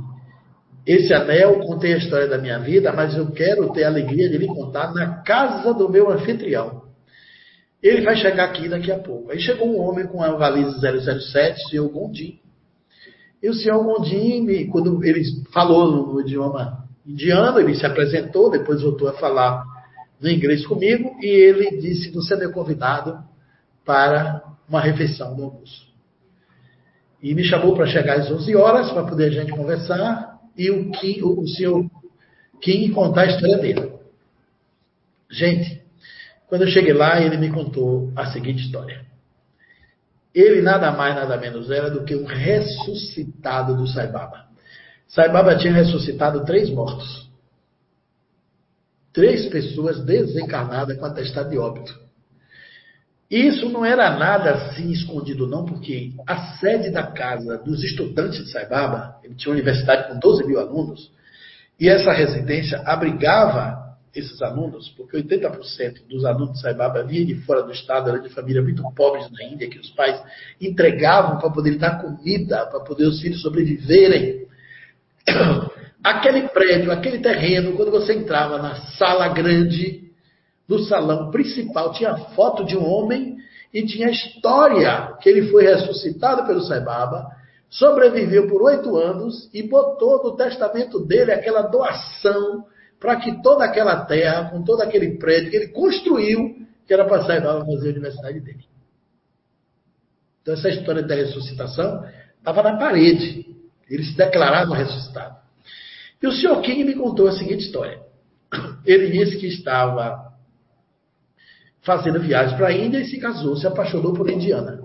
Esse 0.86 1.12
anel, 1.12 1.60
contei 1.60 1.94
a 1.94 1.98
história 1.98 2.28
da 2.28 2.38
minha 2.38 2.58
vida, 2.58 2.92
mas 2.92 3.16
eu 3.16 3.32
quero 3.32 3.72
ter 3.72 3.84
a 3.84 3.88
alegria 3.88 4.28
de 4.28 4.38
lhe 4.38 4.46
contar 4.46 4.92
na 4.92 5.22
casa 5.22 5.74
do 5.74 5.88
meu 5.88 6.10
anfitrião. 6.10 6.82
Ele 7.82 8.02
vai 8.02 8.14
chegar 8.16 8.44
aqui 8.44 8.68
daqui 8.68 8.92
a 8.92 8.98
pouco. 8.98 9.32
Aí 9.32 9.40
chegou 9.40 9.66
um 9.66 9.80
homem 9.80 10.06
com 10.06 10.22
a 10.22 10.30
valise 10.32 10.78
007, 10.78 11.68
senhor 11.68 11.88
Gondim. 11.88 12.38
E 13.42 13.48
o 13.48 13.54
senhor 13.54 13.82
Gondim, 13.82 14.68
quando 14.70 15.02
ele 15.02 15.22
falou 15.52 16.12
no 16.12 16.20
idioma 16.20 16.81
indiano, 17.06 17.58
ele 17.58 17.74
se 17.74 17.84
apresentou, 17.84 18.50
depois 18.50 18.82
voltou 18.82 19.08
a 19.08 19.14
falar 19.14 19.64
no 20.20 20.30
inglês 20.30 20.64
comigo 20.66 21.16
e 21.20 21.26
ele 21.26 21.78
disse: 21.78 22.10
Você 22.10 22.34
é 22.34 22.36
meu 22.36 22.52
convidado 22.52 23.18
para 23.84 24.42
uma 24.68 24.80
refeição 24.80 25.34
do 25.34 25.44
almoço. 25.44 25.92
E 27.22 27.34
me 27.34 27.44
chamou 27.44 27.74
para 27.74 27.86
chegar 27.86 28.18
às 28.18 28.30
11 28.30 28.56
horas 28.56 28.90
para 28.90 29.04
poder 29.04 29.26
a 29.26 29.30
gente 29.30 29.52
conversar 29.52 30.38
e 30.56 30.70
o, 30.70 30.90
Kim, 30.90 31.22
o, 31.22 31.40
o 31.40 31.48
senhor 31.48 31.88
Kim 32.60 32.90
contar 32.90 33.22
a 33.22 33.26
história 33.26 33.58
dele. 33.58 33.92
Gente, 35.30 35.82
Quando 36.46 36.62
eu 36.62 36.68
cheguei 36.68 36.92
lá, 36.92 37.20
ele 37.20 37.38
me 37.38 37.50
contou 37.50 38.12
a 38.14 38.26
seguinte 38.26 38.62
história. 38.62 39.06
Ele 40.34 40.60
nada 40.60 40.90
mais, 40.92 41.14
nada 41.14 41.36
menos 41.38 41.70
era 41.70 41.90
do 41.90 42.04
que 42.04 42.14
um 42.14 42.24
ressuscitado 42.24 43.74
do 43.76 43.86
Saibaba. 43.86 44.51
Saibaba 45.14 45.56
tinha 45.56 45.74
ressuscitado 45.74 46.42
três 46.44 46.70
mortos. 46.70 47.30
Três 49.12 49.46
pessoas 49.46 50.02
desencarnadas 50.04 50.96
com 50.98 51.04
atestado 51.04 51.50
de 51.50 51.58
óbito. 51.58 52.00
Isso 53.30 53.68
não 53.68 53.84
era 53.84 54.18
nada 54.18 54.52
assim 54.52 54.90
escondido, 54.90 55.46
não, 55.46 55.66
porque 55.66 56.12
a 56.26 56.56
sede 56.56 56.90
da 56.90 57.06
casa 57.06 57.58
dos 57.58 57.82
estudantes 57.84 58.44
de 58.44 58.50
Saibaba, 58.50 59.18
ele 59.22 59.34
tinha 59.34 59.50
uma 59.50 59.56
universidade 59.56 60.08
com 60.08 60.18
12 60.18 60.46
mil 60.46 60.58
alunos, 60.58 61.10
e 61.78 61.88
essa 61.88 62.12
residência 62.12 62.82
abrigava 62.84 63.82
esses 64.14 64.40
alunos, 64.42 64.90
porque 64.90 65.16
80% 65.16 66.06
dos 66.08 66.24
alunos 66.24 66.54
de 66.54 66.60
Saibaba 66.60 67.02
vinham 67.02 67.26
de 67.26 67.34
fora 67.46 67.62
do 67.62 67.72
estado, 67.72 68.10
eram 68.10 68.22
de 68.22 68.28
família 68.28 68.62
muito 68.62 68.82
pobres 68.94 69.30
na 69.30 69.44
Índia, 69.44 69.68
que 69.68 69.78
os 69.78 69.90
pais 69.90 70.22
entregavam 70.60 71.38
para 71.38 71.50
poder 71.50 71.76
dar 71.78 72.00
comida, 72.00 72.66
para 72.66 72.80
poder 72.80 73.06
os 73.06 73.20
filhos 73.20 73.40
sobreviverem. 73.40 74.41
Aquele 76.02 76.48
prédio, 76.48 76.90
aquele 76.90 77.20
terreno, 77.20 77.76
quando 77.76 77.92
você 77.92 78.12
entrava 78.12 78.58
na 78.58 78.74
sala 78.74 79.28
grande, 79.28 80.10
no 80.68 80.80
salão 80.80 81.30
principal, 81.30 81.92
tinha 81.92 82.16
foto 82.34 82.64
de 82.64 82.76
um 82.76 82.84
homem 82.84 83.36
e 83.72 83.86
tinha 83.86 84.10
história 84.10 85.16
que 85.20 85.28
ele 85.28 85.48
foi 85.50 85.62
ressuscitado 85.62 86.44
pelo 86.44 86.60
Saibaba, 86.62 87.28
sobreviveu 87.70 88.48
por 88.48 88.62
oito 88.62 88.96
anos 88.96 89.48
e 89.54 89.62
botou 89.62 90.24
no 90.24 90.36
testamento 90.36 90.98
dele 91.06 91.30
aquela 91.30 91.62
doação 91.62 92.64
para 92.98 93.16
que 93.16 93.40
toda 93.40 93.64
aquela 93.64 94.04
terra, 94.04 94.50
com 94.50 94.62
todo 94.62 94.82
aquele 94.82 95.18
prédio 95.18 95.50
que 95.50 95.56
ele 95.56 95.68
construiu, 95.68 96.56
que 96.86 96.92
era 96.92 97.04
para 97.04 97.18
lá 97.18 97.64
fazer 97.64 97.88
a 97.88 97.92
universidade 97.92 98.40
dele. 98.40 98.64
Então, 100.42 100.54
essa 100.54 100.68
história 100.68 101.02
da 101.02 101.14
ressuscitação 101.14 102.04
estava 102.38 102.62
na 102.62 102.76
parede. 102.76 103.51
Ele 103.92 104.04
se 104.04 104.16
declarava 104.16 104.74
ressuscitado. 104.74 105.36
E 106.22 106.26
o 106.26 106.32
senhor 106.32 106.60
King 106.62 106.84
me 106.84 106.94
contou 106.94 107.28
a 107.28 107.32
seguinte 107.32 107.64
história. 107.64 108.00
Ele 108.86 109.10
disse 109.10 109.36
que 109.36 109.46
estava 109.46 110.32
fazendo 111.82 112.20
viagem 112.20 112.56
para 112.56 112.68
a 112.68 112.72
Índia 112.72 112.98
e 112.98 113.06
se 113.06 113.18
casou, 113.18 113.56
se 113.56 113.66
apaixonou 113.66 114.14
por 114.14 114.30
indiana. 114.30 114.80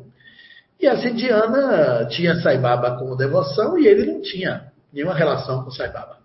E 0.80 0.86
essa 0.86 1.08
indiana 1.08 2.06
tinha 2.10 2.36
Saibaba 2.36 2.98
como 2.98 3.16
devoção 3.16 3.78
e 3.78 3.88
ele 3.88 4.12
não 4.12 4.22
tinha 4.22 4.72
nenhuma 4.92 5.14
relação 5.14 5.64
com 5.64 5.72
Saibaba. 5.72 6.18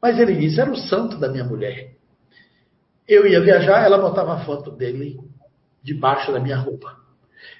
Mas 0.00 0.18
ele 0.18 0.36
disse: 0.36 0.60
era 0.60 0.70
o 0.70 0.76
santo 0.76 1.18
da 1.18 1.28
minha 1.28 1.44
mulher. 1.44 1.92
Eu 3.06 3.26
ia 3.26 3.40
viajar, 3.40 3.84
ela 3.84 3.98
botava 3.98 4.34
a 4.34 4.44
foto 4.44 4.70
dele 4.70 5.18
debaixo 5.82 6.32
da 6.32 6.40
minha 6.40 6.56
roupa. 6.56 6.96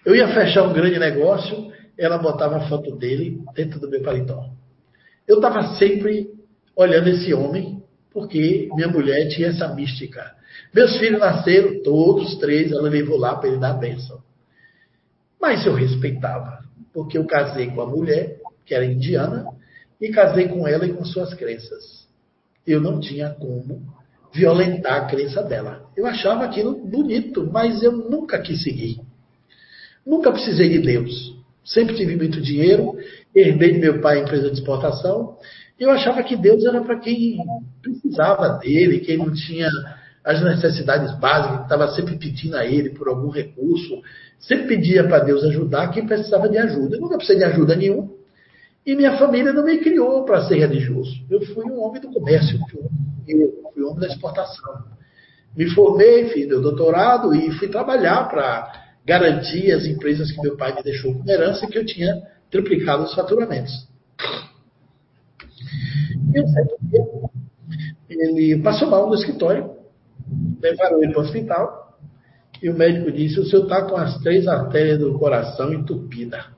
Eu 0.04 0.14
ia 0.14 0.28
fechar 0.28 0.62
um 0.64 0.72
grande 0.72 0.98
negócio, 0.98 1.72
ela 1.98 2.18
botava 2.18 2.56
a 2.56 2.68
foto 2.68 2.96
dele 2.96 3.40
dentro 3.54 3.80
do 3.80 3.88
meu 3.88 4.02
paletó. 4.02 4.50
Eu 5.26 5.36
estava 5.36 5.76
sempre 5.76 6.30
olhando 6.74 7.08
esse 7.08 7.32
homem, 7.32 7.82
porque 8.12 8.68
minha 8.74 8.88
mulher 8.88 9.28
tinha 9.28 9.48
essa 9.48 9.68
mística. 9.74 10.34
Meus 10.74 10.96
filhos 10.98 11.20
nasceram, 11.20 11.82
todos 11.82 12.38
três, 12.38 12.70
ela 12.72 12.88
levou 12.88 13.18
lá 13.18 13.36
para 13.36 13.48
ele 13.48 13.58
dar 13.58 13.70
a 13.70 13.78
bênção. 13.78 14.22
Mas 15.40 15.64
eu 15.66 15.74
respeitava, 15.74 16.60
porque 16.92 17.18
eu 17.18 17.26
casei 17.26 17.70
com 17.70 17.80
a 17.80 17.86
mulher, 17.86 18.38
que 18.64 18.74
era 18.74 18.84
indiana, 18.84 19.46
e 20.00 20.10
casei 20.10 20.48
com 20.48 20.66
ela 20.66 20.86
e 20.86 20.92
com 20.92 21.04
suas 21.04 21.32
crenças 21.34 22.06
eu 22.66 22.80
não 22.80 22.98
tinha 22.98 23.30
como 23.30 23.82
violentar 24.34 25.04
a 25.04 25.06
crença 25.06 25.42
dela. 25.42 25.88
Eu 25.96 26.04
achava 26.04 26.44
aquilo 26.44 26.74
bonito, 26.74 27.48
mas 27.50 27.82
eu 27.82 27.92
nunca 27.92 28.38
quis 28.40 28.62
seguir. 28.62 29.00
Nunca 30.04 30.32
precisei 30.32 30.68
de 30.68 30.80
Deus. 30.80 31.35
Sempre 31.66 31.96
tive 31.96 32.16
muito 32.16 32.40
dinheiro, 32.40 32.96
herdei 33.34 33.72
de 33.72 33.80
meu 33.80 34.00
pai 34.00 34.20
empresa 34.20 34.48
de 34.48 34.54
exportação. 34.54 35.36
Eu 35.78 35.90
achava 35.90 36.22
que 36.22 36.36
Deus 36.36 36.64
era 36.64 36.80
para 36.80 37.00
quem 37.00 37.38
precisava 37.82 38.50
dele, 38.60 39.00
quem 39.00 39.18
não 39.18 39.34
tinha 39.34 39.68
as 40.24 40.42
necessidades 40.42 41.12
básicas, 41.18 41.62
estava 41.62 41.88
sempre 41.88 42.16
pedindo 42.16 42.56
a 42.56 42.64
ele 42.64 42.90
por 42.90 43.08
algum 43.08 43.30
recurso. 43.30 44.00
Sempre 44.38 44.76
pedia 44.76 45.08
para 45.08 45.24
Deus 45.24 45.42
ajudar 45.44 45.90
quem 45.90 46.06
precisava 46.06 46.48
de 46.48 46.56
ajuda. 46.56 46.96
Eu 46.96 47.00
nunca 47.00 47.16
precisei 47.16 47.38
de 47.38 47.44
ajuda 47.44 47.74
nenhuma. 47.74 48.10
E 48.84 48.94
minha 48.94 49.18
família 49.18 49.52
não 49.52 49.64
me 49.64 49.78
criou 49.78 50.24
para 50.24 50.44
ser 50.46 50.58
religioso. 50.58 51.12
Eu 51.28 51.40
fui 51.46 51.64
um 51.64 51.80
homem 51.80 52.00
do 52.00 52.12
comércio, 52.12 52.60
eu 53.26 53.52
fui 53.74 53.82
um 53.82 53.88
homem 53.88 54.00
da 54.00 54.06
exportação. 54.06 54.84
Me 55.56 55.68
formei, 55.70 56.28
fiz 56.28 56.46
meu 56.46 56.60
doutorado 56.60 57.34
e 57.34 57.50
fui 57.58 57.66
trabalhar 57.66 58.28
para 58.28 58.85
garantir 59.06 59.70
as 59.72 59.86
empresas 59.86 60.30
que 60.32 60.40
meu 60.40 60.56
pai 60.56 60.74
me 60.74 60.82
deixou 60.82 61.14
como 61.14 61.30
herança 61.30 61.66
que 61.66 61.78
eu 61.78 61.86
tinha 61.86 62.22
triplicado 62.50 63.04
os 63.04 63.14
faturamentos. 63.14 63.88
E 66.34 66.40
um 66.40 66.48
certo 66.48 66.76
dia, 66.82 67.04
ele 68.08 68.62
passou 68.62 68.90
mal 68.90 69.08
no 69.08 69.14
escritório, 69.14 69.76
levaram 70.60 71.02
ele 71.02 71.12
para 71.12 71.22
o 71.22 71.24
hospital 71.24 71.98
e 72.62 72.68
o 72.68 72.76
médico 72.76 73.12
disse: 73.12 73.40
o 73.40 73.46
senhor 73.46 73.62
está 73.62 73.82
com 73.82 73.96
as 73.96 74.18
três 74.18 74.46
artérias 74.48 74.98
do 74.98 75.18
coração 75.18 75.72
entupidas 75.72 76.56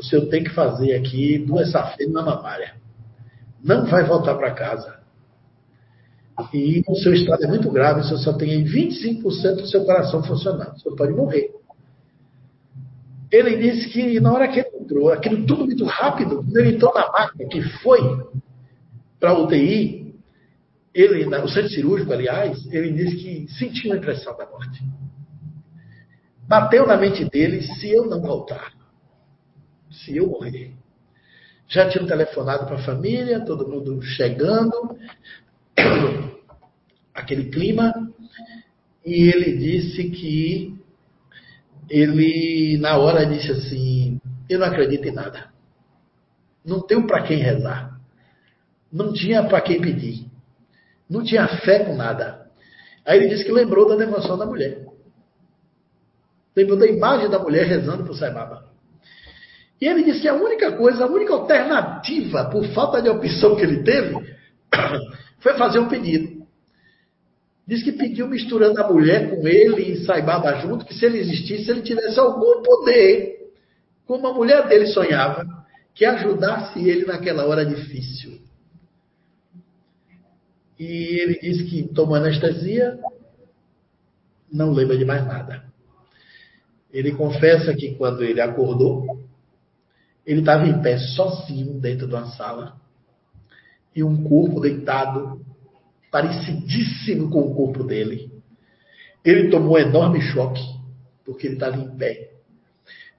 o 0.00 0.04
senhor 0.04 0.26
tem 0.28 0.42
que 0.42 0.50
fazer 0.50 0.94
aqui 0.94 1.38
duas 1.38 1.70
safenas 1.70 2.14
na 2.14 2.22
mamária. 2.22 2.74
Não 3.62 3.84
vai 3.84 4.02
voltar 4.04 4.34
para 4.34 4.52
casa. 4.52 4.98
E 6.54 6.82
o 6.88 6.94
seu 6.96 7.12
estado 7.12 7.44
é 7.44 7.46
muito 7.46 7.70
grave, 7.70 8.00
o 8.00 8.04
senhor 8.04 8.18
só 8.18 8.32
tem 8.32 8.64
25% 8.64 9.56
do 9.56 9.66
seu 9.66 9.84
coração 9.84 10.22
funcionando. 10.22 10.74
O 10.74 10.80
senhor 10.80 10.96
pode 10.96 11.12
morrer. 11.12 11.49
Ele 13.30 13.56
disse 13.56 13.88
que 13.90 14.18
na 14.18 14.32
hora 14.32 14.48
que 14.48 14.60
ele 14.60 14.76
entrou, 14.80 15.12
aquilo 15.12 15.46
tudo 15.46 15.64
muito 15.64 15.84
rápido, 15.84 16.36
quando 16.36 16.56
ele 16.56 16.74
entrou 16.74 16.92
na 16.92 17.10
máquina 17.12 17.48
que 17.48 17.62
foi 17.78 18.00
para 19.20 19.30
a 19.30 19.38
UTI, 19.38 20.14
ele, 20.92 21.24
o 21.26 21.48
centro 21.48 21.70
cirúrgico, 21.70 22.12
aliás, 22.12 22.66
ele 22.72 22.92
disse 22.92 23.16
que 23.16 23.48
sentiu 23.54 23.92
a 23.92 23.96
impressão 23.96 24.36
da 24.36 24.46
morte. 24.46 24.82
Bateu 26.48 26.84
na 26.84 26.96
mente 26.96 27.24
dele, 27.26 27.62
se 27.62 27.88
eu 27.88 28.06
não 28.06 28.20
voltar, 28.20 28.72
se 29.88 30.16
eu 30.16 30.26
morrer. 30.26 30.72
Já 31.68 31.88
tinham 31.88 32.06
telefonado 32.06 32.66
para 32.66 32.74
a 32.74 32.82
família, 32.82 33.44
todo 33.44 33.68
mundo 33.68 34.02
chegando, 34.02 34.98
aquele 37.14 37.50
clima, 37.50 37.92
e 39.06 39.28
ele 39.28 39.56
disse 39.56 40.10
que 40.10 40.79
ele, 41.90 42.78
na 42.78 42.96
hora, 42.96 43.26
disse 43.26 43.50
assim: 43.50 44.20
Eu 44.48 44.60
não 44.60 44.66
acredito 44.66 45.06
em 45.06 45.12
nada. 45.12 45.50
Não 46.64 46.80
tenho 46.80 47.06
para 47.06 47.22
quem 47.22 47.38
rezar. 47.38 47.98
Não 48.92 49.12
tinha 49.12 49.42
para 49.42 49.60
quem 49.60 49.80
pedir. 49.80 50.26
Não 51.08 51.24
tinha 51.24 51.46
fé 51.48 51.80
com 51.84 51.96
nada. 51.96 52.46
Aí 53.04 53.18
ele 53.18 53.28
disse 53.28 53.44
que 53.44 53.52
lembrou 53.52 53.88
da 53.88 53.96
devoção 53.96 54.38
da 54.38 54.46
mulher. 54.46 54.86
Lembrou 56.56 56.78
da 56.78 56.86
imagem 56.86 57.28
da 57.28 57.38
mulher 57.38 57.66
rezando 57.66 58.04
para 58.04 58.12
o 58.12 58.16
Saibaba. 58.16 58.70
E 59.80 59.86
ele 59.86 60.04
disse 60.04 60.20
que 60.20 60.28
a 60.28 60.34
única 60.34 60.72
coisa, 60.72 61.04
a 61.04 61.08
única 61.08 61.32
alternativa, 61.32 62.44
por 62.50 62.64
falta 62.68 63.00
de 63.00 63.08
opção 63.08 63.56
que 63.56 63.62
ele 63.62 63.82
teve, 63.82 64.14
foi 65.40 65.54
fazer 65.54 65.78
um 65.78 65.88
pedido. 65.88 66.39
Diz 67.66 67.82
que 67.82 67.92
pediu 67.92 68.26
misturando 68.26 68.80
a 68.80 68.92
mulher 68.92 69.30
com 69.30 69.46
ele 69.46 69.92
e 69.92 70.04
Saibaba 70.04 70.54
junto, 70.60 70.84
que 70.84 70.94
se 70.94 71.04
ele 71.06 71.18
existisse, 71.18 71.64
se 71.64 71.70
ele 71.70 71.82
tivesse 71.82 72.18
algum 72.18 72.62
poder, 72.62 73.52
como 74.06 74.26
a 74.26 74.34
mulher 74.34 74.66
dele 74.66 74.86
sonhava, 74.86 75.46
que 75.94 76.04
ajudasse 76.04 76.80
ele 76.80 77.04
naquela 77.04 77.46
hora 77.46 77.64
difícil. 77.64 78.40
E 80.78 81.20
ele 81.20 81.38
disse 81.38 81.64
que 81.64 81.94
tomou 81.94 82.16
anestesia, 82.16 82.98
não 84.52 84.72
lembra 84.72 84.96
de 84.96 85.04
mais 85.04 85.24
nada. 85.26 85.64
Ele 86.92 87.12
confessa 87.12 87.74
que 87.74 87.94
quando 87.94 88.24
ele 88.24 88.40
acordou, 88.40 89.20
ele 90.26 90.40
estava 90.40 90.66
em 90.66 90.80
pé 90.82 90.98
sozinho 90.98 91.78
dentro 91.78 92.06
de 92.06 92.14
uma 92.14 92.26
sala 92.32 92.80
e 93.94 94.02
um 94.02 94.24
corpo 94.24 94.60
deitado, 94.60 95.44
parecidíssimo 96.10 97.30
com 97.30 97.40
o 97.40 97.54
corpo 97.54 97.84
dele. 97.84 98.30
Ele 99.24 99.50
tomou 99.50 99.74
um 99.74 99.78
enorme 99.78 100.20
choque, 100.20 100.62
porque 101.24 101.46
ele 101.46 101.54
estava 101.54 101.76
em 101.76 101.96
pé. 101.96 102.30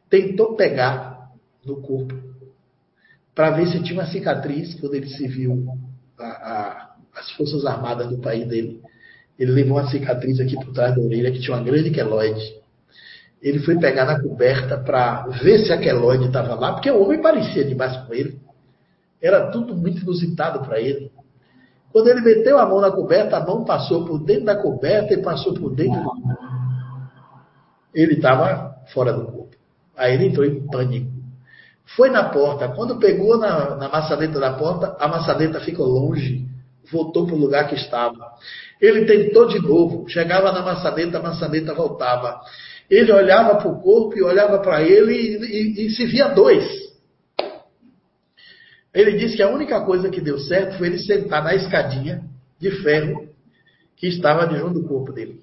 Tentou 0.10 0.56
pegar 0.56 1.32
no 1.66 1.82
corpo 1.82 2.16
para 3.34 3.52
ver 3.52 3.68
se 3.68 3.82
tinha 3.84 4.00
uma 4.00 4.08
cicatriz 4.08 4.76
quando 4.76 4.96
ele 4.96 5.08
se 5.08 5.28
viu 5.28 5.66
a, 6.20 6.26
a, 6.26 6.96
as 7.16 7.32
Forças 7.32 7.66
Armadas 7.66 8.10
do 8.10 8.18
país 8.18 8.48
dele. 8.48 8.82
Ele 9.40 9.52
levou 9.52 9.78
uma 9.78 9.90
cicatriz 9.90 10.40
aqui 10.40 10.56
por 10.56 10.74
trás 10.74 10.96
da 10.96 11.02
orelha 11.02 11.32
que 11.32 11.40
tinha 11.40 11.56
uma 11.56 11.64
grande 11.64 11.92
queloide 11.92 12.62
ele 13.42 13.60
foi 13.60 13.80
pegar 13.80 14.06
na 14.06 14.22
coberta 14.22 14.78
para 14.78 15.24
ver 15.42 15.66
se 15.66 15.74
a 15.74 15.78
queloide 15.78 16.26
estava 16.26 16.54
lá, 16.54 16.74
porque 16.74 16.92
o 16.92 17.02
homem 17.02 17.22
parecia 17.22 17.64
demais 17.64 17.98
com 18.06 18.14
ele. 18.14 18.40
Era 19.20 19.50
tudo 19.50 19.76
muito 19.76 20.02
inusitado 20.02 20.60
para 20.62 20.80
ele. 20.80 21.12
Quando 21.92 22.08
ele 22.08 22.22
meteu 22.22 22.58
a 22.58 22.66
mão 22.66 22.80
na 22.80 22.92
coberta, 22.92 23.38
a 23.38 23.46
mão 23.46 23.66
passou 23.66 24.06
por 24.06 24.20
dentro 24.20 24.46
da 24.46 24.56
coberta 24.56 25.14
e 25.14 25.22
passou 25.22 25.54
por 25.54 25.76
dentro 25.76 26.02
do 26.02 26.12
Ele 27.94 28.14
estava 28.14 28.76
fora 28.94 29.12
do 29.12 29.26
corpo. 29.26 29.56
Aí 29.98 30.14
ele 30.14 30.28
entrou 30.28 30.46
em 30.46 30.66
pânico. 30.68 31.12
Foi 31.96 32.10
na 32.10 32.30
porta. 32.30 32.70
Quando 32.70 32.98
pegou 32.98 33.38
na, 33.38 33.76
na 33.76 33.90
maçaneta 33.90 34.40
da 34.40 34.54
porta, 34.54 34.96
a 35.00 35.08
maçaneta 35.08 35.60
ficou 35.60 35.86
longe. 35.86 36.46
Voltou 36.92 37.26
para 37.26 37.36
o 37.36 37.40
lugar 37.40 37.68
que 37.68 37.76
estava. 37.76 38.32
Ele 38.80 39.06
tentou 39.06 39.48
de 39.48 39.60
novo. 39.60 40.08
Chegava 40.08 40.52
na 40.52 40.62
maçaneta, 40.62 41.18
a 41.18 41.22
maçaneta 41.22 41.74
voltava. 41.74 42.40
Ele 42.90 43.12
olhava 43.12 43.56
para 43.56 43.70
o 43.70 43.82
corpo 43.82 44.18
e 44.18 44.24
olhava 44.24 44.60
para 44.60 44.82
ele 44.82 45.14
e, 45.14 45.84
e, 45.84 45.88
e 45.88 45.90
se 45.92 46.06
via 46.06 46.30
dois. 46.30 46.66
Ele 48.94 49.14
disse 49.14 49.38
que 49.38 49.44
a 49.44 49.50
única 49.50 49.82
coisa 49.82 50.10
que 50.10 50.20
deu 50.20 50.38
certo 50.38 50.78
foi 50.78 50.88
ele 50.88 51.00
sentar 51.00 51.44
na 51.44 51.56
escadinha 51.56 52.24
de 52.60 52.72
ferro 52.84 53.30
que 53.96 54.08
estava 54.08 54.46
de 54.48 54.58
junto 54.58 54.82
do 54.82 54.88
corpo 54.88 55.14
dele. 55.14 55.42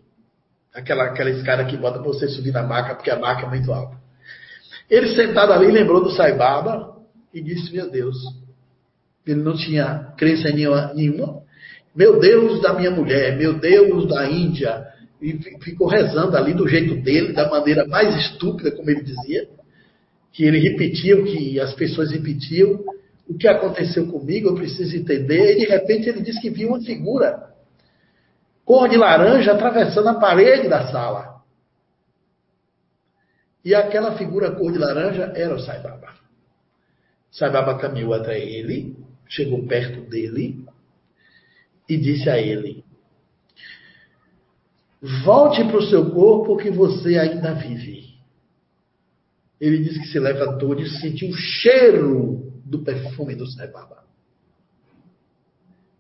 Aquela, 0.74 1.04
aquela 1.04 1.30
escada 1.30 1.64
que 1.64 1.76
bota 1.76 1.98
você 2.00 2.28
subir 2.28 2.52
na 2.52 2.62
maca, 2.62 2.94
porque 2.94 3.10
a 3.10 3.18
maca 3.18 3.46
é 3.46 3.48
muito 3.48 3.72
alta. 3.72 3.96
Ele 4.90 5.14
sentado 5.14 5.52
ali 5.52 5.70
lembrou 5.70 6.02
do 6.02 6.10
Saibaba 6.10 6.96
e 7.32 7.40
disse: 7.40 7.72
Meu 7.72 7.90
Deus, 7.90 8.16
ele 9.26 9.42
não 9.42 9.56
tinha 9.56 10.12
crença 10.16 10.50
nenhuma. 10.50 11.42
Meu 11.94 12.20
Deus 12.20 12.60
da 12.60 12.74
minha 12.74 12.90
mulher, 12.90 13.36
meu 13.36 13.54
Deus 13.58 14.08
da 14.08 14.30
Índia. 14.30 14.86
E 15.20 15.32
ficou 15.62 15.88
rezando 15.88 16.36
ali 16.36 16.54
do 16.54 16.68
jeito 16.68 16.94
dele, 16.96 17.32
da 17.32 17.50
maneira 17.50 17.86
mais 17.86 18.14
estúpida, 18.14 18.70
como 18.70 18.88
ele 18.88 19.02
dizia, 19.02 19.48
que 20.32 20.44
ele 20.44 20.58
repetia 20.58 21.16
o 21.16 21.24
que 21.24 21.58
as 21.58 21.74
pessoas 21.74 22.12
repetiam 22.12 22.78
o 23.28 23.36
que 23.36 23.46
aconteceu 23.46 24.06
comigo, 24.10 24.48
eu 24.48 24.54
preciso 24.54 24.96
entender. 24.96 25.56
E 25.56 25.58
de 25.60 25.66
repente 25.66 26.08
ele 26.08 26.22
disse 26.22 26.40
que 26.40 26.48
viu 26.48 26.68
uma 26.68 26.80
figura 26.80 27.52
cor 28.64 28.88
de 28.88 28.96
laranja 28.96 29.52
atravessando 29.52 30.08
a 30.08 30.14
parede 30.14 30.68
da 30.68 30.90
sala. 30.90 31.42
E 33.64 33.74
aquela 33.74 34.16
figura 34.16 34.52
cor 34.52 34.72
de 34.72 34.78
laranja 34.78 35.32
era 35.36 35.54
o 35.54 35.60
Sai 35.60 35.80
Baba. 35.82 36.14
Sai 37.30 37.50
Baba 37.50 37.78
caminhou 37.78 38.14
até 38.14 38.40
ele, 38.40 38.96
chegou 39.28 39.66
perto 39.66 40.08
dele 40.08 40.64
e 41.86 41.98
disse 41.98 42.30
a 42.30 42.38
ele: 42.38 42.82
Volte 45.24 45.64
para 45.64 45.76
o 45.76 45.86
seu 45.86 46.10
corpo 46.10 46.56
que 46.56 46.70
você 46.70 47.18
ainda 47.18 47.52
vive. 47.52 48.08
Ele 49.60 49.78
disse 49.78 50.00
que 50.00 50.08
se 50.08 50.18
levantou 50.18 50.78
e 50.78 50.88
sentiu 50.88 51.28
o 51.28 51.34
cheiro 51.34 52.37
do 52.68 52.80
perfume 52.80 53.34
do 53.34 53.46
Sai 53.46 53.68
Baba. 53.68 54.04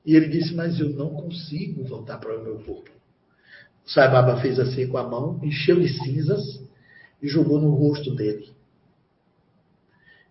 E 0.04 0.14
ele 0.14 0.28
disse, 0.28 0.54
mas 0.54 0.78
eu 0.78 0.90
não 0.90 1.10
consigo 1.10 1.84
voltar 1.84 2.18
para 2.18 2.38
o 2.38 2.42
meu 2.42 2.58
corpo. 2.58 2.90
O 3.86 3.90
Sai 3.90 4.10
Baba 4.10 4.40
fez 4.40 4.58
assim 4.58 4.86
com 4.86 4.98
a 4.98 5.08
mão, 5.08 5.40
encheu 5.42 5.80
de 5.80 5.88
cinzas 5.88 6.62
e 7.22 7.28
jogou 7.28 7.60
no 7.60 7.70
rosto 7.74 8.14
dele. 8.14 8.50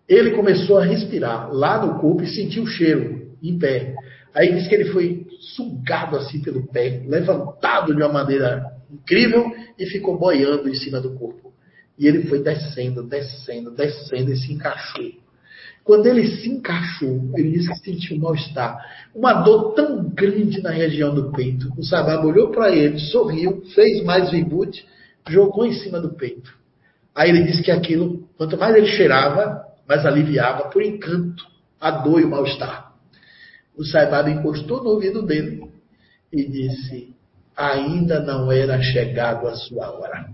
Ele 0.08 0.30
começou 0.30 0.78
a 0.78 0.84
respirar 0.84 1.52
lá 1.52 1.84
no 1.84 2.00
corpo 2.00 2.22
e 2.22 2.34
sentiu 2.34 2.62
o 2.62 2.66
cheiro 2.66 3.36
em 3.42 3.58
pé. 3.58 3.94
Aí 4.34 4.54
disse 4.54 4.68
que 4.68 4.74
ele 4.74 4.90
foi 4.90 5.26
sugado 5.40 6.16
assim 6.16 6.40
pelo 6.40 6.66
pé, 6.68 7.02
levantado 7.06 7.94
de 7.94 8.02
uma 8.02 8.12
maneira 8.12 8.64
incrível 8.90 9.52
e 9.78 9.86
ficou 9.86 10.18
boiando 10.18 10.68
em 10.68 10.74
cima 10.74 11.00
do 11.00 11.14
corpo. 11.14 11.52
E 11.98 12.06
ele 12.06 12.28
foi 12.28 12.42
descendo, 12.42 13.02
descendo, 13.02 13.70
descendo 13.72 14.32
e 14.32 14.36
se 14.36 14.52
encaixou. 14.52 15.27
Quando 15.88 16.04
ele 16.04 16.36
se 16.36 16.50
encaixou, 16.50 17.30
ele 17.34 17.52
disse 17.52 17.72
que 17.72 17.78
sentiu 17.78 18.18
um 18.18 18.20
mal-estar. 18.20 18.78
Uma 19.14 19.32
dor 19.32 19.72
tão 19.72 20.06
grande 20.10 20.60
na 20.60 20.68
região 20.68 21.14
do 21.14 21.32
peito. 21.32 21.72
O 21.78 21.82
Sababa 21.82 22.26
olhou 22.26 22.50
para 22.50 22.70
ele, 22.70 22.98
sorriu, 22.98 23.62
fez 23.74 24.04
mais 24.04 24.30
reboot, 24.30 24.86
jogou 25.30 25.64
em 25.64 25.72
cima 25.72 25.98
do 25.98 26.10
peito. 26.10 26.52
Aí 27.14 27.30
ele 27.30 27.44
disse 27.44 27.62
que 27.62 27.70
aquilo, 27.70 28.28
quanto 28.36 28.58
mais 28.58 28.76
ele 28.76 28.88
cheirava, 28.88 29.64
mais 29.88 30.04
aliviava 30.04 30.68
por 30.68 30.82
encanto 30.82 31.42
a 31.80 31.90
dor 31.90 32.20
e 32.20 32.24
o 32.24 32.28
mal-estar. 32.28 32.92
O 33.74 33.82
Saibaba 33.82 34.28
encostou 34.28 34.84
no 34.84 34.90
ouvido 34.90 35.22
dele 35.22 35.70
e 36.30 36.44
disse: 36.44 37.14
Ainda 37.56 38.20
não 38.20 38.52
era 38.52 38.78
chegado 38.82 39.48
a 39.48 39.54
sua 39.54 39.90
hora. 39.90 40.28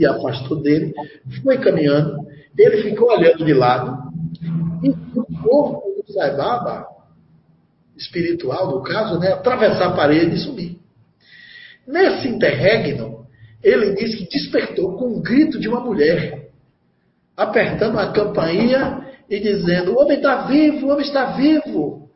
Se 0.00 0.06
afastou 0.06 0.62
dele, 0.62 0.94
foi 1.42 1.58
caminhando 1.58 2.30
ele 2.58 2.82
ficou 2.82 3.10
olhando 3.10 3.44
de 3.44 3.54
lado 3.54 4.10
e 4.82 4.90
o 4.90 5.24
corpo 5.42 6.02
do 6.02 6.12
Saibaba, 6.12 6.86
espiritual 7.96 8.70
no 8.70 8.82
caso, 8.82 9.18
né, 9.18 9.32
atravessar 9.32 9.88
a 9.88 9.96
parede 9.96 10.36
e 10.36 10.38
subir. 10.38 10.78
Nesse 11.86 12.28
interregno, 12.28 13.26
ele 13.62 13.94
diz 13.94 14.14
que 14.16 14.28
despertou 14.28 14.96
com 14.96 15.06
um 15.06 15.22
grito 15.22 15.58
de 15.58 15.68
uma 15.68 15.80
mulher, 15.80 16.50
apertando 17.36 17.98
a 17.98 18.12
campainha 18.12 19.06
e 19.28 19.38
dizendo: 19.38 19.92
O 19.92 20.00
homem 20.00 20.16
está 20.16 20.46
vivo, 20.46 20.86
o 20.86 20.90
homem 20.90 21.04
está 21.04 21.32
vivo. 21.32 22.10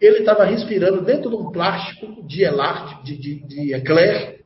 Ele 0.00 0.18
estava 0.18 0.44
respirando 0.44 1.02
dentro 1.02 1.30
de 1.30 1.36
um 1.36 1.50
plástico 1.50 2.26
de 2.26 2.42
elástico, 2.42 3.04
de, 3.04 3.16
de, 3.16 3.46
de 3.46 3.74
eclair, 3.74 4.43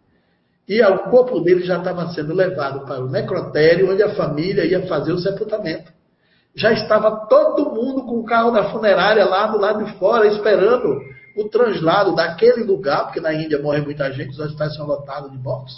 e 0.69 0.83
o 0.83 0.99
corpo 1.11 1.41
dele 1.41 1.63
já 1.63 1.79
estava 1.79 2.09
sendo 2.09 2.35
levado 2.35 2.85
para 2.85 3.03
o 3.03 3.09
necrotério, 3.09 3.91
onde 3.91 4.03
a 4.03 4.15
família 4.15 4.67
ia 4.67 4.87
fazer 4.87 5.13
o 5.13 5.19
sepultamento. 5.19 5.91
Já 6.55 6.73
estava 6.73 7.27
todo 7.27 7.75
mundo 7.75 8.05
com 8.05 8.19
o 8.19 8.25
carro 8.25 8.51
da 8.51 8.71
funerária 8.71 9.25
lá 9.25 9.47
do 9.47 9.59
lado 9.59 9.85
de 9.85 9.99
fora, 9.99 10.27
esperando 10.27 11.01
o 11.37 11.49
translado 11.49 12.15
daquele 12.15 12.65
lugar, 12.65 13.05
porque 13.05 13.21
na 13.21 13.33
Índia 13.33 13.63
morre 13.63 13.81
muita 13.81 14.13
gente, 14.13 14.31
os 14.31 14.39
hospitais 14.39 14.75
são 14.75 14.85
lotados 14.85 15.33
de 15.33 15.39
mortos. 15.39 15.75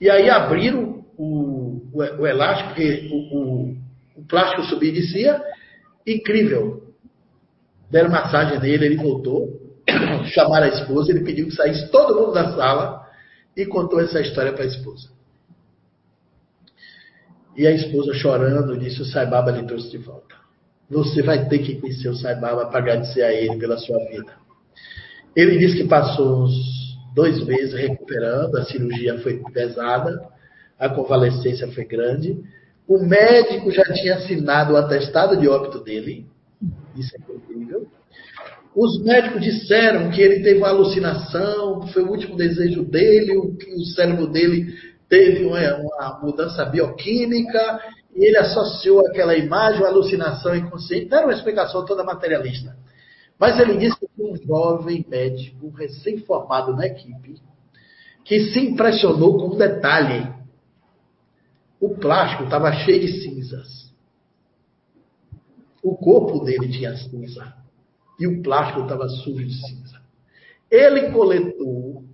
E 0.00 0.10
aí 0.10 0.28
abriram 0.28 1.04
o, 1.16 1.82
o, 1.92 1.98
o 1.98 2.26
elástico, 2.26 2.70
porque 2.70 3.08
o, 3.12 3.36
o, 3.36 3.76
o 4.16 4.24
plástico 4.26 4.62
subia 4.64 4.88
e 4.88 4.94
descia, 4.94 5.40
incrível. 6.04 6.82
Deram 7.88 8.10
massagem 8.10 8.58
nele, 8.58 8.86
ele 8.86 8.96
voltou 8.96 9.67
chamar 10.32 10.62
a 10.62 10.68
esposa, 10.68 11.10
ele 11.10 11.24
pediu 11.24 11.46
que 11.46 11.54
saísse 11.54 11.90
todo 11.90 12.18
mundo 12.18 12.32
da 12.32 12.54
sala 12.54 13.06
e 13.56 13.66
contou 13.66 14.00
essa 14.00 14.20
história 14.20 14.52
para 14.52 14.64
a 14.64 14.66
esposa. 14.66 15.08
E 17.56 17.66
a 17.66 17.72
esposa, 17.72 18.14
chorando, 18.14 18.78
disse: 18.78 19.02
O 19.02 19.04
Saibaba 19.04 19.50
lhe 19.50 19.66
trouxe 19.66 19.90
de 19.90 19.98
volta. 19.98 20.36
Você 20.88 21.22
vai 21.22 21.48
ter 21.48 21.58
que 21.58 21.80
conhecer 21.80 22.08
o 22.08 22.16
Saibaba 22.16 22.66
para 22.66 22.78
agradecer 22.78 23.22
a 23.22 23.32
ele 23.32 23.58
pela 23.58 23.76
sua 23.76 23.98
vida. 24.06 24.32
Ele 25.34 25.58
disse 25.58 25.76
que 25.76 25.88
passou 25.88 26.44
uns 26.44 26.54
dois 27.14 27.44
meses 27.44 27.74
recuperando, 27.74 28.56
a 28.56 28.64
cirurgia 28.64 29.18
foi 29.18 29.42
pesada, 29.52 30.28
a 30.78 30.88
convalescência 30.88 31.70
foi 31.72 31.84
grande. 31.84 32.40
O 32.86 33.04
médico 33.04 33.70
já 33.70 33.84
tinha 33.92 34.14
assinado 34.14 34.72
o 34.72 34.76
atestado 34.76 35.36
de 35.36 35.48
óbito 35.48 35.80
dele. 35.80 36.26
Isso 36.96 37.14
é 37.16 37.34
incrível. 37.34 37.86
Os 38.74 39.02
médicos 39.02 39.42
disseram 39.42 40.10
que 40.10 40.20
ele 40.20 40.42
teve 40.42 40.58
uma 40.58 40.68
alucinação, 40.68 41.86
foi 41.88 42.02
o 42.02 42.10
último 42.10 42.36
desejo 42.36 42.84
dele, 42.84 43.36
o, 43.36 43.56
o 43.76 43.84
cérebro 43.94 44.26
dele 44.26 44.72
teve 45.08 45.44
uma, 45.44 45.58
uma, 45.76 46.20
mudança 46.22 46.64
bioquímica, 46.64 47.80
e 48.14 48.24
ele 48.24 48.36
associou 48.36 49.06
aquela 49.06 49.36
imagem, 49.36 49.84
a 49.84 49.88
alucinação 49.88 50.54
inconsciente. 50.54 51.06
Deram 51.06 51.28
uma 51.28 51.32
explicação 51.32 51.84
toda 51.84 52.04
materialista. 52.04 52.76
Mas 53.38 53.58
ele 53.58 53.78
disse 53.78 53.96
que 53.98 54.22
um 54.22 54.36
jovem 54.36 55.04
médico, 55.08 55.70
recém-formado 55.70 56.74
na 56.74 56.86
equipe, 56.86 57.40
que 58.24 58.52
se 58.52 58.60
impressionou 58.60 59.38
com 59.38 59.54
um 59.54 59.58
detalhe. 59.58 60.28
O 61.80 61.94
plástico 61.96 62.44
estava 62.44 62.72
cheio 62.72 63.00
de 63.00 63.22
cinzas. 63.22 63.92
O 65.82 65.96
corpo 65.96 66.44
dele 66.44 66.68
tinha 66.68 66.96
cinza 66.96 67.57
e 68.18 68.26
o 68.26 68.42
plástico 68.42 68.82
estava 68.82 69.08
sujo 69.08 69.44
de 69.44 69.54
cinza. 69.54 70.00
Ele 70.70 71.10
coletou 71.10 72.04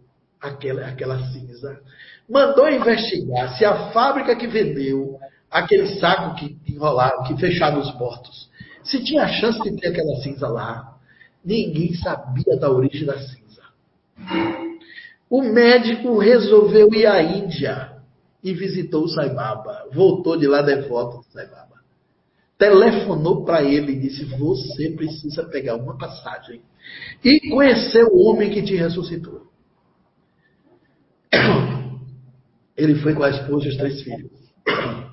aquela, 0.40 0.86
aquela 0.86 1.18
cinza, 1.32 1.80
mandou 2.28 2.68
investigar 2.68 3.56
se 3.56 3.64
a 3.64 3.90
fábrica 3.90 4.36
que 4.36 4.46
vendeu 4.46 5.18
aquele 5.50 5.98
saco 5.98 6.36
que 6.36 6.56
enrolava, 6.68 7.24
que 7.24 7.36
fechava 7.36 7.78
os 7.78 7.94
mortos, 7.98 8.50
se 8.82 9.02
tinha 9.02 9.26
chance 9.28 9.60
de 9.62 9.76
ter 9.76 9.88
aquela 9.88 10.16
cinza 10.16 10.48
lá. 10.48 10.98
Ninguém 11.44 11.94
sabia 11.94 12.56
da 12.58 12.70
origem 12.70 13.06
da 13.06 13.18
cinza. 13.18 13.62
O 15.28 15.42
médico 15.42 16.18
resolveu 16.18 16.92
ir 16.92 17.06
à 17.06 17.22
Índia 17.22 17.92
e 18.42 18.52
visitou 18.52 19.04
o 19.04 19.08
Saibaba. 19.08 19.88
Voltou 19.92 20.36
de 20.36 20.46
lá 20.46 20.62
devoto 20.62 21.18
do 21.18 21.24
Saibaba 21.32 21.63
telefonou 22.58 23.44
para 23.44 23.62
ele 23.62 23.92
e 23.92 24.00
disse: 24.00 24.24
Você 24.24 24.90
precisa 24.90 25.44
pegar 25.44 25.76
uma 25.76 25.96
passagem 25.96 26.60
e 27.24 27.50
conhecer 27.50 28.04
o 28.04 28.18
homem 28.18 28.50
que 28.50 28.62
te 28.62 28.74
ressuscitou. 28.76 29.46
Ele 32.76 32.96
foi 32.96 33.14
com 33.14 33.22
a 33.22 33.30
esposa 33.30 33.66
e 33.66 33.68
os 33.68 33.76
três 33.76 34.02
filhos. 34.02 34.32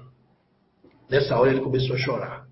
Nessa 1.09 1.37
hora 1.37 1.51
ele 1.51 1.61
começou 1.61 1.95
a 1.95 1.99
chorar. 1.99 2.47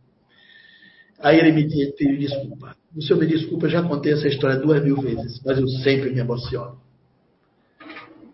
Aí 1.20 1.40
ele 1.40 1.52
me 1.52 1.64
pediu 1.94 2.20
desculpa. 2.20 2.76
O 2.96 3.02
senhor 3.02 3.20
me 3.20 3.26
desculpa, 3.26 3.66
eu 3.66 3.70
já 3.70 3.82
contei 3.82 4.14
essa 4.14 4.28
história 4.28 4.58
duas 4.58 4.84
mil 4.84 4.98
vezes, 4.98 5.42
mas 5.46 5.58
eu 5.58 5.68
sempre 5.68 6.12
me 6.12 6.20
emociono. 6.20 6.78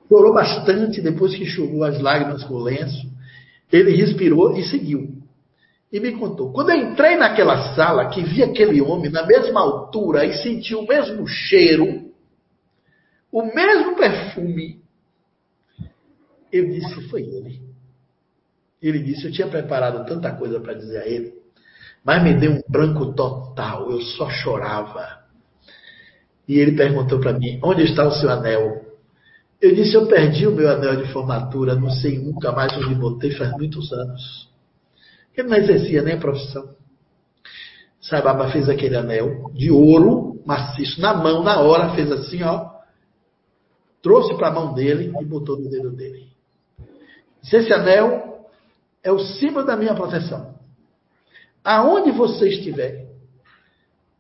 chorou 0.10 0.34
bastante 0.34 1.02
depois 1.02 1.36
que 1.36 1.44
enxugou 1.44 1.84
as 1.84 2.00
lágrimas 2.00 2.44
com 2.44 2.56
o 2.56 2.64
lenço. 2.64 3.10
Ele 3.72 3.96
respirou 3.96 4.58
e 4.58 4.64
seguiu. 4.64 5.25
E 5.96 6.00
me 6.02 6.12
contou. 6.12 6.52
Quando 6.52 6.72
eu 6.72 6.76
entrei 6.76 7.16
naquela 7.16 7.74
sala, 7.74 8.10
que 8.10 8.22
vi 8.22 8.44
aquele 8.44 8.82
homem 8.82 9.10
na 9.10 9.26
mesma 9.26 9.62
altura 9.62 10.26
e 10.26 10.34
senti 10.34 10.76
o 10.76 10.86
mesmo 10.86 11.26
cheiro, 11.26 12.12
o 13.32 13.44
mesmo 13.44 13.96
perfume, 13.96 14.82
eu 16.52 16.66
disse: 16.66 17.08
foi 17.08 17.22
ele. 17.22 17.62
Ele 18.82 19.00
disse: 19.00 19.28
eu 19.28 19.32
tinha 19.32 19.48
preparado 19.48 20.06
tanta 20.06 20.34
coisa 20.34 20.60
para 20.60 20.74
dizer 20.74 20.98
a 20.98 21.08
ele, 21.08 21.34
mas 22.04 22.22
me 22.22 22.34
deu 22.34 22.52
um 22.52 22.62
branco 22.68 23.14
total, 23.14 23.90
eu 23.90 24.02
só 24.02 24.30
chorava. 24.30 25.24
E 26.46 26.60
ele 26.60 26.74
perguntou 26.76 27.22
para 27.22 27.32
mim: 27.32 27.58
onde 27.64 27.84
está 27.84 28.06
o 28.06 28.12
seu 28.12 28.30
anel? 28.30 28.86
Eu 29.62 29.74
disse: 29.74 29.96
eu 29.96 30.08
perdi 30.08 30.46
o 30.46 30.52
meu 30.52 30.70
anel 30.70 30.98
de 30.98 31.10
formatura, 31.14 31.74
não 31.74 31.90
sei 31.90 32.20
nunca 32.20 32.52
mais 32.52 32.76
onde 32.76 32.96
botei, 32.96 33.32
faz 33.32 33.54
muitos 33.54 33.94
anos. 33.94 34.54
Ele 35.38 35.48
não 35.48 35.58
exercia 35.58 36.02
nem 36.02 36.16
a 36.16 36.20
profissão. 36.20 36.76
Saibaba 38.02 38.52
fez 38.52 38.70
aquele 38.70 38.96
anel 38.96 39.52
de 39.54 39.72
ouro 39.72 40.42
maciço 40.46 41.02
na 41.02 41.14
mão, 41.14 41.44
na 41.44 41.60
hora, 41.60 41.96
fez 41.96 42.12
assim, 42.12 42.44
ó. 42.44 42.70
Trouxe 44.02 44.36
para 44.36 44.50
a 44.50 44.52
mão 44.52 44.74
dele 44.74 45.12
e 45.20 45.26
botou 45.26 45.58
no 45.58 45.70
dedo 45.70 45.92
dele. 45.92 46.28
Disse, 47.42 47.58
esse 47.58 47.74
anel 47.74 48.48
é 49.04 49.12
o 49.12 49.20
símbolo 49.20 49.66
da 49.66 49.76
minha 49.76 49.96
proteção. 49.96 50.54
Aonde 51.64 52.12
você 52.12 52.50
estiver, 52.50 53.06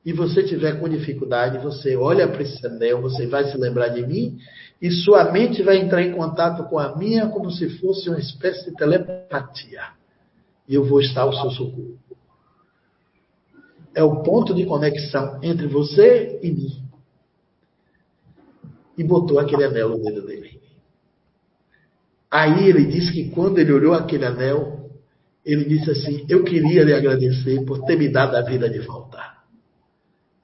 e 0.04 0.14
você 0.14 0.44
tiver 0.44 0.80
com 0.80 0.88
dificuldade, 0.88 1.58
você 1.58 1.96
olha 1.96 2.28
para 2.28 2.44
esse 2.44 2.66
anel, 2.66 3.02
você 3.02 3.26
vai 3.26 3.46
se 3.46 3.58
lembrar 3.58 3.90
de 3.90 4.06
mim, 4.06 4.38
e 4.80 4.92
sua 4.92 5.32
mente 5.32 5.64
vai 5.64 5.78
entrar 5.78 6.04
em 6.04 6.12
contato 6.12 6.64
com 6.70 6.78
a 6.78 6.96
minha 6.96 7.28
como 7.30 7.50
se 7.50 7.70
fosse 7.80 8.10
uma 8.10 8.20
espécie 8.20 8.70
de 8.70 8.76
telepatia. 8.76 9.82
E 10.68 10.76
eu 10.76 10.86
vou 10.86 11.00
estar 11.00 11.22
ao 11.22 11.34
seu 11.34 11.52
socorro. 11.52 12.00
É 13.94 14.04
o 14.04 14.24
ponto 14.24 14.54
de 14.54 14.66
conexão 14.66 15.40
entre 15.42 15.68
você 15.68 16.40
e 16.42 16.52
mim. 16.52 16.84
E 18.98 19.04
botou 19.04 19.40
aquele 19.40 19.64
anel 19.64 19.90
no 19.90 20.04
dedo 20.04 20.26
dele. 20.26 20.60
Aí 22.30 22.68
ele 22.68 22.86
disse 22.86 23.12
que 23.14 23.30
quando 23.30 23.60
ele 23.60 23.72
olhou 23.72 23.94
aquele 23.94 24.26
anel, 24.26 24.90
ele 25.46 25.64
disse 25.66 25.92
assim: 25.92 26.26
Eu 26.28 26.44
queria 26.44 26.84
lhe 26.84 26.94
agradecer 26.94 27.64
por 27.66 27.86
ter 27.86 27.98
me 27.98 28.10
dado 28.10 28.36
a 28.36 28.42
vida 28.42 28.70
de 28.70 28.80
volta. 28.80 29.36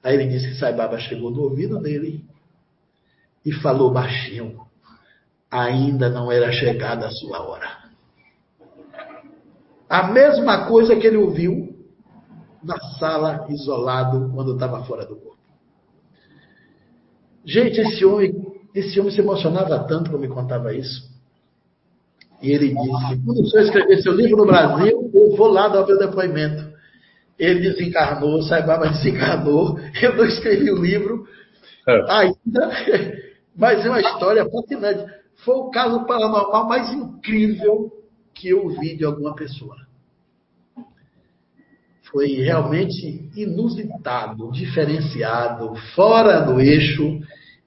Aí 0.02 0.14
ele 0.14 0.28
disse 0.28 0.48
que 0.48 0.54
Saibaba 0.56 0.98
chegou 0.98 1.30
no 1.30 1.42
ouvido 1.42 1.78
dele 1.80 2.24
e 3.44 3.52
falou 3.52 3.92
baixinho: 3.92 4.58
ainda 5.50 6.08
não 6.08 6.32
era 6.32 6.50
chegada 6.50 7.06
a 7.06 7.10
sua 7.10 7.42
hora. 7.42 7.81
A 9.92 10.04
mesma 10.04 10.64
coisa 10.64 10.96
que 10.96 11.06
ele 11.06 11.18
ouviu 11.18 11.76
na 12.64 12.78
sala, 12.98 13.44
isolado, 13.50 14.32
quando 14.34 14.54
estava 14.54 14.82
fora 14.84 15.04
do 15.04 15.16
corpo. 15.16 15.36
Gente, 17.44 17.78
esse 17.78 18.02
homem, 18.02 18.32
esse 18.74 18.98
homem 18.98 19.12
se 19.12 19.20
emocionava 19.20 19.80
tanto 19.80 20.10
quando 20.10 20.22
me 20.22 20.28
contava 20.28 20.72
isso. 20.72 21.12
E 22.40 22.52
ele 22.52 22.68
disse: 22.68 23.22
quando 23.22 23.42
o 23.42 23.46
senhor 23.46 23.64
escrever 23.64 24.02
seu 24.02 24.14
livro 24.14 24.38
no 24.38 24.46
Brasil, 24.46 25.10
eu 25.12 25.36
vou 25.36 25.48
lá 25.48 25.68
dar 25.68 25.84
o 25.84 25.86
meu 25.86 25.98
depoimento. 25.98 26.72
Ele 27.38 27.60
desencarnou, 27.60 28.40
Saibaba 28.44 28.88
desencarnou, 28.88 29.78
eu 30.00 30.16
não 30.16 30.24
escrevi 30.24 30.70
o 30.70 30.80
livro 30.80 31.26
é. 31.86 32.00
ainda, 32.10 32.70
mas 33.54 33.84
é 33.84 33.90
uma 33.90 34.00
história 34.00 34.48
fascinante. 34.48 35.04
Foi 35.44 35.56
o 35.56 35.70
caso 35.70 36.06
paranormal 36.06 36.66
mais 36.66 36.90
incrível 36.94 37.92
que 38.32 38.48
eu 38.48 38.70
vi 38.70 38.96
de 38.96 39.04
alguma 39.04 39.34
pessoa. 39.34 39.81
Foi 42.12 42.26
realmente 42.26 43.30
inusitado, 43.34 44.52
diferenciado, 44.52 45.74
fora 45.94 46.40
do 46.40 46.60
eixo. 46.60 47.18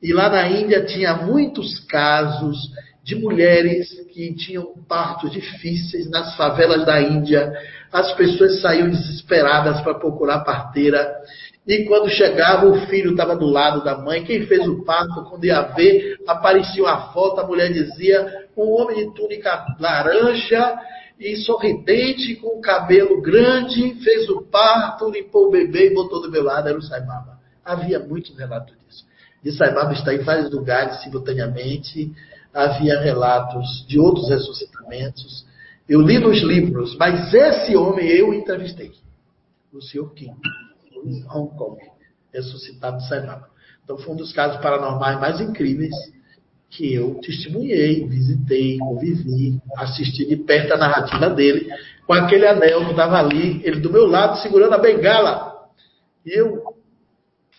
E 0.01 0.13
lá 0.13 0.29
na 0.29 0.47
Índia 0.47 0.85
tinha 0.85 1.15
muitos 1.15 1.79
casos 1.87 2.55
de 3.03 3.15
mulheres 3.15 3.89
que 4.13 4.35
tinham 4.35 4.73
partos 4.87 5.31
difíceis 5.31 6.07
nas 6.11 6.35
favelas 6.35 6.85
da 6.85 7.01
Índia. 7.01 7.51
As 7.91 8.13
pessoas 8.13 8.61
saíam 8.61 8.87
desesperadas 8.87 9.81
para 9.81 9.95
procurar 9.95 10.41
parteira. 10.41 11.11
E 11.67 11.85
quando 11.85 12.07
chegava, 12.11 12.67
o 12.67 12.85
filho 12.85 13.11
estava 13.11 13.35
do 13.35 13.47
lado 13.47 13.83
da 13.83 13.97
mãe. 13.97 14.23
Quem 14.23 14.45
fez 14.45 14.67
o 14.67 14.83
parto, 14.83 15.23
quando 15.23 15.45
ia 15.45 15.61
ver, 15.61 16.19
aparecia 16.27 16.83
uma 16.83 17.11
foto, 17.11 17.41
a 17.41 17.47
mulher 17.47 17.73
dizia: 17.73 18.45
um 18.55 18.69
homem 18.69 18.97
de 18.97 19.15
túnica 19.15 19.65
laranja 19.79 20.77
e 21.19 21.35
sorridente, 21.37 22.35
com 22.35 22.57
o 22.57 22.61
cabelo 22.61 23.21
grande, 23.21 23.95
fez 24.03 24.29
o 24.29 24.41
parto, 24.41 25.09
limpou 25.09 25.47
o 25.47 25.51
bebê 25.51 25.91
e 25.91 25.93
botou 25.93 26.21
do 26.21 26.31
meu 26.31 26.43
lado, 26.43 26.67
era 26.67 26.77
o 26.77 26.81
Saibaba. 26.81 27.39
Havia 27.63 27.99
muitos 27.99 28.37
relatos 28.37 28.75
disso. 28.85 29.05
De 29.43 29.51
Saibaba 29.51 29.93
está 29.93 30.13
em 30.13 30.19
vários 30.19 30.51
lugares 30.51 31.01
simultaneamente 31.03 32.11
havia 32.55 33.01
relatos 33.01 33.85
de 33.85 33.99
outros 33.99 34.29
ressuscitamentos. 34.29 35.45
Eu 35.87 36.01
li 36.01 36.17
nos 36.17 36.41
livros, 36.41 36.95
mas 36.97 37.33
esse 37.33 37.75
homem 37.75 38.07
eu 38.07 38.33
entrevistei. 38.33 38.93
O 39.73 39.81
Sr. 39.81 40.09
Kim, 40.15 40.31
em 41.03 41.25
Hong 41.29 41.53
Kong, 41.57 41.77
ressuscitado 42.33 42.97
de 42.97 43.07
Saibaba. 43.09 43.49
Então 43.83 43.97
foi 43.97 44.13
um 44.13 44.17
dos 44.17 44.31
casos 44.31 44.59
paranormais 44.61 45.19
mais 45.19 45.41
incríveis 45.41 45.93
que 46.69 46.93
eu 46.93 47.15
testemunhei, 47.21 48.07
visitei, 48.07 48.77
convivi, 48.77 49.59
assisti 49.77 50.25
de 50.25 50.35
perto 50.37 50.73
a 50.73 50.77
narrativa 50.77 51.29
dele, 51.29 51.69
com 52.05 52.13
aquele 52.13 52.45
anel 52.45 52.85
que 52.85 52.91
estava 52.91 53.17
ali, 53.17 53.61
ele 53.63 53.79
do 53.79 53.91
meu 53.91 54.05
lado 54.05 54.41
segurando 54.41 54.73
a 54.73 54.77
bengala. 54.77 55.53
E 56.25 56.39
eu 56.39 56.61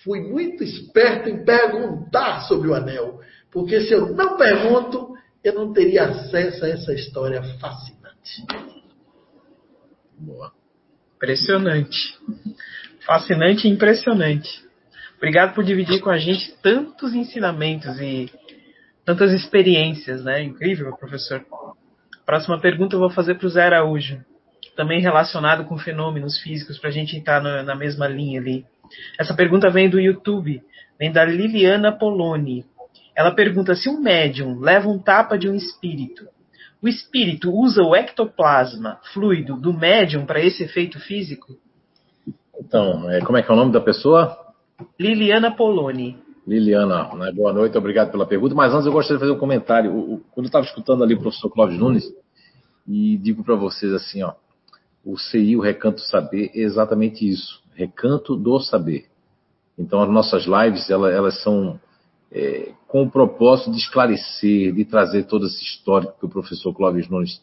fui 0.04 0.20
muito 0.20 0.62
esperto 0.62 1.28
em 1.28 1.44
perguntar 1.44 2.42
sobre 2.42 2.68
o 2.68 2.74
anel. 2.74 3.20
Porque 3.50 3.80
se 3.80 3.92
eu 3.94 4.14
não 4.14 4.36
pergunto, 4.36 5.14
eu 5.42 5.54
não 5.54 5.72
teria 5.72 6.04
acesso 6.04 6.64
a 6.64 6.68
essa 6.68 6.92
história 6.92 7.42
fascinante. 7.58 8.44
Boa. 10.18 10.52
Impressionante. 11.16 12.18
Fascinante 13.06 13.66
e 13.66 13.70
impressionante. 13.70 14.64
Obrigado 15.16 15.54
por 15.54 15.64
dividir 15.64 16.00
com 16.00 16.10
a 16.10 16.18
gente 16.18 16.54
tantos 16.62 17.14
ensinamentos 17.14 17.98
e 18.00 18.30
tantas 19.06 19.32
experiências, 19.32 20.24
né? 20.24 20.42
Incrível, 20.42 20.94
professor. 20.96 21.42
Próxima 22.26 22.60
pergunta 22.60 22.96
eu 22.96 23.00
vou 23.00 23.08
fazer 23.08 23.36
para 23.36 23.46
o 23.46 23.50
Zé 23.50 23.64
Araújo, 23.64 24.20
também 24.74 25.00
relacionado 25.00 25.64
com 25.64 25.78
fenômenos 25.78 26.40
físicos, 26.40 26.76
para 26.76 26.90
a 26.90 26.92
gente 26.92 27.16
entrar 27.16 27.40
na, 27.40 27.62
na 27.62 27.76
mesma 27.76 28.08
linha 28.08 28.40
ali. 28.40 28.66
Essa 29.18 29.32
pergunta 29.32 29.70
vem 29.70 29.88
do 29.88 30.00
YouTube, 30.00 30.60
vem 30.98 31.12
da 31.12 31.24
Liliana 31.24 31.92
Poloni. 31.92 32.66
Ela 33.16 33.30
pergunta 33.30 33.76
se 33.76 33.88
um 33.88 34.00
médium 34.00 34.58
leva 34.58 34.88
um 34.88 34.98
tapa 34.98 35.38
de 35.38 35.48
um 35.48 35.54
espírito. 35.54 36.26
O 36.82 36.88
espírito 36.88 37.50
usa 37.50 37.82
o 37.82 37.94
ectoplasma 37.94 39.00
fluido 39.14 39.56
do 39.56 39.72
médium 39.72 40.26
para 40.26 40.42
esse 40.42 40.64
efeito 40.64 40.98
físico? 40.98 41.56
Então, 42.58 43.08
é, 43.08 43.20
como 43.20 43.38
é 43.38 43.42
que 43.42 43.50
é 43.50 43.54
o 43.54 43.56
nome 43.56 43.72
da 43.72 43.80
pessoa? 43.80 44.36
Liliana 44.98 45.54
Poloni. 45.54 46.26
Liliana, 46.47 47.12
né? 47.14 47.32
boa 47.32 47.52
noite, 47.52 47.77
obrigado 47.77 48.12
pela 48.12 48.24
pergunta. 48.24 48.55
Mas 48.55 48.73
antes 48.73 48.86
eu 48.86 48.93
gostaria 48.93 49.16
de 49.16 49.20
fazer 49.20 49.32
um 49.32 49.39
comentário. 49.39 49.93
O, 49.93 50.14
o, 50.14 50.20
quando 50.32 50.47
eu 50.47 50.48
estava 50.48 50.64
escutando 50.64 51.02
ali 51.02 51.14
o 51.14 51.20
professor 51.20 51.51
Clóvis 51.51 51.78
Nunes, 51.78 52.05
e 52.86 53.16
digo 53.16 53.43
para 53.43 53.56
vocês 53.56 53.93
assim, 53.93 54.23
ó, 54.23 54.35
o 55.05 55.18
CI, 55.18 55.56
o 55.56 55.60
Recanto 55.60 56.01
Saber, 56.01 56.51
é 56.55 56.60
exatamente 56.60 57.28
isso, 57.28 57.60
Recanto 57.74 58.36
do 58.36 58.60
Saber. 58.60 59.06
Então 59.77 60.01
as 60.01 60.09
nossas 60.09 60.47
lives, 60.47 60.89
elas, 60.89 61.12
elas 61.12 61.43
são 61.43 61.81
é, 62.31 62.73
com 62.86 63.02
o 63.02 63.10
propósito 63.10 63.73
de 63.73 63.78
esclarecer, 63.78 64.73
de 64.73 64.85
trazer 64.85 65.24
todo 65.24 65.47
esse 65.47 65.62
histórico 65.62 66.18
que 66.18 66.27
o 66.27 66.28
professor 66.28 66.73
Clóvis 66.73 67.09
Nunes 67.09 67.43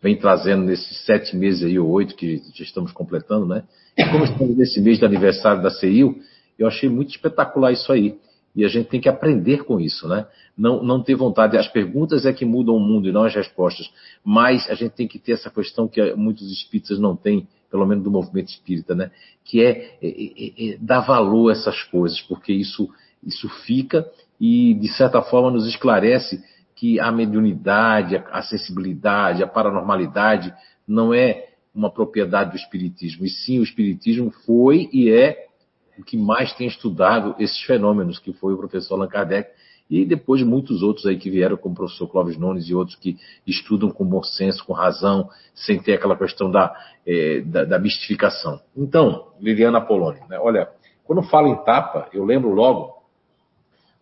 vem 0.00 0.16
trazendo 0.16 0.64
nesses 0.64 1.04
sete 1.04 1.36
meses 1.36 1.64
aí, 1.64 1.78
ou 1.78 1.88
oito 1.90 2.14
que 2.14 2.42
já 2.54 2.64
estamos 2.64 2.92
completando, 2.92 3.46
né? 3.46 3.64
E 3.96 4.04
como 4.10 4.24
estamos 4.24 4.56
nesse 4.56 4.80
mês 4.80 4.98
de 4.98 5.04
aniversário 5.04 5.62
da 5.62 5.70
CIU, 5.70 6.16
eu 6.58 6.66
achei 6.66 6.88
muito 6.88 7.10
espetacular 7.10 7.72
isso 7.72 7.92
aí. 7.92 8.16
E 8.58 8.64
a 8.64 8.68
gente 8.68 8.88
tem 8.88 9.00
que 9.00 9.08
aprender 9.08 9.62
com 9.62 9.78
isso, 9.78 10.08
né? 10.08 10.26
Não, 10.56 10.82
não 10.82 11.00
ter 11.00 11.14
vontade. 11.14 11.56
As 11.56 11.68
perguntas 11.68 12.26
é 12.26 12.32
que 12.32 12.44
mudam 12.44 12.74
o 12.74 12.80
mundo 12.80 13.08
e 13.08 13.12
não 13.12 13.22
as 13.22 13.32
respostas. 13.32 13.88
Mas 14.24 14.68
a 14.68 14.74
gente 14.74 14.94
tem 14.94 15.06
que 15.06 15.16
ter 15.16 15.30
essa 15.30 15.48
questão 15.48 15.86
que 15.86 16.12
muitos 16.14 16.50
espíritas 16.50 16.98
não 16.98 17.14
têm, 17.14 17.46
pelo 17.70 17.86
menos 17.86 18.02
do 18.02 18.10
movimento 18.10 18.48
espírita, 18.48 18.96
né? 18.96 19.12
Que 19.44 19.62
é, 19.62 19.96
é, 20.02 20.08
é, 20.08 20.70
é 20.70 20.76
dar 20.80 21.02
valor 21.02 21.50
a 21.50 21.52
essas 21.52 21.84
coisas, 21.84 22.20
porque 22.22 22.52
isso, 22.52 22.90
isso 23.22 23.48
fica 23.64 24.04
e, 24.40 24.74
de 24.74 24.88
certa 24.88 25.22
forma, 25.22 25.52
nos 25.52 25.68
esclarece 25.68 26.42
que 26.74 26.98
a 26.98 27.12
mediunidade, 27.12 28.16
a 28.16 28.42
sensibilidade, 28.42 29.40
a 29.40 29.46
paranormalidade 29.46 30.52
não 30.84 31.14
é 31.14 31.50
uma 31.72 31.92
propriedade 31.92 32.50
do 32.50 32.56
Espiritismo, 32.56 33.24
e 33.24 33.28
sim 33.28 33.60
o 33.60 33.62
Espiritismo 33.62 34.32
foi 34.44 34.88
e 34.92 35.08
é 35.08 35.46
o 35.98 36.04
que 36.04 36.16
mais 36.16 36.52
tem 36.54 36.66
estudado 36.66 37.34
esses 37.38 37.60
fenômenos, 37.62 38.18
que 38.18 38.32
foi 38.32 38.54
o 38.54 38.58
professor 38.58 38.94
Allan 38.94 39.08
Kardec, 39.08 39.50
E 39.90 40.04
depois 40.04 40.42
muitos 40.42 40.82
outros 40.82 41.06
aí 41.06 41.16
que 41.16 41.30
vieram, 41.30 41.56
como 41.56 41.72
o 41.72 41.76
professor 41.76 42.06
Clóvis 42.08 42.36
Nunes 42.36 42.68
e 42.68 42.74
outros 42.74 42.96
que 42.96 43.16
estudam 43.46 43.90
com 43.90 44.04
bom 44.04 44.22
senso, 44.22 44.64
com 44.64 44.74
razão, 44.74 45.30
sem 45.54 45.80
ter 45.80 45.94
aquela 45.94 46.16
questão 46.16 46.50
da, 46.50 46.74
é, 47.06 47.40
da, 47.40 47.64
da, 47.64 47.78
mistificação. 47.78 48.60
Então, 48.76 49.28
Liliana 49.40 49.80
Poloni, 49.80 50.20
né? 50.28 50.38
olha, 50.38 50.68
quando 51.04 51.22
falo 51.22 51.48
em 51.48 51.64
tapa, 51.64 52.08
eu 52.12 52.22
lembro 52.22 52.50
logo 52.50 52.98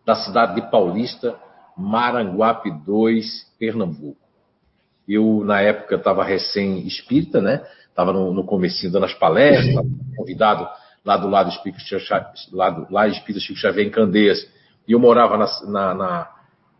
da 0.05 0.15
cidade 0.15 0.55
de 0.55 0.69
Paulista, 0.69 1.39
Maranguape 1.77 2.69
2, 2.85 3.55
Pernambuco. 3.57 4.17
Eu, 5.07 5.41
na 5.45 5.61
época, 5.61 5.95
estava 5.95 6.21
recém-espírita, 6.21 7.39
né? 7.39 7.65
Estava 7.87 8.11
no, 8.11 8.33
no 8.33 8.43
comecinho 8.43 8.91
dando 8.91 9.05
as 9.05 9.13
palestras, 9.13 9.73
convidado 10.17 10.67
lá 11.07 11.15
do 11.15 11.29
lado 11.29 11.49
Espírito, 11.49 11.81
lá, 12.51 12.69
do, 12.69 12.93
lá 12.93 13.07
Espírito 13.07 13.39
Chico 13.39 13.57
Xavier 13.57 13.87
em 13.87 13.89
Candeias. 13.89 14.45
E 14.85 14.91
eu 14.91 14.99
morava 14.99 15.37
na, 15.37 15.47
na, 15.65 15.93
na 15.93 16.31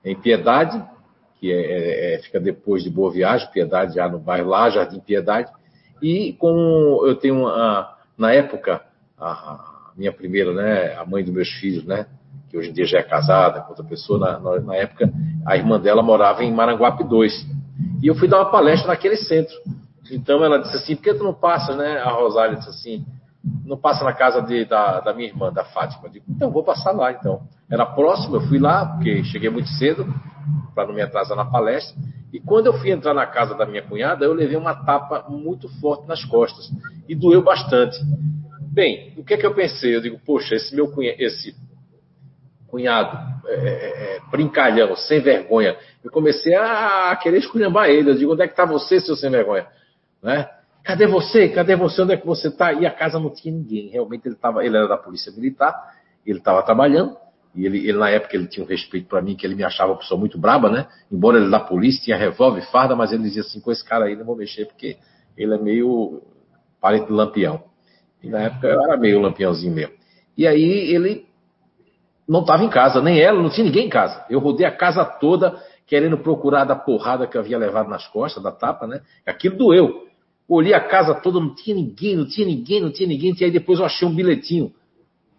em 0.03 0.15
Piedade, 0.15 0.83
que 1.39 1.49
é, 1.49 1.55
é, 1.55 2.15
é, 2.15 2.19
fica 2.19 2.37
depois 2.37 2.83
de 2.83 2.89
Boa 2.89 3.09
Viagem, 3.09 3.49
Piedade, 3.51 3.95
já 3.95 4.09
no 4.09 4.19
bairro 4.19 4.49
lá, 4.49 4.69
Jardim 4.69 4.99
Piedade. 4.99 5.49
E 6.01 6.33
com 6.33 7.05
eu 7.05 7.15
tenho 7.15 7.35
uma, 7.35 7.95
na 8.17 8.33
época, 8.33 8.81
a, 9.17 9.91
minha 9.95 10.11
primeira, 10.11 10.51
né, 10.53 10.93
a 10.95 11.05
mãe 11.05 11.23
dos 11.23 11.33
meus 11.33 11.49
filhos, 11.49 11.85
né, 11.85 12.05
que 12.49 12.57
hoje 12.57 12.69
em 12.69 12.73
dia 12.73 12.85
já 12.85 12.99
é 12.99 13.03
casada 13.03 13.61
com 13.61 13.69
outra 13.69 13.85
pessoa, 13.85 14.19
na, 14.19 14.59
na 14.59 14.75
época, 14.75 15.09
a 15.45 15.55
irmã 15.55 15.79
dela 15.79 16.03
morava 16.03 16.43
em 16.43 16.53
Maranguape 16.53 17.05
2. 17.05 17.47
E 18.03 18.07
eu 18.07 18.15
fui 18.15 18.27
dar 18.27 18.39
uma 18.39 18.51
palestra 18.51 18.89
naquele 18.89 19.15
centro. 19.15 19.55
Então 20.11 20.43
ela 20.43 20.59
disse 20.59 20.75
assim, 20.75 20.95
por 20.97 21.03
que 21.03 21.13
tu 21.13 21.23
não 21.23 21.33
passa, 21.33 21.75
né? 21.75 21.97
A 21.99 22.11
Rosália 22.11 22.57
disse 22.57 22.69
assim, 22.69 23.05
não 23.65 23.78
passa 23.78 24.03
na 24.03 24.14
casa 24.14 24.41
de, 24.41 24.65
da, 24.65 24.99
da, 24.99 25.14
minha 25.14 25.28
irmã, 25.28 25.52
da 25.52 25.64
Fátima. 25.65 26.07
Eu 26.07 26.11
digo, 26.11 26.26
então 26.30 26.52
vou 26.52 26.64
passar 26.64 26.91
lá 26.91 27.11
então. 27.11 27.41
Era 27.69 27.86
próximo, 27.86 28.38
eu 28.38 28.41
fui 28.41 28.60
lá, 28.60 28.86
porque 28.86 29.24
cheguei 29.26 29.49
muito 29.49 29.69
cedo, 29.69 30.06
para 30.74 30.88
não 30.88 30.94
me 30.94 31.02
atrasar 31.02 31.36
na 31.36 31.45
palestra. 31.45 31.95
E 32.32 32.40
quando 32.40 32.68
eu 32.68 32.74
fui 32.74 32.91
entrar 32.91 33.14
na 33.14 33.26
casa 33.26 33.56
da 33.56 33.65
minha 33.65 33.82
cunhada, 33.82 34.26
eu 34.26 34.34
levei 34.34 34.57
uma 34.57 34.76
tapa 34.76 35.26
muito 35.30 35.69
forte 35.80 36.07
nas 36.07 36.24
costas. 36.26 36.69
E 37.07 37.15
doeu 37.15 37.41
bastante. 37.41 37.98
Bem, 38.72 39.14
o 39.18 39.24
que 39.24 39.34
é 39.34 39.38
que 39.38 39.45
eu 39.45 39.53
pensei? 39.53 39.95
Eu 39.95 40.02
digo, 40.02 40.19
poxa, 40.26 40.56
esse 40.56 40.76
meu 40.76 40.94
esse 41.18 41.56
cunhado 42.68 43.18
é, 43.48 43.53
é, 43.53 44.15
é, 44.15 44.19
brincalhão, 44.30 44.95
sem 44.95 45.22
vergonha. 45.22 45.78
Eu 46.03 46.11
comecei 46.11 46.53
a 46.53 47.15
querer 47.15 47.40
esculhambar 47.40 47.90
ele. 47.90 48.11
Eu 48.11 48.15
digo, 48.15 48.34
onde 48.34 48.44
é 48.44 48.48
que 48.48 48.53
está 48.53 48.65
você, 48.65 48.99
seu 48.99 49.15
sem 49.15 49.32
vergonha? 49.32 49.65
Né? 50.22 50.48
Cadê 50.88 51.05
você? 51.05 51.49
Cadê 51.49 51.76
você? 51.76 52.01
Onde 52.01 52.14
é 52.14 52.18
que 52.18 52.26
você 52.26 52.47
está? 52.47 52.72
E 52.72 52.85
a 52.85 52.91
casa 52.91 53.19
não 53.19 53.30
tinha 53.30 53.53
ninguém. 53.53 53.89
Realmente 53.89 54.26
ele 54.26 54.35
estava, 54.35 54.65
ele 54.65 54.77
era 54.77 54.88
da 54.88 54.95
polícia 54.95 55.30
militar, 55.34 55.76
ele 56.26 56.39
estava 56.39 56.64
trabalhando. 56.64 57.18
E 57.53 57.65
ele, 57.65 57.80
ele, 57.80 57.97
na 57.97 58.09
época, 58.09 58.38
ele 58.38 58.47
tinha 58.47 58.65
um 58.65 58.69
respeito 58.69 59.05
para 59.05 59.22
mim, 59.22 59.35
que 59.35 59.45
ele 59.45 59.53
me 59.53 59.65
achava 59.65 59.91
uma 59.91 59.99
pessoa 59.99 60.18
muito 60.18 60.39
braba, 60.39 60.69
né? 60.69 60.88
Embora 61.11 61.39
ele 61.39 61.49
da 61.49 61.59
polícia, 61.59 62.01
tinha 62.01 62.15
revólver, 62.15 62.61
farda, 62.72 62.95
mas 62.95 63.11
ele 63.11 63.23
dizia 63.23 63.41
assim, 63.41 63.59
com 63.59 63.69
esse 63.69 63.84
cara 63.84 64.05
aí 64.05 64.15
não 64.15 64.23
vou 64.23 64.38
mexer, 64.38 64.65
porque 64.65 64.95
ele 65.35 65.53
é 65.53 65.57
meio 65.57 66.22
parente 66.80 67.07
de 67.07 67.11
lampião. 67.11 67.65
E 68.23 68.30
na 68.30 68.43
época 68.43 68.68
eu 68.68 68.81
era 68.81 68.95
meio 68.95 69.19
lampiãozinho 69.19 69.73
mesmo. 69.73 69.93
E 70.38 70.47
aí 70.47 70.64
ele 70.64 71.26
não 72.26 72.41
estava 72.41 72.64
em 72.64 72.69
casa, 72.69 73.01
nem 73.01 73.19
ela, 73.19 73.41
não 73.41 73.49
tinha 73.49 73.65
ninguém 73.65 73.88
em 73.88 73.89
casa. 73.89 74.26
Eu 74.30 74.39
rodei 74.39 74.65
a 74.65 74.72
casa 74.72 75.03
toda 75.03 75.61
querendo 75.85 76.18
procurar 76.18 76.64
da 76.64 76.77
porrada 76.77 77.27
que 77.27 77.35
eu 77.35 77.41
havia 77.41 77.57
levado 77.57 77.89
nas 77.89 78.07
costas, 78.07 78.41
da 78.41 78.53
tapa, 78.53 78.88
né? 78.88 79.01
Aquilo 79.26 79.57
doeu. 79.57 80.06
Olhei 80.48 80.74
a 80.74 80.80
casa 80.80 81.14
toda, 81.14 81.40
não 81.40 81.53
tinha 81.53 81.76
ninguém, 81.76 82.15
não 82.15 82.26
tinha 82.26 82.48
ninguém, 82.48 82.82
não 82.82 82.91
tinha 82.91 83.07
ninguém. 83.07 83.36
E 83.38 83.44
aí 83.44 83.52
depois 83.52 83.80
eu 83.80 83.86
achei 83.86 84.07
um 84.07 84.15
bilhetinho 84.15 84.74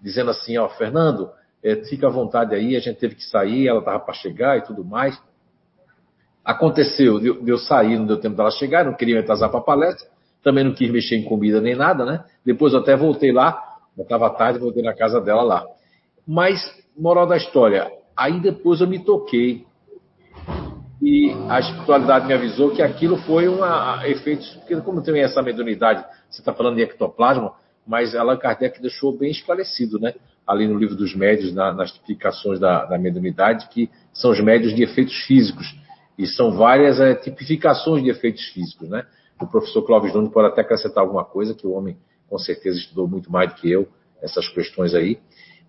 dizendo 0.00 0.30
assim, 0.30 0.56
ó, 0.58 0.68
Fernando, 0.68 1.30
é, 1.62 1.76
fica 1.84 2.06
à 2.06 2.10
vontade 2.10 2.54
aí, 2.54 2.76
a 2.76 2.80
gente 2.80 2.98
teve 2.98 3.14
que 3.14 3.24
sair, 3.24 3.66
ela 3.66 3.80
estava 3.80 3.98
para 3.98 4.14
chegar 4.14 4.58
e 4.58 4.62
tudo 4.62 4.84
mais. 4.84 5.20
Aconteceu, 6.44 7.18
de, 7.18 7.26
eu 7.28 7.58
sair, 7.58 7.98
não 7.98 8.06
deu 8.06 8.18
tempo 8.18 8.36
dela 8.36 8.50
chegar, 8.50 8.84
não 8.84 8.94
queria 8.94 9.20
atrasar 9.20 9.50
para 9.50 9.58
a 9.58 9.62
palestra, 9.62 10.08
também 10.42 10.64
não 10.64 10.72
quis 10.72 10.90
mexer 10.90 11.16
em 11.16 11.24
comida 11.24 11.60
nem 11.60 11.74
nada, 11.74 12.04
né? 12.04 12.24
Depois 12.44 12.72
eu 12.72 12.80
até 12.80 12.96
voltei 12.96 13.32
lá, 13.32 13.60
estava 13.98 14.30
tarde, 14.30 14.58
voltei 14.58 14.82
na 14.82 14.94
casa 14.94 15.20
dela 15.20 15.42
lá. 15.42 15.64
Mas, 16.26 16.60
moral 16.96 17.26
da 17.26 17.36
história, 17.36 17.90
aí 18.16 18.40
depois 18.40 18.80
eu 18.80 18.86
me 18.86 18.98
toquei. 18.98 19.66
E 21.00 21.32
a 21.48 21.60
espiritualidade 21.60 22.26
me 22.26 22.34
avisou 22.34 22.70
que 22.70 22.82
aquilo 22.82 23.16
foi 23.18 23.48
um 23.48 23.60
efeito. 24.04 24.44
Porque, 24.58 24.76
como 24.80 25.02
tem 25.02 25.20
essa 25.20 25.40
mediunidade, 25.42 26.04
você 26.28 26.40
está 26.40 26.52
falando 26.52 26.76
de 26.76 26.82
ectoplasma, 26.82 27.54
mas 27.86 28.14
Allan 28.14 28.36
Kardec 28.36 28.82
deixou 28.82 29.16
bem 29.16 29.30
esclarecido, 29.30 29.98
né? 29.98 30.14
Ali 30.46 30.66
no 30.66 30.78
livro 30.78 30.96
dos 30.96 31.14
médios, 31.14 31.54
na, 31.54 31.72
nas 31.72 31.92
tipificações 31.92 32.58
da, 32.58 32.84
da 32.84 32.98
mediunidade, 32.98 33.68
que 33.68 33.90
são 34.12 34.30
os 34.30 34.40
médios 34.40 34.74
de 34.74 34.82
efeitos 34.82 35.14
físicos. 35.24 35.78
E 36.18 36.26
são 36.26 36.56
várias 36.56 36.98
é, 36.98 37.14
tipificações 37.14 38.02
de 38.02 38.10
efeitos 38.10 38.44
físicos, 38.48 38.88
né? 38.88 39.04
O 39.40 39.46
professor 39.46 39.82
Clóvis 39.82 40.12
Nunes 40.12 40.32
pode 40.32 40.48
até 40.48 40.62
acrescentar 40.62 41.04
alguma 41.04 41.24
coisa, 41.24 41.54
que 41.54 41.66
o 41.66 41.72
homem 41.72 41.96
com 42.28 42.38
certeza 42.38 42.78
estudou 42.78 43.06
muito 43.06 43.30
mais 43.30 43.50
do 43.50 43.56
que 43.56 43.70
eu, 43.70 43.88
essas 44.20 44.48
questões 44.48 44.94
aí. 44.94 45.20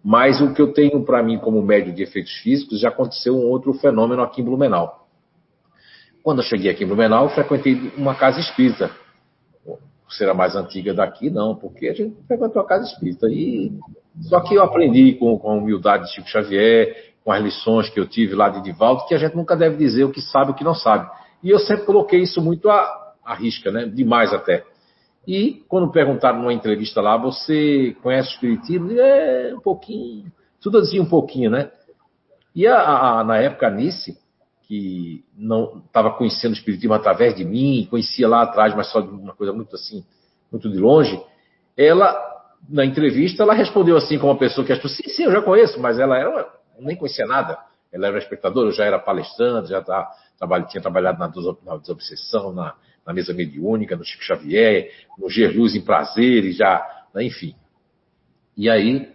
Mas 0.03 0.41
o 0.41 0.53
que 0.53 0.61
eu 0.61 0.73
tenho 0.73 1.03
para 1.03 1.21
mim 1.21 1.37
como 1.37 1.61
médio 1.61 1.93
de 1.93 2.01
efeitos 2.01 2.31
físicos, 2.37 2.79
já 2.79 2.89
aconteceu 2.89 3.35
um 3.35 3.45
outro 3.45 3.73
fenômeno 3.73 4.23
aqui 4.23 4.41
em 4.41 4.45
Blumenau. 4.45 4.98
Quando 6.29 6.43
eu 6.43 6.45
cheguei 6.45 6.69
aqui 6.69 6.83
em 6.83 6.87
Blumenau, 6.87 7.23
eu 7.23 7.29
frequentei 7.31 7.91
uma 7.97 8.13
casa 8.13 8.39
espírita. 8.39 8.91
Por 9.65 10.13
ser 10.13 10.29
a 10.29 10.33
mais 10.35 10.55
antiga 10.55 10.93
daqui, 10.93 11.27
não, 11.27 11.55
porque 11.55 11.87
a 11.87 11.93
gente 11.95 12.15
frequentou 12.27 12.61
a 12.61 12.67
casa 12.67 12.85
espírita. 12.85 13.25
E... 13.31 13.71
Só 14.21 14.39
que 14.41 14.53
eu 14.53 14.61
aprendi 14.61 15.13
com, 15.13 15.39
com 15.39 15.49
a 15.49 15.55
humildade 15.55 16.05
de 16.05 16.13
Chico 16.13 16.29
Xavier, 16.29 17.15
com 17.25 17.31
as 17.31 17.41
lições 17.41 17.89
que 17.89 17.99
eu 17.99 18.07
tive 18.07 18.35
lá 18.35 18.47
de 18.47 18.61
Divaldo, 18.61 19.07
que 19.07 19.15
a 19.15 19.17
gente 19.17 19.35
nunca 19.35 19.57
deve 19.57 19.75
dizer 19.77 20.03
o 20.03 20.11
que 20.11 20.21
sabe 20.21 20.51
e 20.51 20.53
o 20.53 20.55
que 20.55 20.63
não 20.63 20.75
sabe. 20.75 21.09
E 21.41 21.49
eu 21.49 21.57
sempre 21.57 21.87
coloquei 21.87 22.19
isso 22.19 22.39
muito 22.39 22.69
à, 22.69 23.15
à 23.25 23.33
risca, 23.33 23.71
né? 23.71 23.87
demais 23.87 24.31
até. 24.31 24.63
E 25.27 25.63
quando 25.67 25.91
perguntaram 25.91 26.37
numa 26.37 26.53
entrevista 26.53 27.01
lá, 27.01 27.17
você 27.17 27.97
conhece 28.03 28.29
o 28.29 28.33
Espiritismo? 28.33 28.91
É, 28.91 29.55
um 29.55 29.61
pouquinho. 29.61 30.31
Tudo 30.61 30.77
assim, 30.77 30.99
um 30.99 31.09
pouquinho, 31.09 31.49
né? 31.49 31.71
E 32.53 32.67
a, 32.67 33.19
a, 33.19 33.23
na 33.23 33.37
época, 33.37 33.65
a 33.65 33.71
Nice, 33.71 34.15
que 34.69 35.25
não 35.35 35.81
estava 35.87 36.11
conhecendo 36.11 36.51
o 36.51 36.55
Espiritismo 36.55 36.93
através 36.93 37.35
de 37.35 37.43
mim, 37.43 37.87
conhecia 37.89 38.27
lá 38.27 38.43
atrás, 38.43 38.75
mas 38.75 38.91
só 38.91 39.01
de 39.01 39.09
uma 39.09 39.33
coisa 39.33 39.51
muito 39.51 39.75
assim, 39.75 40.05
muito 40.51 40.69
de 40.69 40.77
longe, 40.77 41.19
ela, 41.75 42.15
na 42.69 42.85
entrevista, 42.85 43.41
ela 43.41 43.55
respondeu 43.55 43.97
assim 43.97 44.19
como 44.19 44.31
uma 44.31 44.37
pessoa 44.37 44.65
que 44.65 44.71
achou, 44.71 44.87
sim, 44.87 45.09
sim, 45.09 45.23
eu 45.23 45.31
já 45.31 45.41
conheço, 45.41 45.79
mas 45.79 45.97
ela 45.97 46.15
era, 46.15 46.53
nem 46.79 46.95
conhecia 46.95 47.25
nada. 47.25 47.57
Ela 47.91 48.09
era 48.09 48.19
espectadora, 48.19 48.69
eu 48.69 48.71
já 48.71 48.85
era 48.85 48.99
palestrante, 48.99 49.69
já 49.69 49.81
tá, 49.81 50.07
trabalho, 50.37 50.67
tinha 50.67 50.81
trabalhado 50.81 51.17
na, 51.17 51.31
na 51.65 51.77
desobsessão, 51.77 52.53
na, 52.53 52.75
na 53.03 53.11
mesa 53.11 53.33
mediúnica, 53.33 53.95
no 53.95 54.05
Chico 54.05 54.23
Xavier, 54.23 54.91
no 55.17 55.27
Gerluz 55.31 55.73
em 55.73 55.81
Prazeres, 55.81 56.55
já, 56.55 56.85
né, 57.11 57.23
enfim. 57.23 57.55
E 58.55 58.69
aí, 58.69 59.11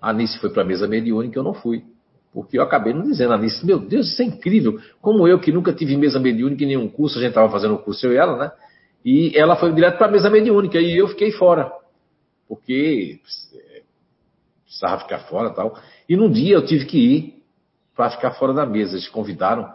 a 0.00 0.10
Anice 0.10 0.38
foi 0.38 0.50
para 0.50 0.62
a 0.62 0.64
mesa 0.64 0.86
mediúnica, 0.86 1.36
eu 1.36 1.42
não 1.42 1.54
fui. 1.54 1.84
Porque 2.32 2.58
eu 2.58 2.62
acabei 2.62 2.94
não 2.94 3.02
dizendo, 3.02 3.34
Anice, 3.34 3.64
meu 3.64 3.78
Deus, 3.78 4.08
isso 4.08 4.22
é 4.22 4.24
incrível. 4.24 4.80
Como 5.02 5.28
eu, 5.28 5.38
que 5.38 5.52
nunca 5.52 5.72
tive 5.72 5.96
mesa 5.96 6.18
mediúnica 6.18 6.64
em 6.64 6.68
nenhum 6.68 6.88
curso, 6.88 7.18
a 7.18 7.20
gente 7.20 7.30
estava 7.30 7.50
fazendo 7.50 7.74
um 7.74 7.78
curso, 7.78 8.06
eu 8.06 8.12
e 8.12 8.16
ela, 8.16 8.36
né? 8.36 8.52
E 9.04 9.36
ela 9.36 9.56
foi 9.56 9.72
direto 9.72 9.98
para 9.98 10.06
a 10.06 10.10
mesa 10.10 10.30
mediúnica 10.30 10.78
e 10.78 10.96
eu 10.96 11.08
fiquei 11.08 11.30
fora. 11.32 11.70
Porque 12.48 13.20
é, 13.54 13.82
precisava 14.64 15.00
ficar 15.00 15.18
fora 15.20 15.50
tal. 15.50 15.78
E 16.08 16.16
num 16.16 16.30
dia 16.30 16.54
eu 16.54 16.64
tive 16.64 16.86
que 16.86 16.98
ir 16.98 17.42
para 17.94 18.10
ficar 18.10 18.30
fora 18.32 18.54
da 18.54 18.64
mesa. 18.64 18.94
Eles 18.94 19.08
convidaram, 19.08 19.70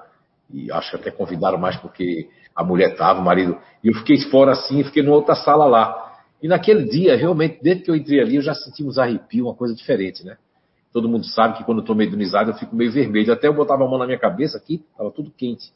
e 0.51 0.71
acho 0.71 0.89
que 0.89 0.95
até 0.95 1.11
convidaram 1.11 1.59
mais 1.59 1.75
porque 1.75 2.27
a 2.55 2.63
mulher 2.63 2.93
estava, 2.93 3.19
o 3.19 3.23
marido. 3.23 3.55
E 3.83 3.89
eu 3.89 3.93
fiquei 3.93 4.17
fora 4.31 4.53
assim, 4.53 4.83
fiquei 4.83 5.03
numa 5.03 5.15
outra 5.15 5.35
sala 5.35 5.65
lá. 5.65 6.15
E 6.41 6.47
naquele 6.47 6.85
dia, 6.85 7.15
realmente, 7.15 7.59
desde 7.61 7.83
que 7.83 7.91
eu 7.91 7.95
entrei 7.95 8.19
ali, 8.19 8.35
eu 8.37 8.41
já 8.41 8.55
senti 8.55 8.83
uns 8.83 8.97
arrepios, 8.97 9.45
uma 9.45 9.53
coisa 9.53 9.75
diferente, 9.75 10.25
né? 10.25 10.37
Todo 10.97 11.07
mundo 11.07 11.27
sabe 11.27 11.59
que 11.59 11.63
quando 11.63 11.77
eu 11.77 11.81
estou 11.81 11.95
mediunizado, 11.95 12.49
eu 12.49 12.55
fico 12.55 12.75
meio 12.75 12.91
vermelho. 12.91 13.31
Até 13.31 13.47
eu 13.47 13.53
botava 13.53 13.85
a 13.85 13.87
mão 13.87 13.99
na 13.99 14.07
minha 14.07 14.17
cabeça 14.17 14.57
aqui, 14.57 14.83
estava 14.91 15.11
tudo 15.11 15.29
quente. 15.29 15.71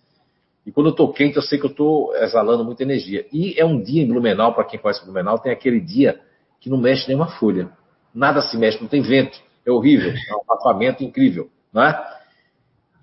E 0.65 0.71
quando 0.71 0.87
eu 0.87 0.91
estou 0.93 1.13
quente, 1.13 1.35
eu 1.35 1.43
sei 1.43 1.59
que 1.59 1.65
eu 1.67 1.69
estou 1.69 2.11
exalando 2.15 2.65
muita 2.65 2.81
energia. 2.81 3.27
E 3.31 3.53
é 3.55 3.63
um 3.63 3.79
dia 3.79 4.01
em 4.01 4.07
Blumenau, 4.07 4.55
para 4.55 4.63
quem 4.63 4.79
conhece 4.79 5.05
Blumenau, 5.05 5.37
tem 5.37 5.51
aquele 5.51 5.79
dia 5.79 6.19
que 6.59 6.71
não 6.71 6.77
mexe 6.79 7.07
nenhuma 7.07 7.27
folha. 7.27 7.69
Nada 8.15 8.41
se 8.41 8.57
mexe, 8.57 8.81
não 8.81 8.87
tem 8.87 9.03
vento. 9.03 9.39
É 9.63 9.69
horrível. 9.69 10.09
É 10.09 10.35
um 10.35 10.41
abafamento 10.51 11.03
incrível, 11.03 11.51
né? 11.71 12.03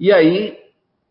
E 0.01 0.11
aí, 0.11 0.59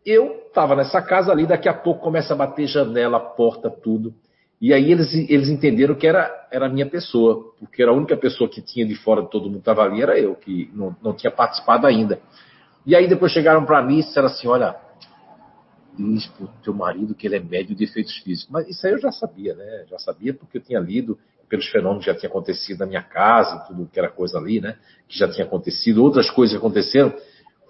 eu 0.06 0.44
estava 0.46 0.76
nessa 0.76 1.02
casa 1.02 1.32
ali, 1.32 1.46
daqui 1.46 1.70
a 1.70 1.74
pouco 1.74 2.02
começa 2.02 2.34
a 2.34 2.36
bater 2.36 2.68
janela, 2.68 3.18
porta, 3.18 3.70
tudo. 3.70 4.14
E 4.60 4.74
aí 4.74 4.92
eles, 4.92 5.14
eles 5.14 5.50
entenderam 5.50 5.94
que 5.94 6.08
era, 6.08 6.48
era 6.52 6.66
a 6.66 6.70
minha 6.70 6.86
pessoa, 6.86 7.54
porque 7.60 7.82
era 7.82 7.92
a 7.92 7.94
única 7.94 8.18
pessoa 8.18 8.50
que 8.50 8.62
tinha 8.62 8.86
de 8.86 8.96
fora 8.96 9.22
de 9.22 9.30
todo 9.30 9.46
mundo 9.46 9.56
que 9.56 9.60
estava 9.60 9.84
ali, 9.84 10.02
era 10.02 10.18
eu, 10.18 10.34
que 10.36 10.70
não, 10.74 10.96
não 11.02 11.14
tinha 11.14 11.32
participado 11.32 11.86
ainda. 11.86 12.20
E 12.86 12.96
aí 12.96 13.08
depois 13.08 13.32
chegaram 13.32 13.66
para 13.66 13.82
mim 13.84 14.00
e 14.00 14.04
disseram 14.04 14.28
assim, 14.28 14.48
olha, 14.48 14.76
diz 15.98 16.32
teu 16.64 16.74
marido 16.74 17.14
que 17.14 17.28
ele 17.28 17.36
é 17.36 17.40
médio 17.40 17.76
de 17.76 17.84
efeitos 17.84 18.16
físicos. 18.18 18.52
Mas 18.52 18.68
isso 18.68 18.86
aí 18.86 18.94
eu 18.94 19.00
já 19.00 19.12
sabia, 19.12 19.54
né? 19.56 19.86
Já 19.90 20.00
sabia 20.00 20.34
porque 20.34 20.58
eu 20.58 20.62
tinha 20.62 20.80
lido 20.80 21.20
pelos 21.48 21.68
fenômenos 21.68 22.06
que 22.06 22.12
já 22.12 22.18
tinha 22.18 22.30
acontecido 22.30 22.80
na 22.80 22.86
minha 22.86 23.04
casa, 23.04 23.66
tudo 23.68 23.88
que 23.92 24.00
era 24.00 24.10
coisa 24.10 24.38
ali, 24.38 24.60
né? 24.60 24.78
Que 25.08 25.18
já 25.18 25.30
tinha 25.30 25.46
acontecido, 25.46 26.04
outras 26.04 26.30
coisas 26.30 26.58
aconteceram, 26.58 27.14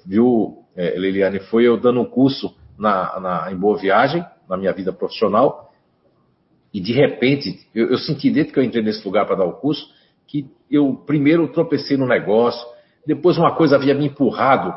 viu, 0.06 0.64
é, 0.76 0.98
Liliane, 0.98 1.40
foi 1.40 1.66
eu 1.66 1.78
dando 1.78 2.02
um 2.02 2.06
curso 2.06 2.56
na, 2.78 3.20
na, 3.20 3.52
em 3.52 3.56
Boa 3.56 3.78
Viagem, 3.78 4.26
na 4.50 4.58
minha 4.58 4.74
vida 4.74 4.94
profissional, 4.94 5.67
e 6.78 6.80
de 6.80 6.94
repente, 6.94 7.68
eu, 7.74 7.90
eu 7.90 7.98
senti 7.98 8.30
desde 8.30 8.54
que 8.54 8.60
eu 8.60 8.64
entrei 8.64 8.84
nesse 8.84 9.04
lugar 9.04 9.26
para 9.26 9.38
dar 9.38 9.46
o 9.46 9.54
curso, 9.54 9.84
que 10.28 10.46
eu 10.70 10.94
primeiro 11.08 11.52
tropecei 11.52 11.98
no 11.98 12.06
negócio, 12.06 12.64
depois 13.04 13.36
uma 13.36 13.56
coisa 13.56 13.78
havia 13.78 13.96
me 13.96 14.06
empurrado 14.06 14.72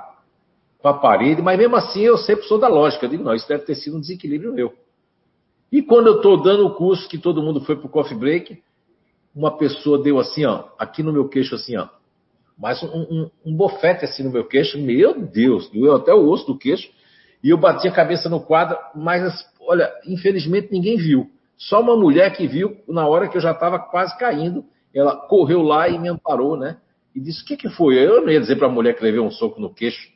para 0.80 0.92
a 0.92 0.98
parede, 0.98 1.42
mas 1.42 1.58
mesmo 1.58 1.76
assim 1.76 2.00
eu 2.00 2.16
sempre 2.16 2.46
sou 2.46 2.58
da 2.58 2.68
lógica. 2.68 3.04
Eu 3.04 3.10
digo, 3.10 3.22
não, 3.22 3.34
isso 3.34 3.46
deve 3.46 3.64
ter 3.64 3.74
sido 3.74 3.98
um 3.98 4.00
desequilíbrio 4.00 4.54
meu. 4.54 4.72
E 5.70 5.82
quando 5.82 6.06
eu 6.06 6.16
estou 6.16 6.42
dando 6.42 6.68
o 6.68 6.74
curso, 6.74 7.06
que 7.06 7.18
todo 7.18 7.42
mundo 7.42 7.60
foi 7.60 7.76
para 7.76 7.86
o 7.86 7.90
coffee 7.90 8.16
break, 8.16 8.62
uma 9.34 9.58
pessoa 9.58 10.02
deu 10.02 10.18
assim, 10.18 10.46
ó, 10.46 10.68
aqui 10.78 11.02
no 11.02 11.12
meu 11.12 11.28
queixo, 11.28 11.54
assim, 11.54 11.76
ó, 11.76 11.86
mais 12.56 12.82
um, 12.82 12.86
um, 12.86 13.30
um 13.44 13.54
bofete 13.54 14.06
assim 14.06 14.22
no 14.22 14.30
meu 14.30 14.46
queixo, 14.46 14.78
meu 14.78 15.20
Deus, 15.20 15.68
doeu 15.68 15.96
até 15.96 16.14
o 16.14 16.30
osso 16.30 16.46
do 16.46 16.56
queixo, 16.56 16.90
e 17.44 17.50
eu 17.50 17.58
bati 17.58 17.86
a 17.86 17.92
cabeça 17.92 18.30
no 18.30 18.40
quadro, 18.40 18.78
mas, 18.94 19.22
olha, 19.60 19.92
infelizmente 20.06 20.72
ninguém 20.72 20.96
viu. 20.96 21.30
Só 21.60 21.82
uma 21.82 21.94
mulher 21.94 22.34
que 22.34 22.46
viu 22.46 22.78
na 22.88 23.06
hora 23.06 23.28
que 23.28 23.36
eu 23.36 23.40
já 23.40 23.50
estava 23.50 23.78
quase 23.78 24.16
caindo, 24.18 24.64
ela 24.94 25.14
correu 25.14 25.60
lá 25.60 25.88
e 25.90 25.98
me 25.98 26.08
amparou, 26.08 26.56
né? 26.56 26.78
E 27.14 27.20
disse: 27.20 27.42
O 27.42 27.46
que, 27.46 27.54
que 27.54 27.68
foi? 27.68 27.98
Eu 27.98 28.22
não 28.22 28.30
ia 28.30 28.40
dizer 28.40 28.56
para 28.56 28.66
a 28.66 28.70
mulher 28.70 28.96
que 28.96 29.04
levei 29.04 29.20
um 29.20 29.30
soco 29.30 29.60
no 29.60 29.72
queixo, 29.72 30.08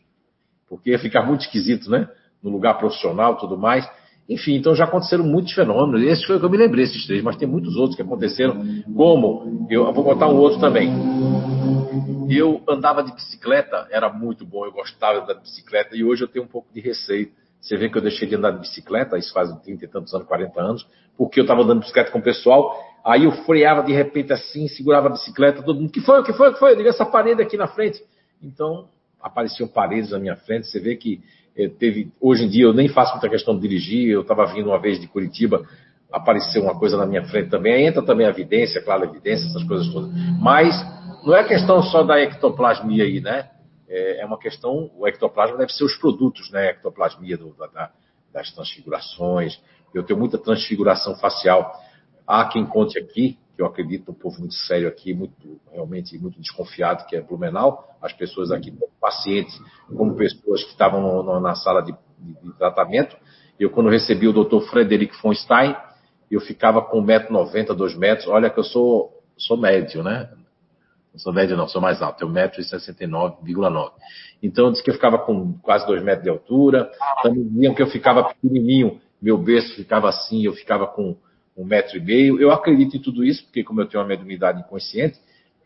porque 0.67 0.91
ia 0.91 0.99
ficar 0.99 1.23
muito 1.23 1.43
esquisito, 1.43 1.91
né? 1.91 2.09
No 2.43 2.51
lugar 2.51 2.79
profissional 2.79 3.37
tudo 3.37 3.59
mais. 3.59 3.87
Enfim, 4.27 4.55
então 4.55 4.75
já 4.75 4.85
aconteceram 4.85 5.23
muitos 5.23 5.53
fenômenos. 5.53 6.03
Esse 6.03 6.27
foi 6.27 6.37
o 6.37 6.41
que 6.41 6.47
eu 6.47 6.51
me 6.51 6.57
lembrei, 6.57 6.85
esses 6.85 7.07
três, 7.07 7.23
mas 7.23 7.37
tem 7.37 7.47
muitos 7.47 7.77
outros 7.77 7.95
que 7.95 8.01
aconteceram. 8.01 8.65
Como, 8.97 9.67
eu 9.69 9.93
vou 9.93 10.03
botar 10.03 10.29
um 10.29 10.37
outro 10.39 10.59
também. 10.59 10.91
Eu 12.31 12.63
andava 12.67 13.03
de 13.03 13.13
bicicleta, 13.13 13.87
era 13.91 14.11
muito 14.11 14.47
bom, 14.47 14.65
eu 14.65 14.73
gostava 14.73 15.35
de 15.35 15.41
bicicleta, 15.43 15.95
e 15.95 16.03
hoje 16.03 16.25
eu 16.25 16.29
tenho 16.29 16.47
um 16.47 16.49
pouco 16.49 16.73
de 16.73 16.81
receio. 16.81 17.31
Você 17.65 17.79
vê 17.79 17.89
que 17.89 17.97
eu 17.97 18.03
deixei 18.03 18.29
de 18.29 18.35
andar 18.35 18.51
de 18.51 18.61
bicicleta, 18.61 19.17
isso 19.17 19.33
faz 19.33 19.51
30 19.63 19.87
e 19.87 19.89
tantos 19.89 20.13
anos, 20.13 20.29
40 20.29 20.61
anos, 20.61 20.87
porque 21.17 21.41
eu 21.41 21.45
estava 21.45 21.63
andando 21.63 21.79
de 21.79 21.81
bicicleta 21.81 22.11
com 22.11 22.19
o 22.19 22.23
pessoal, 22.23 22.79
aí 23.03 23.25
eu 23.25 23.33
freava 23.33 23.83
de 23.83 23.93
repente 23.93 24.35
assim, 24.35 24.69
segurava 24.69 25.09
a 25.09 25.13
bicicleta, 25.13 25.63
todo 25.63 25.81
mundo, 25.81 25.91
que 25.91 26.03
foi, 26.03 26.23
que 26.23 26.35
foi, 26.35 26.53
que 26.53 26.59
foi? 26.59 26.73
Eu 26.73 26.77
digo, 26.77 26.91
essa 26.91 27.07
parede 27.07 27.41
aqui 27.41 27.57
na 27.57 27.67
frente. 27.67 28.03
Então, 28.43 28.89
apareciam 29.19 29.67
paredes 29.67 30.11
na 30.11 30.19
minha 30.19 30.37
frente, 30.37 30.67
você 30.67 30.79
vê 30.79 30.95
que 30.95 31.23
eh, 31.57 31.69
teve, 31.69 32.13
hoje 32.21 32.45
em 32.45 32.49
dia 32.51 32.65
eu 32.65 32.75
nem 32.75 32.87
faço 32.87 33.13
muita 33.13 33.31
questão 33.31 33.55
de 33.55 33.63
dirigir, 33.63 34.11
eu 34.11 34.21
estava 34.21 34.45
vindo 34.45 34.69
uma 34.69 34.79
vez 34.79 35.01
de 35.01 35.07
Curitiba, 35.07 35.67
apareceu 36.13 36.63
uma 36.63 36.79
coisa 36.79 36.99
na 36.99 37.07
minha 37.07 37.25
frente 37.25 37.49
também, 37.49 37.73
aí 37.73 37.87
entra 37.87 38.03
também 38.03 38.27
a 38.27 38.31
evidência, 38.31 38.83
claro, 38.83 39.05
a 39.05 39.07
evidência, 39.07 39.47
essas 39.47 39.65
coisas 39.65 39.89
todas, 39.89 40.11
mas 40.39 40.75
não 41.25 41.35
é 41.35 41.43
questão 41.45 41.83
só 41.83 42.03
da 42.03 42.21
ectoplasmia 42.21 43.05
aí, 43.05 43.23
né? 43.23 43.49
É, 43.89 44.21
é 44.21 44.27
uma 44.27 44.39
questão, 44.39 44.91
o 44.97 45.07
ectoplasma 45.07 45.57
deve 45.57 45.73
ser 45.73 45.85
os 45.85 45.97
produtos, 45.97 46.51
né? 46.51 46.69
A 46.69 46.71
ectoplasmia 46.71 47.37
do, 47.37 47.55
da, 47.55 47.91
das 48.33 48.51
transfigurações, 48.53 49.61
eu 49.95 50.03
tenho 50.03 50.19
muita 50.19 50.39
transfiguração 50.39 51.15
facial. 51.17 51.73
Há 52.27 52.47
quem 52.49 52.67
conte 52.67 52.99
aqui, 52.99 53.39
que 53.55 53.63
eu 53.63 53.67
acredito 53.67 54.11
um 54.11 54.15
povo 54.15 54.41
muito 54.41 54.55
sério 54.55 54.89
aqui, 54.89 55.15
muito 55.15 55.61
realmente 55.71 56.19
muito 56.19 56.41
desconfiado, 56.41 57.07
que 57.07 57.15
é 57.15 57.21
Blumenau, 57.21 57.87
as 58.03 58.13
pessoas 58.13 58.51
aqui, 58.51 58.77
pacientes, 59.01 59.57
como 59.95 60.17
pessoas 60.17 60.65
que 60.65 60.71
estavam 60.71 61.01
no, 61.01 61.23
no, 61.23 61.41
na 61.41 61.55
sala 61.55 61.83
de, 61.83 61.95
de, 62.19 62.35
de, 62.43 62.53
tratamento. 62.59 63.17
Eu, 63.61 63.71
quando 63.71 63.89
recebi 63.89 64.27
o 64.27 64.33
Dr. 64.33 64.61
Frederic 64.71 65.15
von 65.23 65.33
Stein, 65.33 65.77
eu 66.31 66.41
ficava 66.41 66.83
com 66.83 67.05
1,90m, 67.05 67.75
2 67.75 67.97
metros. 67.97 68.27
Olha 68.29 68.51
que 68.51 68.59
eu 68.59 68.65
sou, 68.65 69.23
sou 69.37 69.57
médio, 69.57 70.03
né? 70.03 70.29
Não 71.15 71.21
sou 71.21 71.33
médio, 71.33 71.57
não, 71.57 71.69
sou 71.69 71.81
mais 71.81 72.03
alto, 72.03 72.19
tenho 72.19 72.33
1,69m,9. 72.33 73.93
Então, 74.43 74.73
disse 74.73 74.83
que 74.83 74.91
eu 74.91 74.95
ficava 74.95 75.17
com 75.17 75.53
quase 75.63 75.87
2 75.87 76.03
metros 76.03 76.25
de 76.25 76.29
altura. 76.29 76.91
Também 77.23 77.45
diziam 77.45 77.73
que 77.73 77.81
eu 77.81 77.87
ficava 77.87 78.25
pequenininho, 78.25 79.01
meu 79.23 79.39
berço 79.39 79.77
ficava 79.77 80.09
assim, 80.09 80.45
eu 80.45 80.53
ficava 80.53 80.89
com 80.89 81.17
um 81.57 81.65
metro 81.65 81.97
e 81.97 82.01
meio. 82.01 82.41
Eu 82.41 82.51
acredito 82.51 82.97
em 82.97 83.01
tudo 83.01 83.25
isso, 83.25 83.45
porque 83.45 83.63
como 83.63 83.81
eu 83.81 83.87
tenho 83.87 84.03
uma 84.03 84.09
mediunidade 84.09 84.61
inconsciente, 84.61 85.21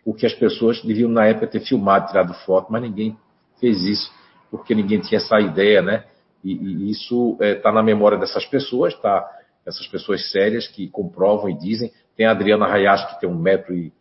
o 0.04 0.12
que 0.12 0.26
as 0.26 0.34
pessoas 0.34 0.82
deviam 0.82 1.10
na 1.10 1.24
época 1.24 1.46
ter 1.46 1.60
filmado, 1.60 2.08
tirado 2.08 2.34
foto, 2.44 2.70
mas 2.70 2.82
ninguém 2.82 3.16
fez 3.58 3.82
isso, 3.82 4.12
porque 4.50 4.74
ninguém 4.74 5.00
tinha 5.00 5.18
essa 5.18 5.40
ideia, 5.40 5.80
né? 5.80 6.04
E, 6.44 6.52
e 6.52 6.90
isso 6.90 7.32
está 7.32 7.46
é, 7.46 7.54
tá 7.54 7.72
na 7.72 7.82
memória 7.82 8.18
dessas 8.18 8.44
pessoas, 8.44 8.94
tá? 9.00 9.26
Essas 9.66 9.86
pessoas 9.86 10.30
sérias 10.30 10.68
que 10.68 10.88
comprovam 10.88 11.48
e 11.48 11.58
dizem. 11.58 11.90
Tem 12.14 12.26
a 12.26 12.32
Adriana 12.32 12.66
Hayashi, 12.66 13.14
que 13.14 13.20
tem 13.20 13.28
um 13.28 13.38
metro 13.38 13.74
e 13.74 13.92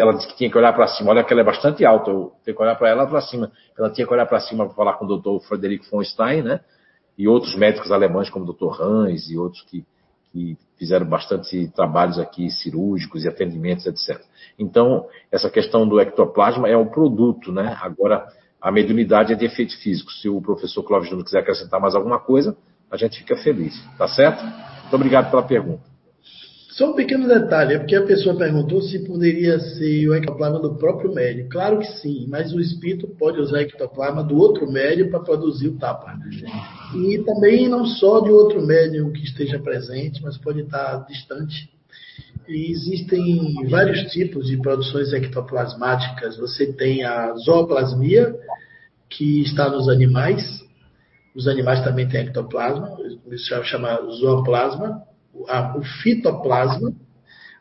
ela 0.00 0.12
disse 0.12 0.28
que 0.28 0.36
tinha 0.36 0.50
que 0.50 0.58
olhar 0.58 0.72
para 0.72 0.86
cima. 0.88 1.10
Olha 1.10 1.24
que 1.24 1.32
ela 1.32 1.42
é 1.42 1.44
bastante 1.44 1.84
alta, 1.84 2.10
eu 2.10 2.32
tenho 2.44 2.56
que 2.56 2.62
olhar 2.62 2.74
para 2.74 2.88
ela 2.88 3.06
para 3.06 3.20
cima. 3.20 3.52
Ela 3.78 3.90
tinha 3.90 4.06
que 4.06 4.12
olhar 4.12 4.26
para 4.26 4.40
cima 4.40 4.66
para 4.66 4.74
falar 4.74 4.94
com 4.94 5.06
o 5.06 5.16
Dr. 5.16 5.44
Frederico 5.46 5.84
von 5.90 6.02
Stein, 6.02 6.42
né? 6.42 6.60
E 7.16 7.28
outros 7.28 7.56
médicos 7.56 7.90
alemães 7.90 8.30
como 8.30 8.44
o 8.44 8.52
Dr. 8.52 8.80
Hans 8.80 9.30
e 9.30 9.38
outros 9.38 9.62
que 9.62 9.84
que 10.32 10.56
fizeram 10.78 11.06
bastante 11.06 11.68
trabalhos 11.68 12.18
aqui 12.18 12.50
cirúrgicos 12.50 13.24
e 13.24 13.28
atendimentos, 13.28 13.86
etc. 13.86 14.20
Então, 14.58 15.06
essa 15.32 15.50
questão 15.50 15.86
do 15.86 16.00
ectoplasma 16.00 16.68
é 16.68 16.76
um 16.76 16.86
produto, 16.86 17.52
né? 17.52 17.76
Agora, 17.80 18.26
a 18.60 18.70
mediunidade 18.70 19.32
é 19.32 19.36
de 19.36 19.46
efeito 19.46 19.76
físico. 19.80 20.10
Se 20.12 20.28
o 20.28 20.40
professor 20.40 20.82
Clóvis 20.82 21.08
Júnior 21.08 21.24
quiser 21.24 21.40
acrescentar 21.40 21.80
mais 21.80 21.94
alguma 21.94 22.18
coisa, 22.18 22.56
a 22.90 22.96
gente 22.96 23.18
fica 23.18 23.36
feliz, 23.36 23.74
tá 23.96 24.08
certo? 24.08 24.42
Muito 24.42 24.94
obrigado 24.94 25.30
pela 25.30 25.42
pergunta. 25.42 25.87
Só 26.68 26.90
um 26.90 26.94
pequeno 26.94 27.26
detalhe, 27.26 27.74
é 27.74 27.78
porque 27.78 27.96
a 27.96 28.04
pessoa 28.04 28.36
perguntou 28.36 28.82
se 28.82 28.98
poderia 28.98 29.58
ser 29.58 30.06
o 30.06 30.14
ectoplasma 30.14 30.60
do 30.60 30.74
próprio 30.74 31.12
médio. 31.14 31.48
Claro 31.48 31.78
que 31.78 31.86
sim, 31.86 32.26
mas 32.28 32.52
o 32.52 32.60
espírito 32.60 33.08
pode 33.08 33.40
usar 33.40 33.62
ectoplasma 33.62 34.22
do 34.22 34.36
outro 34.36 34.70
médio 34.70 35.10
para 35.10 35.20
produzir 35.20 35.68
o 35.68 35.78
tapa. 35.78 36.14
E 36.94 37.18
também 37.24 37.68
não 37.68 37.86
só 37.86 38.20
de 38.20 38.30
outro 38.30 38.64
médium 38.64 39.10
que 39.12 39.24
esteja 39.24 39.58
presente, 39.58 40.22
mas 40.22 40.36
pode 40.36 40.60
estar 40.60 41.06
distante. 41.06 41.70
E 42.46 42.70
existem 42.70 43.66
vários 43.68 44.12
tipos 44.12 44.46
de 44.46 44.58
produções 44.58 45.12
ectoplasmáticas. 45.14 46.36
Você 46.36 46.70
tem 46.74 47.02
a 47.02 47.34
zooplasmia, 47.36 48.34
que 49.08 49.40
está 49.42 49.70
nos 49.70 49.88
animais. 49.88 50.62
Os 51.34 51.48
animais 51.48 51.82
também 51.82 52.06
têm 52.06 52.20
ectoplasma, 52.20 52.94
isso 53.30 53.64
chama 53.64 53.98
zooplasma 54.20 55.08
o 55.76 55.82
fitoplasma, 56.02 56.92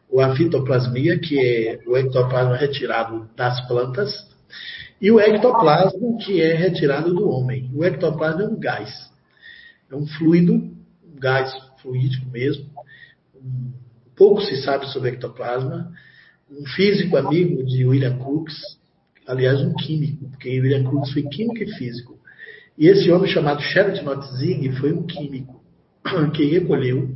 ou 0.09 0.21
a 0.21 0.35
fitoplasmia, 0.35 1.19
que 1.19 1.39
é 1.39 1.79
o 1.85 1.97
ectoplasma 1.97 2.55
retirado 2.55 3.29
das 3.35 3.65
plantas, 3.67 4.27
e 5.01 5.11
o 5.11 5.19
ectoplasma, 5.19 6.17
que 6.25 6.41
é 6.41 6.53
retirado 6.55 7.13
do 7.13 7.29
homem. 7.29 7.69
O 7.73 7.83
ectoplasma 7.83 8.43
é 8.43 8.47
um 8.47 8.59
gás, 8.59 9.11
é 9.91 9.95
um 9.95 10.07
fluido, 10.07 10.53
um 10.53 11.19
gás 11.19 11.53
fluídico 11.81 12.29
mesmo. 12.29 12.65
Pouco 14.15 14.41
se 14.41 14.61
sabe 14.63 14.87
sobre 14.87 15.09
ectoplasma. 15.09 15.91
Um 16.49 16.65
físico 16.65 17.17
amigo 17.17 17.63
de 17.65 17.85
William 17.85 18.17
Crookes, 18.17 18.55
aliás, 19.27 19.61
um 19.61 19.73
químico, 19.75 20.29
porque 20.29 20.59
William 20.59 20.83
Crookes 20.83 21.11
foi 21.11 21.23
químico 21.23 21.61
e 21.61 21.73
físico. 21.73 22.17
E 22.77 22.87
esse 22.87 23.11
homem 23.11 23.29
chamado 23.29 23.61
Sheraton 23.61 24.03
Notzig 24.03 24.71
foi 24.79 24.93
um 24.93 25.05
químico 25.05 25.61
que 26.33 26.45
recolheu 26.45 27.13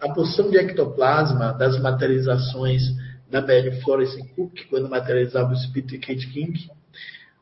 a 0.00 0.08
porção 0.12 0.50
de 0.50 0.58
ectoplasma 0.58 1.52
das 1.52 1.80
materializações 1.80 2.82
da 3.30 3.40
Mary 3.40 3.80
Florence 3.82 4.16
Cook, 4.34 4.66
quando 4.68 4.88
materializava 4.88 5.50
o 5.50 5.54
espírito 5.54 5.90
de 5.92 5.98
Kate 5.98 6.30
King, 6.30 6.70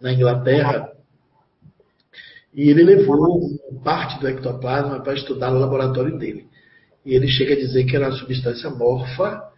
na 0.00 0.12
Inglaterra, 0.12 0.90
e 2.54 2.68
ele 2.68 2.82
levou 2.82 3.40
parte 3.82 4.20
do 4.20 4.28
ectoplasma 4.28 5.00
para 5.00 5.14
estudar 5.14 5.50
no 5.50 5.58
laboratório 5.58 6.18
dele. 6.18 6.46
E 7.04 7.14
ele 7.14 7.26
chega 7.26 7.54
a 7.54 7.56
dizer 7.56 7.84
que 7.84 7.96
era 7.96 8.08
uma 8.08 8.16
substância 8.18 8.70
morfa, 8.70 9.50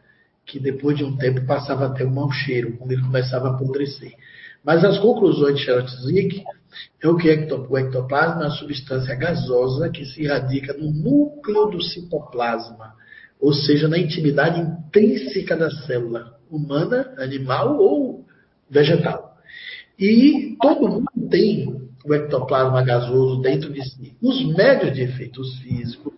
que 0.46 0.60
depois 0.60 0.96
de 0.96 1.04
um 1.04 1.16
tempo 1.16 1.44
passava 1.46 1.86
a 1.86 1.90
ter 1.90 2.06
um 2.06 2.14
mau 2.14 2.30
cheiro, 2.30 2.76
quando 2.76 2.92
ele 2.92 3.02
começava 3.02 3.48
a 3.48 3.50
apodrecer. 3.52 4.12
Mas 4.62 4.84
as 4.84 4.98
conclusões 4.98 5.56
de 5.56 5.64
Charlotte 5.64 5.94
Zig 6.02 6.44
é 7.02 7.08
o 7.08 7.16
que 7.16 7.28
o 7.28 7.78
ectoplasma 7.78 8.44
é 8.44 8.46
uma 8.46 8.50
substância 8.50 9.14
gasosa 9.14 9.90
que 9.90 10.04
se 10.04 10.22
irradica 10.22 10.72
no 10.74 10.90
núcleo 10.90 11.66
do 11.66 11.82
citoplasma, 11.82 12.94
ou 13.40 13.52
seja, 13.52 13.88
na 13.88 13.98
intimidade 13.98 14.60
intrínseca 14.60 15.56
da 15.56 15.70
célula, 15.70 16.38
humana, 16.50 17.14
animal 17.18 17.78
ou 17.78 18.24
vegetal. 18.70 19.36
E 19.98 20.56
todo 20.60 20.88
mundo 20.88 21.28
tem 21.30 21.84
o 22.04 22.14
ectoplasma 22.14 22.82
gasoso 22.82 23.40
dentro 23.40 23.72
de 23.72 23.82
si. 23.82 24.16
Os 24.20 24.44
médios 24.54 24.94
de 24.94 25.02
efeitos 25.02 25.58
físicos 25.58 26.14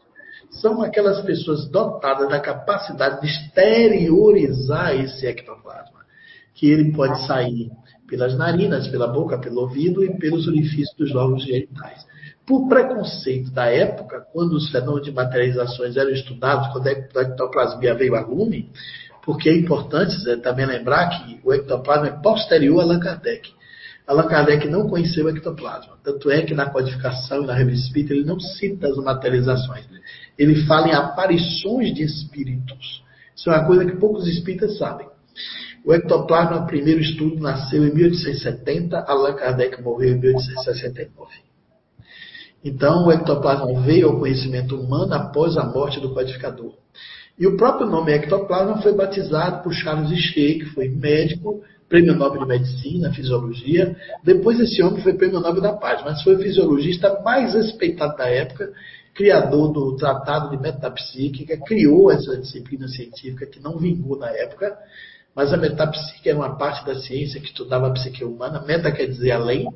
são 0.51 0.83
aquelas 0.83 1.21
pessoas 1.23 1.69
dotadas 1.69 2.29
da 2.29 2.41
capacidade 2.41 3.21
de 3.21 3.27
exteriorizar 3.27 4.95
esse 4.95 5.27
ectoplasma, 5.27 6.05
que 6.55 6.71
ele 6.71 6.93
pode 6.93 7.27
sair 7.27 7.71
pelas 8.07 8.37
narinas, 8.37 8.89
pela 8.89 9.09
boca, 9.09 9.39
pelo 9.39 9.61
ouvido 9.61 10.05
e 10.05 10.17
pelos 10.19 10.47
orifícios 10.47 10.95
dos 10.97 11.15
órgãos 11.15 11.45
genitais. 11.45 12.07
Por 12.47 12.69
preconceito 12.69 13.51
da 13.51 13.67
época, 13.67 14.25
quando 14.33 14.53
os 14.53 14.71
fenômenos 14.71 15.05
de 15.05 15.13
materializações 15.13 15.97
eram 15.97 16.11
estudados, 16.11 16.69
quando 16.69 16.87
a 16.87 17.23
ectoplasmia 17.23 17.95
veio 17.95 18.15
a 18.15 18.21
lume, 18.21 18.71
porque 19.25 19.49
é 19.49 19.57
importante 19.57 20.17
também 20.43 20.65
lembrar 20.65 21.09
que 21.09 21.41
o 21.43 21.53
ectoplasma 21.53 22.07
é 22.07 22.13
posterior 22.13 22.79
a 22.79 22.85
Allan 22.85 23.01
Kardec. 23.01 23.51
Allan 24.07 24.29
Kardec 24.29 24.69
não 24.69 24.89
conheceu 24.89 25.27
o 25.27 25.29
ectoplasma. 25.29 25.99
Tanto 26.05 26.31
é 26.31 26.43
que 26.43 26.55
na 26.55 26.71
codificação 26.71 27.43
e 27.43 27.47
na 27.47 27.55
revista 27.55 27.89
espírita 27.89 28.15
ele 28.15 28.25
não 28.25 28.39
cita 28.39 28.87
as 28.87 28.97
materializações. 28.97 29.85
Ele 30.39 30.65
fala 30.67 30.89
em 30.89 30.93
aparições 30.93 31.93
de 31.93 32.05
espíritos. 32.05 33.03
Isso 33.35 33.51
é 33.51 33.57
uma 33.57 33.67
coisa 33.67 33.85
que 33.85 33.97
poucos 33.97 34.29
espíritas 34.29 34.79
sabem. 34.79 35.09
O 35.87 35.95
ectoplasma, 35.95 36.67
primeiro 36.67 37.01
estudo, 37.01 37.41
nasceu 37.41 37.87
em 37.87 37.95
1870, 37.95 39.05
Allan 39.07 39.35
Kardec 39.35 39.81
morreu 39.81 40.17
em 40.17 40.19
1869. 40.19 41.31
Então, 42.65 43.07
o 43.07 43.13
ectoplasma 43.13 43.83
veio 43.83 44.09
ao 44.09 44.19
conhecimento 44.19 44.75
humano 44.75 45.15
após 45.15 45.57
a 45.57 45.65
morte 45.65 46.01
do 46.01 46.13
codificador. 46.13 46.73
E 47.39 47.47
o 47.47 47.57
próprio 47.57 47.87
nome 47.87 48.11
ectoplasma 48.13 48.83
foi 48.83 48.95
batizado 48.95 49.63
por 49.63 49.73
Charles 49.73 50.11
Richer, 50.11 50.59
que 50.59 50.65
foi 50.75 50.89
médico, 50.89 51.63
prêmio 51.89 52.17
Nobel 52.17 52.41
de 52.41 52.49
Medicina, 52.49 53.13
Fisiologia. 53.13 53.95
Depois 54.25 54.59
esse 54.59 54.83
homem 54.83 55.01
foi 55.05 55.15
prêmio 55.15 55.39
Nobel 55.39 55.63
da 55.63 55.75
Paz, 55.75 56.03
mas 56.05 56.21
foi 56.23 56.35
o 56.35 56.39
fisiologista 56.41 57.21
mais 57.23 57.55
respeitado 57.55 58.17
da 58.17 58.29
época, 58.29 58.73
criador 59.15 59.73
do 59.73 59.95
Tratado 59.95 60.51
de 60.51 60.61
Metapsíquica, 60.61 61.57
criou 61.65 62.11
essa 62.11 62.37
disciplina 62.37 62.89
científica 62.89 63.47
que 63.47 63.61
não 63.61 63.79
vingou 63.79 64.19
na 64.19 64.31
época, 64.31 64.77
mas 65.37 65.53
a 65.53 65.59
metapsíquica 65.59 66.31
é 66.31 66.35
uma 66.35 66.57
parte 66.57 66.87
da 66.87 66.95
ciência 66.95 67.39
que 67.39 67.49
estudava 67.49 67.89
a 67.89 67.93
psique 67.93 68.25
humana, 68.25 68.65
meta 68.67 68.91
quer 68.91 69.05
dizer 69.05 69.33
além, 69.33 69.69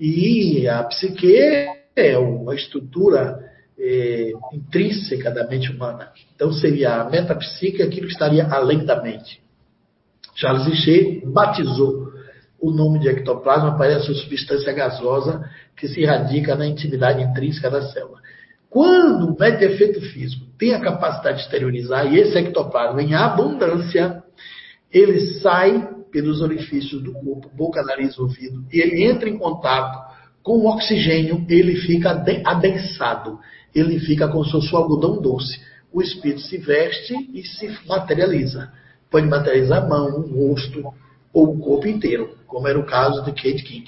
e 0.00 0.66
a 0.66 0.82
psique 0.84 1.36
é 1.36 2.16
a 2.16 2.54
estrutura 2.54 3.38
é, 3.78 4.32
intrínseca 4.54 5.30
da 5.30 5.46
mente 5.46 5.70
humana. 5.70 6.10
Então 6.34 6.50
seria 6.54 7.02
a 7.02 7.10
metapsíquica 7.10 7.84
aquilo 7.84 8.06
que 8.06 8.14
estaria 8.14 8.46
além 8.46 8.86
da 8.86 9.02
mente. 9.02 9.42
Charles 10.34 10.66
Richer 10.66 11.20
batizou 11.30 12.10
o 12.58 12.70
nome 12.70 13.00
de 13.00 13.08
ectoplasma 13.08 13.76
para 13.76 13.92
essa 13.92 14.14
substância 14.14 14.72
gasosa 14.72 15.44
que 15.76 15.86
se 15.86 16.02
radica 16.02 16.54
na 16.54 16.66
intimidade 16.66 17.22
intrínseca 17.22 17.70
da 17.70 17.82
célula. 17.82 18.22
Quando 18.70 19.34
o 19.34 19.38
médio 19.38 19.68
efeito 19.68 20.00
físico 20.00 20.46
tem 20.58 20.72
a 20.72 20.80
capacidade 20.80 21.38
de 21.38 21.44
exteriorizar, 21.44 22.10
e 22.10 22.18
esse 22.18 22.38
ectoplasma 22.38 23.02
em 23.02 23.14
abundância, 23.14 24.22
ele 24.92 25.20
sai 25.40 25.88
pelos 26.10 26.40
orifícios 26.40 27.02
do 27.02 27.12
corpo, 27.12 27.50
boca, 27.56 27.82
nariz, 27.82 28.18
ouvido, 28.18 28.64
e 28.72 28.80
ele 28.80 29.04
entra 29.04 29.28
em 29.28 29.38
contato 29.38 30.12
com 30.42 30.58
o 30.58 30.68
oxigênio, 30.68 31.46
ele 31.48 31.76
fica 31.76 32.22
adensado, 32.44 33.38
ele 33.74 33.98
fica 34.00 34.28
com 34.28 34.38
o 34.38 34.44
seu 34.44 34.76
algodão 34.76 35.20
doce. 35.20 35.60
O 35.92 36.02
espírito 36.02 36.40
se 36.40 36.58
veste 36.58 37.14
e 37.32 37.44
se 37.44 37.70
materializa. 37.86 38.72
Pode 39.10 39.26
materializar 39.26 39.84
a 39.84 39.88
mão, 39.88 40.08
o 40.20 40.48
rosto 40.48 40.92
ou 41.32 41.54
o 41.54 41.58
corpo 41.58 41.86
inteiro, 41.86 42.36
como 42.46 42.66
era 42.66 42.78
o 42.78 42.86
caso 42.86 43.22
de 43.24 43.32
Kate 43.32 43.62
King. 43.62 43.84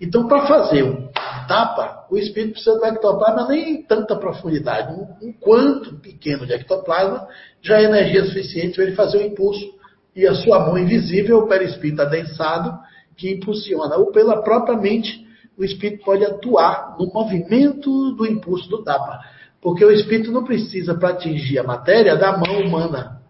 Então, 0.00 0.26
para 0.26 0.46
fazer 0.46 0.82
um 0.82 1.08
tapa, 1.46 2.06
o 2.10 2.18
espírito 2.18 2.54
precisa 2.54 2.76
do 2.76 2.84
ectoplasma 2.84 3.46
nem 3.48 3.74
em 3.74 3.82
tanta 3.82 4.16
profundidade. 4.16 4.92
Um 5.22 5.32
quanto 5.32 5.94
pequeno 5.98 6.44
de 6.44 6.54
ectoplasma 6.54 7.28
já 7.60 7.80
é 7.80 7.84
energia 7.84 8.24
suficiente 8.24 8.74
para 8.74 8.84
ele 8.84 8.96
fazer 8.96 9.18
o 9.18 9.22
impulso. 9.22 9.81
E 10.14 10.26
a 10.26 10.34
sua 10.34 10.66
mão 10.66 10.78
invisível, 10.78 11.38
o 11.38 11.48
perispírito 11.48 12.02
adensado, 12.02 12.78
que 13.16 13.30
impulsiona, 13.30 13.96
ou 13.96 14.12
pela 14.12 14.42
própria 14.42 14.76
mente, 14.76 15.26
o 15.56 15.64
espírito 15.64 16.04
pode 16.04 16.24
atuar 16.24 16.96
no 16.98 17.06
movimento 17.12 18.12
do 18.12 18.26
impulso 18.26 18.68
do 18.68 18.82
tapa. 18.82 19.20
Porque 19.60 19.84
o 19.84 19.90
espírito 19.90 20.32
não 20.32 20.44
precisa, 20.44 20.94
para 20.94 21.10
atingir 21.10 21.58
a 21.58 21.62
matéria, 21.62 22.16
da 22.16 22.36
mão 22.36 22.60
humana. 22.60 23.20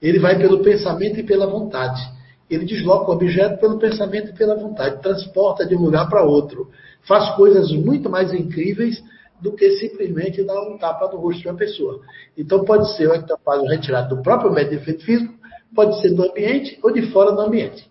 Ele 0.00 0.18
vai 0.18 0.38
pelo 0.38 0.62
pensamento 0.62 1.18
e 1.20 1.22
pela 1.22 1.46
vontade. 1.46 2.00
Ele 2.48 2.64
desloca 2.64 3.10
o 3.10 3.14
objeto 3.14 3.60
pelo 3.60 3.78
pensamento 3.78 4.30
e 4.30 4.32
pela 4.32 4.56
vontade, 4.56 5.02
transporta 5.02 5.66
de 5.66 5.76
um 5.76 5.80
lugar 5.80 6.08
para 6.08 6.22
outro. 6.22 6.70
Faz 7.02 7.30
coisas 7.36 7.70
muito 7.72 8.08
mais 8.08 8.32
incríveis 8.32 9.02
do 9.40 9.52
que 9.52 9.70
simplesmente 9.78 10.44
dar 10.44 10.60
um 10.62 10.76
tapa 10.76 11.08
no 11.08 11.18
rosto 11.18 11.42
de 11.42 11.48
uma 11.48 11.56
pessoa. 11.56 12.00
Então 12.36 12.64
pode 12.64 12.94
ser 12.96 13.08
o 13.08 13.14
ectoplasma 13.14 13.68
retirado 13.68 14.16
do 14.16 14.22
próprio 14.22 14.52
médio 14.52 14.78
efeito 14.78 15.04
físico, 15.04 15.34
pode 15.74 16.00
ser 16.00 16.14
do 16.14 16.24
ambiente 16.24 16.78
ou 16.82 16.92
de 16.92 17.10
fora 17.10 17.32
do 17.32 17.40
ambiente. 17.40 17.88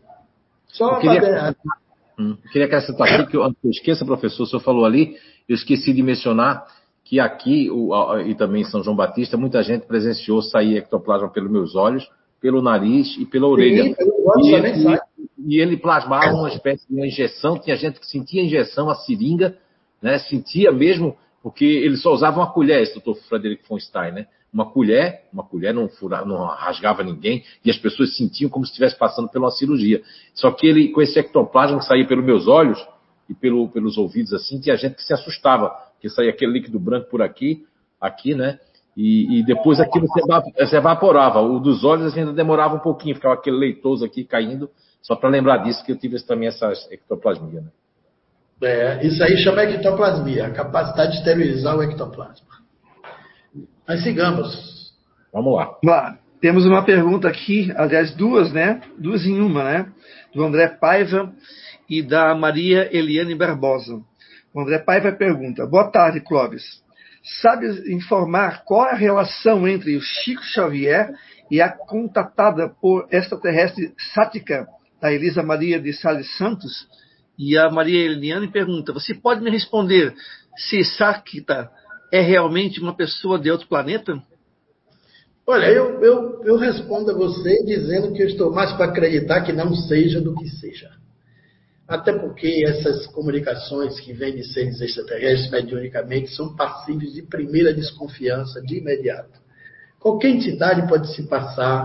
Só 0.68 0.94
eu 0.94 1.00
queria, 1.00 1.56
hum, 2.20 2.38
eu 2.44 2.52
queria 2.52 2.68
acrescentar 2.68 3.08
aqui 3.08 3.32
que 3.32 3.38
eu, 3.38 3.44
eu 3.44 3.70
esqueça, 3.70 4.06
professor, 4.06 4.44
o 4.44 4.46
senhor 4.46 4.62
falou 4.62 4.86
ali, 4.86 5.16
eu 5.48 5.56
esqueci 5.56 5.94
de 5.94 6.04
mencionar 6.04 6.66
que 7.04 7.20
aqui 7.20 7.70
o, 7.72 7.92
e 8.20 8.36
também 8.36 8.62
em 8.62 8.66
São 8.66 8.84
João 8.84 8.96
Batista, 8.96 9.36
muita 9.36 9.64
gente 9.64 9.88
presenciou 9.88 10.42
sair 10.42 10.78
ectoplasma 10.78 11.30
pelos 11.30 11.50
meus 11.50 11.76
olhos 11.76 12.08
pelo 12.42 12.62
nariz 12.62 13.18
e 13.18 13.26
pela 13.26 13.48
orelha. 13.48 13.84
Sim, 13.84 13.96
e, 14.42 14.54
ele, 14.54 15.00
e, 15.38 15.60
ele, 15.60 15.78
plasmava 15.78 16.34
uma 16.34 16.50
espécie 16.50 16.88
de 16.88 16.96
uma 16.96 17.06
injeção, 17.06 17.60
tinha 17.60 17.76
gente 17.76 18.00
que 18.00 18.08
sentia 18.08 18.42
a 18.42 18.46
injeção, 18.46 18.90
a 18.90 18.96
seringa, 18.96 19.58
né? 20.02 20.18
sentia 20.20 20.72
mesmo, 20.72 21.18
porque 21.44 21.66
ele 21.66 21.98
só 21.98 22.14
usava 22.14 22.40
uma 22.40 22.52
colher, 22.52 22.82
esse 22.82 22.94
doutor 22.94 23.16
Frederico 23.28 23.64
von 23.68 23.80
Stein, 23.80 24.12
né? 24.12 24.28
Uma 24.52 24.66
colher, 24.66 25.26
uma 25.32 25.44
colher 25.44 25.74
não, 25.74 25.88
furava, 25.88 26.26
não 26.26 26.46
rasgava 26.46 27.04
ninguém, 27.04 27.44
e 27.64 27.70
as 27.70 27.78
pessoas 27.78 28.16
sentiam 28.16 28.50
como 28.50 28.66
se 28.66 28.72
estivesse 28.72 28.98
passando 28.98 29.30
por 29.30 29.38
uma 29.38 29.52
cirurgia. 29.52 30.02
Só 30.34 30.52
que 30.52 30.66
ele, 30.66 30.90
com 30.90 31.02
esse 31.02 31.20
ectoplasma 31.20 31.78
que 31.78 31.86
saía 31.86 32.08
pelos 32.08 32.26
meus 32.26 32.48
olhos 32.48 32.84
e 33.30 33.36
pelo, 33.36 33.70
pelos 33.70 33.98
ouvidos 33.98 34.34
assim, 34.34 34.60
tinha 34.60 34.76
gente 34.76 34.96
que 34.96 35.04
se 35.04 35.14
assustava, 35.14 35.72
que 36.02 36.10
saía 36.10 36.32
aquele 36.32 36.54
líquido 36.54 36.80
branco 36.80 37.10
por 37.10 37.22
aqui, 37.22 37.66
aqui, 38.02 38.34
né? 38.34 38.60
E, 38.98 39.40
e 39.40 39.46
depois 39.46 39.80
aquilo 39.80 40.08
se 40.08 40.76
evaporava. 40.76 41.40
O 41.42 41.60
dos 41.60 41.84
olhos 41.84 42.18
ainda 42.18 42.34
demorava 42.34 42.76
um 42.76 42.80
pouquinho, 42.80 43.16
ficava 43.16 43.36
aquele 43.36 43.58
leitoso 43.58 44.04
aqui 44.04 44.24
caindo. 44.24 44.70
Só 45.02 45.16
para 45.16 45.30
lembrar 45.30 45.60
disso, 45.60 45.86
que 45.86 45.92
eu 45.92 45.98
tive 45.98 46.22
também 46.24 46.50
essa 46.50 46.74
ectoplasmia. 46.92 47.62
Né? 47.62 47.70
É, 48.62 49.08
isso 49.08 49.24
aí 49.24 49.38
chama 49.38 49.64
ectoplasmia, 49.64 50.48
a 50.48 50.52
capacidade 50.52 51.12
de 51.12 51.18
esterilizar 51.20 51.78
o 51.78 51.84
ectoplasma. 51.84 52.48
Mas 53.90 54.04
sigamos. 54.04 54.94
Vamos 55.34 55.58
lá. 55.84 56.20
Temos 56.40 56.64
uma 56.64 56.86
pergunta 56.86 57.28
aqui, 57.28 57.74
aliás, 57.76 58.16
duas, 58.16 58.54
né? 58.54 58.82
Duas 59.00 59.26
em 59.26 59.42
uma, 59.42 59.64
né? 59.64 59.92
Do 60.32 60.44
André 60.44 60.68
Paiva 60.68 61.34
e 61.90 62.04
da 62.04 62.36
Maria 62.36 62.88
Eliane 62.96 63.34
Barbosa. 63.34 64.00
O 64.54 64.62
André 64.62 64.78
Paiva 64.78 65.12
pergunta: 65.12 65.66
Boa 65.66 65.90
tarde, 65.90 66.22
Clóvis 66.22 66.64
sabe 67.42 67.68
informar 67.92 68.64
qual 68.64 68.88
é 68.88 68.92
a 68.92 68.96
relação 68.96 69.68
entre 69.68 69.98
o 69.98 70.02
Chico 70.02 70.44
Xavier 70.44 71.12
e 71.50 71.60
a 71.60 71.70
contatada 71.70 72.70
por 72.70 73.08
extraterrestre 73.12 73.94
Sática, 74.14 74.68
da 75.02 75.12
Elisa 75.12 75.42
Maria 75.42 75.80
de 75.80 75.94
Sales 75.94 76.38
Santos? 76.38 76.88
E 77.38 77.58
a 77.58 77.72
Maria 77.72 78.06
Eliane 78.06 78.52
pergunta: 78.52 78.94
Você 78.94 79.16
pode 79.16 79.42
me 79.42 79.50
responder 79.50 80.14
se 80.56 80.84
Sática 80.84 81.72
é 82.12 82.22
realmente 82.22 82.80
uma 82.82 82.96
pessoa 82.96 83.40
de 83.40 83.52
outro 83.52 83.68
planeta? 83.68 84.22
Olha, 85.46 85.66
eu, 85.66 86.00
eu, 86.04 86.44
eu 86.44 86.58
respondo 86.58 87.12
a 87.12 87.14
você 87.16 87.64
dizendo 87.64 88.14
que 88.14 88.22
eu 88.22 88.28
estou 88.28 88.52
mais 88.52 88.72
para 88.74 88.86
acreditar 88.86 89.42
que 89.42 89.52
não 89.52 89.74
seja 89.74 90.22
do 90.22 90.36
que 90.36 90.48
seja. 90.48 90.92
Até 91.88 92.14
porque 92.14 92.64
essas 92.68 93.08
comunicações 93.08 94.00
que 94.00 94.14
vêm 94.14 94.36
de 94.36 94.44
seres 94.44 94.80
extraterrestres 94.80 95.50
mediunicamente 95.50 96.30
são 96.36 96.56
passíveis 96.56 97.14
de 97.14 97.24
primeira 97.24 97.74
desconfiança 97.74 98.62
de 98.62 98.78
imediato. 98.78 99.40
Qualquer 100.00 100.30
entidade 100.30 100.88
pode 100.88 101.12
se 101.16 101.24
passar 101.28 101.84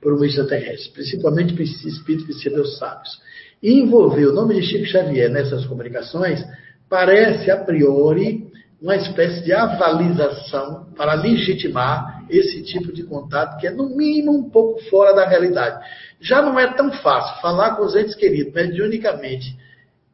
por 0.00 0.14
um 0.14 0.24
extraterrestre, 0.24 0.92
principalmente 0.92 1.60
espíritos 1.60 2.36
pseudo 2.36 2.64
sábios. 2.64 3.20
E 3.60 3.72
envolver 3.72 4.26
o 4.26 4.32
nome 4.32 4.54
de 4.54 4.62
Chico 4.62 4.86
Xavier 4.86 5.28
nessas 5.28 5.66
comunicações 5.66 6.42
parece, 6.88 7.50
a 7.50 7.56
priori, 7.56 8.48
uma 8.80 8.96
espécie 8.96 9.42
de 9.44 9.52
avalização 9.52 10.86
para 10.96 11.14
legitimar 11.14 12.24
esse 12.30 12.62
tipo 12.62 12.92
de 12.92 13.02
contato 13.02 13.58
que 13.58 13.66
é, 13.66 13.70
no 13.70 13.94
mínimo, 13.94 14.32
um 14.32 14.48
pouco 14.48 14.80
fora 14.88 15.14
da 15.14 15.26
realidade. 15.26 15.84
Já 16.20 16.40
não 16.40 16.58
é 16.58 16.72
tão 16.74 16.90
fácil 16.92 17.40
falar 17.42 17.76
com 17.76 17.84
os 17.84 17.94
entes 17.94 18.14
queridos 18.14 18.54
mediunicamente, 18.54 19.54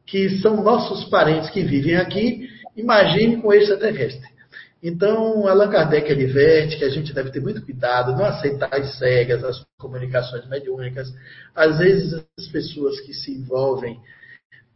que 0.05 0.41
são 0.41 0.63
nossos 0.63 1.05
parentes 1.05 1.49
que 1.49 1.63
vivem 1.63 1.95
aqui, 1.95 2.49
imagine 2.75 3.41
com 3.41 3.53
extraterrestre. 3.53 4.37
Então, 4.81 5.47
Allan 5.47 5.69
Kardec 5.69 6.11
adverte 6.11 6.77
que 6.77 6.85
a 6.85 6.89
gente 6.89 7.13
deve 7.13 7.31
ter 7.31 7.41
muito 7.41 7.63
cuidado, 7.63 8.15
não 8.15 8.25
aceitar 8.25 8.73
as 8.73 8.97
cegas, 8.97 9.43
as 9.43 9.65
comunicações 9.77 10.47
mediúnicas. 10.47 11.11
Às 11.55 11.79
vezes, 11.79 12.23
as 12.37 12.47
pessoas 12.47 12.99
que 13.01 13.13
se 13.13 13.31
envolvem 13.31 13.99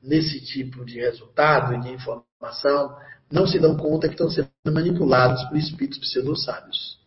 nesse 0.02 0.44
tipo 0.44 0.84
de 0.84 1.00
resultado 1.00 1.76
e 1.76 1.82
de 1.82 1.90
informação 1.90 2.96
não 3.32 3.48
se 3.48 3.60
dão 3.60 3.78
conta 3.78 4.08
que 4.08 4.14
estão 4.14 4.30
sendo 4.30 4.49
manipulados 4.66 5.44
por 5.45 5.58
espíritos 5.58 5.99
pseudo-sábios. 5.99 6.99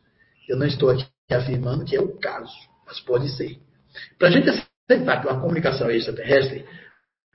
Eu 0.49 0.57
não 0.57 0.67
estou 0.67 0.91
aqui 0.91 1.07
afirmando 1.31 1.85
que 1.85 1.97
é 1.97 2.01
o 2.01 2.17
caso, 2.19 2.53
mas 2.87 3.01
pode 3.01 3.29
ser. 3.31 3.59
Para 4.19 4.29
a 4.29 4.31
gente 4.31 4.49
aceitar 4.49 5.21
que 5.21 5.29
uma 5.29 5.41
comunicação 5.41 5.89
é 5.89 5.97
extraterrestre, 5.97 6.65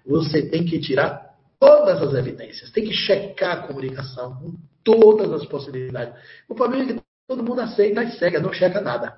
você 0.05 0.41
tem 0.41 0.65
que 0.65 0.79
tirar 0.79 1.35
todas 1.59 2.01
as 2.01 2.13
evidências, 2.13 2.71
tem 2.71 2.85
que 2.85 2.93
checar 2.93 3.57
a 3.57 3.67
comunicação 3.67 4.35
com 4.35 4.53
todas 4.83 5.31
as 5.33 5.45
possibilidades. 5.45 6.13
O 6.47 6.55
problema 6.55 6.83
é 6.83 6.93
que 6.93 7.01
todo 7.27 7.43
mundo 7.43 7.61
aceita 7.61 8.03
e 8.03 8.11
cega, 8.13 8.39
não 8.39 8.53
checa 8.53 8.81
nada. 8.81 9.17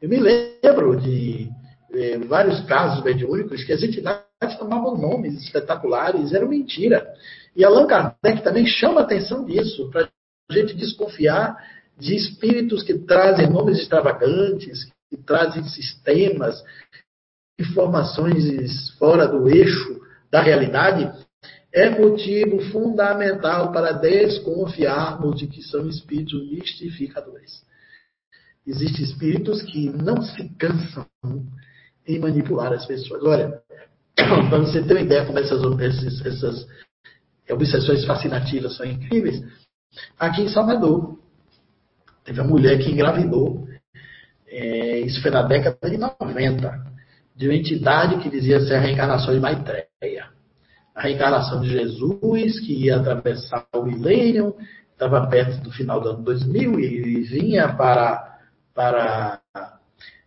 Eu 0.00 0.08
me 0.08 0.18
lembro 0.18 1.00
de 1.00 1.48
eh, 1.92 2.18
vários 2.18 2.60
casos 2.66 3.04
mediúnicos 3.04 3.64
que 3.64 3.72
as 3.72 3.82
entidades 3.82 4.27
tomavam 4.58 4.96
nomes 4.96 5.42
espetaculares, 5.42 6.32
era 6.32 6.46
mentira. 6.46 7.12
E 7.56 7.64
Allan 7.64 7.86
Kardec 7.86 8.42
também 8.42 8.66
chama 8.66 9.00
a 9.00 9.04
atenção 9.04 9.44
disso, 9.44 9.90
para 9.90 10.08
a 10.50 10.52
gente 10.52 10.74
desconfiar 10.74 11.56
de 11.98 12.14
espíritos 12.14 12.82
que 12.82 12.94
trazem 12.98 13.50
nomes 13.50 13.78
extravagantes, 13.78 14.90
que 15.10 15.16
trazem 15.16 15.64
sistemas, 15.64 16.62
informações 17.58 18.90
fora 18.98 19.26
do 19.26 19.48
eixo 19.48 20.00
da 20.30 20.40
realidade, 20.40 21.10
é 21.72 21.90
motivo 21.90 22.60
fundamental 22.70 23.72
para 23.72 23.92
desconfiarmos 23.92 25.38
de 25.38 25.48
que 25.48 25.62
são 25.62 25.88
espíritos 25.88 26.48
mistificadores. 26.50 27.66
Existem 28.66 29.04
espíritos 29.04 29.62
que 29.62 29.90
não 29.90 30.22
se 30.22 30.48
cansam 30.50 31.06
em 32.06 32.18
manipular 32.18 32.72
as 32.72 32.86
pessoas. 32.86 33.22
Olha, 33.22 33.62
para 34.48 34.58
você 34.58 34.82
ter 34.82 34.94
uma 34.94 35.02
ideia 35.02 35.24
como 35.24 35.38
essas, 35.38 35.62
essas, 35.80 36.26
essas 36.26 36.66
obsessões 37.50 38.04
fascinativas 38.04 38.76
são 38.76 38.86
incríveis, 38.86 39.42
aqui 40.18 40.42
em 40.42 40.48
Salvador, 40.48 41.18
teve 42.24 42.40
uma 42.40 42.50
mulher 42.50 42.78
que 42.78 42.90
engravidou, 42.90 43.66
é, 44.48 45.00
isso 45.00 45.22
foi 45.22 45.30
na 45.30 45.42
década 45.42 45.90
de 45.90 45.96
90, 45.96 46.86
de 47.36 47.46
uma 47.46 47.54
entidade 47.54 48.18
que 48.18 48.28
dizia 48.28 48.60
ser 48.60 48.74
a 48.74 48.80
reencarnação 48.80 49.32
de 49.32 49.40
Maitreya. 49.40 50.28
A 50.94 51.02
reencarnação 51.02 51.60
de 51.60 51.70
Jesus, 51.70 52.58
que 52.60 52.86
ia 52.86 52.96
atravessar 52.96 53.66
o 53.74 53.82
milênio, 53.82 54.56
estava 54.92 55.24
perto 55.28 55.62
do 55.62 55.70
final 55.70 56.00
do 56.00 56.08
ano 56.08 56.24
2000 56.24 56.80
e 56.80 57.20
vinha 57.20 57.68
para, 57.74 58.38
para 58.74 59.40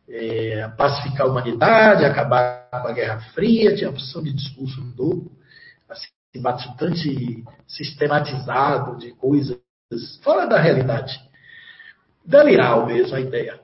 é, 0.07 0.69
pacificar 0.77 1.27
a 1.27 1.30
humanidade, 1.30 2.05
acabar 2.05 2.60
a 2.72 2.93
Guerra 2.93 3.19
Fria, 3.34 3.76
tinha 3.76 3.89
a 3.89 3.91
opção 3.91 4.23
de 4.23 4.31
discurso 4.31 4.81
novo, 4.98 5.30
assim, 5.89 6.41
bastante 6.41 7.43
sistematizado 7.68 8.98
de 8.98 9.11
coisas 9.11 9.60
fora 10.23 10.45
da 10.45 10.60
realidade. 10.60 11.19
Deliral 12.26 12.85
mesmo 12.85 13.15
a 13.15 13.19
ideia. 13.19 13.60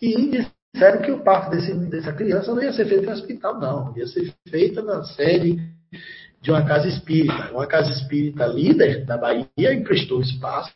E 0.00 0.46
disseram 0.72 1.00
que 1.00 1.10
o 1.10 1.20
parto 1.20 1.50
desse, 1.50 1.72
dessa 1.88 2.12
criança 2.12 2.54
não 2.54 2.62
ia 2.62 2.72
ser 2.72 2.84
feito 2.86 3.06
no 3.06 3.12
hospital, 3.12 3.58
não. 3.58 3.96
Ia 3.96 4.06
ser 4.06 4.34
feita 4.46 4.82
na 4.82 5.04
sede 5.04 5.58
de 6.42 6.50
uma 6.50 6.64
casa 6.66 6.86
espírita. 6.86 7.52
Uma 7.52 7.66
casa 7.66 7.90
espírita 7.92 8.46
líder 8.46 9.06
da 9.06 9.16
Bahia 9.16 9.72
emprestou 9.72 10.20
espaço. 10.20 10.74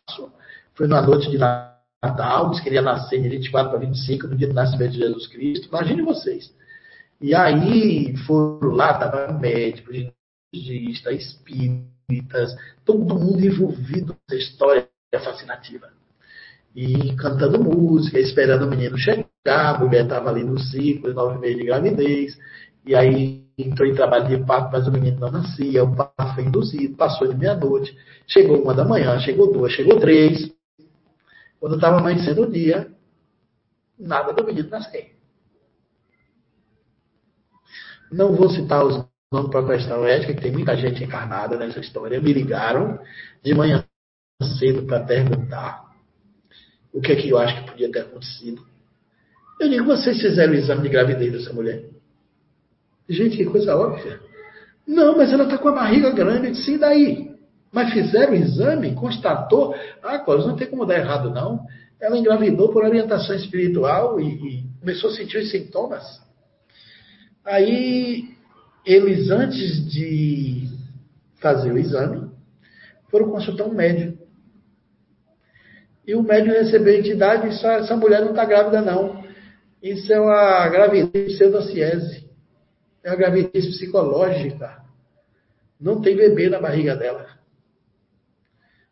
Foi 0.75 0.87
numa 0.87 1.03
noite 1.03 1.31
de 1.31 1.37
Natal, 1.37 2.49
disse 2.49 2.63
que 2.63 2.69
queria 2.69 2.83
nascer 2.83 3.21
de 3.21 3.29
24 3.29 3.71
para 3.71 3.81
25, 3.81 4.27
no 4.27 4.37
dia 4.37 4.49
do 4.49 4.55
nascimento 4.55 4.93
de 4.93 5.01
Jesus 5.01 5.27
Cristo. 5.27 5.69
Imagine 5.69 6.03
vocês. 6.03 6.51
E 7.21 7.35
aí 7.35 8.17
foram 8.27 8.71
lá, 8.71 8.93
estava 8.93 9.33
médico, 9.33 9.93
ginecologista, 9.93 11.13
espíritas, 11.13 12.55
todo 12.85 13.15
mundo 13.15 13.45
envolvido 13.45 14.17
nessa 14.29 14.43
história 14.43 14.89
fascinativa. 15.23 15.91
E 16.75 17.15
cantando 17.17 17.63
música, 17.63 18.19
esperando 18.19 18.67
o 18.67 18.71
menino 18.71 18.99
chegar, 18.99 19.29
a 19.47 19.79
mulher 19.79 20.05
estava 20.05 20.31
ali 20.31 20.43
no 20.43 20.59
ciclo, 20.59 21.15
nove 21.15 21.39
meses 21.39 21.59
de 21.59 21.65
gravidez, 21.65 22.39
e 22.85 22.95
aí 22.95 23.45
entrou 23.57 23.89
em 23.89 23.95
trabalho 23.95 24.27
de 24.27 24.45
parto, 24.45 24.73
mas 24.73 24.87
o 24.87 24.93
menino 24.93 25.21
não 25.21 25.31
nascia, 25.31 25.85
o 25.85 25.95
parto 25.95 26.35
foi 26.35 26.45
induzido, 26.45 26.97
passou 26.97 27.29
de 27.29 27.37
meia-noite, 27.37 27.97
chegou 28.27 28.61
uma 28.61 28.75
da 28.75 28.85
manhã, 28.85 29.19
chegou 29.21 29.53
duas, 29.53 29.73
chegou 29.73 30.01
três. 30.01 30.53
Quando 31.61 31.77
estava 31.77 31.99
amanhecendo 31.99 32.43
o 32.43 32.51
dia, 32.51 32.91
nada 33.99 34.33
do 34.33 34.45
menino 34.45 34.69
nascer. 34.69 35.14
Não 38.11 38.35
vou 38.35 38.49
citar 38.49 38.85
os 38.85 39.05
nomes 39.33 39.51
para 39.51 39.61
a 39.61 39.77
questão 39.77 40.05
ética, 40.05 40.35
que 40.35 40.43
tem 40.43 40.53
muita 40.53 40.77
gente 40.77 41.03
encarnada 41.03 41.57
nessa 41.57 41.81
história. 41.81 42.21
Me 42.21 42.33
ligaram 42.33 42.99
de 43.43 43.55
manhã 43.55 43.85
cedo 44.59 44.83
para 44.83 45.05
perguntar 45.05 45.85
o 46.93 47.01
que 47.01 47.13
é 47.13 47.17
que 47.17 47.29
eu 47.29 47.39
acho 47.39 47.63
que 47.63 47.71
podia 47.71 47.91
ter 47.91 48.01
acontecido. 48.01 48.63
Eu 49.61 49.69
digo, 49.69 49.85
vocês 49.85 50.21
fizeram 50.21 50.53
o 50.53 50.57
exame 50.57 50.83
de 50.83 50.89
gravidez 50.89 51.33
dessa 51.33 51.53
mulher? 51.53 51.85
Gente, 53.09 53.37
que 53.37 53.45
coisa 53.45 53.77
óbvia. 53.77 54.21
Não, 54.87 55.17
mas 55.17 55.33
ela 55.33 55.45
está 55.45 55.59
com 55.59 55.69
a 55.69 55.73
barriga 55.73 56.11
grande. 56.11 56.49
Eu 56.49 56.53
disse, 56.53 56.75
e 56.75 56.79
daí? 56.79 57.35
Mas 57.73 57.93
fizeram 57.93 58.33
o 58.33 58.37
exame, 58.37 58.95
constatou. 58.95 59.75
Ah, 60.03 60.19
Cláudio, 60.19 60.47
não 60.47 60.57
tem 60.57 60.69
como 60.69 60.87
dar 60.87 60.99
errado, 60.99 61.31
não. 61.31 61.67
Ela 62.01 62.19
engravidou 62.19 62.71
por 62.71 62.85
orientação 62.85 63.35
espiritual 63.35 64.21
e, 64.21 64.27
e 64.27 64.65
começou 64.81 65.11
a 65.11 65.15
sentir 65.15 65.39
os 65.39 65.51
sintomas. 65.51 66.23
Aí, 67.45 68.35
eles, 68.85 69.31
antes 69.31 69.91
de 69.91 70.69
fazer 71.37 71.73
o 71.73 71.79
exame, 71.79 72.31
foram 73.11 73.31
consultar 73.31 73.65
um 73.65 73.75
médico. 73.75 74.25
E 76.07 76.15
o 76.15 76.23
médico 76.23 76.55
recebeu 76.55 76.95
a 76.95 76.99
entidade 76.99 77.47
e 77.47 77.51
essa 77.51 77.97
mulher 77.97 78.21
não 78.21 78.31
está 78.31 78.45
grávida, 78.45 78.81
não. 78.81 79.25
Isso 79.83 80.13
é 80.13 80.21
uma 80.21 80.69
gravidez 80.69 81.35
pseudociese 81.35 82.25
é 83.05 83.11
uma 83.11 83.17
gravidez 83.17 83.67
psicológica. 83.67 84.83
Não 85.79 86.01
tem 86.01 86.17
bebê 86.17 86.49
na 86.49 86.59
barriga 86.59 86.97
dela. 86.97 87.29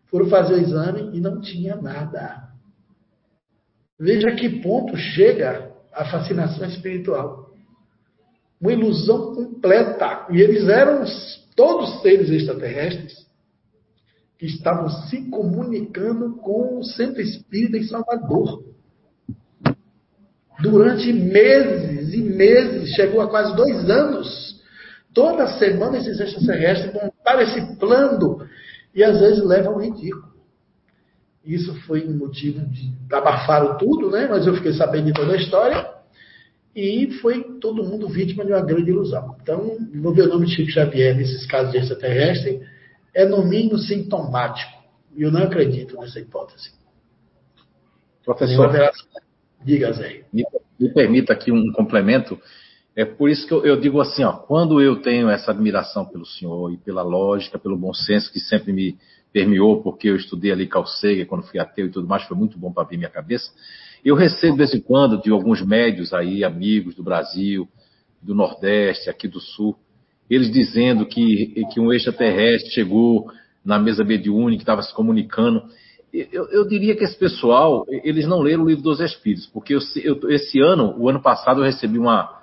Foram 0.06 0.28
fazer 0.28 0.54
o 0.54 0.60
exame 0.60 1.16
e 1.16 1.20
não 1.20 1.40
tinha 1.40 1.74
nada. 1.76 2.50
Veja 3.98 4.30
que 4.32 4.60
ponto 4.60 4.94
chega 4.96 5.72
a 5.90 6.04
fascinação 6.04 6.68
espiritual. 6.68 7.41
Uma 8.62 8.72
ilusão 8.72 9.34
completa. 9.34 10.28
E 10.30 10.40
eles 10.40 10.66
eram 10.68 11.04
todos 11.54 12.00
seres 12.00 12.30
extraterrestres 12.30 13.26
que 14.38 14.46
estavam 14.46 14.88
se 14.88 15.28
comunicando 15.28 16.36
com 16.36 16.78
o 16.78 16.84
centro 16.84 17.20
espírita 17.20 17.76
em 17.76 17.84
Salvador 17.84 18.62
durante 20.62 21.12
meses 21.12 22.14
e 22.14 22.22
meses, 22.22 22.94
chegou 22.94 23.20
a 23.20 23.28
quase 23.28 23.54
dois 23.56 23.90
anos. 23.90 24.62
Toda 25.12 25.58
semana 25.58 25.98
esses 25.98 26.18
extraterrestres 26.18 26.94
montaram 26.94 27.40
esse 27.42 27.76
plano 27.76 28.46
e 28.94 29.02
às 29.02 29.18
vezes 29.20 29.44
levam 29.44 29.74
ao 29.74 29.80
ridículo. 29.80 30.32
Isso 31.44 31.74
foi 31.82 32.06
um 32.06 32.16
motivo 32.16 32.64
de 32.66 32.92
abafaram 33.12 33.76
tudo, 33.76 34.10
né? 34.10 34.28
Mas 34.30 34.46
eu 34.46 34.54
fiquei 34.54 34.72
sabendo 34.72 35.06
de 35.06 35.12
toda 35.12 35.32
a 35.32 35.36
história 35.36 35.86
e 36.74 37.10
foi 37.20 37.58
todo 37.60 37.84
mundo 37.84 38.08
vítima 38.08 38.44
de 38.44 38.52
uma 38.52 38.62
grande 38.62 38.90
ilusão. 38.90 39.36
Então, 39.42 39.78
no 39.78 40.14
meu 40.14 40.26
nome 40.28 40.46
de 40.46 40.54
Chico 40.54 40.70
Xavier 40.70 41.14
nesses 41.14 41.46
casos 41.46 41.72
de 41.72 41.78
extraterrestre 41.78 42.60
é 43.14 43.24
no 43.26 43.44
mínimo 43.44 43.78
sintomático. 43.78 44.82
E 45.14 45.22
eu 45.22 45.30
não 45.30 45.42
acredito 45.42 45.98
nessa 46.00 46.18
hipótese. 46.18 46.70
Professor, 48.24 48.70
Diga, 49.64 49.92
Zé. 49.92 50.24
Me, 50.32 50.44
me, 50.78 50.88
permita 50.92 51.32
aqui 51.32 51.52
um 51.52 51.70
complemento. 51.72 52.40
É 52.96 53.04
por 53.04 53.28
isso 53.28 53.46
que 53.46 53.52
eu, 53.52 53.64
eu, 53.64 53.80
digo 53.80 54.00
assim, 54.00 54.24
ó, 54.24 54.32
quando 54.32 54.80
eu 54.80 55.00
tenho 55.00 55.28
essa 55.28 55.50
admiração 55.50 56.04
pelo 56.04 56.26
senhor 56.26 56.72
e 56.72 56.76
pela 56.76 57.02
lógica, 57.02 57.58
pelo 57.58 57.76
bom 57.76 57.92
senso 57.92 58.32
que 58.32 58.40
sempre 58.40 58.72
me 58.72 58.98
permeou, 59.32 59.82
porque 59.82 60.08
eu 60.08 60.16
estudei 60.16 60.52
ali 60.52 60.66
Carl 60.66 60.86
Sagan 60.86 61.24
quando 61.24 61.46
fui 61.46 61.58
ateu 61.58 61.86
e 61.86 61.90
tudo 61.90 62.06
mais, 62.06 62.24
foi 62.24 62.36
muito 62.36 62.58
bom 62.58 62.72
para 62.72 62.82
abrir 62.82 62.98
minha 62.98 63.08
cabeça. 63.10 63.50
Eu 64.04 64.14
recebo 64.14 64.52
de 64.52 64.58
vez 64.58 64.74
em 64.74 64.80
quando 64.80 65.20
de 65.20 65.30
alguns 65.30 65.64
médios 65.64 66.12
aí, 66.12 66.44
amigos 66.44 66.94
do 66.94 67.02
Brasil, 67.02 67.68
do 68.20 68.34
Nordeste, 68.34 69.08
aqui 69.08 69.28
do 69.28 69.40
Sul, 69.40 69.76
eles 70.28 70.50
dizendo 70.50 71.06
que, 71.06 71.64
que 71.72 71.80
um 71.80 71.92
extraterrestre 71.92 72.72
chegou 72.72 73.30
na 73.64 73.78
mesa 73.78 74.02
mediúnica, 74.02 74.58
que 74.58 74.62
estava 74.62 74.82
se 74.82 74.92
comunicando 74.94 75.62
eu, 76.12 76.46
eu, 76.50 76.68
diria 76.68 76.94
que 76.94 77.04
esse 77.04 77.16
pessoal, 77.16 77.86
eles 77.88 78.26
não 78.26 78.40
leram 78.40 78.64
o 78.64 78.68
livro 78.68 78.82
dos 78.82 79.00
Espíritos, 79.00 79.46
porque 79.46 79.74
eu, 79.74 79.78
eu, 80.04 80.30
esse 80.30 80.60
ano, 80.60 80.94
o 80.98 81.08
ano 81.08 81.22
passado, 81.22 81.60
eu 81.60 81.64
recebi 81.64 81.98
uma, 81.98 82.38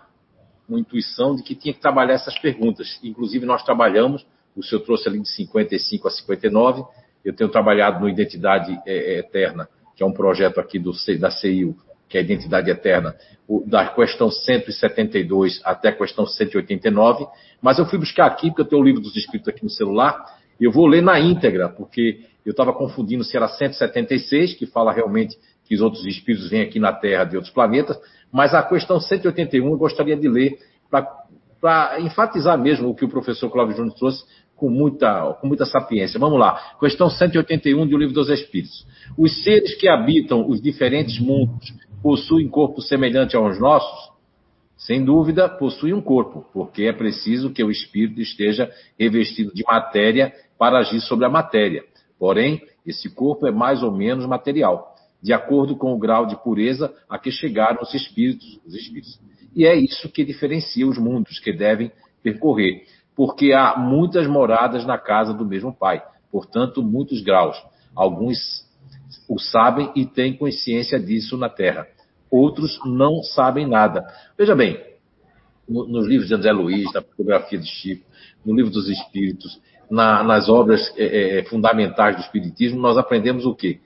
uma 0.67 0.79
intuição 0.79 1.35
de 1.35 1.43
que 1.43 1.53
tinha 1.53 1.71
que 1.71 1.79
trabalhar 1.79 2.15
essas 2.15 2.37
perguntas. 2.39 2.99
Inclusive, 3.03 3.45
nós 3.45 3.63
trabalhamos, 3.63 4.25
o 4.55 4.63
senhor 4.63 4.81
trouxe 4.81 5.07
ali 5.07 5.19
de 5.19 5.29
55 5.29 6.07
a 6.07 6.11
59, 6.11 6.83
eu 7.23 7.35
tenho 7.35 7.49
trabalhado 7.51 7.99
no 7.99 8.09
Identidade 8.09 8.75
é, 8.87 9.17
é, 9.17 9.19
Eterna, 9.19 9.69
que 9.99 10.03
é 10.03 10.05
um 10.05 10.13
projeto 10.13 10.61
aqui 10.61 10.79
do, 10.79 10.93
da 11.19 11.29
CIU, 11.29 11.75
que 12.07 12.17
é 12.17 12.21
a 12.21 12.23
Identidade 12.23 12.71
Eterna, 12.71 13.17
o, 13.45 13.65
da 13.67 13.85
questão 13.85 14.31
172 14.31 15.59
até 15.61 15.89
a 15.89 15.91
questão 15.91 16.25
189, 16.25 17.27
mas 17.61 17.79
eu 17.79 17.85
fui 17.85 17.99
buscar 17.99 18.27
aqui, 18.27 18.47
porque 18.47 18.61
eu 18.61 18.65
tenho 18.65 18.81
o 18.81 18.85
livro 18.85 19.01
dos 19.01 19.13
Espíritos 19.17 19.49
aqui 19.49 19.61
no 19.61 19.69
celular, 19.69 20.23
eu 20.57 20.71
vou 20.71 20.87
ler 20.87 21.01
na 21.01 21.19
íntegra, 21.19 21.67
porque 21.67 22.21
eu 22.45 22.51
estava 22.51 22.71
confundindo 22.71 23.25
se 23.25 23.35
era 23.35 23.49
176, 23.49 24.53
que 24.53 24.65
fala 24.65 24.93
realmente 24.93 25.37
que 25.65 25.75
os 25.75 25.81
outros 25.81 26.05
espíritos 26.05 26.49
vêm 26.49 26.61
aqui 26.61 26.79
na 26.79 26.93
Terra 26.93 27.25
de 27.25 27.35
outros 27.35 27.53
planetas, 27.53 27.99
mas 28.31 28.53
a 28.53 28.63
questão 28.63 29.01
181 29.01 29.69
eu 29.69 29.77
gostaria 29.77 30.15
de 30.15 30.29
ler 30.29 30.57
para 30.89 31.99
enfatizar 31.99 32.57
mesmo 32.57 32.87
o 32.87 32.95
que 32.95 33.03
o 33.03 33.09
professor 33.09 33.49
Cláudio 33.49 33.75
Júnior 33.75 33.95
trouxe 33.95 34.23
com 34.59 34.69
muita, 34.69 35.33
com 35.39 35.47
muita 35.47 35.65
sapiência. 35.65 36.19
Vamos 36.19 36.39
lá. 36.39 36.75
Questão 36.79 37.09
181 37.09 37.87
do 37.87 37.97
Livro 37.97 38.13
dos 38.13 38.29
Espíritos. 38.29 38.85
Os 39.17 39.43
seres 39.43 39.75
que 39.75 39.87
habitam 39.87 40.47
os 40.47 40.61
diferentes 40.61 41.19
mundos 41.19 41.73
possuem 42.03 42.47
corpo 42.47 42.81
semelhante 42.81 43.35
aos 43.35 43.59
nossos? 43.59 44.09
sem 44.79 45.03
dúvida, 45.03 45.49
possui 45.49 45.93
um 45.93 46.01
corpo, 46.01 46.45
porque 46.53 46.83
é 46.83 46.93
preciso 46.93 47.51
que 47.51 47.61
o 47.61 47.69
espírito 47.69 48.21
esteja 48.21 48.71
revestido 48.97 49.53
de 49.53 49.61
matéria 49.63 50.33
para 50.57 50.79
agir 50.79 51.01
sobre 51.01 51.25
a 51.25 51.29
matéria. 51.29 51.83
Porém, 52.17 52.61
esse 52.85 53.13
corpo 53.13 53.45
é 53.45 53.51
mais 53.51 53.83
ou 53.83 53.91
menos 53.91 54.25
material, 54.25 54.95
de 55.21 55.33
acordo 55.33 55.75
com 55.75 55.93
o 55.93 55.99
grau 55.99 56.25
de 56.25 56.41
pureza 56.41 56.93
a 57.09 57.19
que 57.19 57.29
chegaram 57.29 57.81
os 57.81 57.93
espíritos, 57.93 58.57
os 58.65 58.73
espíritos. 58.73 59.19
E 59.53 59.65
é 59.65 59.75
isso 59.75 60.09
que 60.09 60.23
diferencia 60.23 60.87
os 60.87 60.97
mundos 60.97 61.39
que 61.39 61.51
devem 61.51 61.91
percorrer, 62.23 62.85
porque 63.19 63.51
há 63.51 63.77
muitas 63.77 64.25
moradas 64.27 64.85
na 64.85 64.97
casa 64.97 65.33
do 65.33 65.45
mesmo 65.45 65.75
Pai, 65.75 66.01
portanto, 66.31 66.81
muitos 66.81 67.21
graus. 67.21 67.61
Alguns 67.93 68.65
o 69.27 69.37
sabem 69.37 69.91
e 69.93 70.05
têm 70.05 70.37
consciência 70.37 70.97
disso 70.97 71.35
na 71.35 71.49
Terra 71.49 71.85
outros 72.29 72.79
não 72.85 73.21
sabem 73.23 73.67
nada. 73.67 74.05
Veja 74.37 74.55
bem, 74.55 74.79
no, 75.67 75.87
nos 75.87 76.07
livros 76.07 76.27
de 76.27 76.35
André 76.35 76.51
Luiz, 76.51 76.91
na 76.93 77.01
fotografia 77.01 77.57
de 77.57 77.67
Chico, 77.67 78.05
no 78.45 78.55
livro 78.55 78.71
dos 78.71 78.87
Espíritos, 78.87 79.59
na, 79.89 80.23
nas 80.23 80.47
obras 80.47 80.93
é, 80.97 81.39
é, 81.39 81.43
fundamentais 81.45 82.15
do 82.15 82.21
Espiritismo, 82.21 82.79
nós 82.79 82.97
aprendemos 82.97 83.45
o 83.45 83.55
quê? 83.55 83.79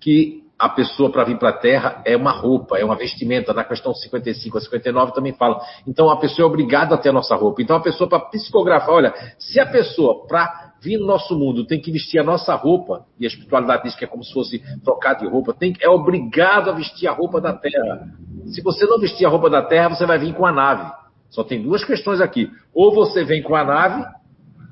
Que 0.00 0.44
a 0.58 0.68
pessoa 0.68 1.10
para 1.10 1.22
vir 1.22 1.38
para 1.38 1.50
a 1.50 1.52
Terra 1.52 2.02
é 2.04 2.16
uma 2.16 2.32
roupa, 2.32 2.76
é 2.76 2.84
uma 2.84 2.96
vestimenta. 2.96 3.54
Na 3.54 3.62
questão 3.62 3.94
55 3.94 4.58
a 4.58 4.60
59 4.60 5.12
também 5.12 5.32
fala. 5.32 5.60
Então 5.86 6.10
a 6.10 6.16
pessoa 6.16 6.46
é 6.46 6.48
obrigada 6.48 6.96
a 6.96 6.98
ter 6.98 7.10
a 7.10 7.12
nossa 7.12 7.36
roupa. 7.36 7.62
Então 7.62 7.76
a 7.76 7.80
pessoa 7.80 8.08
para 8.08 8.18
psicografar, 8.20 8.90
olha, 8.90 9.14
se 9.38 9.60
a 9.60 9.66
pessoa 9.66 10.26
para 10.26 10.74
vir 10.80 10.98
no 10.98 11.06
nosso 11.06 11.38
mundo, 11.38 11.64
tem 11.64 11.80
que 11.80 11.92
vestir 11.92 12.18
a 12.18 12.24
nossa 12.24 12.54
roupa, 12.54 13.04
e 13.18 13.24
a 13.24 13.28
espiritualidade 13.28 13.84
diz 13.84 13.94
que 13.94 14.04
é 14.04 14.08
como 14.08 14.24
se 14.24 14.32
fosse 14.32 14.62
trocar 14.84 15.14
de 15.14 15.26
roupa, 15.26 15.52
tem, 15.52 15.74
é 15.80 15.88
obrigado 15.88 16.70
a 16.70 16.72
vestir 16.72 17.08
a 17.08 17.12
roupa 17.12 17.40
da 17.40 17.52
terra. 17.52 18.08
Se 18.46 18.62
você 18.62 18.86
não 18.86 18.98
vestir 18.98 19.26
a 19.26 19.28
roupa 19.28 19.50
da 19.50 19.62
terra, 19.62 19.90
você 19.90 20.06
vai 20.06 20.18
vir 20.18 20.34
com 20.34 20.46
a 20.46 20.52
nave. 20.52 20.90
Só 21.30 21.44
tem 21.44 21.62
duas 21.62 21.84
questões 21.84 22.20
aqui. 22.20 22.50
Ou 22.72 22.94
você 22.94 23.24
vem 23.24 23.42
com 23.42 23.54
a 23.54 23.64
nave, 23.64 24.04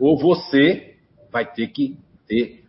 ou 0.01 0.19
você 0.19 0.95
vai 1.31 1.45
ter 1.45 1.69
que 1.69 1.99
ter 2.27 2.66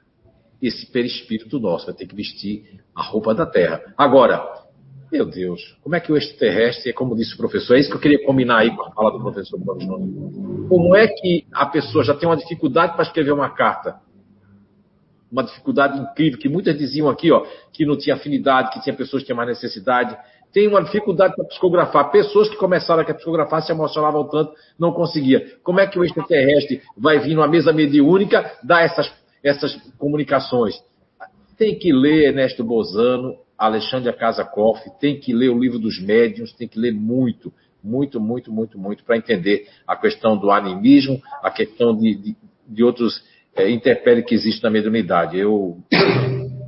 esse 0.62 0.92
perispírito 0.92 1.60
nosso, 1.60 1.86
vai 1.86 1.96
ter 1.96 2.08
que 2.08 2.16
vestir 2.16 2.82
a 2.96 3.04
roupa 3.04 3.34
da 3.34 3.46
terra. 3.46 3.82
Agora, 3.98 4.68
meu 5.12 5.26
Deus, 5.26 5.78
como 5.82 5.96
é 5.96 6.02
que 6.02 6.12
o 6.12 6.18
extraterrestre, 6.18 6.92
como 6.92 7.16
disse 7.16 7.34
o 7.34 7.38
professor, 7.38 7.76
é 7.76 7.80
isso 7.80 7.90
que 7.90 7.96
eu 7.96 8.02
queria 8.02 8.26
combinar 8.26 8.58
aí 8.58 8.76
com 8.76 8.84
a 8.84 8.92
fala 8.92 9.12
do 9.12 9.22
professor 9.22 9.58
Como 10.68 10.96
é 10.96 11.08
que 11.08 11.46
a 11.54 11.66
pessoa 11.66 12.04
já 12.04 12.14
tem 12.14 12.28
uma 12.28 12.36
dificuldade 12.36 12.94
para 12.94 13.04
escrever 13.04 13.32
uma 13.32 13.50
carta? 13.50 13.96
Uma 15.32 15.44
dificuldade 15.44 16.00
incrível, 16.00 16.40
que 16.40 16.50
muitas 16.50 16.78
diziam 16.78 17.08
aqui, 17.10 17.32
ó, 17.32 17.46
que 17.72 17.86
não 17.86 17.98
tinha 17.98 18.16
afinidade, 18.16 18.72
que 18.72 18.82
tinha 18.82 18.96
pessoas 18.96 19.22
que 19.22 19.28
tinham 19.28 19.38
mais 19.38 19.50
necessidade. 19.50 20.18
Tem 20.52 20.68
uma 20.68 20.84
dificuldade 20.84 21.36
para 21.36 21.46
psicografar. 21.46 22.12
Pessoas 22.12 22.50
que 22.50 22.56
começaram 22.56 23.02
a 23.02 23.14
psicografar 23.14 23.62
se 23.62 23.72
emocionavam 23.72 24.28
tanto, 24.28 24.54
não 24.78 24.92
conseguia. 24.92 25.58
Como 25.64 25.80
é 25.80 25.88
que 25.88 26.00
o 26.00 26.04
extraterrestre 26.04 26.82
vai 26.98 27.20
vir 27.20 27.36
numa 27.36 27.48
mesa 27.48 27.72
mediúnica 27.72 28.58
dar 28.64 28.82
essas, 28.82 29.10
essas 29.44 29.76
comunicações? 29.98 30.76
Tem 31.58 31.78
que 31.78 31.92
ler 31.92 32.30
Ernesto 32.30 32.64
Bozano, 32.64 33.38
Alexandre 33.58 34.10
Acasakoff, 34.10 34.82
tem 35.00 35.20
que 35.20 35.34
ler 35.34 35.50
o 35.50 35.58
livro 35.58 35.80
dos 35.80 36.00
médiuns, 36.00 36.54
tem 36.54 36.68
que 36.68 36.80
ler 36.80 36.94
muito, 36.94 37.52
muito, 37.84 38.20
muito, 38.20 38.52
muito, 38.52 38.78
muito, 38.78 39.04
para 39.04 39.18
entender 39.18 39.68
a 39.88 39.96
questão 39.96 40.38
do 40.38 40.52
animismo, 40.52 41.22
a 41.42 41.50
questão 41.50 41.96
de, 41.96 42.16
de, 42.16 42.36
de 42.68 42.84
outros 42.84 43.24
é, 43.56 43.70
interpéries 43.70 44.26
que 44.26 44.36
existem 44.36 44.64
na 44.64 44.70
mediunidade. 44.70 45.38
Eu 45.38 45.78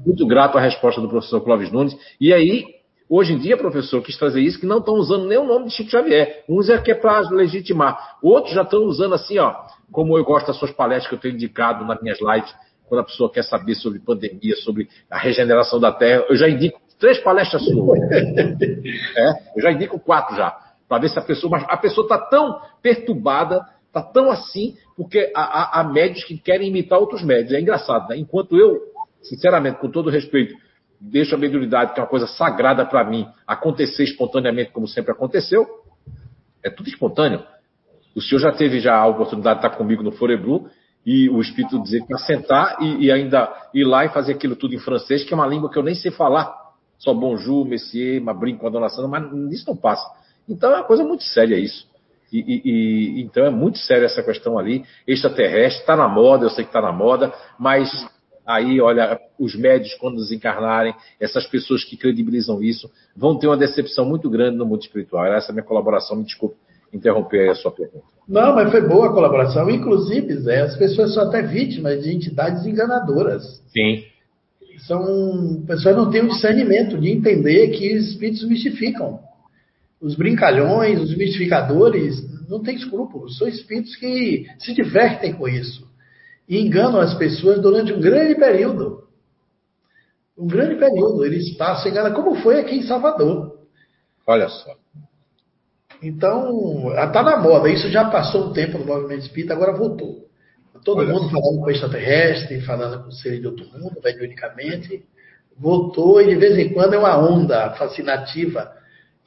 muito 0.06 0.26
grato 0.26 0.58
à 0.58 0.62
resposta 0.62 1.00
do 1.00 1.10
professor 1.10 1.42
Clóvis 1.42 1.72
Nunes. 1.72 1.96
E 2.20 2.34
aí, 2.34 2.66
hoje 3.10 3.34
em 3.34 3.40
dia, 3.40 3.58
professor, 3.58 4.02
quis 4.04 4.18
trazer 4.18 4.42
isso, 4.42 4.60
que 4.60 4.66
não 4.66 4.78
estão 4.78 4.94
usando 4.94 5.26
nem 5.26 5.38
o 5.38 5.44
nome 5.44 5.66
de 5.66 5.74
Chico 5.74 5.90
Xavier. 5.90 6.44
Uns 6.48 6.70
é 6.70 6.78
que 6.78 6.92
é 6.92 6.96
para 6.96 7.28
legitimar. 7.32 8.18
Outros 8.22 8.54
já 8.54 8.62
estão 8.62 8.84
usando 8.84 9.16
assim, 9.16 9.40
ó, 9.40 9.56
como 9.92 10.18
eu 10.18 10.24
gosto 10.24 10.48
das 10.48 10.58
suas 10.58 10.72
palestras 10.72 11.08
que 11.08 11.16
eu 11.16 11.20
tenho 11.20 11.34
indicado 11.34 11.84
nas 11.86 12.00
minhas 12.02 12.20
lives, 12.22 12.54
quando 12.88 13.02
a 13.02 13.06
pessoa 13.06 13.32
quer 13.32 13.44
saber 13.44 13.76
sobre 13.76 14.00
pandemia, 14.00 14.56
sobre 14.58 14.88
a 15.10 15.18
regeneração 15.18 15.80
da 15.80 15.92
Terra, 15.92 16.26
eu 16.30 16.36
já 16.36 16.48
indico 16.48 16.80
três 17.00 17.20
palestras 17.20 17.64
suas. 17.64 18.00
é, 18.12 19.32
eu 19.56 19.62
já 19.62 19.72
indico 19.72 20.00
quatro 20.00 20.36
já, 20.36 20.56
para 20.88 21.02
ver 21.02 21.10
se 21.10 21.18
a 21.18 21.22
pessoa. 21.22 21.52
Mas 21.52 21.66
a 21.68 21.78
pessoa 21.78 22.06
está 22.06 22.18
tão 22.18 22.60
perturbada, 22.82 23.64
está 23.88 24.02
tão 24.02 24.30
assim, 24.32 24.76
porque 24.98 25.32
há, 25.36 25.80
há, 25.80 25.84
médios 25.84 26.24
que 26.24 26.38
querem 26.38 26.68
imitar 26.68 27.00
outros 27.00 27.24
médios. 27.24 27.54
É 27.54 27.62
engraçado, 27.62 28.10
né? 28.10 28.18
Enquanto 28.18 28.58
eu, 28.58 28.80
sinceramente, 29.22 29.80
com 29.80 29.90
todo 29.90 30.10
respeito, 30.10 30.56
deixo 31.00 31.36
a 31.36 31.38
mediunidade, 31.38 31.94
que 31.94 32.00
é 32.00 32.04
uma 32.04 32.10
coisa 32.10 32.28
sagrada 32.28 32.86
para 32.86 33.04
mim, 33.04 33.28
acontecer 33.48 34.04
espontaneamente, 34.04 34.72
como 34.72 34.88
sempre 34.88 35.12
aconteceu, 35.12 35.66
é 36.64 36.70
tudo 36.70 36.90
espontâneo. 36.90 37.44
O 38.16 38.22
senhor 38.22 38.42
já 38.42 38.52
teve 38.52 38.80
já 38.80 38.96
a 38.96 39.08
oportunidade 39.08 39.60
de 39.60 39.66
estar 39.66 39.78
comigo 39.78 40.04
no 40.04 40.12
Forebru, 40.12 40.70
e 41.06 41.30
o 41.30 41.42
espírito 41.42 41.82
dizer 41.82 42.06
para 42.06 42.18
sentar 42.20 42.78
e, 42.82 43.06
e, 43.06 43.12
ainda 43.12 43.52
ir 43.74 43.86
lá 43.86 44.06
e 44.06 44.10
fazer 44.10 44.34
aquilo 44.34 44.56
tudo 44.56 44.76
em 44.76 44.80
francês, 44.80 45.24
que 45.24 45.34
é 45.34 45.36
uma 45.36 45.48
língua 45.48 45.72
que 45.72 45.78
eu 45.80 45.84
nem 45.84 45.96
sei 45.96 46.12
falar. 46.12 46.54
Só 46.98 47.14
bonjour, 47.14 47.66
monsieur, 47.66 48.22
ma 48.22 48.34
brinco 48.34 48.60
com 48.60 48.68
a 48.68 48.70
dona 48.70 48.90
Sandra, 48.90 49.08
mas 49.08 49.54
isso 49.54 49.66
não 49.68 49.78
passa. 49.78 50.06
Então 50.48 50.72
é 50.72 50.76
uma 50.76 50.84
coisa 50.84 51.04
muito 51.04 51.24
séria 51.24 51.58
isso. 51.58 51.88
E, 52.32 52.62
e, 52.64 53.22
então 53.22 53.46
é 53.46 53.50
muito 53.50 53.80
séria 53.80 54.06
essa 54.06 54.22
questão 54.22 54.60
ali. 54.60 54.84
Extraterrestre, 55.08 55.82
está 55.82 55.96
na 55.96 56.08
moda, 56.08 56.46
eu 56.46 56.50
sei 56.50 56.64
que 56.64 56.70
está 56.70 56.82
na 56.82 56.92
moda, 56.92 57.34
mas 57.58 57.90
aí, 58.50 58.82
olha, 58.82 59.20
os 59.40 59.56
médios, 59.56 59.94
quando 59.94 60.18
desencarnarem, 60.18 60.96
essas 61.20 61.46
pessoas 61.46 61.84
que 61.84 61.96
credibilizam 61.96 62.64
isso, 62.64 62.90
vão 63.16 63.38
ter 63.38 63.46
uma 63.46 63.56
decepção 63.56 64.06
muito 64.06 64.28
grande 64.30 64.58
no 64.58 64.66
mundo 64.66 64.82
espiritual. 64.82 65.26
Essa 65.26 65.50
é 65.50 65.52
a 65.52 65.54
minha 65.54 65.66
colaboração, 65.66 66.18
me 66.18 66.24
desculpe 66.24 66.56
interromper 66.92 67.50
a 67.50 67.56
sua 67.56 67.72
pergunta. 67.72 68.08
Não, 68.28 68.56
mas 68.56 68.72
foi 68.72 68.82
boa 68.82 69.10
a 69.10 69.14
colaboração. 69.14 69.70
Inclusive, 69.70 70.36
Zé, 70.38 70.62
as 70.62 70.76
pessoas 70.76 71.14
são 71.14 71.28
até 71.28 71.44
vítimas 71.44 72.04
de 72.04 72.12
entidades 72.12 72.66
enganadoras. 72.66 73.62
Sim. 73.72 74.04
São 74.80 75.64
pessoas 75.68 75.96
não 75.96 76.10
têm 76.10 76.22
o 76.22 76.30
discernimento 76.30 76.98
de 76.98 77.10
entender 77.10 77.70
que 77.70 77.96
os 77.96 78.10
espíritos 78.10 78.48
mistificam. 78.48 79.20
Os 80.02 80.16
brincalhões, 80.16 81.00
os 81.00 81.16
mistificadores, 81.16 82.24
não 82.50 82.64
têm 82.64 82.76
escrúpulos. 82.76 83.38
São 83.38 83.48
espíritos 83.48 83.96
que 83.96 84.46
se 84.58 84.74
divertem 84.74 85.34
com 85.34 85.48
isso. 85.48 85.89
E 86.50 86.60
enganam 86.60 87.00
as 87.00 87.14
pessoas 87.14 87.62
durante 87.62 87.94
um 87.94 88.02
grande 88.02 88.34
período. 88.34 89.04
Um 90.36 90.48
grande 90.48 90.76
período. 90.76 91.24
Eles 91.24 91.56
passam 91.56 91.92
enganando, 91.92 92.16
como 92.16 92.42
foi 92.42 92.60
aqui 92.60 92.78
em 92.78 92.88
Salvador. 92.88 93.60
Olha 94.26 94.50
só. 94.50 94.76
Então, 96.02 96.92
está 96.92 97.22
na 97.22 97.38
moda. 97.38 97.70
Isso 97.70 97.90
já 97.90 98.10
passou 98.10 98.48
um 98.48 98.54
tempo 98.54 98.80
no 98.80 98.86
movimento 98.86 99.26
espírita, 99.26 99.54
agora 99.54 99.78
voltou. 99.78 100.28
Todo 100.84 101.00
Olha 101.00 101.14
mundo 101.14 101.30
falando 101.30 101.60
com 101.60 101.70
extraterrestre, 101.70 102.62
falando 102.62 103.04
com 103.04 103.12
seres 103.12 103.42
de 103.42 103.48
outro 103.48 103.66
mundo, 103.66 104.00
mediunicamente. 104.04 105.06
Voltou 105.58 106.22
e 106.22 106.28
de 106.28 106.36
vez 106.36 106.58
em 106.58 106.74
quando 106.74 106.94
é 106.94 106.98
uma 106.98 107.18
onda 107.18 107.72
fascinativa 107.72 108.72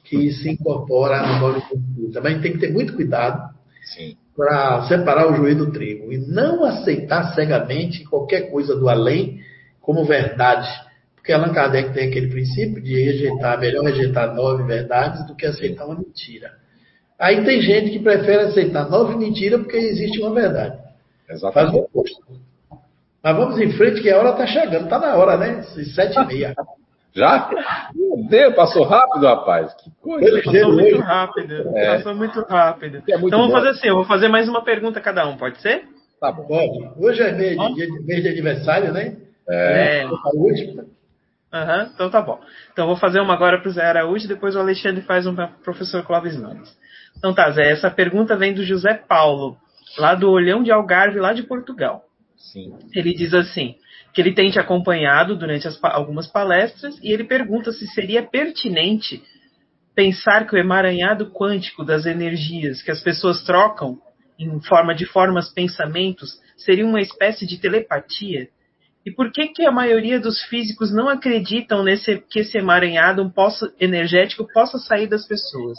que 0.03 0.31
se 0.31 0.49
incorpora 0.49 1.25
no 1.25 1.39
movimento 1.39 1.75
espírita. 1.75 2.21
Mas 2.21 2.25
a 2.25 2.29
gente 2.35 2.41
tem 2.41 2.53
que 2.53 2.59
ter 2.59 2.73
muito 2.73 2.93
cuidado 2.95 3.53
para 4.35 4.83
separar 4.87 5.31
o 5.31 5.35
joio 5.35 5.55
do 5.55 5.71
trigo 5.71 6.11
e 6.11 6.17
não 6.17 6.63
aceitar 6.63 7.33
cegamente 7.35 8.03
qualquer 8.05 8.49
coisa 8.51 8.75
do 8.75 8.89
além 8.89 9.39
como 9.79 10.05
verdade. 10.05 10.69
Porque 11.15 11.31
Allan 11.31 11.53
Kardec 11.53 11.93
tem 11.93 12.09
aquele 12.09 12.27
princípio 12.27 12.81
de 12.81 13.01
rejeitar, 13.01 13.59
melhor 13.59 13.83
rejeitar 13.85 14.33
nove 14.33 14.63
verdades 14.63 15.25
do 15.27 15.35
que 15.35 15.45
aceitar 15.45 15.85
uma 15.85 15.95
mentira. 15.95 16.51
Aí 17.17 17.45
tem 17.45 17.61
gente 17.61 17.91
que 17.91 17.99
prefere 17.99 18.43
aceitar 18.43 18.89
nove 18.89 19.15
mentiras 19.15 19.61
porque 19.61 19.77
existe 19.77 20.19
uma 20.19 20.33
verdade. 20.33 20.77
Exatamente. 21.29 21.71
Faz 21.71 21.73
o 21.73 21.85
oposto. 21.85 22.23
Mas 23.23 23.37
vamos 23.37 23.57
em 23.59 23.71
frente 23.71 24.01
que 24.01 24.09
a 24.09 24.19
hora 24.19 24.31
está 24.31 24.45
chegando. 24.45 24.83
Está 24.83 24.99
na 24.99 25.15
hora, 25.15 25.37
né? 25.37 25.63
Sete 25.63 26.19
e 26.19 26.25
meia. 26.25 26.55
Já? 27.15 27.49
Meu 27.93 28.27
Deus, 28.27 28.55
passou 28.55 28.83
rápido, 28.83 29.25
rapaz. 29.25 29.73
Que 29.75 29.91
coisa. 30.01 30.41
Passou 30.43 30.73
muito 30.73 30.99
rápido. 30.99 31.77
É. 31.77 31.97
Passou 31.97 32.15
muito 32.15 32.41
rápido. 32.41 33.03
É 33.07 33.17
muito 33.17 33.27
então 33.27 33.39
vamos 33.39 33.53
fazer 33.53 33.69
assim, 33.69 33.87
eu 33.87 33.95
vou 33.95 34.05
fazer 34.05 34.27
mais 34.27 34.49
uma 34.49 34.63
pergunta 34.63 34.99
a 34.99 35.01
cada 35.01 35.27
um, 35.27 35.37
pode 35.37 35.61
ser? 35.61 35.83
Tá 36.19 36.31
bom. 36.31 36.47
Pode. 36.47 36.91
Hoje 36.97 37.21
é 37.21 37.31
mês 37.31 37.57
de, 37.75 38.05
mês 38.05 38.23
de 38.23 38.29
aniversário, 38.29 38.91
né? 38.91 39.15
É. 39.47 39.99
é. 39.99 40.03
A 40.05 40.29
última. 40.33 40.83
Uhum, 41.53 41.91
então 41.93 42.09
tá 42.09 42.19
bom. 42.19 42.39
Então 42.71 42.87
vou 42.87 42.95
fazer 42.95 43.19
uma 43.19 43.35
agora 43.35 43.59
para 43.59 43.69
o 43.69 43.71
Zé 43.71 43.85
Araújo, 43.85 44.27
depois 44.27 44.55
o 44.55 44.59
Alexandre 44.59 45.03
faz 45.03 45.27
uma 45.27 45.47
para 45.47 45.55
o 45.55 45.63
professor 45.63 46.03
Clóvis 46.03 46.35
Nunes. 46.35 46.75
Então 47.15 47.31
tá, 47.31 47.51
Zé, 47.51 47.71
essa 47.71 47.91
pergunta 47.91 48.35
vem 48.35 48.55
do 48.55 48.63
José 48.63 48.95
Paulo, 48.95 49.55
lá 49.99 50.15
do 50.15 50.31
Olhão 50.31 50.63
de 50.63 50.71
Algarve, 50.71 51.19
lá 51.19 51.31
de 51.31 51.43
Portugal. 51.43 52.05
Sim. 52.35 52.73
Ele 52.95 53.13
diz 53.13 53.35
assim, 53.35 53.75
que 54.13 54.21
ele 54.21 54.33
tem 54.33 54.51
te 54.51 54.59
acompanhado 54.59 55.35
durante 55.35 55.67
as, 55.67 55.79
algumas 55.83 56.27
palestras 56.27 56.97
e 57.01 57.11
ele 57.11 57.23
pergunta 57.23 57.71
se 57.71 57.87
seria 57.87 58.21
pertinente 58.23 59.23
pensar 59.95 60.47
que 60.47 60.55
o 60.55 60.59
emaranhado 60.59 61.31
quântico 61.31 61.83
das 61.83 62.05
energias 62.05 62.81
que 62.81 62.91
as 62.91 63.01
pessoas 63.01 63.43
trocam 63.43 63.99
em 64.37 64.61
forma 64.61 64.93
de 64.93 65.05
formas 65.05 65.51
pensamentos 65.51 66.39
seria 66.57 66.85
uma 66.85 67.01
espécie 67.01 67.45
de 67.45 67.59
telepatia? 67.59 68.49
E 69.05 69.11
por 69.11 69.31
que, 69.31 69.47
que 69.47 69.65
a 69.65 69.71
maioria 69.71 70.19
dos 70.19 70.41
físicos 70.43 70.93
não 70.93 71.09
acreditam 71.09 71.83
nesse, 71.83 72.19
que 72.29 72.39
esse 72.39 72.57
emaranhado 72.57 73.29
possa, 73.31 73.73
energético 73.79 74.47
possa 74.53 74.77
sair 74.77 75.07
das 75.07 75.27
pessoas? 75.27 75.77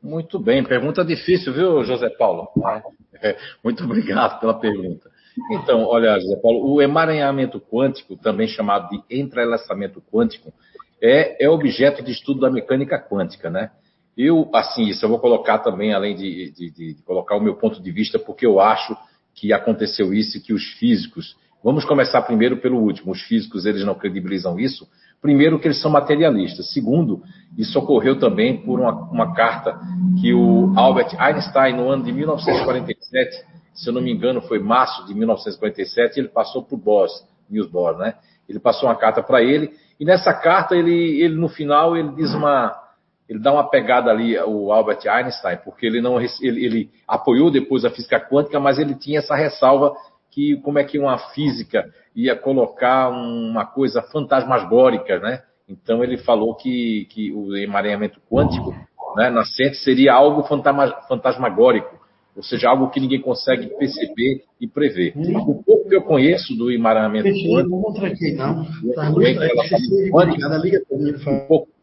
Muito 0.00 0.38
bem, 0.38 0.62
pergunta 0.62 1.04
difícil, 1.04 1.52
viu, 1.52 1.84
José 1.84 2.08
Paulo? 2.10 2.48
É, 3.20 3.36
muito 3.62 3.84
obrigado 3.84 4.40
pela 4.40 4.58
pergunta. 4.58 5.10
Então, 5.50 5.84
olha, 5.84 6.18
José 6.20 6.36
Paulo, 6.36 6.74
o 6.74 6.82
emaranhamento 6.82 7.60
quântico, 7.60 8.16
também 8.16 8.46
chamado 8.46 8.88
de 8.90 9.02
entrelaçamento 9.10 10.02
quântico, 10.12 10.52
é, 11.02 11.44
é 11.44 11.48
objeto 11.48 12.02
de 12.02 12.12
estudo 12.12 12.40
da 12.40 12.50
mecânica 12.50 12.98
quântica, 12.98 13.50
né? 13.50 13.70
Eu, 14.16 14.50
assim, 14.54 14.84
isso 14.84 15.04
eu 15.04 15.08
vou 15.08 15.18
colocar 15.18 15.58
também, 15.58 15.94
além 15.94 16.14
de, 16.14 16.50
de, 16.50 16.70
de, 16.70 17.02
colocar 17.04 17.34
o 17.34 17.40
meu 17.40 17.54
ponto 17.54 17.82
de 17.82 17.90
vista, 17.90 18.18
porque 18.18 18.44
eu 18.44 18.60
acho 18.60 18.96
que 19.34 19.52
aconteceu 19.52 20.12
isso 20.12 20.36
e 20.36 20.40
que 20.40 20.52
os 20.52 20.64
físicos. 20.78 21.34
Vamos 21.64 21.84
começar 21.84 22.20
primeiro 22.22 22.58
pelo 22.58 22.78
último. 22.78 23.12
Os 23.12 23.22
físicos, 23.22 23.64
eles 23.64 23.84
não 23.84 23.94
credibilizam 23.94 24.60
isso. 24.60 24.86
Primeiro, 25.22 25.60
que 25.60 25.68
eles 25.68 25.80
são 25.80 25.88
materialistas. 25.88 26.72
Segundo, 26.72 27.22
isso 27.56 27.78
ocorreu 27.78 28.18
também 28.18 28.60
por 28.60 28.80
uma, 28.80 28.92
uma 28.92 29.32
carta 29.34 29.78
que 30.20 30.34
o 30.34 30.74
Albert 30.76 31.14
Einstein, 31.16 31.76
no 31.76 31.88
ano 31.88 32.02
de 32.02 32.12
1947, 32.12 33.44
se 33.72 33.88
eu 33.88 33.92
não 33.92 34.02
me 34.02 34.12
engano, 34.12 34.42
foi 34.42 34.58
março 34.58 35.06
de 35.06 35.14
1947, 35.14 36.18
ele 36.18 36.28
passou 36.28 36.64
para 36.64 36.74
o 36.74 36.78
Boss, 36.78 37.24
Niels 37.48 37.70
Bohr, 37.70 37.96
né? 37.96 38.14
Ele 38.48 38.58
passou 38.58 38.88
uma 38.88 38.96
carta 38.96 39.22
para 39.22 39.40
ele, 39.40 39.70
e 39.98 40.04
nessa 40.04 40.34
carta, 40.34 40.74
ele, 40.74 41.22
ele 41.22 41.36
no 41.36 41.48
final, 41.48 41.96
ele 41.96 42.10
diz 42.16 42.34
uma, 42.34 42.76
ele 43.28 43.38
dá 43.38 43.52
uma 43.52 43.70
pegada 43.70 44.10
ali, 44.10 44.36
o 44.40 44.72
Albert 44.72 45.06
Einstein, 45.08 45.58
porque 45.64 45.86
ele 45.86 46.00
não 46.00 46.20
ele, 46.20 46.64
ele, 46.64 46.90
apoiou 47.06 47.50
depois 47.50 47.84
a 47.84 47.90
física 47.90 48.20
quântica, 48.20 48.58
mas 48.58 48.78
ele 48.78 48.94
tinha 48.94 49.20
essa 49.20 49.36
ressalva 49.36 49.94
que 50.32 50.56
como 50.62 50.78
é 50.78 50.84
que 50.84 50.98
uma 50.98 51.18
física 51.32 51.84
ia 52.16 52.34
colocar 52.34 53.10
uma 53.10 53.66
coisa 53.66 54.02
fantasmagórica, 54.02 55.18
né? 55.20 55.42
Então 55.68 56.02
ele 56.02 56.16
falou 56.18 56.54
que, 56.56 57.06
que 57.10 57.32
o 57.32 57.54
emaranhamento 57.56 58.20
quântico, 58.30 58.74
né, 59.16 59.30
nascente, 59.30 59.76
seria 59.76 60.14
algo 60.14 60.42
fantasmagórico, 61.06 62.00
ou 62.34 62.42
seja, 62.42 62.68
algo 62.68 62.90
que 62.90 62.98
ninguém 62.98 63.20
consegue 63.20 63.68
perceber 63.76 64.42
e 64.60 64.66
prever. 64.66 65.14
O 65.16 65.62
pouco 65.62 65.88
que 65.88 65.94
eu 65.94 66.02
conheço 66.02 66.56
do 66.56 66.70
emaranhamento 66.70 67.28
quântico, 67.28 67.76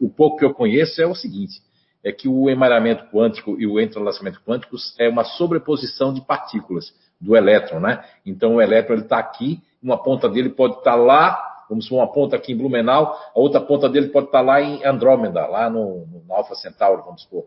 o 0.00 0.08
pouco 0.10 0.36
que 0.36 0.44
eu 0.44 0.52
conheço 0.52 1.00
é 1.00 1.06
o 1.06 1.14
seguinte, 1.14 1.60
é 2.04 2.10
que 2.10 2.28
o 2.28 2.50
emaranhamento 2.50 3.04
quântico 3.12 3.60
e 3.60 3.66
o 3.66 3.80
entrelaçamento 3.80 4.40
quântico 4.44 4.76
é 4.98 5.08
uma 5.08 5.24
sobreposição 5.24 6.12
de 6.12 6.20
partículas 6.20 6.92
do 7.20 7.36
elétron, 7.36 7.80
né? 7.80 8.02
Então 8.24 8.56
o 8.56 8.62
elétron 8.62 8.96
está 8.96 9.18
aqui, 9.18 9.60
uma 9.82 10.02
ponta 10.02 10.28
dele 10.28 10.50
pode 10.50 10.74
estar 10.74 10.92
tá 10.92 10.96
lá, 10.96 11.64
vamos 11.68 11.84
supor, 11.84 12.00
uma 12.00 12.12
ponta 12.12 12.36
aqui 12.36 12.52
em 12.52 12.56
Blumenau, 12.56 13.16
a 13.34 13.38
outra 13.38 13.60
ponta 13.60 13.88
dele 13.88 14.08
pode 14.08 14.26
estar 14.26 14.38
tá 14.38 14.44
lá 14.44 14.60
em 14.60 14.84
Andrômeda, 14.84 15.46
lá 15.46 15.68
no, 15.68 16.06
no 16.06 16.34
Alpha 16.34 16.54
Centauri, 16.54 17.02
vamos 17.04 17.22
supor. 17.22 17.44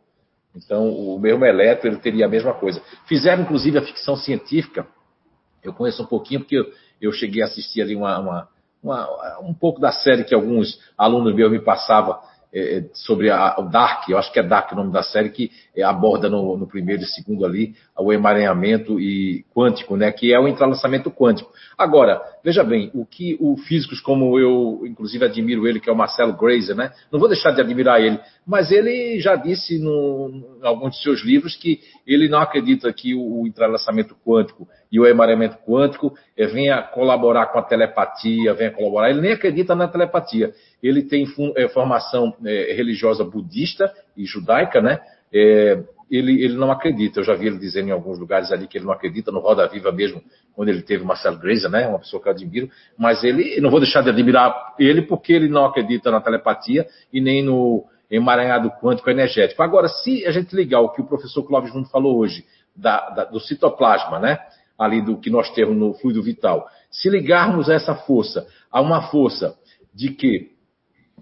Então, 0.55 0.87
o 0.89 1.19
mesmo 1.19 1.43
elétron 1.45 1.91
ele 1.91 1.99
teria 1.99 2.25
a 2.25 2.29
mesma 2.29 2.53
coisa. 2.53 2.81
Fizeram, 3.07 3.41
inclusive, 3.41 3.77
a 3.77 3.81
ficção 3.81 4.15
científica. 4.15 4.85
Eu 5.63 5.73
conheço 5.73 6.03
um 6.03 6.05
pouquinho, 6.05 6.41
porque 6.41 6.57
eu, 6.57 6.65
eu 7.01 7.11
cheguei 7.11 7.41
a 7.41 7.45
assistir 7.45 7.81
ali 7.81 7.95
uma, 7.95 8.19
uma, 8.19 8.49
uma, 8.83 9.39
um 9.39 9.53
pouco 9.53 9.81
da 9.81 9.91
série 9.91 10.23
que 10.23 10.35
alguns 10.35 10.79
alunos 10.95 11.33
meus 11.33 11.51
me 11.51 11.59
passavam 11.59 12.19
é, 12.53 12.77
é, 12.77 12.85
sobre 12.93 13.31
a, 13.31 13.55
o 13.57 13.63
Dark, 13.63 14.07
eu 14.07 14.17
acho 14.17 14.31
que 14.31 14.39
é 14.39 14.43
Dark 14.43 14.71
o 14.71 14.75
nome 14.75 14.91
da 14.91 15.01
série, 15.01 15.29
que 15.29 15.49
é, 15.75 15.81
aborda 15.81 16.29
no, 16.29 16.55
no, 16.55 16.67
primeiro 16.67 17.01
e 17.01 17.05
segundo 17.07 17.43
ali 17.45 17.73
o 17.97 18.13
emaranhamento 18.13 18.99
e 18.99 19.43
quântico, 19.55 19.97
né, 19.97 20.11
que 20.11 20.31
é 20.31 20.39
o 20.39 20.47
entrelaçamento 20.47 21.09
quântico. 21.09 21.51
Agora, 21.75 22.21
veja 22.43 22.63
bem, 22.63 22.91
o 22.93 23.05
que 23.05 23.35
o 23.39 23.57
físicos 23.57 23.99
como 23.99 24.37
eu, 24.37 24.81
inclusive 24.85 25.25
admiro 25.25 25.67
ele, 25.67 25.79
que 25.79 25.89
é 25.89 25.93
o 25.93 25.95
Marcelo 25.95 26.33
Grazer, 26.33 26.75
né, 26.75 26.91
não 27.11 27.19
vou 27.19 27.27
deixar 27.27 27.51
de 27.51 27.61
admirar 27.61 27.99
ele, 27.99 28.19
mas 28.45 28.71
ele 28.71 29.19
já 29.19 29.35
disse 29.35 29.79
no, 29.79 30.59
em 30.61 30.67
alguns 30.67 30.95
de 30.95 31.01
seus 31.01 31.23
livros 31.23 31.55
que 31.55 31.79
ele 32.05 32.29
não 32.29 32.39
acredita 32.39 32.93
que 32.93 33.15
o, 33.15 33.41
o 33.41 33.47
entrelaçamento 33.47 34.15
quântico 34.23 34.67
e 34.93 34.99
o 34.99 35.07
emaranhamento 35.07 35.57
quântico 35.67 36.13
é, 36.37 36.45
venha 36.45 36.79
colaborar 36.83 37.47
com 37.47 37.57
a 37.57 37.63
telepatia, 37.63 38.53
venha 38.53 38.69
colaborar. 38.69 39.09
Ele 39.09 39.21
nem 39.21 39.33
acredita 39.33 39.73
na 39.73 39.87
telepatia 39.87 40.53
ele 40.83 41.01
tem 41.01 41.25
é, 41.55 41.67
formação 41.69 42.35
é, 42.45 42.73
religiosa 42.73 43.23
budista 43.23 43.91
e 44.17 44.25
judaica, 44.25 44.81
né? 44.81 44.99
É, 45.33 45.81
ele, 46.11 46.43
ele 46.43 46.55
não 46.55 46.69
acredita. 46.69 47.21
Eu 47.21 47.23
já 47.23 47.33
vi 47.33 47.47
ele 47.47 47.57
dizendo 47.57 47.87
em 47.87 47.91
alguns 47.91 48.19
lugares 48.19 48.51
ali 48.51 48.67
que 48.67 48.77
ele 48.77 48.85
não 48.85 48.91
acredita 48.91 49.31
no 49.31 49.39
Roda 49.39 49.65
Viva 49.67 49.91
mesmo, 49.91 50.21
quando 50.53 50.69
ele 50.69 50.81
teve 50.81 51.05
Marcelo 51.05 51.39
Grazer, 51.39 51.71
né? 51.71 51.87
Uma 51.87 51.99
pessoa 51.99 52.21
que 52.21 52.27
eu 52.27 52.33
admiro. 52.33 52.69
Mas 52.97 53.23
ele, 53.23 53.59
não 53.61 53.71
vou 53.71 53.79
deixar 53.79 54.01
de 54.01 54.09
admirar 54.09 54.75
ele 54.77 55.01
porque 55.01 55.31
ele 55.31 55.47
não 55.47 55.65
acredita 55.65 56.11
na 56.11 56.19
telepatia 56.19 56.85
e 57.11 57.21
nem 57.21 57.41
no 57.41 57.85
emaranhado 58.11 58.69
quântico 58.81 59.09
energético. 59.09 59.63
Agora, 59.63 59.87
se 59.87 60.25
a 60.27 60.31
gente 60.31 60.53
ligar 60.53 60.81
o 60.81 60.89
que 60.89 61.01
o 61.01 61.05
professor 61.05 61.43
Clóvis 61.43 61.71
Júnior 61.71 61.89
falou 61.89 62.17
hoje, 62.17 62.45
da, 62.75 63.09
da, 63.11 63.23
do 63.23 63.39
citoplasma, 63.39 64.19
né? 64.19 64.37
Ali 64.77 65.01
do 65.01 65.17
que 65.17 65.29
nós 65.29 65.49
temos 65.51 65.77
no 65.77 65.93
fluido 65.93 66.21
vital. 66.21 66.67
Se 66.89 67.09
ligarmos 67.09 67.69
essa 67.69 67.95
força 67.95 68.47
a 68.71 68.81
uma 68.81 69.03
força 69.03 69.55
de 69.93 70.09
que 70.09 70.53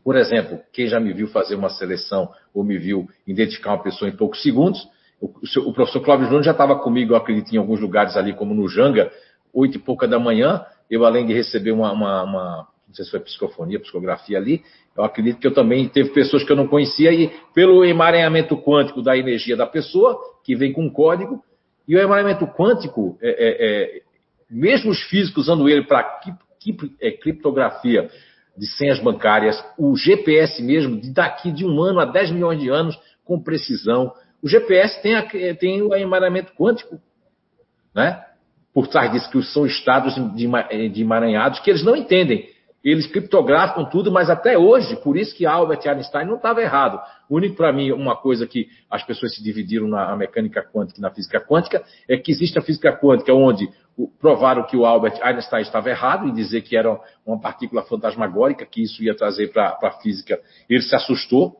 por 0.03 0.15
exemplo, 0.15 0.59
quem 0.73 0.87
já 0.87 0.99
me 0.99 1.13
viu 1.13 1.27
fazer 1.27 1.55
uma 1.55 1.69
seleção 1.69 2.29
ou 2.53 2.63
me 2.63 2.77
viu 2.77 3.07
identificar 3.27 3.71
uma 3.71 3.83
pessoa 3.83 4.09
em 4.09 4.15
poucos 4.15 4.41
segundos, 4.41 4.87
o, 5.19 5.27
o 5.69 5.73
professor 5.73 6.01
Cláudio 6.01 6.25
Júnior 6.25 6.43
já 6.43 6.51
estava 6.51 6.75
comigo, 6.79 7.13
eu 7.13 7.17
acredito, 7.17 7.53
em 7.53 7.57
alguns 7.57 7.79
lugares 7.79 8.17
ali, 8.17 8.33
como 8.33 8.55
no 8.55 8.67
Janga, 8.67 9.11
oito 9.53 9.77
e 9.77 9.79
pouca 9.79 10.07
da 10.07 10.19
manhã. 10.19 10.65
Eu, 10.89 11.05
além 11.05 11.27
de 11.27 11.33
receber 11.33 11.71
uma, 11.71 11.91
uma, 11.91 12.23
uma, 12.23 12.67
não 12.87 12.95
sei 12.95 13.05
se 13.05 13.11
foi 13.11 13.19
psicofonia, 13.19 13.79
psicografia 13.79 14.37
ali, 14.37 14.63
eu 14.97 15.03
acredito 15.03 15.39
que 15.39 15.45
eu 15.45 15.53
também 15.53 15.87
teve 15.87 16.09
pessoas 16.09 16.43
que 16.43 16.51
eu 16.51 16.55
não 16.55 16.67
conhecia 16.67 17.13
e 17.13 17.31
pelo 17.53 17.85
emaranhamento 17.85 18.57
quântico 18.57 19.01
da 19.01 19.15
energia 19.15 19.55
da 19.55 19.67
pessoa, 19.67 20.19
que 20.43 20.55
vem 20.55 20.73
com 20.73 20.83
um 20.85 20.89
código, 20.89 21.43
e 21.91 21.95
o 21.97 21.99
emaranhamento 21.99 22.47
quântico, 22.47 23.17
é, 23.21 23.29
é, 23.29 23.97
é, 23.97 24.01
mesmo 24.49 24.91
os 24.91 25.03
físicos 25.09 25.43
usando 25.43 25.67
ele 25.67 25.83
para 25.83 26.21
é, 27.01 27.11
criptografia, 27.11 28.09
de 28.57 28.65
senhas 28.65 28.97
bancárias, 28.99 29.61
o 29.77 29.93
GPS 29.97 30.63
mesmo, 30.63 31.01
de 31.01 31.11
daqui 31.11 31.51
de 31.51 31.65
um 31.65 31.81
ano 31.81 31.99
a 31.99 32.05
10 32.05 32.31
milhões 32.31 32.61
de 32.61 32.69
anos, 32.69 32.97
com 33.25 33.43
precisão. 33.43 34.13
O 34.41 34.47
GPS 34.47 35.01
tem, 35.01 35.15
a, 35.15 35.27
tem 35.59 35.81
o 35.81 35.93
emaranhamento 35.93 36.53
quântico, 36.53 36.97
né? 37.93 38.23
Por 38.73 38.87
trás 38.87 39.11
disso, 39.11 39.29
que 39.29 39.43
são 39.43 39.65
estados 39.65 40.15
de, 40.33 40.89
de 40.89 41.01
emaranhados 41.01 41.59
que 41.59 41.69
eles 41.69 41.83
não 41.83 41.97
entendem. 41.97 42.49
Eles 42.83 43.05
criptografam 43.05 43.85
tudo, 43.85 44.11
mas 44.11 44.29
até 44.29 44.57
hoje, 44.57 44.95
por 44.97 45.15
isso 45.15 45.35
que 45.35 45.45
Albert 45.45 45.87
Einstein 45.87 46.25
não 46.25 46.37
estava 46.37 46.61
errado. 46.61 46.99
O 47.29 47.35
único, 47.35 47.55
para 47.55 47.71
mim, 47.71 47.91
uma 47.91 48.15
coisa 48.15 48.47
que 48.47 48.69
as 48.89 49.03
pessoas 49.03 49.35
se 49.35 49.43
dividiram 49.43 49.87
na 49.87 50.15
mecânica 50.15 50.63
quântica 50.63 50.99
e 50.99 51.01
na 51.01 51.11
física 51.11 51.39
quântica 51.39 51.83
é 52.09 52.17
que 52.17 52.31
existe 52.31 52.57
a 52.57 52.61
física 52.61 52.91
quântica 52.91 53.33
onde 53.33 53.69
provaram 54.19 54.63
que 54.63 54.75
o 54.75 54.85
Albert 54.85 55.19
Einstein 55.21 55.61
estava 55.61 55.89
errado 55.89 56.27
em 56.27 56.33
dizer 56.33 56.61
que 56.61 56.75
era 56.75 56.99
uma 57.23 57.39
partícula 57.39 57.83
fantasmagórica, 57.83 58.65
que 58.65 58.81
isso 58.81 59.03
ia 59.03 59.15
trazer 59.15 59.51
para 59.51 59.77
a 59.81 59.91
física. 60.01 60.39
Ele 60.67 60.81
se 60.81 60.95
assustou, 60.95 61.57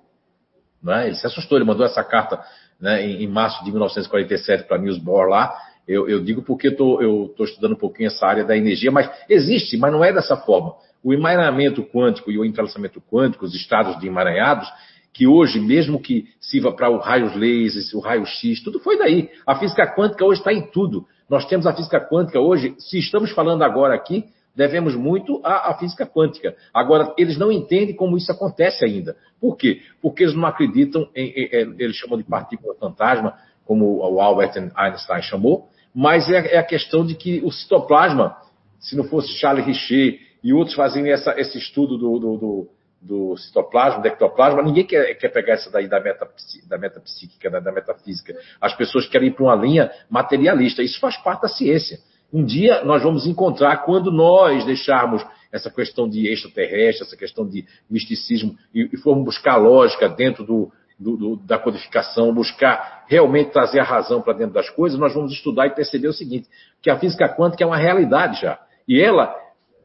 né? 0.82 1.08
ele 1.08 1.16
se 1.16 1.28
assustou, 1.28 1.58
ele 1.58 1.66
mandou 1.66 1.86
essa 1.86 2.04
carta 2.04 2.44
né, 2.80 3.06
em, 3.06 3.24
em, 3.24 3.28
março 3.28 3.64
de 3.64 3.70
1947 3.70 4.64
para 4.64 4.80
Niels 4.80 4.98
Bohr 4.98 5.28
lá. 5.28 5.54
Eu, 5.88 6.08
eu, 6.10 6.24
digo 6.24 6.42
porque 6.42 6.68
eu 6.68 7.26
estou 7.26 7.46
estudando 7.46 7.74
um 7.74 7.80
pouquinho 7.80 8.08
essa 8.08 8.26
área 8.26 8.44
da 8.44 8.56
energia, 8.56 8.92
mas 8.92 9.10
existe, 9.30 9.78
mas 9.78 9.92
não 9.92 10.04
é 10.04 10.12
dessa 10.12 10.38
forma. 10.38 10.76
O 11.04 11.14
emaranhamento 11.14 11.84
quântico 11.84 12.32
e 12.32 12.38
o 12.38 12.46
entrelaçamento 12.46 13.02
quântico, 13.02 13.46
os 13.46 13.56
estados 13.56 14.00
de 14.00 14.08
emaranhados, 14.08 14.68
que 15.14 15.28
hoje, 15.28 15.60
mesmo 15.60 16.00
que 16.00 16.28
sirva 16.40 16.72
para 16.72 16.90
o 16.90 16.98
raio 16.98 17.38
laser, 17.38 17.84
o 17.96 18.00
raio 18.00 18.26
X, 18.26 18.64
tudo 18.64 18.80
foi 18.80 18.98
daí. 18.98 19.30
A 19.46 19.56
física 19.56 19.86
quântica 19.94 20.24
hoje 20.24 20.40
está 20.40 20.54
em 20.54 20.62
tudo. 20.72 21.06
Nós 21.30 21.46
temos 21.46 21.66
a 21.66 21.74
física 21.74 22.00
quântica 22.00 22.40
hoje, 22.40 22.76
se 22.78 22.98
estamos 22.98 23.32
falando 23.32 23.64
agora 23.64 23.94
aqui, 23.94 24.26
devemos 24.56 24.96
muito 24.96 25.42
à, 25.44 25.72
à, 25.72 25.74
física 25.78 26.06
quântica. 26.06 26.56
Agora, 26.74 27.14
eles 27.18 27.38
não 27.38 27.52
entendem 27.52 27.96
como 27.96 28.18
isso 28.18 28.32
acontece 28.32 28.86
ainda. 28.86 29.16
Por 29.40 29.56
quê? 29.56 29.82
Porque 30.02 30.24
eles 30.24 30.36
não 30.36 30.46
acreditam 30.46 31.08
em, 31.16 31.30
em, 31.30 31.46
em 31.46 31.76
eles 31.80 31.96
chamam 31.96 32.18
de 32.18 32.24
partícula 32.24 32.76
fantasma, 32.76 33.34
como 33.66 34.00
o 34.00 34.20
Albert 34.20 34.54
Einstein 34.76 35.22
chamou, 35.22 35.70
mas 35.94 36.30
é, 36.30 36.56
é 36.56 36.58
a 36.58 36.64
questão 36.64 37.06
de 37.06 37.16
que 37.16 37.42
o 37.44 37.52
citoplasma, 37.52 38.36
se 38.80 38.96
não 38.96 39.06
fosse 39.06 39.30
Charles 39.40 39.66
Richer 39.66 40.20
e 40.44 40.54
outros 40.54 40.76
fazerem 40.76 41.12
essa, 41.12 41.40
esse 41.40 41.58
estudo 41.58 41.98
do, 41.98 42.20
do, 42.20 42.38
do 42.38 42.70
do 43.02 43.36
citoplasma, 43.36 44.00
do 44.00 44.08
ectoplasma, 44.08 44.62
ninguém 44.62 44.86
quer, 44.86 45.16
quer 45.16 45.30
pegar 45.30 45.54
essa 45.54 45.72
daí 45.72 45.88
da, 45.88 46.00
meta, 46.00 46.28
da 46.70 46.78
metapsíquica, 46.78 47.50
da, 47.50 47.60
da 47.60 47.72
metafísica. 47.72 48.36
As 48.62 48.76
pessoas 48.76 49.08
querem 49.08 49.30
ir 49.30 49.32
para 49.32 49.44
uma 49.44 49.56
linha 49.56 49.92
materialista. 50.08 50.84
Isso 50.84 51.00
faz 51.00 51.18
parte 51.18 51.42
da 51.42 51.48
ciência. 51.48 51.98
Um 52.32 52.46
dia 52.46 52.84
nós 52.86 53.02
vamos 53.02 53.26
encontrar, 53.26 53.78
quando 53.78 54.12
nós 54.12 54.64
deixarmos 54.66 55.26
essa 55.52 55.70
questão 55.70 56.08
de 56.08 56.32
extraterrestre, 56.32 57.06
essa 57.06 57.18
questão 57.18 57.48
de 57.48 57.66
misticismo, 57.90 58.56
e, 58.74 58.88
e 58.94 58.98
formos 58.98 59.26
buscar 59.26 59.58
lógica 59.58 60.08
dentro 60.08 60.46
do, 60.46 60.72
do, 60.98 61.18
do, 61.18 61.36
da 61.38 61.58
codificação, 61.58 62.34
buscar 62.34 63.04
realmente 63.08 63.52
trazer 63.52 63.80
a 63.80 63.84
razão 63.84 64.22
para 64.22 64.34
dentro 64.34 64.54
das 64.54 64.70
coisas, 64.70 64.98
nós 64.98 65.14
vamos 65.14 65.34
estudar 65.34 65.66
e 65.66 65.72
perceber 65.72 66.08
o 66.08 66.14
seguinte, 66.14 66.48
que 66.82 66.90
a 66.90 66.98
física 67.00 67.28
quântica 67.28 67.64
é 67.64 67.68
uma 67.68 67.78
realidade 67.78 68.42
já. 68.42 68.60
E 68.88 69.02
ela, 69.02 69.36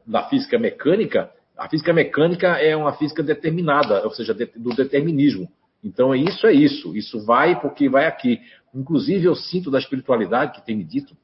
na 0.07 0.23
física 0.23 0.57
mecânica, 0.57 1.29
a 1.57 1.67
física 1.67 1.91
mecânica 1.91 2.47
é 2.59 2.75
uma 2.75 2.93
física 2.93 3.23
determinada, 3.23 4.03
ou 4.03 4.11
seja, 4.11 4.33
do 4.33 4.75
determinismo. 4.75 5.49
Então, 5.83 6.13
isso 6.15 6.45
é 6.45 6.53
isso. 6.53 6.95
Isso 6.95 7.25
vai 7.25 7.59
porque 7.59 7.89
vai 7.89 8.05
aqui. 8.05 8.39
Inclusive, 8.73 9.25
eu 9.25 9.35
sinto 9.35 9.71
da 9.71 9.79
espiritualidade 9.79 10.53
que 10.53 10.65
tem 10.65 10.75
me 10.75 10.83
dito, 10.83 11.15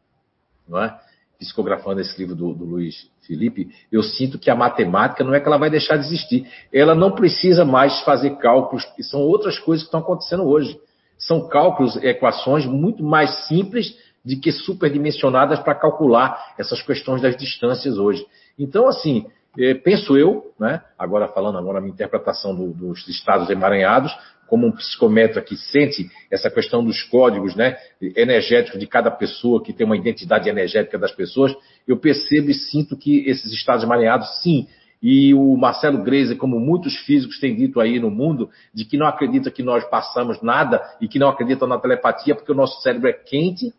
não 0.68 0.84
é? 0.84 0.99
psicografando 1.43 1.99
esse 1.99 2.18
livro 2.18 2.35
do, 2.35 2.53
do, 2.53 2.64
Luiz 2.64 3.10
Felipe, 3.27 3.68
eu 3.91 4.01
sinto 4.01 4.39
que 4.39 4.49
a 4.49 4.55
matemática 4.55 5.23
não 5.23 5.34
é 5.34 5.41
que 5.41 5.47
ela 5.47 5.57
vai 5.57 5.69
deixar 5.69 5.97
de 5.97 6.05
existir. 6.05 6.47
Ela 6.72 6.95
não 6.95 7.11
precisa 7.11 7.65
mais 7.65 7.99
fazer 8.01 8.38
cálculos, 8.38 8.85
e 8.97 9.03
são 9.03 9.19
outras 9.19 9.60
coisas 9.60 9.84
que 9.84 9.88
estão 9.88 9.99
acontecendo 9.99 10.43
hoje. 10.43 10.80
São 11.18 11.47
cálculos, 11.49 11.97
equações 11.97 12.65
muito 12.65 13.03
mais 13.03 13.47
simples 13.47 13.97
de 14.23 14.38
que 14.38 14.51
superdimensionadas 14.51 15.60
para 15.60 15.76
calcular 15.76 16.53
essas 16.57 16.81
questões 16.81 17.22
das 17.22 17.35
distâncias 17.35 17.97
hoje. 17.97 18.26
Então, 18.57 18.88
assim, 18.88 19.25
é, 19.57 19.73
penso 19.73 20.17
eu, 20.17 20.51
né, 20.59 20.81
agora 20.97 21.27
falando 21.27 21.57
agora 21.57 21.77
a 21.77 21.81
minha 21.81 21.93
interpretação 21.93 22.55
do, 22.55 22.73
dos 22.73 23.07
estados 23.07 23.49
emaranhados, 23.49 24.15
como 24.47 24.67
um 24.67 24.71
psicometra 24.71 25.41
que 25.41 25.55
sente 25.55 26.09
essa 26.30 26.49
questão 26.49 26.84
dos 26.84 27.01
códigos 27.03 27.55
né, 27.55 27.77
energéticos 28.15 28.80
de 28.80 28.85
cada 28.85 29.09
pessoa, 29.09 29.63
que 29.63 29.73
tem 29.73 29.85
uma 29.85 29.97
identidade 29.97 30.49
energética 30.49 30.97
das 30.97 31.11
pessoas, 31.11 31.55
eu 31.88 31.97
percebo 31.97 32.51
e 32.51 32.53
sinto 32.53 32.97
que 32.97 33.27
esses 33.27 33.51
estados 33.51 33.84
emaranhados, 33.84 34.41
sim, 34.41 34.67
e 35.01 35.34
o 35.34 35.57
Marcelo 35.57 36.01
Greiser, 36.01 36.38
como 36.38 36.59
muitos 36.59 36.95
físicos 36.99 37.39
têm 37.39 37.55
dito 37.55 37.80
aí 37.81 37.99
no 37.99 38.09
mundo, 38.09 38.49
de 38.73 38.85
que 38.85 38.97
não 38.97 39.05
acredita 39.05 39.51
que 39.51 39.61
nós 39.61 39.84
passamos 39.89 40.41
nada 40.41 40.81
e 41.01 41.09
que 41.09 41.19
não 41.19 41.27
acreditam 41.27 41.67
na 41.67 41.77
telepatia 41.77 42.34
porque 42.34 42.51
o 42.51 42.55
nosso 42.55 42.81
cérebro 42.81 43.09
é 43.09 43.13
quente, 43.13 43.73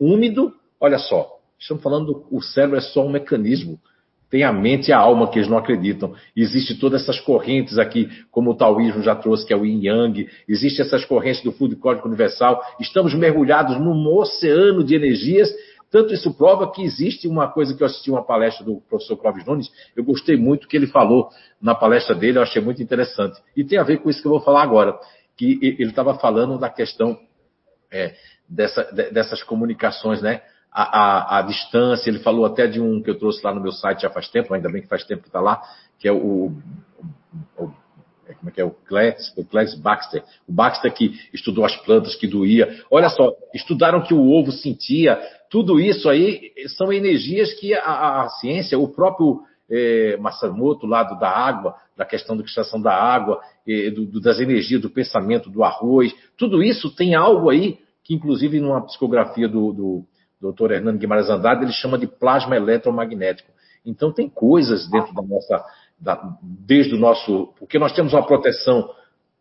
úmido. 0.00 0.52
Olha 0.80 0.98
só, 0.98 1.38
estamos 1.60 1.80
falando 1.80 2.26
o 2.28 2.42
cérebro 2.42 2.76
é 2.76 2.80
só 2.80 3.06
um 3.06 3.10
mecanismo 3.10 3.78
tem 4.34 4.42
a 4.42 4.52
mente 4.52 4.88
e 4.88 4.92
a 4.92 4.98
alma 4.98 5.30
que 5.30 5.38
eles 5.38 5.48
não 5.48 5.56
acreditam. 5.56 6.12
Existem 6.36 6.76
todas 6.76 7.02
essas 7.02 7.20
correntes 7.20 7.78
aqui, 7.78 8.10
como 8.32 8.50
o 8.50 8.56
taoísmo 8.56 9.00
já 9.00 9.14
trouxe, 9.14 9.46
que 9.46 9.52
é 9.52 9.56
o 9.56 9.64
yin 9.64 9.86
yang. 9.86 10.28
Existem 10.48 10.84
essas 10.84 11.04
correntes 11.04 11.40
do 11.44 11.52
Fundo 11.52 11.76
Código 11.76 12.08
Universal. 12.08 12.60
Estamos 12.80 13.14
mergulhados 13.14 13.78
num 13.78 14.04
oceano 14.12 14.82
de 14.82 14.96
energias. 14.96 15.54
Tanto 15.88 16.12
isso 16.12 16.34
prova 16.34 16.68
que 16.72 16.82
existe 16.82 17.28
uma 17.28 17.46
coisa 17.46 17.76
que 17.76 17.84
eu 17.84 17.86
assisti 17.86 18.10
uma 18.10 18.24
palestra 18.24 18.64
do 18.64 18.80
professor 18.88 19.16
Clóvis 19.18 19.46
Nunes, 19.46 19.70
eu 19.94 20.02
gostei 20.02 20.36
muito 20.36 20.66
que 20.66 20.76
ele 20.76 20.88
falou 20.88 21.28
na 21.62 21.72
palestra 21.72 22.12
dele, 22.12 22.38
eu 22.38 22.42
achei 22.42 22.60
muito 22.60 22.82
interessante. 22.82 23.40
E 23.56 23.62
tem 23.62 23.78
a 23.78 23.84
ver 23.84 23.98
com 23.98 24.10
isso 24.10 24.20
que 24.20 24.26
eu 24.26 24.32
vou 24.32 24.40
falar 24.40 24.64
agora, 24.64 24.98
que 25.36 25.60
ele 25.62 25.90
estava 25.90 26.12
falando 26.18 26.58
da 26.58 26.68
questão 26.68 27.16
é, 27.88 28.16
dessa, 28.48 28.82
dessas 29.12 29.44
comunicações, 29.44 30.20
né? 30.20 30.42
A, 30.74 30.82
a, 30.82 31.38
a, 31.38 31.42
distância. 31.42 32.10
Ele 32.10 32.18
falou 32.18 32.44
até 32.44 32.66
de 32.66 32.80
um 32.80 33.00
que 33.00 33.08
eu 33.08 33.18
trouxe 33.18 33.44
lá 33.44 33.54
no 33.54 33.60
meu 33.60 33.72
site 33.72 34.02
já 34.02 34.10
faz 34.10 34.28
tempo, 34.28 34.52
ainda 34.52 34.68
bem 34.68 34.82
que 34.82 34.88
faz 34.88 35.04
tempo 35.04 35.22
que 35.22 35.28
está 35.28 35.40
lá, 35.40 35.62
que 35.98 36.08
é 36.08 36.12
o, 36.12 36.52
o, 37.56 37.70
é, 38.26 38.34
como 38.34 38.48
é 38.48 38.52
que 38.52 38.60
é 38.60 38.64
o 38.64 38.70
Claes, 38.70 39.32
o 39.36 39.44
Claes 39.44 39.74
Baxter, 39.74 40.24
o 40.48 40.52
Baxter 40.52 40.92
que 40.92 41.12
estudou 41.32 41.64
as 41.64 41.76
plantas 41.76 42.16
que 42.16 42.26
doía. 42.26 42.82
Olha 42.90 43.08
só, 43.08 43.32
estudaram 43.54 44.02
que 44.02 44.12
o 44.12 44.30
ovo 44.30 44.50
sentia. 44.50 45.20
Tudo 45.48 45.78
isso 45.78 46.08
aí 46.08 46.52
são 46.76 46.92
energias 46.92 47.52
que 47.54 47.72
a, 47.74 48.22
a 48.22 48.28
ciência, 48.40 48.76
o 48.76 48.88
próprio 48.88 49.42
é, 49.70 50.16
Massamoto, 50.16 50.86
lado 50.86 51.18
da 51.18 51.30
água, 51.30 51.76
da 51.96 52.04
questão 52.04 52.36
da 52.36 52.42
extração 52.42 52.80
da 52.80 52.92
água, 52.92 53.40
é, 53.66 53.90
do, 53.90 54.04
do, 54.06 54.20
das 54.20 54.40
energias, 54.40 54.80
do 54.80 54.90
pensamento, 54.90 55.48
do 55.48 55.62
arroz, 55.62 56.12
tudo 56.36 56.62
isso 56.62 56.94
tem 56.94 57.14
algo 57.14 57.48
aí 57.48 57.78
que, 58.02 58.14
inclusive, 58.14 58.60
numa 58.60 58.84
psicografia 58.84 59.48
do, 59.48 59.72
do 59.72 60.04
doutor 60.44 60.72
Hernando 60.72 60.98
Guimarães 60.98 61.30
Andrade, 61.30 61.64
ele 61.64 61.72
chama 61.72 61.96
de 61.96 62.06
plasma 62.06 62.54
eletromagnético. 62.54 63.50
Então 63.84 64.12
tem 64.12 64.28
coisas 64.28 64.88
dentro 64.90 65.14
da 65.14 65.22
nossa, 65.22 65.64
da, 65.98 66.36
desde 66.42 66.94
o 66.94 66.98
nosso, 66.98 67.54
porque 67.58 67.78
nós 67.78 67.92
temos 67.92 68.12
uma 68.12 68.26
proteção 68.26 68.90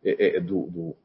é, 0.04 0.38
é, 0.38 0.40
do, 0.40 0.68
do, 0.68 0.96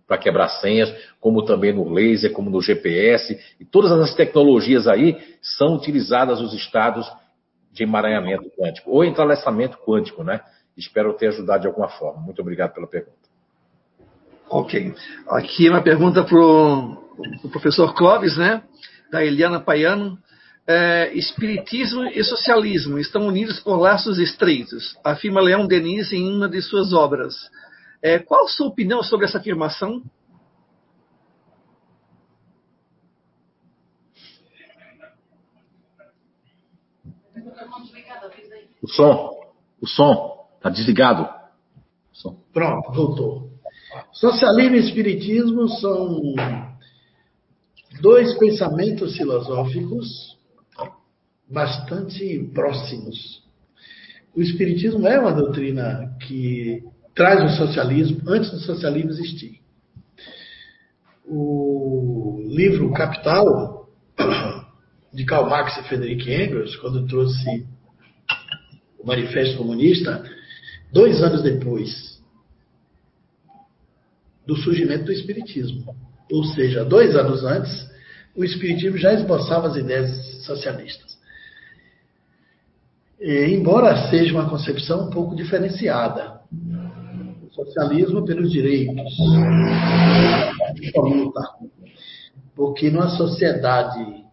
para 0.08 0.18
quebrar 0.18 0.48
senhas, 0.48 0.94
como 1.20 1.44
também 1.44 1.74
no 1.74 1.90
laser, 1.90 2.32
como 2.32 2.50
no 2.50 2.62
GPS, 2.62 3.38
e 3.60 3.66
todas 3.66 3.92
as 3.92 4.16
tecnologias 4.16 4.88
aí 4.88 5.18
são 5.42 5.76
utilizadas 5.76 6.40
os 6.40 6.54
estados 6.54 7.12
de 7.74 7.84
emaranhamento 7.84 8.50
quântico, 8.58 8.90
ou 8.90 9.04
entrelaçamento 9.04 9.78
quântico, 9.78 10.24
né? 10.24 10.40
Espero 10.78 11.14
ter 11.14 11.28
ajudado 11.28 11.62
de 11.62 11.68
alguma 11.68 11.90
forma. 11.90 12.22
Muito 12.22 12.42
obrigado 12.42 12.74
pela 12.74 12.88
pergunta. 12.88 13.18
Ok. 14.50 14.94
Aqui 15.28 15.70
uma 15.70 15.82
pergunta 15.82 16.24
para 16.24 16.38
o 16.38 17.50
professor 17.52 17.94
Clóvis, 17.96 18.38
né? 18.38 18.64
Da 19.12 19.24
Eliana 19.26 19.60
Paiano. 19.60 20.18
É, 20.70 21.14
espiritismo 21.14 22.04
e 22.04 22.22
socialismo 22.26 23.00
estão 23.00 23.26
unidos 23.26 23.58
por 23.62 23.78
laços 23.78 24.20
estreitos, 24.20 25.00
afirma 25.02 25.40
Leão 25.40 25.66
Denis 25.66 26.12
em 26.12 26.30
uma 26.30 26.50
de 26.50 26.62
suas 26.62 26.92
obras. 26.92 27.34
É, 28.02 28.20
qual 28.20 28.44
a 28.44 28.50
sua 28.50 28.68
opinião 28.68 29.02
sobre 29.02 29.26
essa 29.26 29.38
afirmação? 29.38 30.04
O 38.82 38.88
som. 38.90 39.54
O 39.82 39.88
som. 39.88 40.37
Está 40.68 40.70
desligado. 40.70 41.30
Pronto, 42.52 42.92
voltou. 42.92 43.50
Socialismo 44.12 44.76
e 44.76 44.80
espiritismo 44.80 45.70
são 45.70 46.22
dois 48.02 48.38
pensamentos 48.38 49.16
filosóficos 49.16 50.38
bastante 51.50 52.52
próximos. 52.54 53.44
O 54.36 54.42
espiritismo 54.42 55.08
é 55.08 55.18
uma 55.18 55.32
doutrina 55.32 56.18
que 56.28 56.84
traz 57.16 57.54
o 57.54 57.58
socialismo 57.58 58.22
antes 58.28 58.52
do 58.52 58.60
socialismo 58.60 59.12
existir. 59.12 59.62
O 61.26 62.44
livro 62.46 62.92
Capital 62.92 63.88
de 65.14 65.24
Karl 65.24 65.50
Marx 65.50 65.78
e 65.78 65.84
Friedrich 65.84 66.30
Engels, 66.30 66.76
quando 66.78 67.08
trouxe 67.08 67.66
o 69.00 69.08
Manifesto 69.08 69.58
Comunista, 69.58 70.24
dois 70.92 71.22
anos 71.22 71.42
depois 71.44 72.22
do 74.46 74.56
surgimento 74.56 75.06
do 75.06 75.12
Espiritismo. 75.12 75.94
Ou 76.32 76.44
seja, 76.46 76.86
dois 76.86 77.16
anos 77.16 77.44
antes, 77.44 77.90
o 78.36 78.44
Espiritismo 78.44 78.98
já 78.98 79.14
esboçava 79.14 79.68
as 79.68 79.76
ideias 79.76 80.10
socialistas. 80.46 81.18
E, 83.20 83.48
embora 83.48 84.10
seja 84.10 84.34
uma 84.34 84.50
concepção 84.50 85.08
um 85.08 85.10
pouco 85.10 85.36
diferenciada, 85.36 86.42
o 86.52 87.54
socialismo 87.54 88.24
pelos 88.26 88.52
direitos, 88.52 89.18
porque 92.56 92.90
numa 92.90 93.10
sociedade 93.10 94.24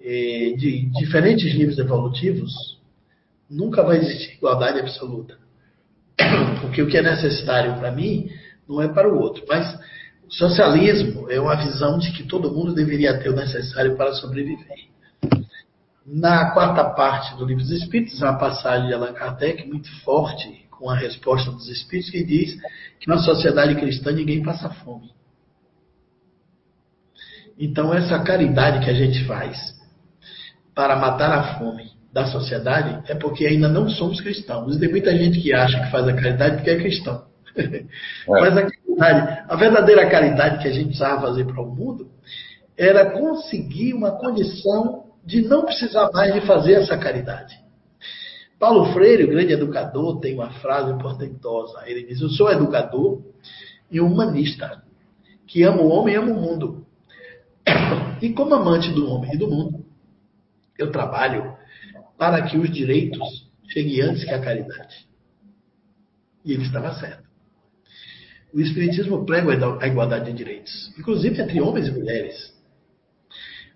eh, 0.00 0.54
de 0.56 0.86
diferentes 0.98 1.54
níveis 1.56 1.78
evolutivos, 1.78 2.52
nunca 3.48 3.82
vai 3.82 3.98
existir 3.98 4.34
igualdade 4.34 4.80
absoluta. 4.80 5.45
Porque 6.60 6.82
o 6.82 6.86
que 6.86 6.96
é 6.96 7.02
necessário 7.02 7.76
para 7.78 7.92
mim 7.92 8.28
não 8.68 8.80
é 8.80 8.88
para 8.88 9.08
o 9.08 9.18
outro. 9.18 9.44
Mas 9.48 9.78
o 10.26 10.32
socialismo 10.32 11.30
é 11.30 11.40
uma 11.40 11.56
visão 11.56 11.98
de 11.98 12.12
que 12.12 12.24
todo 12.24 12.52
mundo 12.52 12.74
deveria 12.74 13.18
ter 13.18 13.30
o 13.30 13.36
necessário 13.36 13.96
para 13.96 14.12
sobreviver. 14.14 14.86
Na 16.04 16.52
quarta 16.52 16.84
parte 16.84 17.36
do 17.36 17.44
Livro 17.44 17.62
dos 17.62 17.72
Espíritos, 17.72 18.22
há 18.22 18.30
uma 18.30 18.38
passagem 18.38 18.86
de 18.86 18.94
Allan 18.94 19.12
Kardec 19.12 19.66
muito 19.66 19.88
forte 20.02 20.66
com 20.70 20.88
a 20.88 20.96
resposta 20.96 21.50
dos 21.50 21.68
Espíritos 21.68 22.10
que 22.10 22.24
diz 22.24 22.56
que 23.00 23.08
na 23.08 23.18
sociedade 23.18 23.74
cristã 23.74 24.12
ninguém 24.12 24.42
passa 24.42 24.68
fome. 24.70 25.10
Então, 27.58 27.92
essa 27.92 28.18
caridade 28.22 28.84
que 28.84 28.90
a 28.90 28.94
gente 28.94 29.24
faz 29.24 29.74
para 30.74 30.94
matar 30.96 31.32
a 31.32 31.58
fome 31.58 31.95
da 32.16 32.24
sociedade 32.28 33.02
é 33.12 33.14
porque 33.14 33.44
ainda 33.44 33.68
não 33.68 33.90
somos 33.90 34.22
cristãos. 34.22 34.74
E 34.74 34.80
tem 34.80 34.88
muita 34.88 35.14
gente 35.14 35.38
que 35.38 35.52
acha 35.52 35.78
que 35.78 35.90
faz 35.90 36.08
a 36.08 36.14
caridade 36.14 36.56
porque 36.56 36.70
é 36.70 36.78
cristão. 36.78 37.26
É. 37.58 37.86
Mas 38.28 38.56
a 38.56 38.70
caridade, 38.70 39.44
a 39.48 39.56
verdadeira 39.56 40.10
caridade 40.10 40.62
que 40.62 40.68
a 40.68 40.72
gente 40.72 40.86
precisava 40.86 41.22
fazer 41.22 41.46
para 41.46 41.62
o 41.62 41.74
mundo 41.74 42.08
era 42.76 43.10
conseguir 43.10 43.94
uma 43.94 44.12
condição 44.12 45.04
de 45.24 45.42
não 45.42 45.64
precisar 45.64 46.10
mais 46.12 46.34
de 46.34 46.40
fazer 46.42 46.74
essa 46.74 46.98
caridade. 46.98 47.54
Paulo 48.58 48.92
Freire, 48.92 49.24
o 49.24 49.28
grande 49.28 49.52
educador, 49.52 50.20
tem 50.20 50.34
uma 50.34 50.50
frase 50.60 50.98
portentosa. 50.98 51.82
Ele 51.86 52.04
diz: 52.04 52.20
Eu 52.20 52.28
sou 52.30 52.50
educador 52.50 53.22
e 53.90 54.00
humanista, 54.00 54.82
que 55.46 55.62
amo 55.62 55.82
o 55.82 55.88
homem 55.88 56.14
e 56.14 56.18
amo 56.18 56.32
o 56.32 56.40
mundo. 56.40 56.86
E 58.22 58.32
como 58.32 58.54
amante 58.54 58.90
do 58.92 59.10
homem 59.10 59.34
e 59.34 59.36
do 59.36 59.46
mundo, 59.46 59.84
eu 60.78 60.90
trabalho 60.90 61.54
para 62.18 62.42
que 62.42 62.56
os 62.56 62.70
direitos 62.72 63.46
cheguem 63.68 64.00
antes 64.00 64.24
que 64.24 64.30
a 64.30 64.40
caridade. 64.40 65.06
E 66.44 66.52
ele 66.52 66.62
estava 66.62 66.94
certo. 66.94 67.26
O 68.54 68.60
Espiritismo 68.60 69.26
prega 69.26 69.78
a 69.80 69.86
igualdade 69.86 70.30
de 70.30 70.36
direitos, 70.36 70.92
inclusive 70.98 71.40
entre 71.40 71.60
homens 71.60 71.88
e 71.88 71.90
mulheres. 71.90 72.54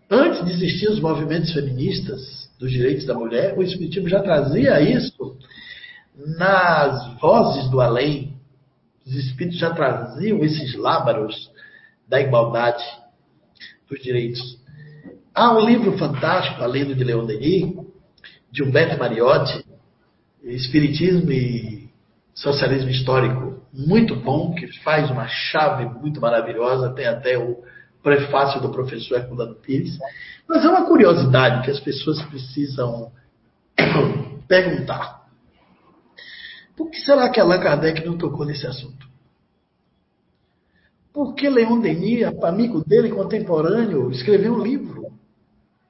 Antes 0.09 0.45
de 0.45 0.53
existir 0.53 0.89
os 0.89 1.01
movimentos 1.01 1.53
feministas 1.53 2.51
dos 2.59 2.71
direitos 2.71 3.05
da 3.05 3.15
mulher, 3.15 3.57
o 3.59 3.63
Espiritismo 3.63 4.09
já 4.09 4.23
trazia 4.23 4.81
isso 4.81 5.37
nas 6.17 7.15
vozes 7.21 7.71
do 7.71 7.81
além. 7.81 8.35
Os 9.07 9.15
Espíritos 9.15 9.59
já 9.59 9.71
traziam 9.73 10.43
esses 10.43 10.75
lábaros 10.77 11.51
da 12.09 12.21
igualdade 12.21 12.85
dos 13.89 14.03
direitos. 14.03 14.59
Há 15.35 15.57
um 15.57 15.65
livro 15.65 15.97
fantástico, 15.97 16.63
além 16.63 16.85
do 16.85 16.95
de 16.95 17.05
Leon 17.05 17.25
Denis, 17.25 17.75
de 18.51 18.63
Humberto 18.63 18.99
Mariotti, 18.99 19.65
Espiritismo 20.43 21.31
e 21.31 21.91
Socialismo 22.35 22.91
Histórico, 22.91 23.61
muito 23.73 24.17
bom, 24.17 24.55
que 24.55 24.67
faz 24.83 25.11
uma 25.11 25.29
chave 25.29 25.85
muito 26.01 26.21
maravilhosa, 26.21 26.95
tem 26.95 27.07
até 27.07 27.39
o 27.39 27.63
prefácio 28.03 28.61
do 28.61 28.71
professor 28.71 29.19
Herculano 29.19 29.55
Pires. 29.57 29.99
Mas 30.49 30.65
é 30.65 30.69
uma 30.69 30.87
curiosidade 30.87 31.65
que 31.65 31.71
as 31.71 31.79
pessoas 31.79 32.21
precisam 32.23 33.13
perguntar. 34.49 35.21
Por 36.77 36.91
que 36.91 36.99
será 37.01 37.29
que 37.29 37.39
Allan 37.39 37.61
Kardec 37.61 38.05
não 38.05 38.17
tocou 38.17 38.47
nesse 38.47 38.67
assunto? 38.67 39.09
Por 41.13 41.35
que 41.35 41.49
Leon 41.49 41.81
Denis, 41.81 42.25
amigo 42.43 42.83
dele 42.85 43.11
contemporâneo, 43.11 44.11
escreveu 44.11 44.55
um 44.55 44.63
livro 44.63 45.13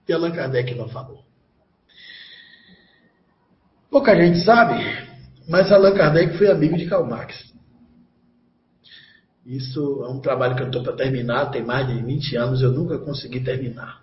que 0.04 0.12
Allan 0.12 0.32
Kardec 0.32 0.74
não 0.74 0.88
falou. 0.88 1.29
Pouca 3.90 4.14
gente 4.14 4.44
sabe, 4.44 4.82
mas 5.48 5.72
Allan 5.72 5.94
Kardec 5.94 6.38
foi 6.38 6.48
amigo 6.48 6.76
de 6.76 6.86
Karl 6.86 7.04
Marx. 7.04 7.52
Isso 9.44 10.04
é 10.04 10.08
um 10.08 10.20
trabalho 10.20 10.54
que 10.54 10.62
eu 10.62 10.66
estou 10.66 10.82
para 10.82 10.92
terminar, 10.92 11.50
tem 11.50 11.64
mais 11.64 11.88
de 11.88 12.00
20 12.00 12.36
anos, 12.36 12.62
eu 12.62 12.70
nunca 12.70 12.98
consegui 12.98 13.40
terminar. 13.40 14.00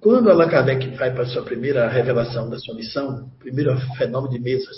Quando 0.00 0.30
Allan 0.30 0.48
Kardec 0.48 0.88
vai 0.96 1.12
para 1.12 1.24
a 1.24 1.26
sua 1.26 1.42
primeira 1.42 1.88
revelação 1.88 2.48
da 2.48 2.58
sua 2.58 2.74
missão, 2.74 3.30
primeiro 3.38 3.78
fenômeno 3.96 4.32
de 4.32 4.40
mesas, 4.40 4.76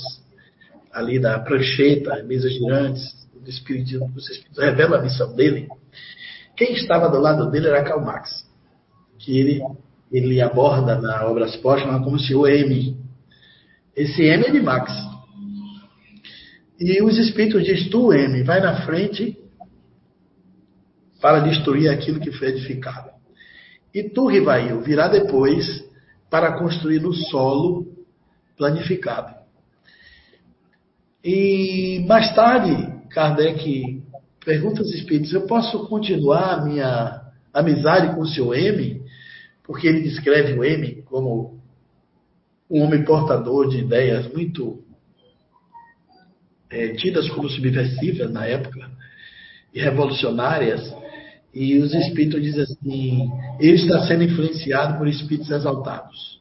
ali 0.93 1.21
da 1.21 1.39
prancheta, 1.39 2.23
mesas 2.25 2.53
girantes, 2.53 3.29
o 3.35 3.49
Espírito 3.49 4.11
revela 4.59 4.99
a 4.99 5.03
missão 5.03 5.35
dele, 5.37 5.69
quem 6.57 6.73
estava 6.73 7.09
do 7.09 7.21
lado 7.21 7.51
dele 7.51 7.69
era 7.69 7.85
Karl 7.85 8.01
Marx 8.01 8.51
que 9.21 9.39
ele, 9.39 9.63
ele 10.11 10.41
aborda 10.41 11.01
na 11.01 11.27
Obras 11.27 11.57
Póstumas 11.57 12.03
como 12.03 12.19
se 12.19 12.35
o 12.35 12.47
M. 12.47 12.97
Esse 13.97 14.23
M 14.23 14.45
é 14.45 14.51
de 14.51 14.61
Max. 14.61 14.93
E 16.79 17.03
os 17.03 17.19
espíritos 17.19 17.65
dizem, 17.65 17.91
tu, 17.91 18.13
M, 18.13 18.43
vai 18.43 18.61
na 18.61 18.83
frente 18.83 19.37
para 21.21 21.41
destruir 21.41 21.91
aquilo 21.91 22.19
que 22.19 22.33
foi 22.33 22.49
edificado. 22.49 23.11
E 23.95 24.03
tu, 24.03 24.27
Rivail, 24.27 24.81
virá 24.81 25.09
depois 25.09 25.85
para 26.31 26.53
construir 26.53 27.01
no 27.01 27.13
solo 27.13 27.87
planificado. 28.57 29.35
E 31.23 32.05
mais 32.09 32.35
tarde, 32.35 32.95
Kardec 33.11 34.03
pergunta 34.45 34.81
aos 34.81 34.91
espíritos: 34.93 35.33
eu 35.33 35.43
posso 35.43 35.87
continuar 35.87 36.55
a 36.55 36.65
minha 36.65 37.21
amizade 37.53 38.15
com 38.15 38.23
o 38.23 38.29
seu 38.29 38.55
M? 38.55 39.03
Porque 39.65 39.87
ele 39.87 40.03
descreve 40.03 40.55
o 40.55 40.65
M 40.65 41.03
como 41.03 41.61
um 42.71 42.83
homem 42.83 43.05
portador 43.05 43.69
de 43.69 43.79
ideias 43.79 44.33
muito 44.33 44.83
é, 46.71 46.95
tidas 46.95 47.29
como 47.31 47.49
subversivas 47.49 48.31
na 48.31 48.47
época 48.47 48.91
e 49.75 49.81
revolucionárias. 49.81 50.95
E 51.53 51.79
os 51.79 51.93
espíritos 51.93 52.41
dizem 52.41 52.63
assim: 52.63 53.31
ele 53.59 53.77
está 53.77 54.07
sendo 54.07 54.23
influenciado 54.23 54.99
por 54.99 55.09
espíritos 55.09 55.51
exaltados. 55.51 56.41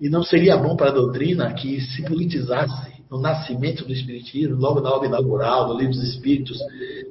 E 0.00 0.08
não 0.08 0.22
seria 0.22 0.56
bom 0.56 0.74
para 0.74 0.88
a 0.88 0.94
doutrina 0.94 1.52
que 1.52 1.80
se 1.80 2.02
politizasse 2.02 3.00
no 3.10 3.20
nascimento 3.20 3.84
do 3.84 3.92
Espiritismo, 3.92 4.56
logo 4.56 4.80
na 4.80 4.90
obra 4.90 5.08
inaugural, 5.08 5.68
no 5.68 5.78
Livro 5.78 5.94
dos 5.94 6.04
Espíritos, 6.04 6.58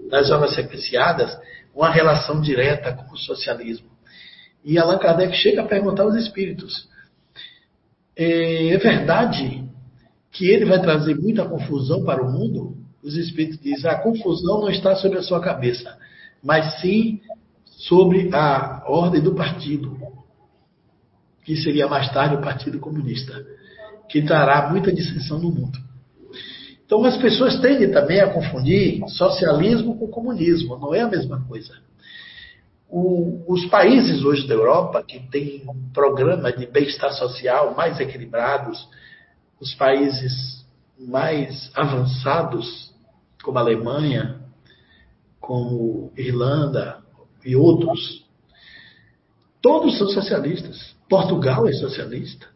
nas 0.09 0.31
obras 0.31 0.55
sequenciadas, 0.55 1.37
uma 1.75 1.91
relação 1.91 2.41
direta 2.41 2.93
com 2.93 3.13
o 3.13 3.17
socialismo. 3.17 3.87
E 4.63 4.77
Allan 4.77 4.97
Kardec 4.97 5.35
chega 5.35 5.61
a 5.61 5.67
perguntar 5.67 6.03
aos 6.03 6.15
espíritos: 6.15 6.87
é, 8.15 8.69
é 8.69 8.77
verdade 8.77 9.63
que 10.31 10.47
ele 10.47 10.65
vai 10.65 10.81
trazer 10.81 11.15
muita 11.15 11.45
confusão 11.45 12.03
para 12.03 12.23
o 12.23 12.31
mundo? 12.31 12.77
Os 13.01 13.15
espíritos 13.15 13.59
dizem: 13.59 13.89
a 13.89 13.99
confusão 13.99 14.61
não 14.61 14.69
está 14.69 14.95
sobre 14.95 15.17
a 15.19 15.23
sua 15.23 15.39
cabeça, 15.39 15.97
mas 16.43 16.79
sim 16.81 17.21
sobre 17.65 18.29
a 18.33 18.83
ordem 18.87 19.21
do 19.21 19.33
partido, 19.33 19.97
que 21.45 21.55
seria 21.55 21.87
mais 21.87 22.11
tarde 22.11 22.35
o 22.35 22.41
Partido 22.41 22.79
Comunista, 22.79 23.33
que 24.09 24.21
trará 24.21 24.69
muita 24.69 24.91
dissensão 24.91 25.39
no 25.39 25.49
mundo. 25.49 25.79
Então 26.85 27.05
as 27.05 27.17
pessoas 27.17 27.59
tendem 27.59 27.91
também 27.91 28.19
a 28.19 28.33
confundir 28.33 29.01
socialismo 29.09 29.97
com 29.97 30.07
comunismo, 30.07 30.77
não 30.77 30.93
é 30.93 31.01
a 31.01 31.07
mesma 31.07 31.39
coisa. 31.47 31.73
O, 32.89 33.43
os 33.47 33.65
países 33.67 34.23
hoje 34.23 34.47
da 34.47 34.55
Europa, 34.55 35.03
que 35.03 35.19
têm 35.29 35.63
um 35.69 35.91
programa 35.93 36.51
de 36.51 36.65
bem-estar 36.65 37.13
social 37.13 37.75
mais 37.75 37.99
equilibrados, 37.99 38.87
os 39.61 39.75
países 39.75 40.65
mais 40.97 41.71
avançados, 41.75 42.91
como 43.43 43.59
a 43.59 43.61
Alemanha, 43.61 44.41
como 45.39 46.11
Irlanda 46.17 46.99
e 47.45 47.55
outros, 47.55 48.25
todos 49.61 49.97
são 49.97 50.07
socialistas. 50.09 50.95
Portugal 51.07 51.67
é 51.67 51.73
socialista. 51.73 52.47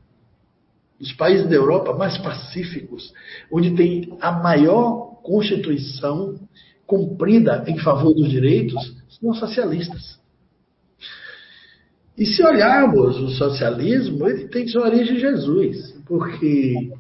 Os 1.00 1.12
países 1.14 1.48
da 1.48 1.56
Europa 1.56 1.94
mais 1.94 2.18
pacíficos, 2.18 3.14
onde 3.52 3.76
tem 3.76 4.18
a 4.22 4.32
maior 4.32 5.22
constituição 5.22 6.40
cumprida 6.86 7.64
em 7.68 7.78
favor 7.80 8.14
dos 8.14 8.30
direitos, 8.30 8.96
são 9.10 9.34
socialistas. 9.34 10.23
E 12.18 12.26
se 12.26 12.44
olharmos 12.44 13.20
o 13.20 13.30
socialismo, 13.30 14.28
ele 14.28 14.48
tem 14.48 14.68
sua 14.68 14.84
origem 14.84 15.18
em 15.18 15.20
Jesus, 15.20 16.00
porque 16.06 16.92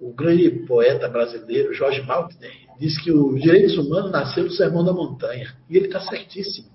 o 0.00 0.12
grande 0.14 0.50
poeta 0.66 1.08
brasileiro 1.08 1.74
Jorge 1.74 2.02
Maltner 2.02 2.66
diz 2.78 2.98
que 3.02 3.12
os 3.12 3.40
direitos 3.40 3.76
humanos 3.76 4.10
nasceu 4.10 4.44
do 4.44 4.52
Sermão 4.52 4.84
da 4.84 4.92
Montanha, 4.92 5.54
e 5.68 5.76
ele 5.76 5.86
está 5.86 6.00
certíssimo. 6.00 6.68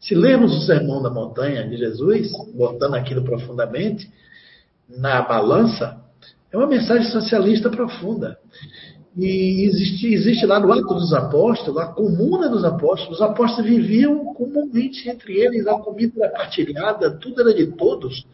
Se 0.00 0.14
lermos 0.14 0.56
o 0.56 0.66
Sermão 0.66 1.02
da 1.02 1.10
Montanha 1.10 1.68
de 1.68 1.76
Jesus, 1.76 2.32
botando 2.54 2.94
aquilo 2.94 3.22
profundamente 3.22 4.10
na 4.88 5.22
balança, 5.22 6.00
é 6.50 6.56
uma 6.56 6.66
mensagem 6.66 7.10
socialista 7.12 7.70
profunda. 7.70 8.38
E 9.16 9.64
existe, 9.66 10.06
existe 10.06 10.46
lá 10.46 10.60
no 10.60 10.72
Ato 10.72 10.94
dos 10.94 11.12
Apóstolos, 11.12 11.80
a 11.80 11.86
comuna 11.86 12.48
dos 12.48 12.64
apóstolos. 12.64 13.16
Os 13.18 13.22
apóstolos 13.22 13.68
viviam 13.68 14.32
comumente 14.34 15.08
entre 15.08 15.34
eles, 15.36 15.66
a 15.66 15.78
comida 15.78 16.24
era 16.24 16.32
partilhada, 16.32 17.10
tudo 17.18 17.40
era 17.40 17.52
de 17.52 17.66
todos. 17.72 18.24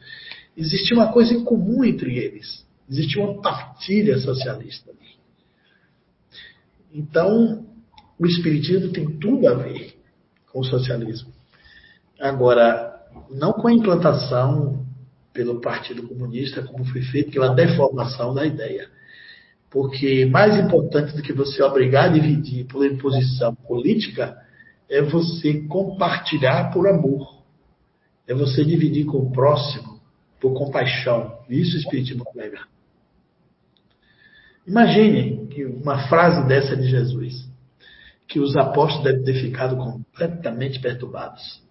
Existia 0.57 0.97
uma 0.97 1.12
coisa 1.12 1.32
em 1.32 1.44
comum 1.44 1.82
entre 1.82 2.19
eles. 2.19 2.66
Existia 2.89 3.23
uma 3.24 3.40
partilha 3.40 4.19
socialista 4.19 4.90
ali. 4.90 5.16
Então, 6.93 7.66
o 8.19 8.27
Espiritismo 8.27 8.93
tem 8.93 9.19
tudo 9.19 9.48
a 9.48 9.55
ver 9.55 9.94
com 10.53 10.61
o 10.61 10.65
socialismo. 10.65 11.32
Agora, 12.20 12.97
não 13.31 13.53
com 13.53 13.69
a 13.69 13.73
implantação 13.73 14.86
pelo 15.32 15.61
Partido 15.61 16.07
Comunista, 16.07 16.62
como 16.62 16.85
foi 16.86 17.03
feito, 17.03 17.31
pela 17.31 17.55
deformação 17.55 18.32
da 18.32 18.47
ideia. 18.47 18.89
Porque 19.77 20.24
mais 20.24 20.57
importante 20.57 21.15
do 21.15 21.20
que 21.20 21.35
você 21.35 21.62
obrigar 21.62 22.07
a 22.07 22.12
dividir 22.15 22.65
por 22.65 22.86
imposição 22.86 23.55
política 23.55 24.35
é 24.89 25.03
você 25.03 25.66
compartilhar 25.66 26.73
por 26.73 26.89
amor. 26.89 27.43
É 28.27 28.32
você 28.32 28.65
dividir 28.65 29.05
com 29.05 29.19
o 29.19 29.31
próximo 29.31 30.01
por 30.40 30.55
compaixão. 30.55 31.40
Isso 31.51 31.77
o 31.77 31.78
Espiritismo 31.78 32.24
prega. 32.32 32.61
Imagine 34.66 35.47
que 35.48 35.66
uma 35.66 36.09
frase 36.09 36.48
dessa 36.48 36.74
de 36.74 36.89
Jesus, 36.89 37.47
que 38.27 38.40
os 38.40 38.57
apóstolos 38.57 39.05
devem 39.05 39.24
ter 39.24 39.43
ficado 39.43 39.77
completamente 39.77 40.81
perturbados. 40.81 41.62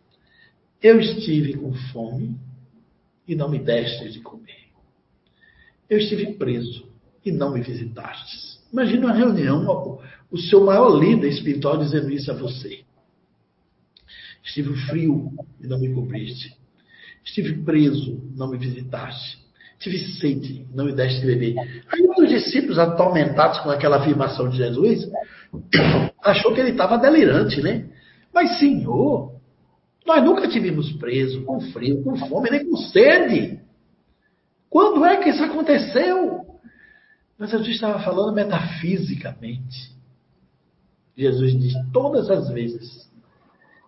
Eu 0.80 1.00
estive 1.00 1.56
com 1.56 1.74
fome 1.92 2.38
e 3.28 3.34
não 3.34 3.50
me 3.50 3.58
deste 3.58 4.12
de 4.12 4.20
comer. 4.20 4.68
Eu 5.90 5.98
estive 5.98 6.36
preso 6.36 6.85
e 7.26 7.32
não 7.32 7.52
me 7.52 7.62
visitastes. 7.62 8.64
Imagina 8.72 9.08
uma 9.08 9.16
reunião, 9.16 10.00
o 10.32 10.38
seu 10.38 10.64
maior 10.64 10.98
líder 11.00 11.30
espiritual 11.30 11.78
dizendo 11.78 12.12
isso 12.12 12.32
a 12.32 12.36
você. 12.36 12.84
Estive 14.44 14.76
frio 14.88 15.32
e 15.60 15.66
não 15.66 15.80
me 15.80 15.92
cobriste. 15.94 16.56
Estive 17.26 17.64
preso, 17.64 18.22
não 18.36 18.50
me 18.50 18.58
visitaste. 18.58 19.44
Tive 19.80 19.98
sede, 20.20 20.66
não 20.74 20.86
me 20.86 20.94
deste 20.94 21.22
de 21.22 21.26
beber. 21.26 21.56
Aí 21.92 22.02
um 22.02 22.14
dos 22.14 22.30
discípulos, 22.30 22.78
atormentados 22.78 23.60
com 23.60 23.70
aquela 23.70 23.98
afirmação 23.98 24.48
de 24.48 24.58
Jesus, 24.58 25.10
achou 26.24 26.54
que 26.54 26.60
ele 26.60 26.72
estava 26.72 26.98
delirante, 26.98 27.62
né? 27.62 27.90
Mas, 28.34 28.60
Senhor, 28.60 29.34
nós 30.06 30.24
nunca 30.24 30.48
tivemos 30.48 30.92
preso, 30.94 31.44
com 31.44 31.60
frio, 31.60 32.04
com 32.04 32.16
fome, 32.16 32.50
nem 32.52 32.66
com 32.70 32.78
sede. 32.78 33.60
Quando 34.70 35.04
é 35.06 35.18
que 35.18 35.30
isso 35.30 35.44
aconteceu? 35.44 36.46
Mas 37.38 37.52
Jesus 37.52 37.76
estava 37.76 38.04
falando 38.04 38.34
metafisicamente. 38.34 39.94
Jesus 41.18 41.60
diz 41.60 41.74
todas 41.92 42.30
as 42.30 42.50
vezes 42.50 43.10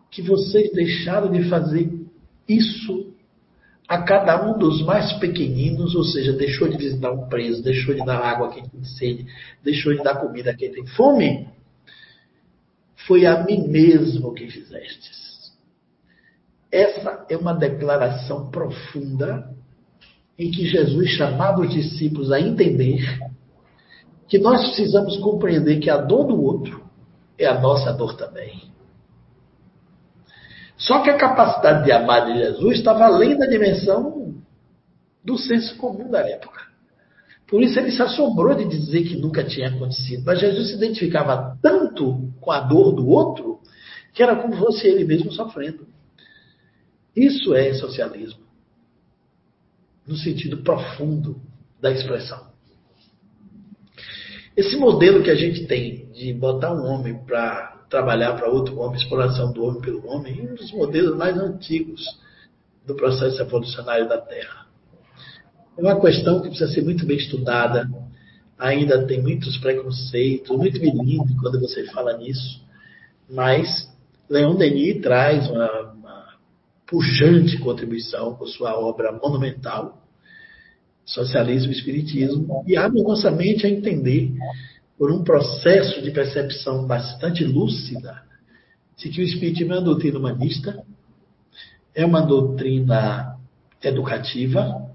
que 0.10 0.22
vocês 0.22 0.72
deixaram 0.74 1.32
de 1.32 1.49
fazer 1.49 1.91
isso 2.48 3.14
a 3.88 4.02
cada 4.02 4.45
um 4.49 4.57
dos 4.57 4.82
mais 4.84 5.14
pequeninos, 5.14 5.95
ou 5.95 6.03
seja, 6.03 6.34
deixou 6.34 6.68
de 6.68 6.78
visitar 6.78 7.11
um 7.11 7.28
preso, 7.30 7.64
deixou 7.64 7.95
de 7.95 8.03
dar 8.06 8.18
água 8.18 8.48
a 8.48 8.52
quem 8.52 8.68
tem 8.68 8.84
sede, 8.84 9.26
deixou 9.64 9.94
de 9.94 10.03
dar 10.03 10.15
comida 10.15 10.52
a 10.52 10.56
quem 10.56 10.72
tem 10.72 10.86
fome, 10.88 11.48
foi 13.07 13.26
a 13.26 13.44
mim 13.44 13.68
mesmo 13.68 14.34
que 14.34 14.48
fizestes. 14.48 15.53
Essa 16.69 17.26
é 17.30 17.38
uma 17.38 17.53
declaração 17.53 18.49
profunda 18.52 19.56
em 20.38 20.52
que 20.52 20.68
Jesus 20.68 21.11
chamava 21.11 21.61
os 21.61 21.74
discípulos 21.74 22.32
a 22.32 22.40
entender 22.41 23.02
que 24.27 24.37
nós 24.37 24.61
precisamos 24.67 25.17
compreender 25.17 25.79
que 25.79 25.89
a 25.89 25.97
dor 25.97 26.27
do 26.27 26.41
outro 26.41 26.83
é 27.37 27.45
a 27.45 27.59
nossa 27.59 27.93
dor 27.93 28.15
também. 28.15 28.67
Só 30.77 31.01
que 31.01 31.09
a 31.09 31.17
capacidade 31.17 31.85
de 31.85 31.91
amar 31.91 32.25
de 32.25 32.37
Jesus 32.37 32.77
estava 32.77 33.05
além 33.05 33.37
da 33.37 33.45
dimensão 33.45 34.35
do 35.23 35.37
senso 35.37 35.75
comum 35.77 36.09
da 36.09 36.19
época. 36.19 36.67
Por 37.47 37.61
isso 37.61 37.79
ele 37.79 37.91
se 37.91 38.01
assombrou 38.01 38.53
de 38.53 38.65
dizer 38.65 39.03
que 39.03 39.15
nunca 39.15 39.43
tinha 39.43 39.69
acontecido. 39.69 40.23
Mas 40.25 40.39
Jesus 40.39 40.69
se 40.69 40.75
identificava 40.75 41.57
tanto 41.61 42.31
com 42.41 42.51
a 42.51 42.59
dor 42.59 42.91
do 42.91 43.07
outro 43.07 43.59
que 44.13 44.21
era 44.21 44.35
como 44.35 44.57
fosse 44.57 44.87
ele 44.87 45.05
mesmo 45.05 45.31
sofrendo. 45.31 45.87
Isso 47.15 47.55
é 47.55 47.73
socialismo, 47.73 48.41
no 50.05 50.15
sentido 50.15 50.57
profundo 50.57 51.41
da 51.81 51.91
expressão. 51.91 52.47
Esse 54.57 54.75
modelo 54.75 55.21
que 55.21 55.29
a 55.29 55.35
gente 55.35 55.67
tem 55.67 56.11
de 56.11 56.34
botar 56.34 56.73
um 56.73 56.84
homem 56.84 57.13
para 57.13 57.85
trabalhar 57.88 58.34
para 58.34 58.49
outro 58.49 58.79
homem, 58.79 58.99
exploração 58.99 59.53
do 59.53 59.63
homem 59.63 59.79
pelo 59.79 60.07
homem, 60.07 60.39
é 60.39 60.51
um 60.51 60.55
dos 60.55 60.71
modelos 60.71 61.15
mais 61.15 61.38
antigos 61.38 62.03
do 62.84 62.95
processo 62.95 63.39
evolucionário 63.39 64.09
da 64.09 64.17
Terra. 64.17 64.65
É 65.77 65.81
uma 65.81 66.01
questão 66.01 66.41
que 66.41 66.49
precisa 66.49 66.71
ser 66.73 66.81
muito 66.81 67.05
bem 67.05 67.17
estudada, 67.17 67.88
ainda 68.57 69.05
tem 69.05 69.21
muitos 69.21 69.59
preconceitos, 69.59 70.49
muito 70.57 70.79
bilíngue 70.79 71.35
quando 71.39 71.59
você 71.59 71.85
fala 71.91 72.17
nisso, 72.17 72.59
mas 73.29 73.88
Leon 74.27 74.55
Denis 74.55 75.03
traz 75.03 75.47
uma 75.51 76.35
pujante 76.88 77.59
contribuição 77.59 78.34
com 78.34 78.47
sua 78.47 78.75
obra 78.75 79.11
monumental, 79.11 80.01
Socialismo 81.07 81.71
e 81.71 81.75
Espiritismo, 81.75 82.65
e 82.67 82.75
abre 82.75 83.01
nossa 83.01 83.31
mente 83.31 83.65
a 83.65 83.69
entender, 83.69 84.34
por 84.97 85.09
um 85.09 85.23
processo 85.23 86.01
de 86.01 86.11
percepção 86.11 86.85
bastante 86.85 87.45
lúcida, 87.45 88.21
de 88.97 89.09
que 89.09 89.21
o 89.21 89.23
Espiritismo 89.23 89.73
é 89.73 89.77
uma 89.77 89.85
doutrina 89.85 90.19
humanista, 90.19 90.84
é 91.95 92.05
uma 92.05 92.21
doutrina 92.21 93.38
educativa. 93.81 94.91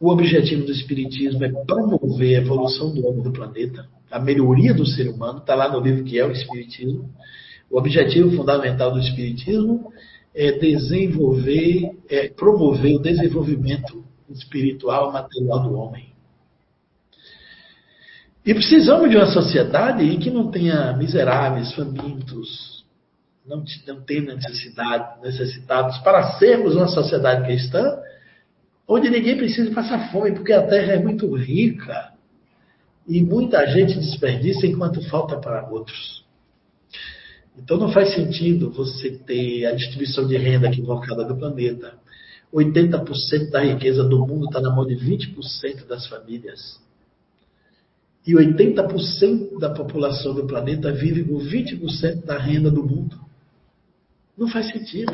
O 0.00 0.10
objetivo 0.10 0.66
do 0.66 0.72
Espiritismo 0.72 1.44
é 1.44 1.48
promover 1.64 2.36
a 2.36 2.42
evolução 2.42 2.92
do 2.92 3.06
homem 3.06 3.22
do 3.22 3.32
planeta, 3.32 3.86
a 4.10 4.18
melhoria 4.18 4.74
do 4.74 4.86
ser 4.86 5.08
humano, 5.08 5.38
está 5.38 5.54
lá 5.54 5.70
no 5.70 5.78
livro 5.78 6.02
que 6.02 6.18
é 6.18 6.26
o 6.26 6.32
Espiritismo. 6.32 7.08
O 7.70 7.78
objetivo 7.78 8.34
fundamental 8.34 8.90
do 8.90 8.98
Espiritismo 8.98 9.92
é 10.34 10.50
desenvolver, 10.50 11.90
é 12.08 12.28
promover 12.28 12.96
o 12.96 12.98
desenvolvimento 12.98 14.07
espiritual, 14.30 15.12
material 15.12 15.62
do 15.62 15.74
homem. 15.74 16.12
E 18.44 18.54
precisamos 18.54 19.10
de 19.10 19.16
uma 19.16 19.26
sociedade 19.26 20.04
em 20.04 20.18
que 20.18 20.30
não 20.30 20.50
tenha 20.50 20.96
miseráveis, 20.96 21.72
famintos, 21.74 22.84
não, 23.46 23.62
não 23.86 24.00
tenha 24.02 24.34
necessidade, 24.34 25.20
necessitados, 25.20 25.98
para 25.98 26.38
sermos 26.38 26.74
uma 26.74 26.88
sociedade 26.88 27.44
cristã, 27.44 27.98
onde 28.86 29.10
ninguém 29.10 29.36
precisa 29.36 29.74
passar 29.74 30.10
fome, 30.10 30.32
porque 30.32 30.52
a 30.52 30.66
terra 30.66 30.94
é 30.94 30.98
muito 30.98 31.34
rica 31.34 32.12
e 33.06 33.22
muita 33.22 33.66
gente 33.66 33.98
desperdiça 33.98 34.66
enquanto 34.66 35.02
falta 35.08 35.36
para 35.38 35.68
outros. 35.68 36.24
Então 37.56 37.76
não 37.76 37.90
faz 37.90 38.14
sentido 38.14 38.70
você 38.70 39.10
ter 39.10 39.66
a 39.66 39.72
distribuição 39.72 40.26
de 40.26 40.36
renda 40.36 40.68
equivocada 40.68 41.24
do 41.24 41.36
planeta. 41.36 41.98
80% 42.52 43.50
da 43.50 43.60
riqueza 43.60 44.02
do 44.04 44.26
mundo 44.26 44.46
está 44.46 44.60
na 44.60 44.70
mão 44.70 44.86
de 44.86 44.94
20% 44.94 45.86
das 45.86 46.06
famílias. 46.06 46.80
E 48.26 48.34
80% 48.34 49.58
da 49.58 49.70
população 49.70 50.34
do 50.34 50.46
planeta 50.46 50.92
vive 50.92 51.24
com 51.24 51.38
20% 51.38 52.24
da 52.24 52.38
renda 52.38 52.70
do 52.70 52.82
mundo. 52.82 53.18
Não 54.36 54.48
faz 54.48 54.68
sentido. 54.68 55.12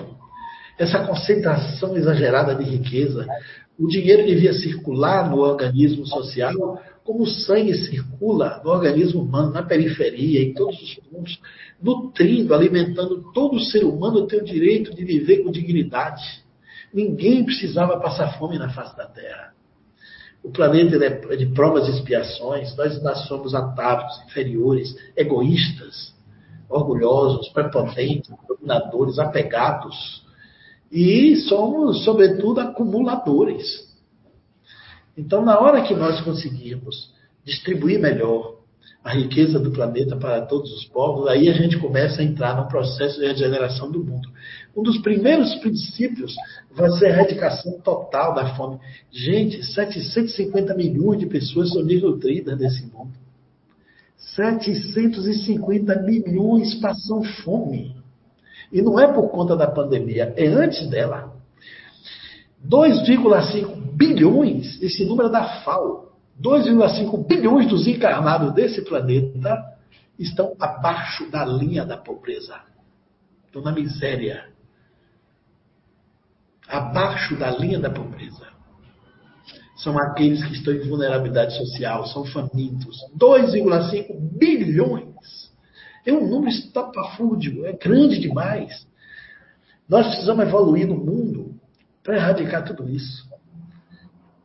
Essa 0.79 1.07
concentração 1.07 1.97
exagerada 1.97 2.55
de 2.55 2.65
riqueza. 2.65 3.27
O 3.79 3.89
dinheiro 3.89 4.27
devia 4.27 4.53
circular 4.53 5.31
no 5.31 5.39
organismo 5.39 6.07
social 6.07 6.81
como 7.05 7.23
o 7.23 7.27
sangue 7.27 7.75
circula 7.75 8.61
no 8.65 8.71
organismo 8.71 9.23
humano, 9.23 9.53
na 9.53 9.63
periferia, 9.63 10.43
em 10.43 10.55
todos 10.55 10.81
os 10.81 10.95
pontos, 10.95 11.39
nutrindo, 11.83 12.55
alimentando 12.55 13.31
todo 13.33 13.61
ser 13.61 13.85
humano 13.85 14.27
ter 14.27 14.43
o 14.43 14.45
direito 14.45 14.95
de 14.95 15.05
viver 15.05 15.43
com 15.43 15.51
dignidade. 15.51 16.44
Ninguém 16.95 17.45
precisava 17.45 17.99
passar 17.99 18.39
fome 18.39 18.57
na 18.57 18.69
face 18.69 18.97
da 18.97 19.07
Terra. 19.07 19.53
O 20.45 20.51
planeta 20.51 20.97
é 21.05 21.37
de 21.37 21.47
provas 21.47 21.89
e 21.89 21.91
expiações, 21.91 22.77
nós 22.77 22.97
ainda 22.97 23.17
somos 23.17 23.53
atávicos, 23.53 24.23
inferiores, 24.27 24.95
egoístas, 25.17 26.15
orgulhosos, 26.69 27.49
prepotentes, 27.49 28.31
dominadores, 28.47 29.19
apegados. 29.19 30.23
E 30.93 31.35
somos, 31.49 32.05
sobretudo, 32.05 32.61
acumuladores. 32.61 33.93
Então, 35.17 35.45
na 35.45 35.59
hora 35.59 35.83
que 35.83 35.95
nós 35.95 36.21
conseguirmos 36.21 37.13
distribuir 37.45 37.99
melhor 37.99 38.59
a 39.03 39.13
riqueza 39.13 39.59
do 39.59 39.71
planeta 39.71 40.17
para 40.17 40.43
todos 40.43 40.73
os 40.73 40.85
povos, 40.87 41.29
aí 41.29 41.49
a 41.49 41.53
gente 41.53 41.79
começa 41.79 42.23
a 42.23 42.25
entrar 42.25 42.57
no 42.57 42.69
processo 42.69 43.21
de 43.21 43.27
regeneração 43.27 43.91
do 43.91 44.03
mundo. 44.03 44.29
Um 44.77 44.83
dos 44.83 44.99
primeiros 44.99 45.55
princípios 45.57 46.35
vai 46.73 46.91
ser 46.93 47.07
a 47.07 47.09
erradicação 47.11 47.81
total 47.81 48.35
da 48.35 48.55
fome. 48.57 48.79
Gente, 49.11 49.63
750 49.63 50.75
milhões 50.75 51.21
de 51.21 51.27
pessoas 51.27 51.71
são 51.71 51.85
desnutridas 51.85 52.59
nesse 52.59 52.85
mundo. 52.87 53.13
750 54.17 56.03
milhões 56.03 56.75
passam 56.77 57.23
fome. 57.23 57.97
E 58.73 58.83
não 58.83 58.99
é 58.99 59.13
por 59.13 59.29
conta 59.29 59.57
da 59.57 59.69
pandemia, 59.69 60.35
é 60.37 60.47
antes 60.47 60.89
dela. 60.89 61.33
2,5 62.69 63.95
bilhões, 63.95 64.83
esse 64.83 65.05
número 65.05 65.29
é 65.29 65.33
da 65.33 65.61
FAO, 65.63 66.13
2,5 66.41 67.27
bilhões 67.27 67.69
dos 67.69 67.87
encarnados 67.87 68.53
desse 68.55 68.83
planeta 68.83 69.75
estão 70.19 70.57
abaixo 70.59 71.31
da 71.31 71.45
linha 71.45 71.85
da 71.85 71.97
pobreza. 71.97 72.61
Estão 73.47 73.63
na 73.63 73.73
miséria. 73.73 74.54
Abaixo 76.69 77.37
da 77.37 77.51
linha 77.51 77.79
da 77.79 77.91
pobreza. 77.91 78.47
São 79.77 79.99
aqueles 79.99 80.45
que 80.45 80.55
estão 80.55 80.73
em 80.73 80.89
vulnerabilidade 80.89 81.57
social, 81.57 82.07
são 82.07 82.25
famintos. 82.25 82.97
2,5 83.19 84.39
bilhões. 84.39 85.53
É 86.07 86.13
um 86.13 86.29
número 86.29 86.51
estapafúrdio, 86.51 87.67
é 87.67 87.73
grande 87.73 88.19
demais. 88.21 88.87
Nós 89.89 90.07
precisamos 90.07 90.47
evoluir 90.47 90.87
no 90.87 90.97
mundo 90.97 91.55
para 92.03 92.17
erradicar 92.17 92.65
tudo 92.65 92.89
isso. 92.89 93.29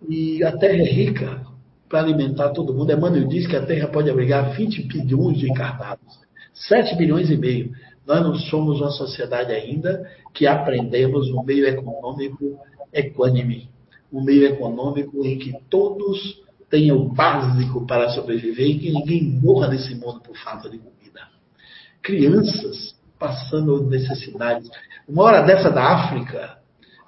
E 0.07 0.43
a 0.43 0.57
Terra 0.57 0.81
é 0.81 0.83
rica 0.83 1.45
para 1.87 1.99
alimentar 1.99 2.49
todo 2.49 2.73
mundo. 2.73 2.91
Emmanuel 2.91 3.27
diz 3.27 3.47
que 3.47 3.55
a 3.55 3.65
Terra 3.65 3.87
pode 3.87 4.09
abrigar 4.09 4.55
20 4.55 4.83
bilhões 4.83 5.37
de 5.37 5.49
encarnados, 5.49 6.19
7 6.53 6.95
bilhões 6.95 7.29
e 7.29 7.37
meio. 7.37 7.71
Nós 8.09 8.23
não 8.23 8.33
somos 8.33 8.81
uma 8.81 8.89
sociedade 8.89 9.51
ainda 9.51 10.09
que 10.33 10.47
aprendemos 10.47 11.29
um 11.29 11.43
meio 11.43 11.67
econômico 11.67 12.59
equânime, 12.91 13.69
um 14.11 14.23
meio 14.23 14.47
econômico 14.47 15.23
em 15.23 15.37
que 15.37 15.55
todos 15.69 16.41
tenham 16.71 16.97
o 16.97 17.13
básico 17.13 17.85
para 17.85 18.09
sobreviver 18.09 18.65
e 18.65 18.79
que 18.79 18.91
ninguém 18.91 19.23
morra 19.23 19.67
nesse 19.67 19.93
mundo 19.93 20.21
por 20.21 20.35
falta 20.37 20.67
de 20.71 20.79
comida. 20.79 21.21
Crianças 22.01 22.95
passando 23.19 23.87
necessidades. 23.87 24.67
Uma 25.07 25.25
hora 25.25 25.41
dessa 25.43 25.69
da 25.69 25.83
África, 25.83 26.57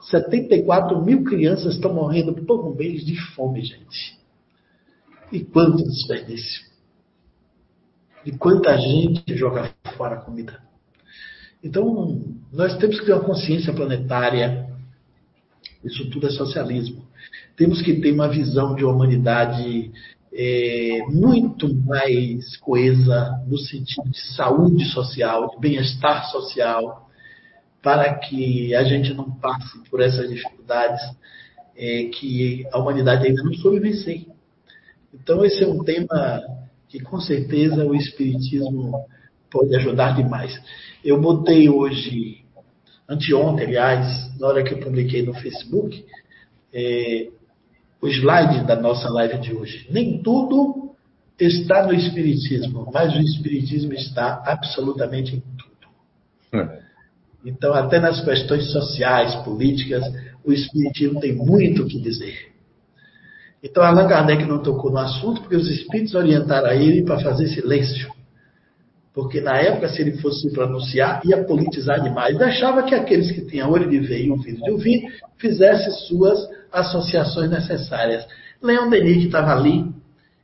74 0.01 1.03
mil 1.03 1.23
crianças 1.23 1.73
estão 1.73 1.95
morrendo 1.95 2.45
por 2.45 2.75
mês 2.75 3.03
de 3.03 3.19
fome, 3.33 3.63
gente. 3.63 4.19
E 5.31 5.43
quanto 5.43 5.83
desperdício. 5.83 6.61
E 8.23 8.31
quanta 8.31 8.77
gente 8.77 9.35
joga 9.35 9.73
fora 9.97 10.17
a 10.17 10.21
comida. 10.21 10.69
Então, 11.63 12.21
nós 12.51 12.77
temos 12.77 12.99
que 12.99 13.05
ter 13.05 13.13
uma 13.13 13.23
consciência 13.23 13.71
planetária. 13.73 14.67
Isso 15.83 16.09
tudo 16.09 16.27
é 16.27 16.31
socialismo. 16.31 17.05
Temos 17.55 17.81
que 17.81 18.01
ter 18.01 18.11
uma 18.11 18.27
visão 18.27 18.75
de 18.75 18.83
humanidade 18.83 19.91
é, 20.33 20.99
muito 21.09 21.73
mais 21.85 22.57
coesa 22.57 23.43
no 23.47 23.57
sentido 23.57 24.09
de 24.09 24.19
saúde 24.35 24.85
social, 24.85 25.49
de 25.51 25.59
bem-estar 25.59 26.31
social, 26.31 27.09
para 27.81 28.13
que 28.15 28.73
a 28.75 28.83
gente 28.83 29.13
não 29.13 29.29
passe 29.31 29.79
por 29.89 30.01
essas 30.01 30.29
dificuldades 30.29 31.01
é, 31.75 32.05
que 32.05 32.65
a 32.71 32.79
humanidade 32.79 33.27
ainda 33.27 33.43
não 33.43 33.53
soube 33.53 33.79
vencer. 33.79 34.25
Então, 35.13 35.43
esse 35.43 35.63
é 35.63 35.67
um 35.67 35.83
tema 35.83 36.41
que, 36.87 36.99
com 36.99 37.19
certeza, 37.19 37.85
o 37.85 37.95
Espiritismo 37.95 39.05
pode 39.51 39.75
ajudar 39.75 40.15
demais. 40.15 40.59
Eu 41.03 41.19
botei 41.19 41.69
hoje, 41.69 42.45
anteontem, 43.07 43.67
aliás, 43.67 44.39
na 44.39 44.47
hora 44.47 44.63
que 44.63 44.73
eu 44.73 44.79
publiquei 44.79 45.23
no 45.23 45.33
Facebook, 45.33 46.03
é, 46.73 47.29
o 48.01 48.07
slide 48.07 48.65
da 48.65 48.75
nossa 48.75 49.09
live 49.09 49.37
de 49.39 49.53
hoje. 49.53 49.87
Nem 49.91 50.21
tudo 50.23 50.95
está 51.39 51.85
no 51.85 51.93
Espiritismo, 51.93 52.89
mas 52.93 53.13
o 53.15 53.19
Espiritismo 53.19 53.93
está 53.93 54.41
absolutamente 54.45 55.35
em 55.35 55.43
tudo. 55.57 56.63
É. 56.63 56.81
Então, 57.43 57.73
até 57.73 57.99
nas 57.99 58.23
questões 58.23 58.71
sociais, 58.71 59.35
políticas, 59.43 60.03
o 60.45 60.51
Espiritismo 60.51 61.19
tem 61.19 61.33
muito 61.33 61.83
o 61.83 61.87
que 61.87 61.99
dizer. 61.99 62.51
Então 63.63 63.83
Allan 63.83 64.07
Kardec 64.07 64.43
não 64.45 64.61
tocou 64.61 64.91
no 64.91 64.97
assunto 64.97 65.41
porque 65.41 65.55
os 65.55 65.69
espíritos 65.69 66.15
orientaram 66.15 66.67
a 66.67 66.75
ele 66.75 67.03
para 67.03 67.19
fazer 67.19 67.47
silêncio. 67.47 68.11
Porque 69.13 69.41
na 69.41 69.57
época, 69.57 69.89
se 69.89 70.01
ele 70.01 70.17
fosse 70.17 70.49
pronunciar, 70.51 71.21
ia 71.25 71.43
politizar 71.43 72.01
demais. 72.01 72.37
Deixava 72.37 72.83
que 72.83 72.95
aqueles 72.95 73.29
que 73.31 73.41
tinham 73.41 73.69
olho 73.69 73.89
de 73.89 73.99
ver 73.99 74.25
e 74.25 74.31
ouvido 74.31 74.61
de 74.61 74.71
ouvir 74.71 75.01
fizessem 75.37 75.91
suas 76.07 76.39
associações 76.71 77.49
necessárias. 77.49 78.25
Leon 78.61 78.89
Denis, 78.89 79.17
que 79.17 79.25
estava 79.25 79.51
ali, 79.51 79.85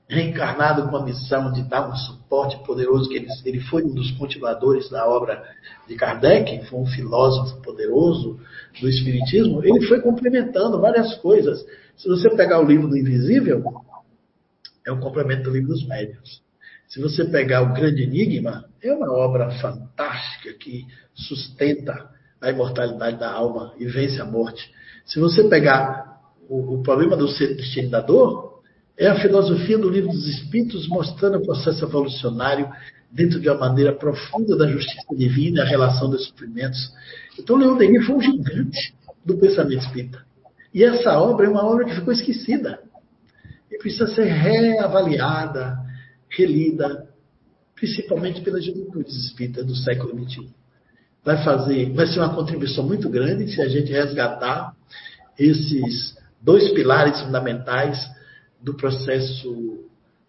reencarnado 0.10 0.90
com 0.90 0.98
a 0.98 1.06
missão 1.06 1.52
de 1.52 1.64
dar 1.64 1.90
um 1.90 1.96
suporte 1.96 2.58
poderoso, 2.66 3.10
que 3.10 3.16
ele, 3.16 3.28
ele 3.46 3.60
foi 3.62 3.84
um 3.84 3.94
dos 3.94 4.12
continuadores 4.12 4.90
da 4.90 5.08
obra 5.08 5.44
de 5.88 5.96
Kardec, 5.96 6.66
foi 6.66 6.80
um 6.80 6.86
filósofo 6.86 7.62
poderoso 7.62 8.40
do 8.80 8.90
Espiritismo, 8.90 9.64
ele 9.64 9.86
foi 9.88 10.02
complementando 10.02 10.80
várias 10.80 11.16
coisas. 11.16 11.66
Se 11.96 12.08
você 12.08 12.30
pegar 12.36 12.60
o 12.60 12.66
livro 12.66 12.88
do 12.88 12.98
Invisível, 12.98 13.64
é 14.86 14.92
um 14.92 15.00
complemento 15.00 15.44
do 15.44 15.52
livro 15.52 15.70
dos 15.70 15.86
Médios. 15.86 16.42
Se 16.88 17.02
você 17.02 17.26
pegar 17.26 17.62
o 17.64 17.74
Grande 17.74 18.04
Enigma, 18.04 18.66
é 18.82 18.94
uma 18.94 19.12
obra 19.12 19.52
fantástica 19.60 20.54
que 20.54 20.86
sustenta 21.14 22.10
a 22.42 22.50
imortalidade 22.50 23.20
da 23.20 23.30
alma 23.30 23.74
e 23.78 23.86
vence 23.86 24.22
a 24.22 24.26
morte. 24.26 24.72
Se 25.06 25.20
você 25.20 25.44
pegar 25.50 26.18
o, 26.48 26.76
o 26.76 26.84
problema 26.84 27.18
do 27.18 27.28
ser 27.28 27.56
destino 27.56 27.90
da 27.90 28.00
dor, 28.00 28.62
é 28.98 29.08
a 29.08 29.20
filosofia 29.20 29.78
do 29.78 29.90
livro 29.90 30.12
dos 30.12 30.28
Espíritos 30.28 30.88
mostrando 30.88 31.38
o 31.38 31.46
processo 31.46 31.84
evolucionário 31.84 32.70
dentro 33.12 33.40
de 33.40 33.50
uma 33.50 33.60
maneira 33.60 33.94
profunda 33.94 34.56
da 34.58 34.68
justiça 34.68 35.14
divina, 35.16 35.64
a 35.64 35.66
relação 35.66 36.10
dos 36.10 36.26
sofrimentos. 36.26 36.92
Então, 37.38 37.58
Leon 37.58 37.78
Denis 37.78 38.06
foi 38.06 38.16
um 38.16 38.22
gigante 38.22 38.96
do 39.26 39.38
pensamento 39.38 39.84
espírita. 39.86 40.26
E 40.74 40.84
essa 40.84 41.20
obra 41.20 41.46
é 41.46 41.50
uma 41.50 41.66
obra 41.66 41.86
que 41.86 41.96
ficou 41.96 42.14
esquecida. 42.14 42.80
E 43.72 43.78
precisa 43.78 44.08
ser 44.08 44.26
reavaliada, 44.26 45.78
relida, 46.30 47.08
principalmente 47.76 48.42
pela 48.42 48.62
juventude 48.62 49.10
espírita 49.10 49.64
do 49.64 49.76
século 49.76 50.18
XXI. 50.24 50.50
Vai 51.24 51.44
fazer, 51.44 51.92
vai 51.92 52.08
ser 52.08 52.20
uma 52.20 52.34
contribuição 52.34 52.86
muito 52.86 53.10
grande 53.10 53.52
se 53.52 53.62
a 53.62 53.68
gente 53.68 53.92
resgatar 53.92 54.74
esses 55.38 56.18
dois 56.42 56.70
pilares 56.72 57.20
fundamentais 57.22 58.00
do 58.62 58.74
processo 58.74 59.86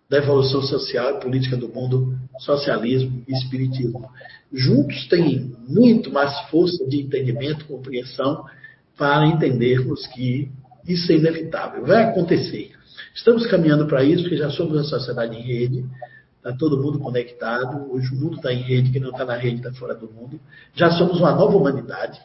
da 0.09 0.19
evolução 0.19 0.63
social 0.63 1.17
e 1.17 1.21
política 1.21 1.57
do 1.57 1.69
mundo, 1.69 2.19
socialismo 2.39 3.23
e 3.29 3.33
espiritismo. 3.33 4.09
Juntos 4.53 5.07
têm 5.09 5.55
muito 5.69 6.11
mais 6.11 6.49
força 6.49 6.87
de 6.87 7.03
entendimento, 7.03 7.67
compreensão 7.67 8.45
para 8.97 9.27
entendermos 9.27 10.07
que 10.09 10.51
isso 10.87 11.13
é 11.13 11.17
inevitável, 11.17 11.85
vai 11.85 12.05
acontecer. 12.05 12.78
Estamos 13.19 13.49
caminhando 13.49 13.89
para 13.89 14.05
isso, 14.05 14.23
porque 14.23 14.37
já 14.37 14.49
somos 14.49 14.75
uma 14.75 14.85
sociedade 14.85 15.37
em 15.37 15.43
rede, 15.43 15.85
está 16.37 16.57
todo 16.57 16.81
mundo 16.81 17.01
conectado, 17.01 17.93
hoje 17.93 18.15
o 18.15 18.17
mundo 18.17 18.37
está 18.37 18.53
em 18.53 18.63
rede, 18.63 18.93
quem 18.93 19.01
não 19.01 19.11
está 19.11 19.25
na 19.25 19.35
rede 19.35 19.57
está 19.57 19.73
fora 19.73 19.93
do 19.93 20.09
mundo. 20.09 20.41
Já 20.73 20.93
somos 20.93 21.19
uma 21.19 21.35
nova 21.35 21.57
humanidade, 21.57 22.21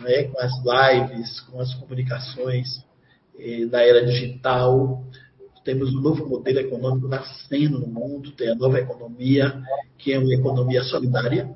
né, 0.00 0.24
com 0.24 0.40
as 0.40 0.50
lives, 0.58 1.40
com 1.42 1.60
as 1.60 1.72
comunicações 1.74 2.84
eh, 3.38 3.64
da 3.66 3.80
era 3.80 4.04
digital. 4.04 5.04
Temos 5.64 5.94
um 5.94 6.00
novo 6.00 6.28
modelo 6.28 6.58
econômico 6.58 7.06
nascendo 7.06 7.78
no 7.78 7.86
mundo, 7.86 8.32
tem 8.32 8.50
a 8.50 8.56
nova 8.56 8.80
economia, 8.80 9.62
que 9.96 10.12
é 10.12 10.18
uma 10.18 10.34
economia 10.34 10.82
solidária. 10.82 11.48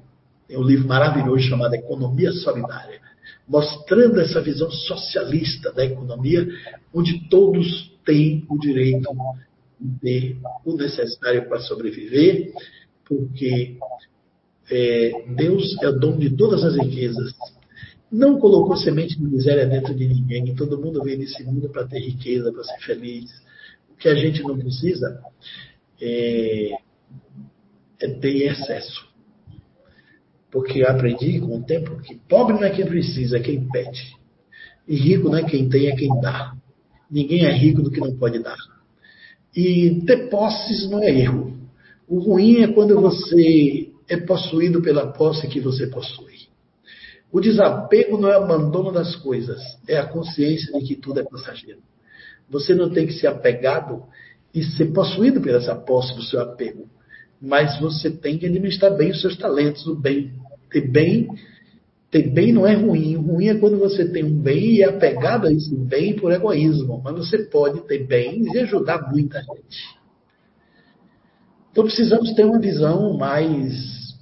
Tem 0.47 0.57
um 0.57 0.63
livro 0.63 0.87
maravilhoso 0.87 1.43
chamado 1.49 1.75
Economia 1.75 2.31
Solidária 2.31 3.01
mostrando 3.49 4.21
essa 4.21 4.41
visão 4.41 4.69
socialista 4.71 5.73
da 5.73 5.85
economia, 5.85 6.47
onde 6.93 7.29
todos 7.29 7.96
têm 8.07 8.47
o 8.49 8.57
direito 8.59 9.11
de 9.79 10.37
o 10.65 10.75
necessário 10.77 11.47
para 11.49 11.61
sobreviver, 11.61 12.53
porque 13.05 13.77
é, 14.71 15.25
Deus 15.35 15.77
é 15.83 15.89
o 15.89 15.99
dono 15.99 16.19
de 16.19 16.31
todas 16.31 16.65
as 16.65 16.77
riquezas. 16.77 17.35
Não 18.11 18.39
colocou 18.39 18.77
semente 18.77 19.19
de 19.19 19.25
miséria 19.25 19.67
dentro 19.67 19.95
de 19.95 20.07
ninguém. 20.07 20.55
Todo 20.55 20.81
mundo 20.81 21.03
veio 21.03 21.19
nesse 21.19 21.43
mundo 21.45 21.69
para 21.69 21.87
ter 21.87 21.99
riqueza, 21.99 22.53
para 22.53 22.65
ser 22.65 22.79
feliz. 22.79 23.31
O 23.91 23.97
que 23.97 24.09
a 24.09 24.15
gente 24.15 24.43
não 24.43 24.57
precisa 24.57 25.21
é, 26.01 26.71
é 28.01 28.09
ter 28.09 28.51
excesso. 28.51 29.07
Porque 30.51 30.79
eu 30.83 30.89
aprendi 30.89 31.41
com 31.41 31.59
o 31.59 31.63
tempo 31.63 32.01
que 32.01 32.15
pobre 32.15 32.55
não 32.55 32.65
é 32.65 32.71
quem 32.71 32.87
precisa, 32.87 33.37
é 33.37 33.41
quem 33.41 33.69
pede. 33.69 34.17
E 34.87 34.95
rico 34.95 35.29
não 35.29 35.37
é 35.37 35.45
quem 35.45 35.69
tem, 35.69 35.89
é 35.89 35.97
quem 35.97 36.09
dá. 36.21 36.57
Ninguém 37.11 37.45
é 37.45 37.53
rico 37.53 37.83
do 37.83 37.91
que 37.91 38.01
não 38.01 38.17
pode 38.17 38.39
dar. 38.41 38.57
E 39.55 40.03
ter 40.07 40.29
posses 40.29 40.89
não 40.91 41.03
é 41.03 41.11
erro. 41.11 41.57
O 42.09 42.19
ruim 42.19 42.63
é 42.63 42.69
quando 42.69 43.01
você 43.01 43.91
é 44.09 44.17
possuído 44.17 44.83
pela 44.83 45.13
posse 45.13 45.49
que 45.49 45.61
você 45.61 45.87
possui. 45.87 46.47
O 47.33 47.41
desapego 47.41 48.17
não 48.17 48.31
é 48.31 48.37
abandono 48.37 48.93
das 48.93 49.17
coisas, 49.17 49.61
é 49.89 49.99
a 49.99 50.07
consciência 50.07 50.73
de 50.79 50.87
que 50.87 50.97
tudo 50.97 51.21
é 51.21 51.25
passageiro. 51.25 51.81
Você 52.49 52.75
não 52.75 52.91
tem 52.91 53.07
que 53.07 53.13
ser 53.13 53.27
apegado 53.27 54.05
e 54.55 54.63
ser 54.63 54.87
possuído 54.87 55.41
por 55.41 55.51
essa 55.51 55.75
posse 55.75 56.15
do 56.15 56.23
seu 56.23 56.41
apego. 56.41 56.89
mas 57.39 57.79
você 57.79 58.11
tem 58.11 58.39
que 58.39 58.47
administrar 58.47 58.97
bem 58.97 59.11
os 59.11 59.21
seus 59.21 59.37
talentos, 59.37 59.87
o 59.87 59.95
bem. 59.95 60.33
Ter 60.71 60.91
bem, 60.91 61.29
ter 62.17 62.31
bem 62.31 62.53
não 62.53 62.67
é 62.67 62.75
ruim. 62.75 63.17
Ruim 63.17 63.49
é 63.49 63.59
quando 63.59 63.79
você 63.79 64.09
tem 64.09 64.25
um 64.25 64.41
bem 64.41 64.77
e 64.77 64.83
é 64.83 64.89
apegado 64.89 65.47
a 65.47 65.53
esse 65.53 65.75
bem 65.77 66.17
por 66.17 66.33
egoísmo. 66.33 67.01
Mas 67.05 67.15
você 67.15 67.39
pode 67.45 67.87
ter 67.87 68.07
bens 68.07 68.47
e 68.55 68.59
ajudar 68.61 69.11
muita 69.11 69.41
gente. 69.41 69.97
Então 71.71 71.85
precisamos 71.85 72.33
ter 72.33 72.45
uma 72.45 72.59
visão 72.59 73.19
mais 73.19 74.17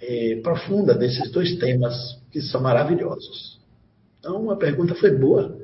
é, 0.00 0.40
profunda 0.42 0.94
desses 0.94 1.30
dois 1.32 1.56
temas 1.56 1.94
que 2.30 2.40
são 2.40 2.62
maravilhosos. 2.62 3.60
Então 4.20 4.48
a 4.50 4.56
pergunta 4.56 4.94
foi 4.94 5.10
boa. 5.10 5.58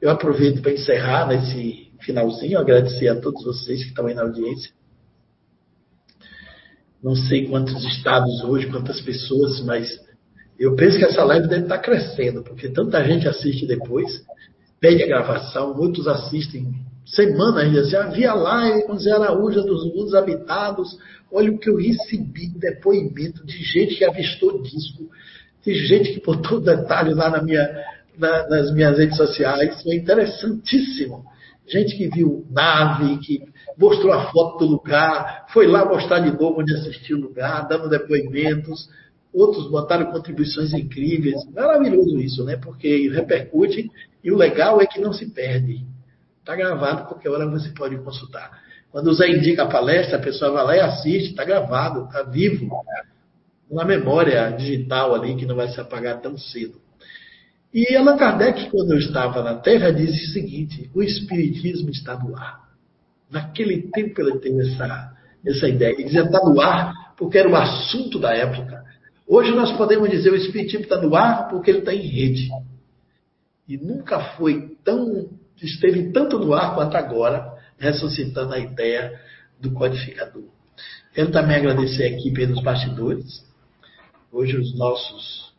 Eu 0.00 0.10
aproveito 0.10 0.60
para 0.60 0.72
encerrar 0.72 1.26
nesse 1.26 1.90
finalzinho, 2.00 2.58
agradecer 2.58 3.08
a 3.08 3.18
todos 3.18 3.42
vocês 3.44 3.82
que 3.82 3.88
estão 3.88 4.06
aí 4.06 4.14
na 4.14 4.22
audiência. 4.22 4.70
Não 7.02 7.16
sei 7.16 7.48
quantos 7.48 7.82
estados 7.84 8.42
hoje, 8.44 8.70
quantas 8.70 9.00
pessoas, 9.00 9.62
mas 9.62 9.88
eu 10.58 10.76
penso 10.76 10.98
que 10.98 11.04
essa 11.04 11.24
live 11.24 11.48
deve 11.48 11.62
estar 11.62 11.78
crescendo, 11.78 12.42
porque 12.42 12.68
tanta 12.68 13.02
gente 13.04 13.28
assiste 13.28 13.66
depois, 13.66 14.22
pede 14.80 15.02
a 15.02 15.06
gravação, 15.06 15.74
muitos 15.74 16.06
assistem 16.06 16.72
semanas 17.06 17.72
e 17.72 17.78
assim, 17.78 17.96
havia 17.96 18.30
ah, 18.30 18.34
live 18.34 18.86
com 18.86 18.98
Zé 18.98 19.12
Araújo 19.12 19.62
dos 19.62 19.84
mundos 19.84 20.14
habitados. 20.14 20.98
Olha 21.30 21.50
o 21.50 21.58
que 21.58 21.68
eu 21.68 21.76
recebi 21.76 22.48
depoimento 22.56 23.44
de 23.44 23.62
gente 23.62 23.96
que 23.96 24.04
avistou 24.04 24.62
disco, 24.62 25.10
de 25.64 25.74
gente 25.74 26.12
que 26.12 26.24
botou 26.24 26.60
detalhe 26.60 27.12
lá 27.12 27.30
na 27.30 27.42
minha, 27.42 27.68
na, 28.16 28.48
nas 28.48 28.72
minhas 28.72 28.98
redes 28.98 29.16
sociais. 29.16 29.82
Foi 29.82 29.96
interessantíssimo. 29.96 31.24
Gente 31.66 31.96
que 31.96 32.08
viu 32.08 32.46
nave, 32.50 33.18
que 33.18 33.42
mostrou 33.78 34.12
a 34.12 34.30
foto 34.30 34.58
do 34.64 34.72
lugar, 34.72 35.46
foi 35.52 35.66
lá 35.66 35.84
mostrar 35.84 36.20
de 36.20 36.30
novo 36.30 36.60
onde 36.60 36.74
assistiu 36.74 37.16
o 37.16 37.20
lugar, 37.20 37.66
dando 37.66 37.88
depoimentos. 37.88 38.88
Outros 39.34 39.68
botaram 39.68 40.12
contribuições 40.12 40.72
incríveis. 40.72 41.44
Maravilhoso 41.52 42.20
isso, 42.20 42.44
né? 42.44 42.56
Porque 42.56 43.08
repercute 43.08 43.90
e 44.22 44.30
o 44.30 44.36
legal 44.36 44.80
é 44.80 44.86
que 44.86 45.00
não 45.00 45.12
se 45.12 45.26
perde. 45.30 45.84
Está 46.38 46.54
gravado, 46.54 47.08
qualquer 47.08 47.30
hora 47.30 47.50
você 47.50 47.70
pode 47.70 47.96
consultar. 47.98 48.62
Quando 48.92 49.08
o 49.08 49.14
Zé 49.14 49.28
indica 49.28 49.64
a 49.64 49.68
palestra, 49.68 50.18
a 50.18 50.22
pessoa 50.22 50.52
vai 50.52 50.64
lá 50.64 50.76
e 50.76 50.80
assiste, 50.80 51.30
está 51.30 51.44
gravado, 51.44 52.04
está 52.04 52.22
vivo. 52.22 52.70
Uma 53.68 53.84
memória 53.84 54.50
digital 54.50 55.16
ali 55.16 55.34
que 55.34 55.46
não 55.46 55.56
vai 55.56 55.66
se 55.68 55.80
apagar 55.80 56.20
tão 56.20 56.38
cedo. 56.38 56.80
E 57.72 57.96
Allan 57.96 58.16
Kardec, 58.16 58.70
quando 58.70 58.92
eu 58.92 58.98
estava 58.98 59.42
na 59.42 59.56
Terra, 59.56 59.90
disse 59.90 60.26
o 60.26 60.32
seguinte: 60.32 60.88
o 60.94 61.02
Espiritismo 61.02 61.90
está 61.90 62.16
no 62.16 62.38
ar. 62.38 62.68
Naquele 63.28 63.90
tempo 63.90 64.20
ele 64.20 64.38
teve 64.38 64.60
essa, 64.60 65.12
essa 65.44 65.68
ideia. 65.68 65.92
Ele 65.92 66.04
dizia 66.04 66.22
está 66.22 66.38
no 66.38 66.60
ar 66.60 67.14
porque 67.16 67.36
era 67.36 67.48
o 67.48 67.56
assunto 67.56 68.20
da 68.20 68.32
época. 68.32 68.83
Hoje 69.26 69.52
nós 69.52 69.72
podemos 69.76 70.10
dizer 70.10 70.30
o 70.30 70.36
Espiritismo 70.36 70.82
está 70.82 71.00
no 71.00 71.14
ar 71.14 71.48
porque 71.48 71.70
ele 71.70 71.78
está 71.78 71.94
em 71.94 72.06
rede. 72.06 72.48
E 73.66 73.78
nunca 73.78 74.20
foi 74.36 74.76
tão 74.84 75.28
esteve 75.62 76.10
tanto 76.12 76.38
no 76.38 76.52
ar 76.52 76.74
quanto 76.74 76.96
agora, 76.96 77.54
ressuscitando 77.78 78.54
a 78.54 78.58
ideia 78.58 79.18
do 79.60 79.72
codificador. 79.72 80.44
Quero 81.12 81.30
também 81.30 81.56
agradecer 81.56 82.04
a 82.04 82.08
equipe 82.08 82.46
dos 82.46 82.62
bastidores. 82.62 83.44
Hoje 84.32 84.56
os 84.56 84.76
nossos 84.76 85.54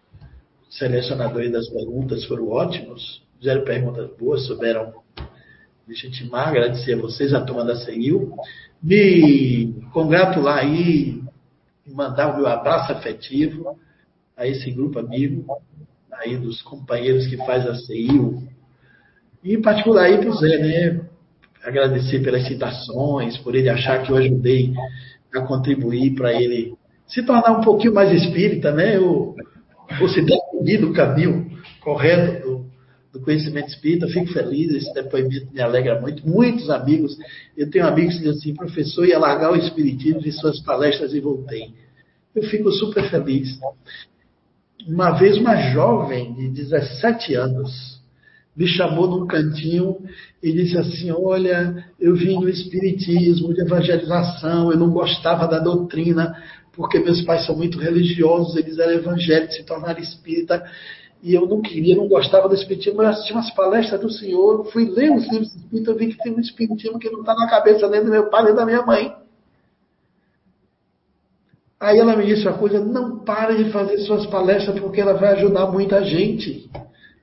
selecionadores 0.70 1.52
das 1.52 1.70
perguntas 1.70 2.26
foram 2.26 2.50
ótimos, 2.50 3.24
fizeram 3.40 3.64
perguntas 3.64 4.10
boas, 4.18 4.46
souberam 4.46 4.94
legitimar, 5.88 6.50
agradecer 6.50 6.94
a 6.94 7.02
vocês, 7.02 7.34
a 7.34 7.42
turma 7.42 7.64
da 7.64 7.76
me 8.84 9.74
congratular 9.94 10.58
aí, 10.58 11.22
mandar 11.86 12.34
o 12.34 12.38
meu 12.38 12.48
abraço 12.48 12.92
afetivo 12.92 13.78
a 14.36 14.48
esse 14.48 14.72
grupo 14.72 15.00
amigo, 15.00 15.46
aí 16.12 16.38
dos 16.38 16.62
companheiros 16.62 17.28
que 17.28 17.38
faz 17.38 17.68
a 17.68 17.76
CEIU, 17.76 18.44
e 19.44 19.54
em 19.54 19.62
particular 19.62 20.06
aí 20.06 20.18
para 20.18 20.30
o 20.30 20.34
Zé, 20.34 20.58
né? 20.58 21.02
Agradecer 21.64 22.20
pelas 22.24 22.48
citações, 22.48 23.38
por 23.38 23.56
ele 23.56 23.70
achar 23.70 24.02
que 24.04 24.12
eu 24.12 24.18
ajudei 24.18 24.74
a 25.34 25.42
contribuir 25.42 26.16
para 26.16 26.34
ele 26.34 26.74
se 27.08 27.24
tornar 27.24 27.52
um 27.52 27.62
pouquinho 27.62 27.94
mais 27.94 28.12
espírita, 28.12 28.72
né? 28.72 28.98
Ou, 29.00 29.36
ou 30.02 30.10
se 30.10 30.22
decidir 30.22 30.80
do 30.80 30.94
caminho 30.94 31.52
correto 31.82 32.42
do, 32.48 32.65
do 33.16 33.22
conhecimento 33.22 33.70
espírita. 33.70 34.08
Fico 34.08 34.28
feliz, 34.34 34.72
esse 34.74 34.94
depoimento 34.94 35.48
me 35.54 35.62
alegra 35.62 36.00
muito. 36.00 36.28
Muitos 36.28 36.70
amigos, 36.70 37.18
eu 37.56 37.70
tenho 37.70 37.88
amigos 37.88 38.16
que 38.16 38.24
dizem 38.24 38.38
assim, 38.38 38.54
professor, 38.54 39.06
ia 39.06 39.18
largar 39.18 39.52
o 39.54 39.56
espiritismo 39.56 40.22
de 40.22 40.32
suas 40.34 40.60
palestras 40.60 41.14
e 41.14 41.20
voltei. 41.22 41.74
Eu 42.36 42.44
fico 42.44 42.70
super 42.72 43.10
feliz. 43.10 43.58
Uma 44.86 45.12
vez 45.12 45.38
uma 45.38 45.56
jovem 45.72 46.34
de 46.34 46.50
17 46.50 47.34
anos, 47.36 47.96
me 48.56 48.68
chamou 48.68 49.08
num 49.08 49.26
cantinho 49.26 49.98
e 50.44 50.52
disse 50.52 50.78
assim: 50.78 51.12
Olha, 51.12 51.86
eu 52.00 52.16
vim 52.16 52.40
do 52.40 52.48
Espiritismo, 52.48 53.54
de 53.54 53.62
evangelização, 53.62 54.72
eu 54.72 54.78
não 54.78 54.92
gostava 54.92 55.48
da 55.48 55.60
doutrina, 55.60 56.36
porque 56.72 57.00
meus 57.00 57.22
pais 57.22 57.46
são 57.46 57.56
muito 57.56 57.80
religiosos, 57.80 58.56
eles 58.56 58.78
eram 58.78 58.94
evangélicos, 58.94 59.56
se 59.56 59.66
tornaram 59.66 60.00
espírita, 60.00 60.64
e 61.26 61.34
eu 61.34 61.48
não 61.48 61.60
queria, 61.60 61.96
não 61.96 62.08
gostava 62.08 62.48
do 62.48 62.54
Espiritismo. 62.54 63.02
Eu 63.02 63.10
assisti 63.10 63.34
umas 63.34 63.50
palestras 63.50 64.00
do 64.00 64.12
Senhor, 64.12 64.64
fui 64.72 64.86
ler 64.86 65.12
os 65.12 65.24
livros 65.24 65.52
do 65.52 65.58
Espírito, 65.58 65.90
eu 65.90 65.98
vi 65.98 66.14
que 66.14 66.22
tem 66.22 66.32
um 66.32 66.40
Espiritismo 66.40 67.00
que 67.00 67.10
não 67.10 67.22
está 67.22 67.34
na 67.34 67.50
cabeça 67.50 67.90
nem 67.90 68.04
do 68.04 68.12
meu 68.12 68.30
pai 68.30 68.44
nem 68.44 68.54
da 68.54 68.64
minha 68.64 68.84
mãe. 68.84 69.12
Aí 71.80 71.98
ela 71.98 72.16
me 72.16 72.28
disse 72.28 72.48
uma 72.48 72.56
coisa: 72.56 72.80
não 72.80 73.18
pare 73.24 73.64
de 73.64 73.72
fazer 73.72 73.98
suas 74.06 74.28
palestras, 74.28 74.80
porque 74.80 75.02
ela 75.02 75.14
vai 75.14 75.34
ajudar 75.34 75.72
muita 75.72 76.04
gente. 76.04 76.70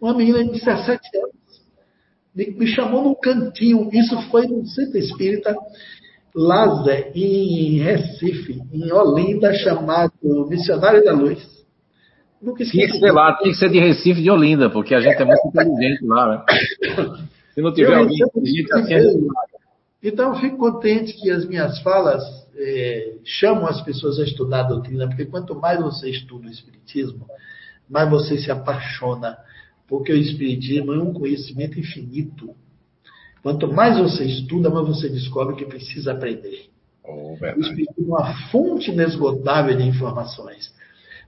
Uma 0.00 0.14
menina 0.14 0.42
de 0.42 0.50
17 0.50 1.00
anos 1.18 2.56
me 2.58 2.66
chamou 2.66 3.04
num 3.04 3.14
cantinho. 3.14 3.88
Isso 3.92 4.20
foi 4.30 4.48
no 4.48 4.66
Centro 4.66 4.98
Espírita 4.98 5.54
Lázaro, 6.34 7.12
em 7.14 7.78
Recife, 7.78 8.60
em 8.72 8.92
Olinda, 8.92 9.54
chamado 9.54 10.12
Missionário 10.48 11.04
da 11.04 11.12
Luz. 11.12 11.51
Nunca 12.42 12.62
esqueci. 12.62 12.86
Tinha 12.86 12.92
que 12.92 12.98
ser 12.98 13.12
lá, 13.12 13.34
tem 13.34 13.52
que 13.52 13.58
ser 13.58 13.70
de 13.70 13.78
Recife 13.78 14.22
de 14.22 14.30
Olinda, 14.30 14.68
porque 14.68 14.94
a 14.94 15.00
gente 15.00 15.20
é 15.20 15.24
muito 15.24 15.46
inteligente 15.46 16.04
lá, 16.04 16.28
né? 16.28 17.28
Se 17.54 17.60
não 17.60 17.72
tiver 17.72 17.94
alguém 17.94 18.18
inteligente 18.18 18.72
assim, 18.72 18.94
é 18.94 19.02
Então, 20.02 20.34
eu 20.34 20.40
fico 20.40 20.56
contente 20.56 21.12
que 21.14 21.30
as 21.30 21.46
minhas 21.46 21.78
falas 21.80 22.22
é, 22.56 23.14
chamam 23.24 23.66
as 23.66 23.80
pessoas 23.82 24.18
a 24.18 24.24
estudar 24.24 24.60
a 24.60 24.68
doutrina, 24.68 25.06
porque 25.06 25.26
quanto 25.26 25.54
mais 25.54 25.80
você 25.80 26.10
estuda 26.10 26.48
o 26.48 26.50
Espiritismo, 26.50 27.26
mais 27.88 28.10
você 28.10 28.36
se 28.38 28.50
apaixona 28.50 29.36
porque 29.92 30.10
o 30.10 30.16
Espiritismo 30.16 30.94
é 30.94 30.98
um 30.98 31.12
conhecimento 31.12 31.78
infinito. 31.78 32.54
Quanto 33.42 33.70
mais 33.70 33.98
você 33.98 34.24
estuda, 34.24 34.70
mais 34.70 34.88
você 34.88 35.06
descobre 35.06 35.54
que 35.54 35.66
precisa 35.66 36.12
aprender. 36.12 36.70
Oh, 37.04 37.32
o 37.32 37.60
Espiritismo 37.60 38.16
é 38.16 38.20
uma 38.20 38.48
fonte 38.48 38.90
inesgotável 38.90 39.76
de 39.76 39.82
informações. 39.82 40.72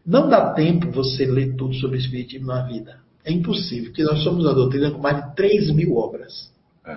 Não 0.06 0.28
dá 0.28 0.52
tempo 0.52 0.90
você 0.90 1.24
ler 1.24 1.56
tudo 1.56 1.74
sobre 1.74 1.96
o 1.96 2.00
Espiritismo 2.00 2.46
na 2.46 2.62
vida. 2.62 3.00
É 3.24 3.32
impossível, 3.32 3.86
porque 3.86 4.02
nós 4.02 4.22
somos 4.22 4.46
a 4.46 4.52
doutrina 4.52 4.90
com 4.90 5.00
mais 5.00 5.24
de 5.24 5.34
3 5.34 5.70
mil 5.70 5.96
obras. 5.96 6.52
É. 6.86 6.96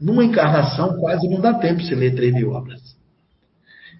Numa 0.00 0.24
encarnação, 0.24 0.98
quase 0.98 1.28
não 1.28 1.40
dá 1.40 1.54
tempo 1.54 1.82
você 1.82 1.94
ler 1.94 2.14
3 2.14 2.34
mil 2.34 2.52
obras. 2.52 2.80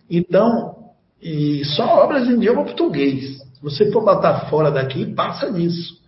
Então, 0.08 0.74
e 1.22 1.64
só 1.64 2.04
obras 2.04 2.26
em 2.26 2.34
idioma 2.34 2.64
português. 2.64 3.38
Se 3.38 3.62
você 3.62 3.92
for 3.92 4.04
botar 4.04 4.48
fora 4.48 4.70
daqui, 4.70 5.06
passa 5.14 5.50
nisso 5.50 6.00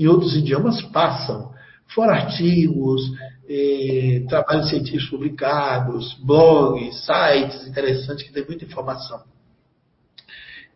em 0.00 0.06
outros 0.06 0.34
idiomas 0.34 0.80
passam. 0.80 1.52
Fora 1.94 2.12
artigos, 2.12 3.02
eh, 3.46 4.24
trabalhos 4.28 4.70
científicos 4.70 5.10
publicados, 5.10 6.14
blogs, 6.24 7.04
sites 7.04 7.66
interessantes 7.66 8.24
que 8.24 8.32
tem 8.32 8.46
muita 8.46 8.64
informação. 8.64 9.20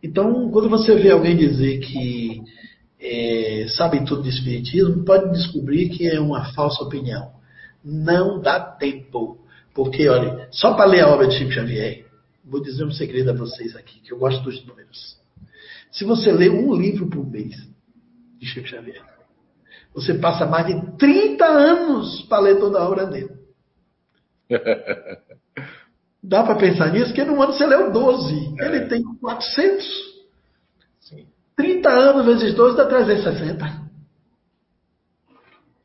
Então, 0.05 0.51
quando 0.51 0.69
você 0.69 0.95
vê 0.95 1.09
alguém 1.09 1.35
dizer 1.35 1.79
que 1.79 2.39
é, 2.99 3.65
sabe 3.69 4.05
tudo 4.05 4.21
de 4.21 4.29
espiritismo, 4.29 5.03
pode 5.03 5.31
descobrir 5.31 5.89
que 5.89 6.07
é 6.07 6.19
uma 6.19 6.53
falsa 6.53 6.83
opinião. 6.83 7.33
Não 7.83 8.39
dá 8.39 8.59
tempo. 8.59 9.39
Porque, 9.73 10.07
olha, 10.07 10.47
só 10.51 10.75
para 10.75 10.85
ler 10.85 11.01
a 11.01 11.09
obra 11.09 11.27
de 11.27 11.35
Chico 11.35 11.51
Xavier, 11.51 12.05
vou 12.43 12.61
dizer 12.61 12.85
um 12.85 12.91
segredo 12.91 13.31
a 13.31 13.33
vocês 13.33 13.75
aqui, 13.75 13.99
que 13.99 14.13
eu 14.13 14.19
gosto 14.19 14.43
dos 14.43 14.63
números. 14.63 15.17
Se 15.91 16.05
você 16.05 16.31
lê 16.31 16.49
um 16.49 16.75
livro 16.75 17.09
por 17.09 17.27
mês 17.27 17.55
de 18.37 18.45
Chico 18.45 18.67
Xavier, 18.67 19.01
você 19.91 20.13
passa 20.13 20.45
mais 20.45 20.67
de 20.67 20.97
30 20.97 21.45
anos 21.45 22.21
para 22.29 22.43
ler 22.43 22.59
toda 22.59 22.77
a 22.77 22.87
obra 22.87 23.07
dele. 23.07 23.31
Dá 26.27 26.43
para 26.43 26.55
pensar 26.55 26.91
nisso? 26.91 27.13
Que 27.13 27.23
no 27.23 27.41
ano 27.41 27.53
você 27.53 27.65
leu 27.65 27.91
12. 27.91 28.55
É. 28.59 28.65
Ele 28.65 28.85
tem 28.87 29.03
400. 29.03 29.85
Sim. 30.99 31.27
30 31.55 31.89
anos 31.89 32.25
vezes 32.25 32.55
12 32.55 32.75
dá 32.75 32.85
360. 32.85 33.85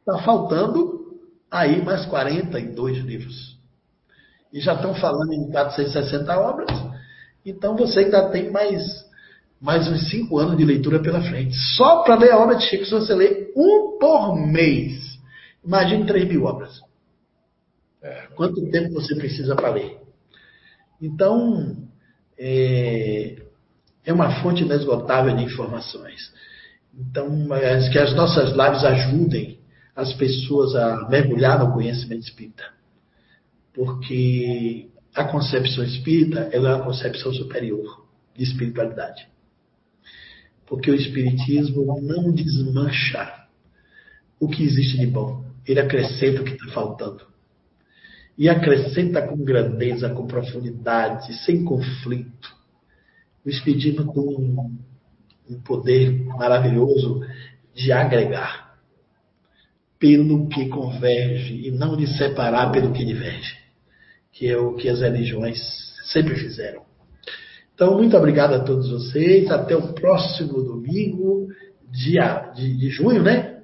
Está 0.01 0.19
faltando 0.23 1.19
aí 1.51 1.85
mais 1.85 2.07
42 2.07 2.99
livros. 2.99 3.59
E 4.53 4.61
já 4.61 4.75
estão 4.75 4.95
falando 4.95 5.33
em 5.33 5.51
460 5.51 6.41
obras. 6.41 6.71
Então 7.45 7.77
você 7.77 8.01
ainda 8.01 8.31
tem 8.31 8.51
mais, 8.51 8.83
mais 9.61 9.87
uns 9.89 10.09
cinco 10.09 10.39
anos 10.39 10.57
de 10.57 10.65
leitura 10.65 11.01
pela 11.01 11.21
frente. 11.21 11.55
Só 11.77 12.03
para 12.03 12.17
ler 12.17 12.33
a 12.33 12.39
obra 12.39 12.57
de 12.57 12.65
Chico, 12.65 12.87
se 12.87 12.91
você 12.93 13.15
lê 13.15 13.53
um 13.55 13.99
por 13.99 14.37
mês, 14.37 15.19
imagine 15.63 16.07
3 16.07 16.27
mil 16.27 16.45
obras. 16.45 16.81
É. 18.03 18.29
Quanto 18.35 18.71
tempo 18.71 18.95
você 18.95 19.15
precisa 19.15 19.55
para 19.55 19.69
ler? 19.69 20.00
Então, 21.01 21.89
é, 22.39 23.43
é 24.05 24.13
uma 24.13 24.43
fonte 24.43 24.63
inesgotável 24.63 25.35
de 25.37 25.45
informações. 25.45 26.33
Então, 26.95 27.49
que 27.93 27.99
as 27.99 28.15
nossas 28.15 28.51
lives 28.51 28.85
ajudem 28.85 29.61
as 29.95 30.13
pessoas 30.15 30.75
a 30.75 31.09
mergulhar 31.09 31.59
no 31.59 31.73
conhecimento 31.73 32.23
espírita. 32.23 32.65
Porque 33.73 34.89
a 35.15 35.25
concepção 35.25 35.85
espírita 35.85 36.49
é 36.53 36.59
uma 36.59 36.83
concepção 36.83 37.33
superior 37.33 38.07
de 38.35 38.45
espiritualidade. 38.45 39.29
Porque 40.67 40.91
o 40.91 40.95
espiritismo 40.95 42.01
não 42.01 42.33
desmancha 42.33 43.47
o 44.39 44.49
que 44.49 44.63
existe 44.63 44.99
de 44.99 45.07
bom, 45.07 45.45
ele 45.67 45.81
acrescenta 45.81 46.41
o 46.41 46.45
que 46.45 46.53
está 46.53 46.73
faltando. 46.73 47.30
E 48.41 48.49
acrescenta 48.49 49.23
com 49.23 49.37
grandeza, 49.45 50.09
com 50.09 50.27
profundidade, 50.27 51.33
sem 51.45 51.63
conflito. 51.63 52.49
O 53.45 53.49
espiritismo 53.49 54.13
tem 54.13 54.23
um, 54.23 55.61
poder 55.65 56.25
maravilhoso 56.25 57.21
de 57.75 57.93
agregar 57.93 58.77
pelo 59.99 60.49
que 60.49 60.69
converge 60.69 61.69
e 61.69 61.71
não 61.71 61.97
de 61.97 62.07
separar 62.17 62.73
pelo 62.73 62.93
que 62.93 63.05
diverge 63.05 63.61
que 64.41 64.49
é 64.49 64.57
o 64.57 64.75
que 64.75 64.89
as 64.89 65.01
religiões 65.01 65.59
sempre 66.05 66.35
fizeram. 66.35 66.83
Então, 67.75 67.99
muito 67.99 68.17
obrigado 68.17 68.55
a 68.55 68.61
todos 68.61 68.91
vocês. 68.91 69.51
Até 69.51 69.77
o 69.77 69.93
próximo 69.93 70.63
domingo, 70.63 71.49
dia 71.91 72.51
de, 72.55 72.75
de 72.75 72.89
junho, 72.89 73.23
né? 73.23 73.63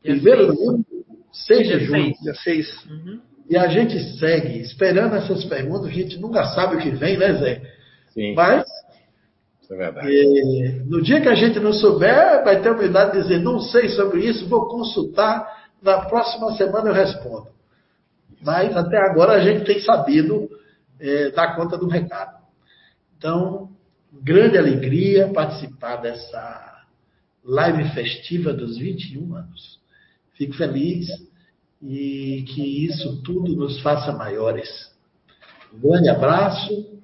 Primeiro 0.00 0.46
domingo, 0.54 0.86
6 1.32 1.68
de 1.68 1.78
junho. 1.80 2.14
Dia 2.22 2.34
6. 2.34 2.86
Uhum. 2.86 3.20
E 3.48 3.56
a 3.56 3.66
gente 3.68 3.98
segue 4.18 4.60
esperando 4.60 5.16
essas 5.16 5.44
perguntas. 5.44 5.86
A 5.86 5.92
gente 5.92 6.18
nunca 6.18 6.44
sabe 6.54 6.76
o 6.76 6.78
que 6.78 6.90
vem, 6.90 7.16
né, 7.16 7.32
Zé? 7.34 7.62
Sim. 8.12 8.34
Mas. 8.34 8.64
Isso 9.62 9.74
é 9.74 9.76
verdade. 9.76 10.08
É, 10.08 10.70
no 10.84 11.02
dia 11.02 11.20
que 11.20 11.28
a 11.28 11.34
gente 11.34 11.58
não 11.58 11.72
souber, 11.72 12.44
vai 12.44 12.60
ter 12.60 12.68
a 12.68 12.72
humildade 12.72 13.12
de 13.12 13.22
dizer: 13.22 13.38
não 13.38 13.58
sei 13.58 13.88
sobre 13.90 14.24
isso, 14.24 14.48
vou 14.48 14.68
consultar. 14.68 15.56
Na 15.80 16.06
próxima 16.06 16.52
semana 16.56 16.90
eu 16.90 16.94
respondo. 16.94 17.48
Mas 18.42 18.76
até 18.76 18.98
agora 18.98 19.32
a 19.32 19.40
gente 19.40 19.64
tem 19.64 19.80
sabido 19.80 20.48
é, 21.00 21.30
dar 21.30 21.56
conta 21.56 21.78
do 21.78 21.88
recado. 21.88 22.36
Então, 23.16 23.70
grande 24.12 24.58
alegria 24.58 25.28
participar 25.28 25.96
dessa 25.96 26.82
live 27.44 27.88
festiva 27.90 28.52
dos 28.52 28.76
21 28.76 29.34
anos. 29.34 29.78
Fico 30.34 30.54
feliz 30.54 31.08
e 31.82 32.44
que 32.48 32.86
isso 32.86 33.22
tudo 33.22 33.54
nos 33.54 33.80
faça 33.80 34.12
maiores. 34.12 34.68
Um 35.72 35.80
grande 35.80 36.08
abraço 36.08 37.00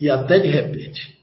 e 0.00 0.08
até 0.08 0.38
de 0.38 0.48
repente. 0.48 1.18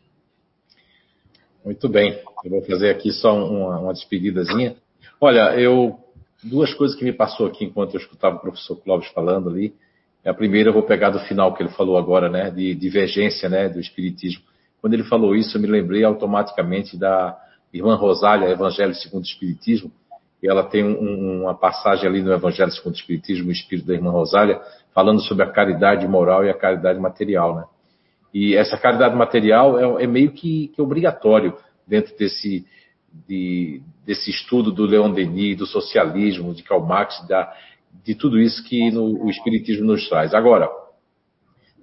Muito 1.63 1.87
bem, 1.87 2.19
eu 2.43 2.49
vou 2.49 2.61
fazer 2.63 2.89
aqui 2.89 3.11
só 3.11 3.35
uma, 3.35 3.79
uma 3.79 3.93
despedidazinha. 3.93 4.75
Olha, 5.19 5.55
eu 5.59 5.99
duas 6.43 6.73
coisas 6.73 6.97
que 6.97 7.03
me 7.03 7.13
passou 7.13 7.45
aqui 7.45 7.65
enquanto 7.65 7.93
eu 7.93 7.99
escutava 7.99 8.37
o 8.37 8.39
professor 8.39 8.75
Clóvis 8.77 9.07
falando 9.09 9.49
ali. 9.49 9.73
A 10.25 10.33
primeira 10.33 10.69
eu 10.69 10.73
vou 10.73 10.83
pegar 10.83 11.09
do 11.09 11.19
final 11.19 11.53
que 11.53 11.63
ele 11.63 11.69
falou 11.69 11.97
agora, 11.97 12.29
né, 12.29 12.49
de 12.49 12.75
divergência, 12.75 13.49
né, 13.49 13.69
do 13.69 13.79
espiritismo. 13.79 14.43
Quando 14.79 14.93
ele 14.93 15.03
falou 15.03 15.35
isso, 15.35 15.57
eu 15.57 15.61
me 15.61 15.67
lembrei 15.67 16.03
automaticamente 16.03 16.97
da 16.97 17.37
irmã 17.71 17.95
Rosália, 17.95 18.49
Evangelho 18.49 18.93
segundo 18.95 19.23
o 19.23 19.27
Espiritismo. 19.27 19.91
E 20.41 20.49
ela 20.49 20.63
tem 20.63 20.83
um, 20.83 21.43
uma 21.43 21.53
passagem 21.53 22.07
ali 22.07 22.21
no 22.21 22.33
Evangelho 22.33 22.71
segundo 22.71 22.93
o 22.93 22.97
Espiritismo, 22.97 23.49
o 23.49 23.51
Espírito 23.51 23.87
da 23.87 23.93
irmã 23.93 24.09
Rosália, 24.09 24.59
falando 24.93 25.21
sobre 25.21 25.43
a 25.43 25.51
caridade 25.51 26.07
moral 26.07 26.43
e 26.43 26.49
a 26.49 26.57
caridade 26.57 26.99
material, 26.99 27.55
né? 27.55 27.63
E 28.33 28.55
essa 28.55 28.77
caridade 28.77 29.15
material 29.15 29.97
é, 29.99 30.03
é 30.03 30.07
meio 30.07 30.31
que, 30.31 30.69
que 30.69 30.81
obrigatório 30.81 31.53
dentro 31.85 32.15
desse, 32.17 32.65
de, 33.27 33.81
desse 34.05 34.31
estudo 34.31 34.71
do 34.71 34.85
Leon 34.85 35.11
Denis, 35.11 35.57
do 35.57 35.65
socialismo, 35.65 36.53
de 36.53 36.63
Karl 36.63 36.85
Marx, 36.85 37.27
da, 37.27 37.53
de 38.03 38.15
tudo 38.15 38.39
isso 38.39 38.63
que 38.63 38.89
no, 38.89 39.25
o 39.25 39.29
Espiritismo 39.29 39.85
nos 39.85 40.07
traz. 40.07 40.33
Agora, 40.33 40.69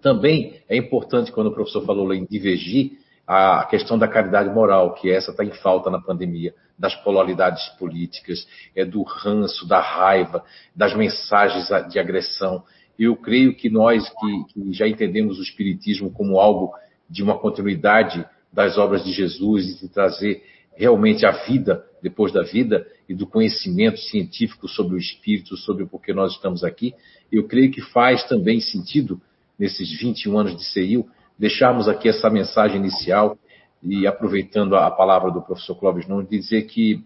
também 0.01 0.61
é 0.69 0.77
importante, 0.77 1.31
quando 1.31 1.49
o 1.49 1.55
professor 1.55 1.85
falou 1.85 2.13
em 2.15 2.25
divergir, 2.25 2.93
a 3.29 3.67
questão 3.67 3.99
da 3.99 4.09
caridade 4.09 4.49
moral, 4.49 4.95
que 4.95 5.11
essa 5.11 5.33
está 5.33 5.45
em 5.45 5.51
falta 5.51 5.91
na 5.91 6.01
pandemia, 6.01 6.55
das 6.79 6.95
polaridades 6.95 7.69
políticas, 7.79 8.49
é 8.75 8.87
do 8.87 9.03
ranço, 9.03 9.69
da 9.69 9.81
raiva, 9.81 10.43
das 10.75 10.95
mensagens 10.97 11.69
de 11.91 11.99
agressão. 11.99 12.65
Eu 12.99 13.15
creio 13.17 13.55
que 13.55 13.69
nós 13.69 14.09
que, 14.09 14.45
que 14.55 14.73
já 14.73 14.89
entendemos 14.89 15.39
o 15.39 15.43
Espiritismo 15.43 16.11
como 16.11 16.41
algo 16.41 16.73
de 17.09 17.23
uma 17.23 17.39
continuidade 17.39 18.25
das 18.51 18.79
obras 18.79 19.05
de 19.05 19.13
Jesus 19.13 19.69
e 19.69 19.81
de 19.81 19.89
trazer 19.91 20.43
realmente 20.75 21.27
a 21.27 21.33
vida 21.33 21.85
depois 22.03 22.33
da 22.33 22.43
vida 22.43 22.87
e 23.07 23.15
do 23.15 23.27
conhecimento 23.27 23.99
científico 23.99 24.67
sobre 24.67 24.95
o 24.95 24.99
espírito, 24.99 25.55
sobre 25.55 25.83
o 25.83 25.87
porquê 25.87 26.15
nós 26.15 26.33
estamos 26.33 26.65
aqui, 26.65 26.95
eu 27.31 27.47
creio 27.47 27.71
que 27.71 27.83
faz 27.83 28.25
também 28.25 28.59
sentido, 28.59 29.21
nesses 29.59 29.91
21 30.01 30.39
anos 30.39 30.57
de 30.57 30.65
CEIU, 30.65 31.07
deixarmos 31.39 31.89
aqui 31.89 32.09
essa 32.09 32.29
mensagem 32.29 32.79
inicial 32.79 33.39
e 33.83 34.07
aproveitando 34.07 34.75
a 34.77 34.91
palavra 34.91 35.31
do 35.31 35.41
professor 35.41 35.77
Clóvis 35.77 36.09
Nunes, 36.09 36.29
dizer 36.29 36.63
que, 36.63 37.05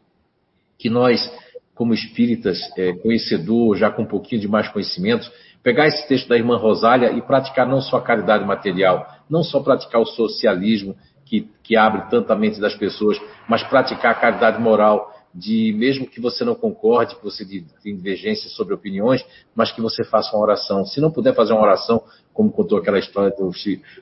que 0.78 0.88
nós, 0.88 1.30
como 1.74 1.92
espíritas, 1.92 2.58
é, 2.76 2.94
conhecedor, 2.94 3.76
já 3.76 3.90
com 3.90 4.02
um 4.02 4.06
pouquinho 4.06 4.40
de 4.40 4.48
mais 4.48 4.68
conhecimento, 4.68 5.30
pegar 5.62 5.86
esse 5.86 6.08
texto 6.08 6.28
da 6.28 6.36
irmã 6.36 6.56
Rosália 6.56 7.12
e 7.12 7.20
praticar 7.20 7.66
não 7.66 7.80
só 7.80 7.98
a 7.98 8.02
caridade 8.02 8.44
material, 8.44 9.06
não 9.28 9.42
só 9.42 9.60
praticar 9.60 10.00
o 10.00 10.06
socialismo 10.06 10.96
que, 11.24 11.48
que 11.62 11.76
abre 11.76 12.10
tanta 12.10 12.34
mente 12.34 12.60
das 12.60 12.74
pessoas, 12.74 13.20
mas 13.48 13.62
praticar 13.62 14.12
a 14.12 14.18
caridade 14.18 14.60
moral, 14.60 15.12
de 15.34 15.72
mesmo 15.76 16.06
que 16.06 16.20
você 16.20 16.44
não 16.44 16.54
concorde, 16.54 17.16
que 17.16 17.24
você 17.24 17.44
tenha 17.44 17.96
divergência 17.96 18.50
sobre 18.50 18.74
opiniões, 18.74 19.24
mas 19.54 19.72
que 19.72 19.80
você 19.80 20.04
faça 20.04 20.36
uma 20.36 20.42
oração. 20.42 20.84
Se 20.84 21.00
não 21.00 21.10
puder 21.10 21.34
fazer 21.34 21.52
uma 21.52 21.62
oração, 21.62 22.02
como 22.32 22.50
contou 22.50 22.78
aquela 22.78 22.98
história 22.98 23.30
do, 23.30 23.50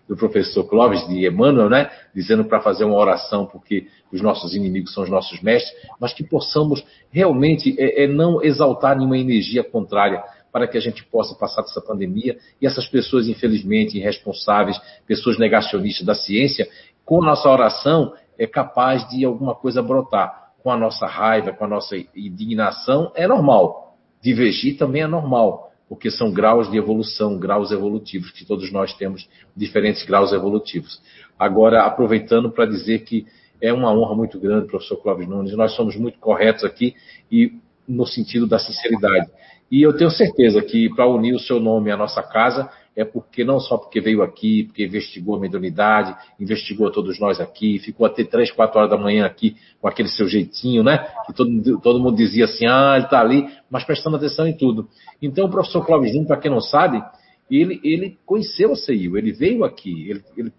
do 0.09 0.17
professor 0.17 0.65
Clóvis, 0.65 1.07
de 1.07 1.26
Emmanuel, 1.26 1.68
né? 1.68 1.91
Dizendo 2.15 2.44
para 2.44 2.60
fazer 2.60 2.84
uma 2.84 2.97
oração 2.97 3.47
porque 3.47 3.86
os 4.12 4.20
nossos 4.20 4.55
inimigos 4.55 4.92
são 4.92 5.05
os 5.05 5.10
nossos 5.10 5.41
mestres, 5.41 5.73
mas 6.00 6.12
que 6.12 6.25
possamos 6.25 6.84
realmente 7.10 7.75
é, 7.78 8.05
é 8.05 8.07
não 8.09 8.42
exaltar 8.42 8.97
nenhuma 8.97 9.18
energia 9.18 9.62
contrária 9.62 10.23
para 10.52 10.67
que 10.67 10.76
a 10.76 10.81
gente 10.81 11.05
possa 11.05 11.34
passar 11.34 11.62
dessa 11.62 11.81
pandemia 11.81 12.36
e 12.60 12.67
essas 12.67 12.86
pessoas, 12.86 13.28
infelizmente, 13.28 13.97
irresponsáveis, 13.97 14.81
pessoas 15.07 15.39
negacionistas 15.39 16.05
da 16.05 16.15
ciência, 16.15 16.68
com 17.05 17.23
a 17.23 17.26
nossa 17.26 17.49
oração 17.49 18.12
é 18.39 18.47
capaz 18.47 19.09
de 19.09 19.25
alguma 19.25 19.55
coisa 19.55 19.83
brotar. 19.83 20.50
Com 20.62 20.70
a 20.70 20.76
nossa 20.76 21.06
raiva, 21.06 21.52
com 21.52 21.64
a 21.64 21.68
nossa 21.68 21.97
indignação, 22.14 23.12
é 23.14 23.26
normal. 23.26 23.97
Divergir 24.22 24.76
também 24.76 25.02
é 25.02 25.06
normal, 25.06 25.72
porque 25.89 26.10
são 26.10 26.30
graus 26.30 26.70
de 26.70 26.76
evolução, 26.76 27.39
graus 27.39 27.70
evolutivos, 27.70 28.30
que 28.30 28.44
todos 28.44 28.70
nós 28.70 28.92
temos 28.94 29.28
diferentes 29.56 30.02
graus 30.05 30.32
evolutivos. 30.32 31.00
Agora, 31.39 31.84
aproveitando 31.84 32.50
para 32.50 32.66
dizer 32.66 33.00
que 33.00 33.26
é 33.60 33.72
uma 33.72 33.92
honra 33.92 34.14
muito 34.14 34.39
grande, 34.39 34.66
professor 34.66 34.97
Clóvis 34.97 35.28
Nunes, 35.28 35.56
nós 35.56 35.74
somos 35.74 35.97
muito 35.97 36.18
corretos 36.18 36.64
aqui 36.64 36.94
e 37.30 37.55
no 37.86 38.06
sentido 38.06 38.47
da 38.47 38.58
sinceridade. 38.58 39.30
E 39.70 39.82
eu 39.82 39.97
tenho 39.97 40.10
certeza 40.10 40.60
que 40.62 40.89
para 40.94 41.06
unir 41.06 41.34
o 41.34 41.39
seu 41.39 41.60
nome 41.60 41.90
à 41.90 41.97
nossa 41.97 42.22
casa, 42.22 42.70
é 42.97 43.05
porque 43.05 43.44
não 43.44 43.60
só 43.60 43.77
porque 43.77 44.01
veio 44.01 44.23
aqui, 44.23 44.65
porque 44.65 44.85
investigou 44.85 45.36
a 45.36 45.41
mediunidade, 45.41 46.15
investigou 46.39 46.91
todos 46.91 47.19
nós 47.20 47.41
aqui, 47.41 47.78
ficou 47.78 48.07
até 48.07 48.25
três, 48.25 48.51
quatro 48.51 48.78
horas 48.78 48.91
da 48.91 48.97
manhã 48.97 49.25
aqui 49.25 49.57
com 49.81 49.89
aquele 49.89 50.09
seu 50.09 50.28
jeitinho, 50.28 50.83
né? 50.83 51.07
Que 51.27 51.33
todo, 51.33 51.81
todo 51.81 52.01
mundo 52.01 52.17
dizia 52.17 52.44
assim, 52.44 52.67
ah, 52.67 52.94
ele 52.97 53.05
está 53.05 53.20
ali, 53.20 53.49
mas 53.70 53.85
prestando 53.85 54.17
atenção 54.17 54.47
em 54.47 54.57
tudo. 54.57 54.89
Então 55.23 55.47
o 55.47 55.51
professor 55.51 55.85
Clóvis 55.85 56.10
Júnior, 56.10 56.27
para 56.27 56.36
quem 56.39 56.51
não 56.51 56.60
sabe, 56.60 57.02
ele, 57.51 57.81
ele 57.83 58.17
conheceu 58.25 58.73
a 58.73 58.77
CEIU, 58.77 59.19
ele 59.19 59.33
veio 59.33 59.65
aqui, 59.65 60.09
ele, 60.09 60.23
ele 60.36 60.52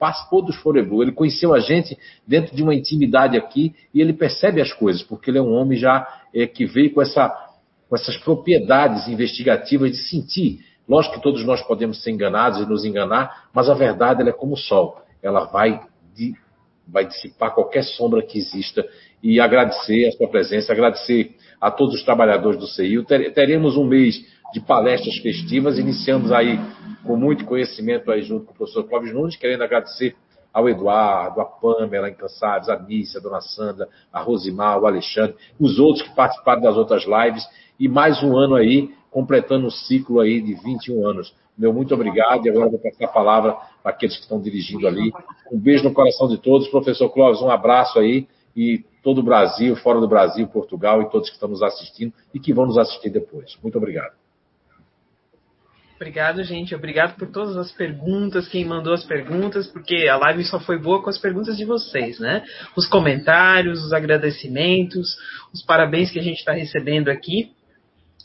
dos 0.43 0.55
Forebu, 0.57 1.01
ele 1.01 1.13
conheceu 1.13 1.53
a 1.53 1.59
gente 1.59 1.97
dentro 2.27 2.55
de 2.55 2.61
uma 2.61 2.75
intimidade 2.75 3.37
aqui 3.37 3.73
e 3.93 4.01
ele 4.01 4.13
percebe 4.13 4.61
as 4.61 4.73
coisas, 4.73 5.01
porque 5.01 5.31
ele 5.31 5.37
é 5.37 5.41
um 5.41 5.53
homem 5.53 5.77
já 5.77 6.05
é, 6.33 6.45
que 6.45 6.65
veio 6.65 6.93
com, 6.93 7.01
essa, 7.01 7.29
com 7.87 7.95
essas 7.95 8.17
propriedades 8.17 9.07
investigativas 9.07 9.91
de 9.91 9.97
sentir 9.97 10.59
Lógico 10.87 11.15
que 11.15 11.21
todos 11.21 11.45
nós 11.45 11.61
podemos 11.61 12.03
ser 12.03 12.11
enganados 12.11 12.59
e 12.59 12.65
nos 12.65 12.85
enganar, 12.85 13.49
mas 13.53 13.69
a 13.69 13.73
verdade 13.73 14.27
é 14.27 14.31
como 14.31 14.53
o 14.53 14.57
sol. 14.57 15.01
Ela 15.21 15.45
vai, 15.45 15.79
de, 16.15 16.35
vai 16.87 17.05
dissipar 17.05 17.53
qualquer 17.53 17.83
sombra 17.83 18.21
que 18.21 18.37
exista. 18.37 18.85
E 19.23 19.39
agradecer 19.39 20.07
a 20.07 20.11
sua 20.11 20.27
presença, 20.27 20.73
agradecer 20.73 21.35
a 21.59 21.69
todos 21.69 21.95
os 21.95 22.03
trabalhadores 22.03 22.59
do 22.59 22.67
CIU. 22.67 23.05
Teremos 23.05 23.77
um 23.77 23.85
mês 23.85 24.19
de 24.51 24.59
palestras 24.59 25.17
festivas. 25.17 25.77
Iniciamos 25.77 26.31
aí 26.31 26.59
com 27.03 27.15
muito 27.15 27.45
conhecimento 27.45 28.11
aí 28.11 28.23
junto 28.23 28.45
com 28.45 28.51
o 28.51 28.55
professor 28.55 28.83
Clóvis 28.83 29.13
Nunes, 29.13 29.35
querendo 29.35 29.63
agradecer 29.63 30.15
ao 30.53 30.67
Eduardo, 30.67 31.39
a 31.39 31.45
Pamela 31.45 32.09
Incansados, 32.09 32.69
a 32.69 32.77
Nícia, 32.77 33.21
Dona 33.21 33.41
Sandra, 33.41 33.87
a 34.11 34.21
Rosimar, 34.21 34.79
o 34.79 34.85
Alexandre, 34.85 35.35
os 35.59 35.79
outros 35.79 36.05
que 36.05 36.15
participaram 36.15 36.61
das 36.61 36.75
outras 36.75 37.05
lives, 37.05 37.43
e 37.79 37.87
mais 37.87 38.21
um 38.21 38.37
ano 38.37 38.55
aí, 38.55 38.93
completando 39.11 39.67
o 39.67 39.71
ciclo 39.71 40.19
aí 40.19 40.41
de 40.41 40.55
21 40.55 41.05
anos. 41.05 41.35
Meu 41.55 41.71
muito 41.73 41.93
obrigado, 41.93 42.45
e 42.45 42.49
agora 42.49 42.69
vou 42.69 42.79
passar 42.79 43.05
a 43.05 43.09
palavra 43.09 43.55
para 43.83 43.91
aqueles 43.91 44.15
que 44.15 44.23
estão 44.23 44.41
dirigindo 44.41 44.87
ali. 44.87 45.11
Um 45.51 45.59
beijo 45.59 45.83
no 45.83 45.93
coração 45.93 46.27
de 46.27 46.37
todos. 46.37 46.69
Professor 46.69 47.09
Clóvis, 47.09 47.41
um 47.41 47.51
abraço 47.51 47.99
aí, 47.99 48.27
e 48.55 48.83
todo 49.03 49.19
o 49.19 49.23
Brasil, 49.23 49.75
fora 49.75 49.99
do 49.99 50.07
Brasil, 50.07 50.47
Portugal, 50.47 51.01
e 51.01 51.09
todos 51.09 51.29
que 51.29 51.35
estão 51.35 51.49
nos 51.49 51.61
assistindo 51.61 52.13
e 52.33 52.39
que 52.39 52.53
vão 52.53 52.65
nos 52.65 52.77
assistir 52.77 53.09
depois. 53.09 53.57
Muito 53.61 53.77
obrigado. 53.77 54.13
Obrigado, 56.01 56.43
gente. 56.43 56.73
Obrigado 56.73 57.15
por 57.15 57.27
todas 57.27 57.55
as 57.55 57.71
perguntas, 57.71 58.47
quem 58.47 58.65
mandou 58.65 58.91
as 58.91 59.03
perguntas, 59.03 59.67
porque 59.67 60.07
a 60.07 60.17
live 60.17 60.43
só 60.45 60.59
foi 60.59 60.79
boa 60.79 61.03
com 61.03 61.11
as 61.11 61.19
perguntas 61.19 61.55
de 61.55 61.63
vocês, 61.63 62.19
né? 62.19 62.43
Os 62.75 62.87
comentários, 62.87 63.85
os 63.85 63.93
agradecimentos, 63.93 65.15
os 65.53 65.63
parabéns 65.63 66.09
que 66.09 66.17
a 66.17 66.23
gente 66.23 66.39
está 66.39 66.53
recebendo 66.53 67.09
aqui. 67.09 67.51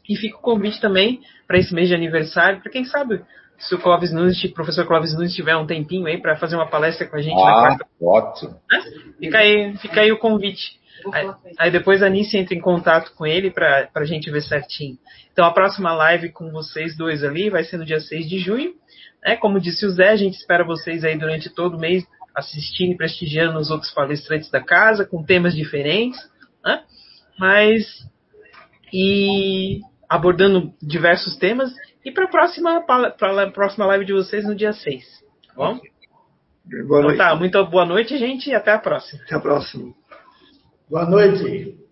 E 0.08 0.16
fica 0.16 0.36
o 0.36 0.40
convite 0.40 0.80
também 0.80 1.20
para 1.46 1.58
esse 1.58 1.74
mês 1.74 1.88
de 1.88 1.94
aniversário, 1.94 2.60
para 2.60 2.70
quem 2.70 2.84
sabe 2.84 3.22
se 3.58 3.74
o 3.74 3.78
Clóvis 3.78 4.12
Nunes, 4.12 4.42
o 4.44 4.52
professor 4.52 4.86
Clóvis 4.86 5.14
Nunes 5.14 5.34
tiver 5.34 5.56
um 5.56 5.66
tempinho 5.66 6.06
aí 6.06 6.20
para 6.20 6.36
fazer 6.36 6.56
uma 6.56 6.68
palestra 6.68 7.06
com 7.06 7.16
a 7.16 7.22
gente 7.22 7.40
ah, 7.40 7.44
na 7.44 7.52
quarta. 7.52 7.86
Ótimo. 8.00 8.60
Né? 8.70 8.82
Fica 9.18 9.38
aí, 9.38 9.76
fica 9.78 10.00
aí 10.00 10.12
o 10.12 10.18
convite. 10.18 10.78
Aí, 11.12 11.30
aí, 11.58 11.70
depois 11.70 12.02
a 12.02 12.08
Nice 12.08 12.36
entra 12.36 12.54
em 12.54 12.60
contato 12.60 13.12
com 13.14 13.26
ele 13.26 13.50
para 13.50 13.88
a 13.94 14.04
gente 14.04 14.30
ver 14.30 14.42
certinho. 14.42 14.98
Então 15.32 15.44
a 15.44 15.52
próxima 15.52 15.92
live 15.92 16.32
com 16.32 16.50
vocês 16.50 16.96
dois 16.96 17.22
ali 17.22 17.48
vai 17.48 17.64
ser 17.64 17.76
no 17.76 17.84
dia 17.84 18.00
6 18.00 18.28
de 18.28 18.38
junho. 18.38 18.74
Né? 19.24 19.36
Como 19.36 19.60
disse 19.60 19.86
o 19.86 19.90
Zé, 19.90 20.10
a 20.10 20.16
gente 20.16 20.34
espera 20.34 20.64
vocês 20.64 21.04
aí 21.04 21.16
durante 21.16 21.48
todo 21.50 21.76
o 21.76 21.80
mês 21.80 22.04
assistindo 22.34 22.92
e 22.92 22.96
prestigiando 22.96 23.58
os 23.58 23.70
outros 23.70 23.92
palestrantes 23.92 24.50
da 24.50 24.60
casa 24.60 25.06
com 25.06 25.22
temas 25.22 25.54
diferentes. 25.54 26.18
Né? 26.64 26.82
Mas 27.38 27.86
e 28.92 29.80
abordando 30.08 30.72
diversos 30.82 31.36
temas. 31.36 31.72
E 32.04 32.10
para 32.10 32.24
a 32.24 32.28
próxima, 32.28 32.84
próxima 33.52 33.86
live 33.86 34.04
de 34.04 34.12
vocês 34.12 34.44
no 34.44 34.54
dia 34.54 34.72
6. 34.72 35.04
Tá 35.48 35.54
bom? 35.56 35.80
Boa 36.86 37.14
então, 37.14 37.16
tá, 37.16 37.36
muito 37.36 37.64
boa 37.66 37.86
noite, 37.86 38.18
gente, 38.18 38.50
e 38.50 38.54
até 38.54 38.72
a 38.72 38.78
próxima. 38.78 39.22
Até 39.22 39.36
a 39.36 39.40
próxima. 39.40 39.94
Boa 40.90 41.06
noite. 41.06 41.85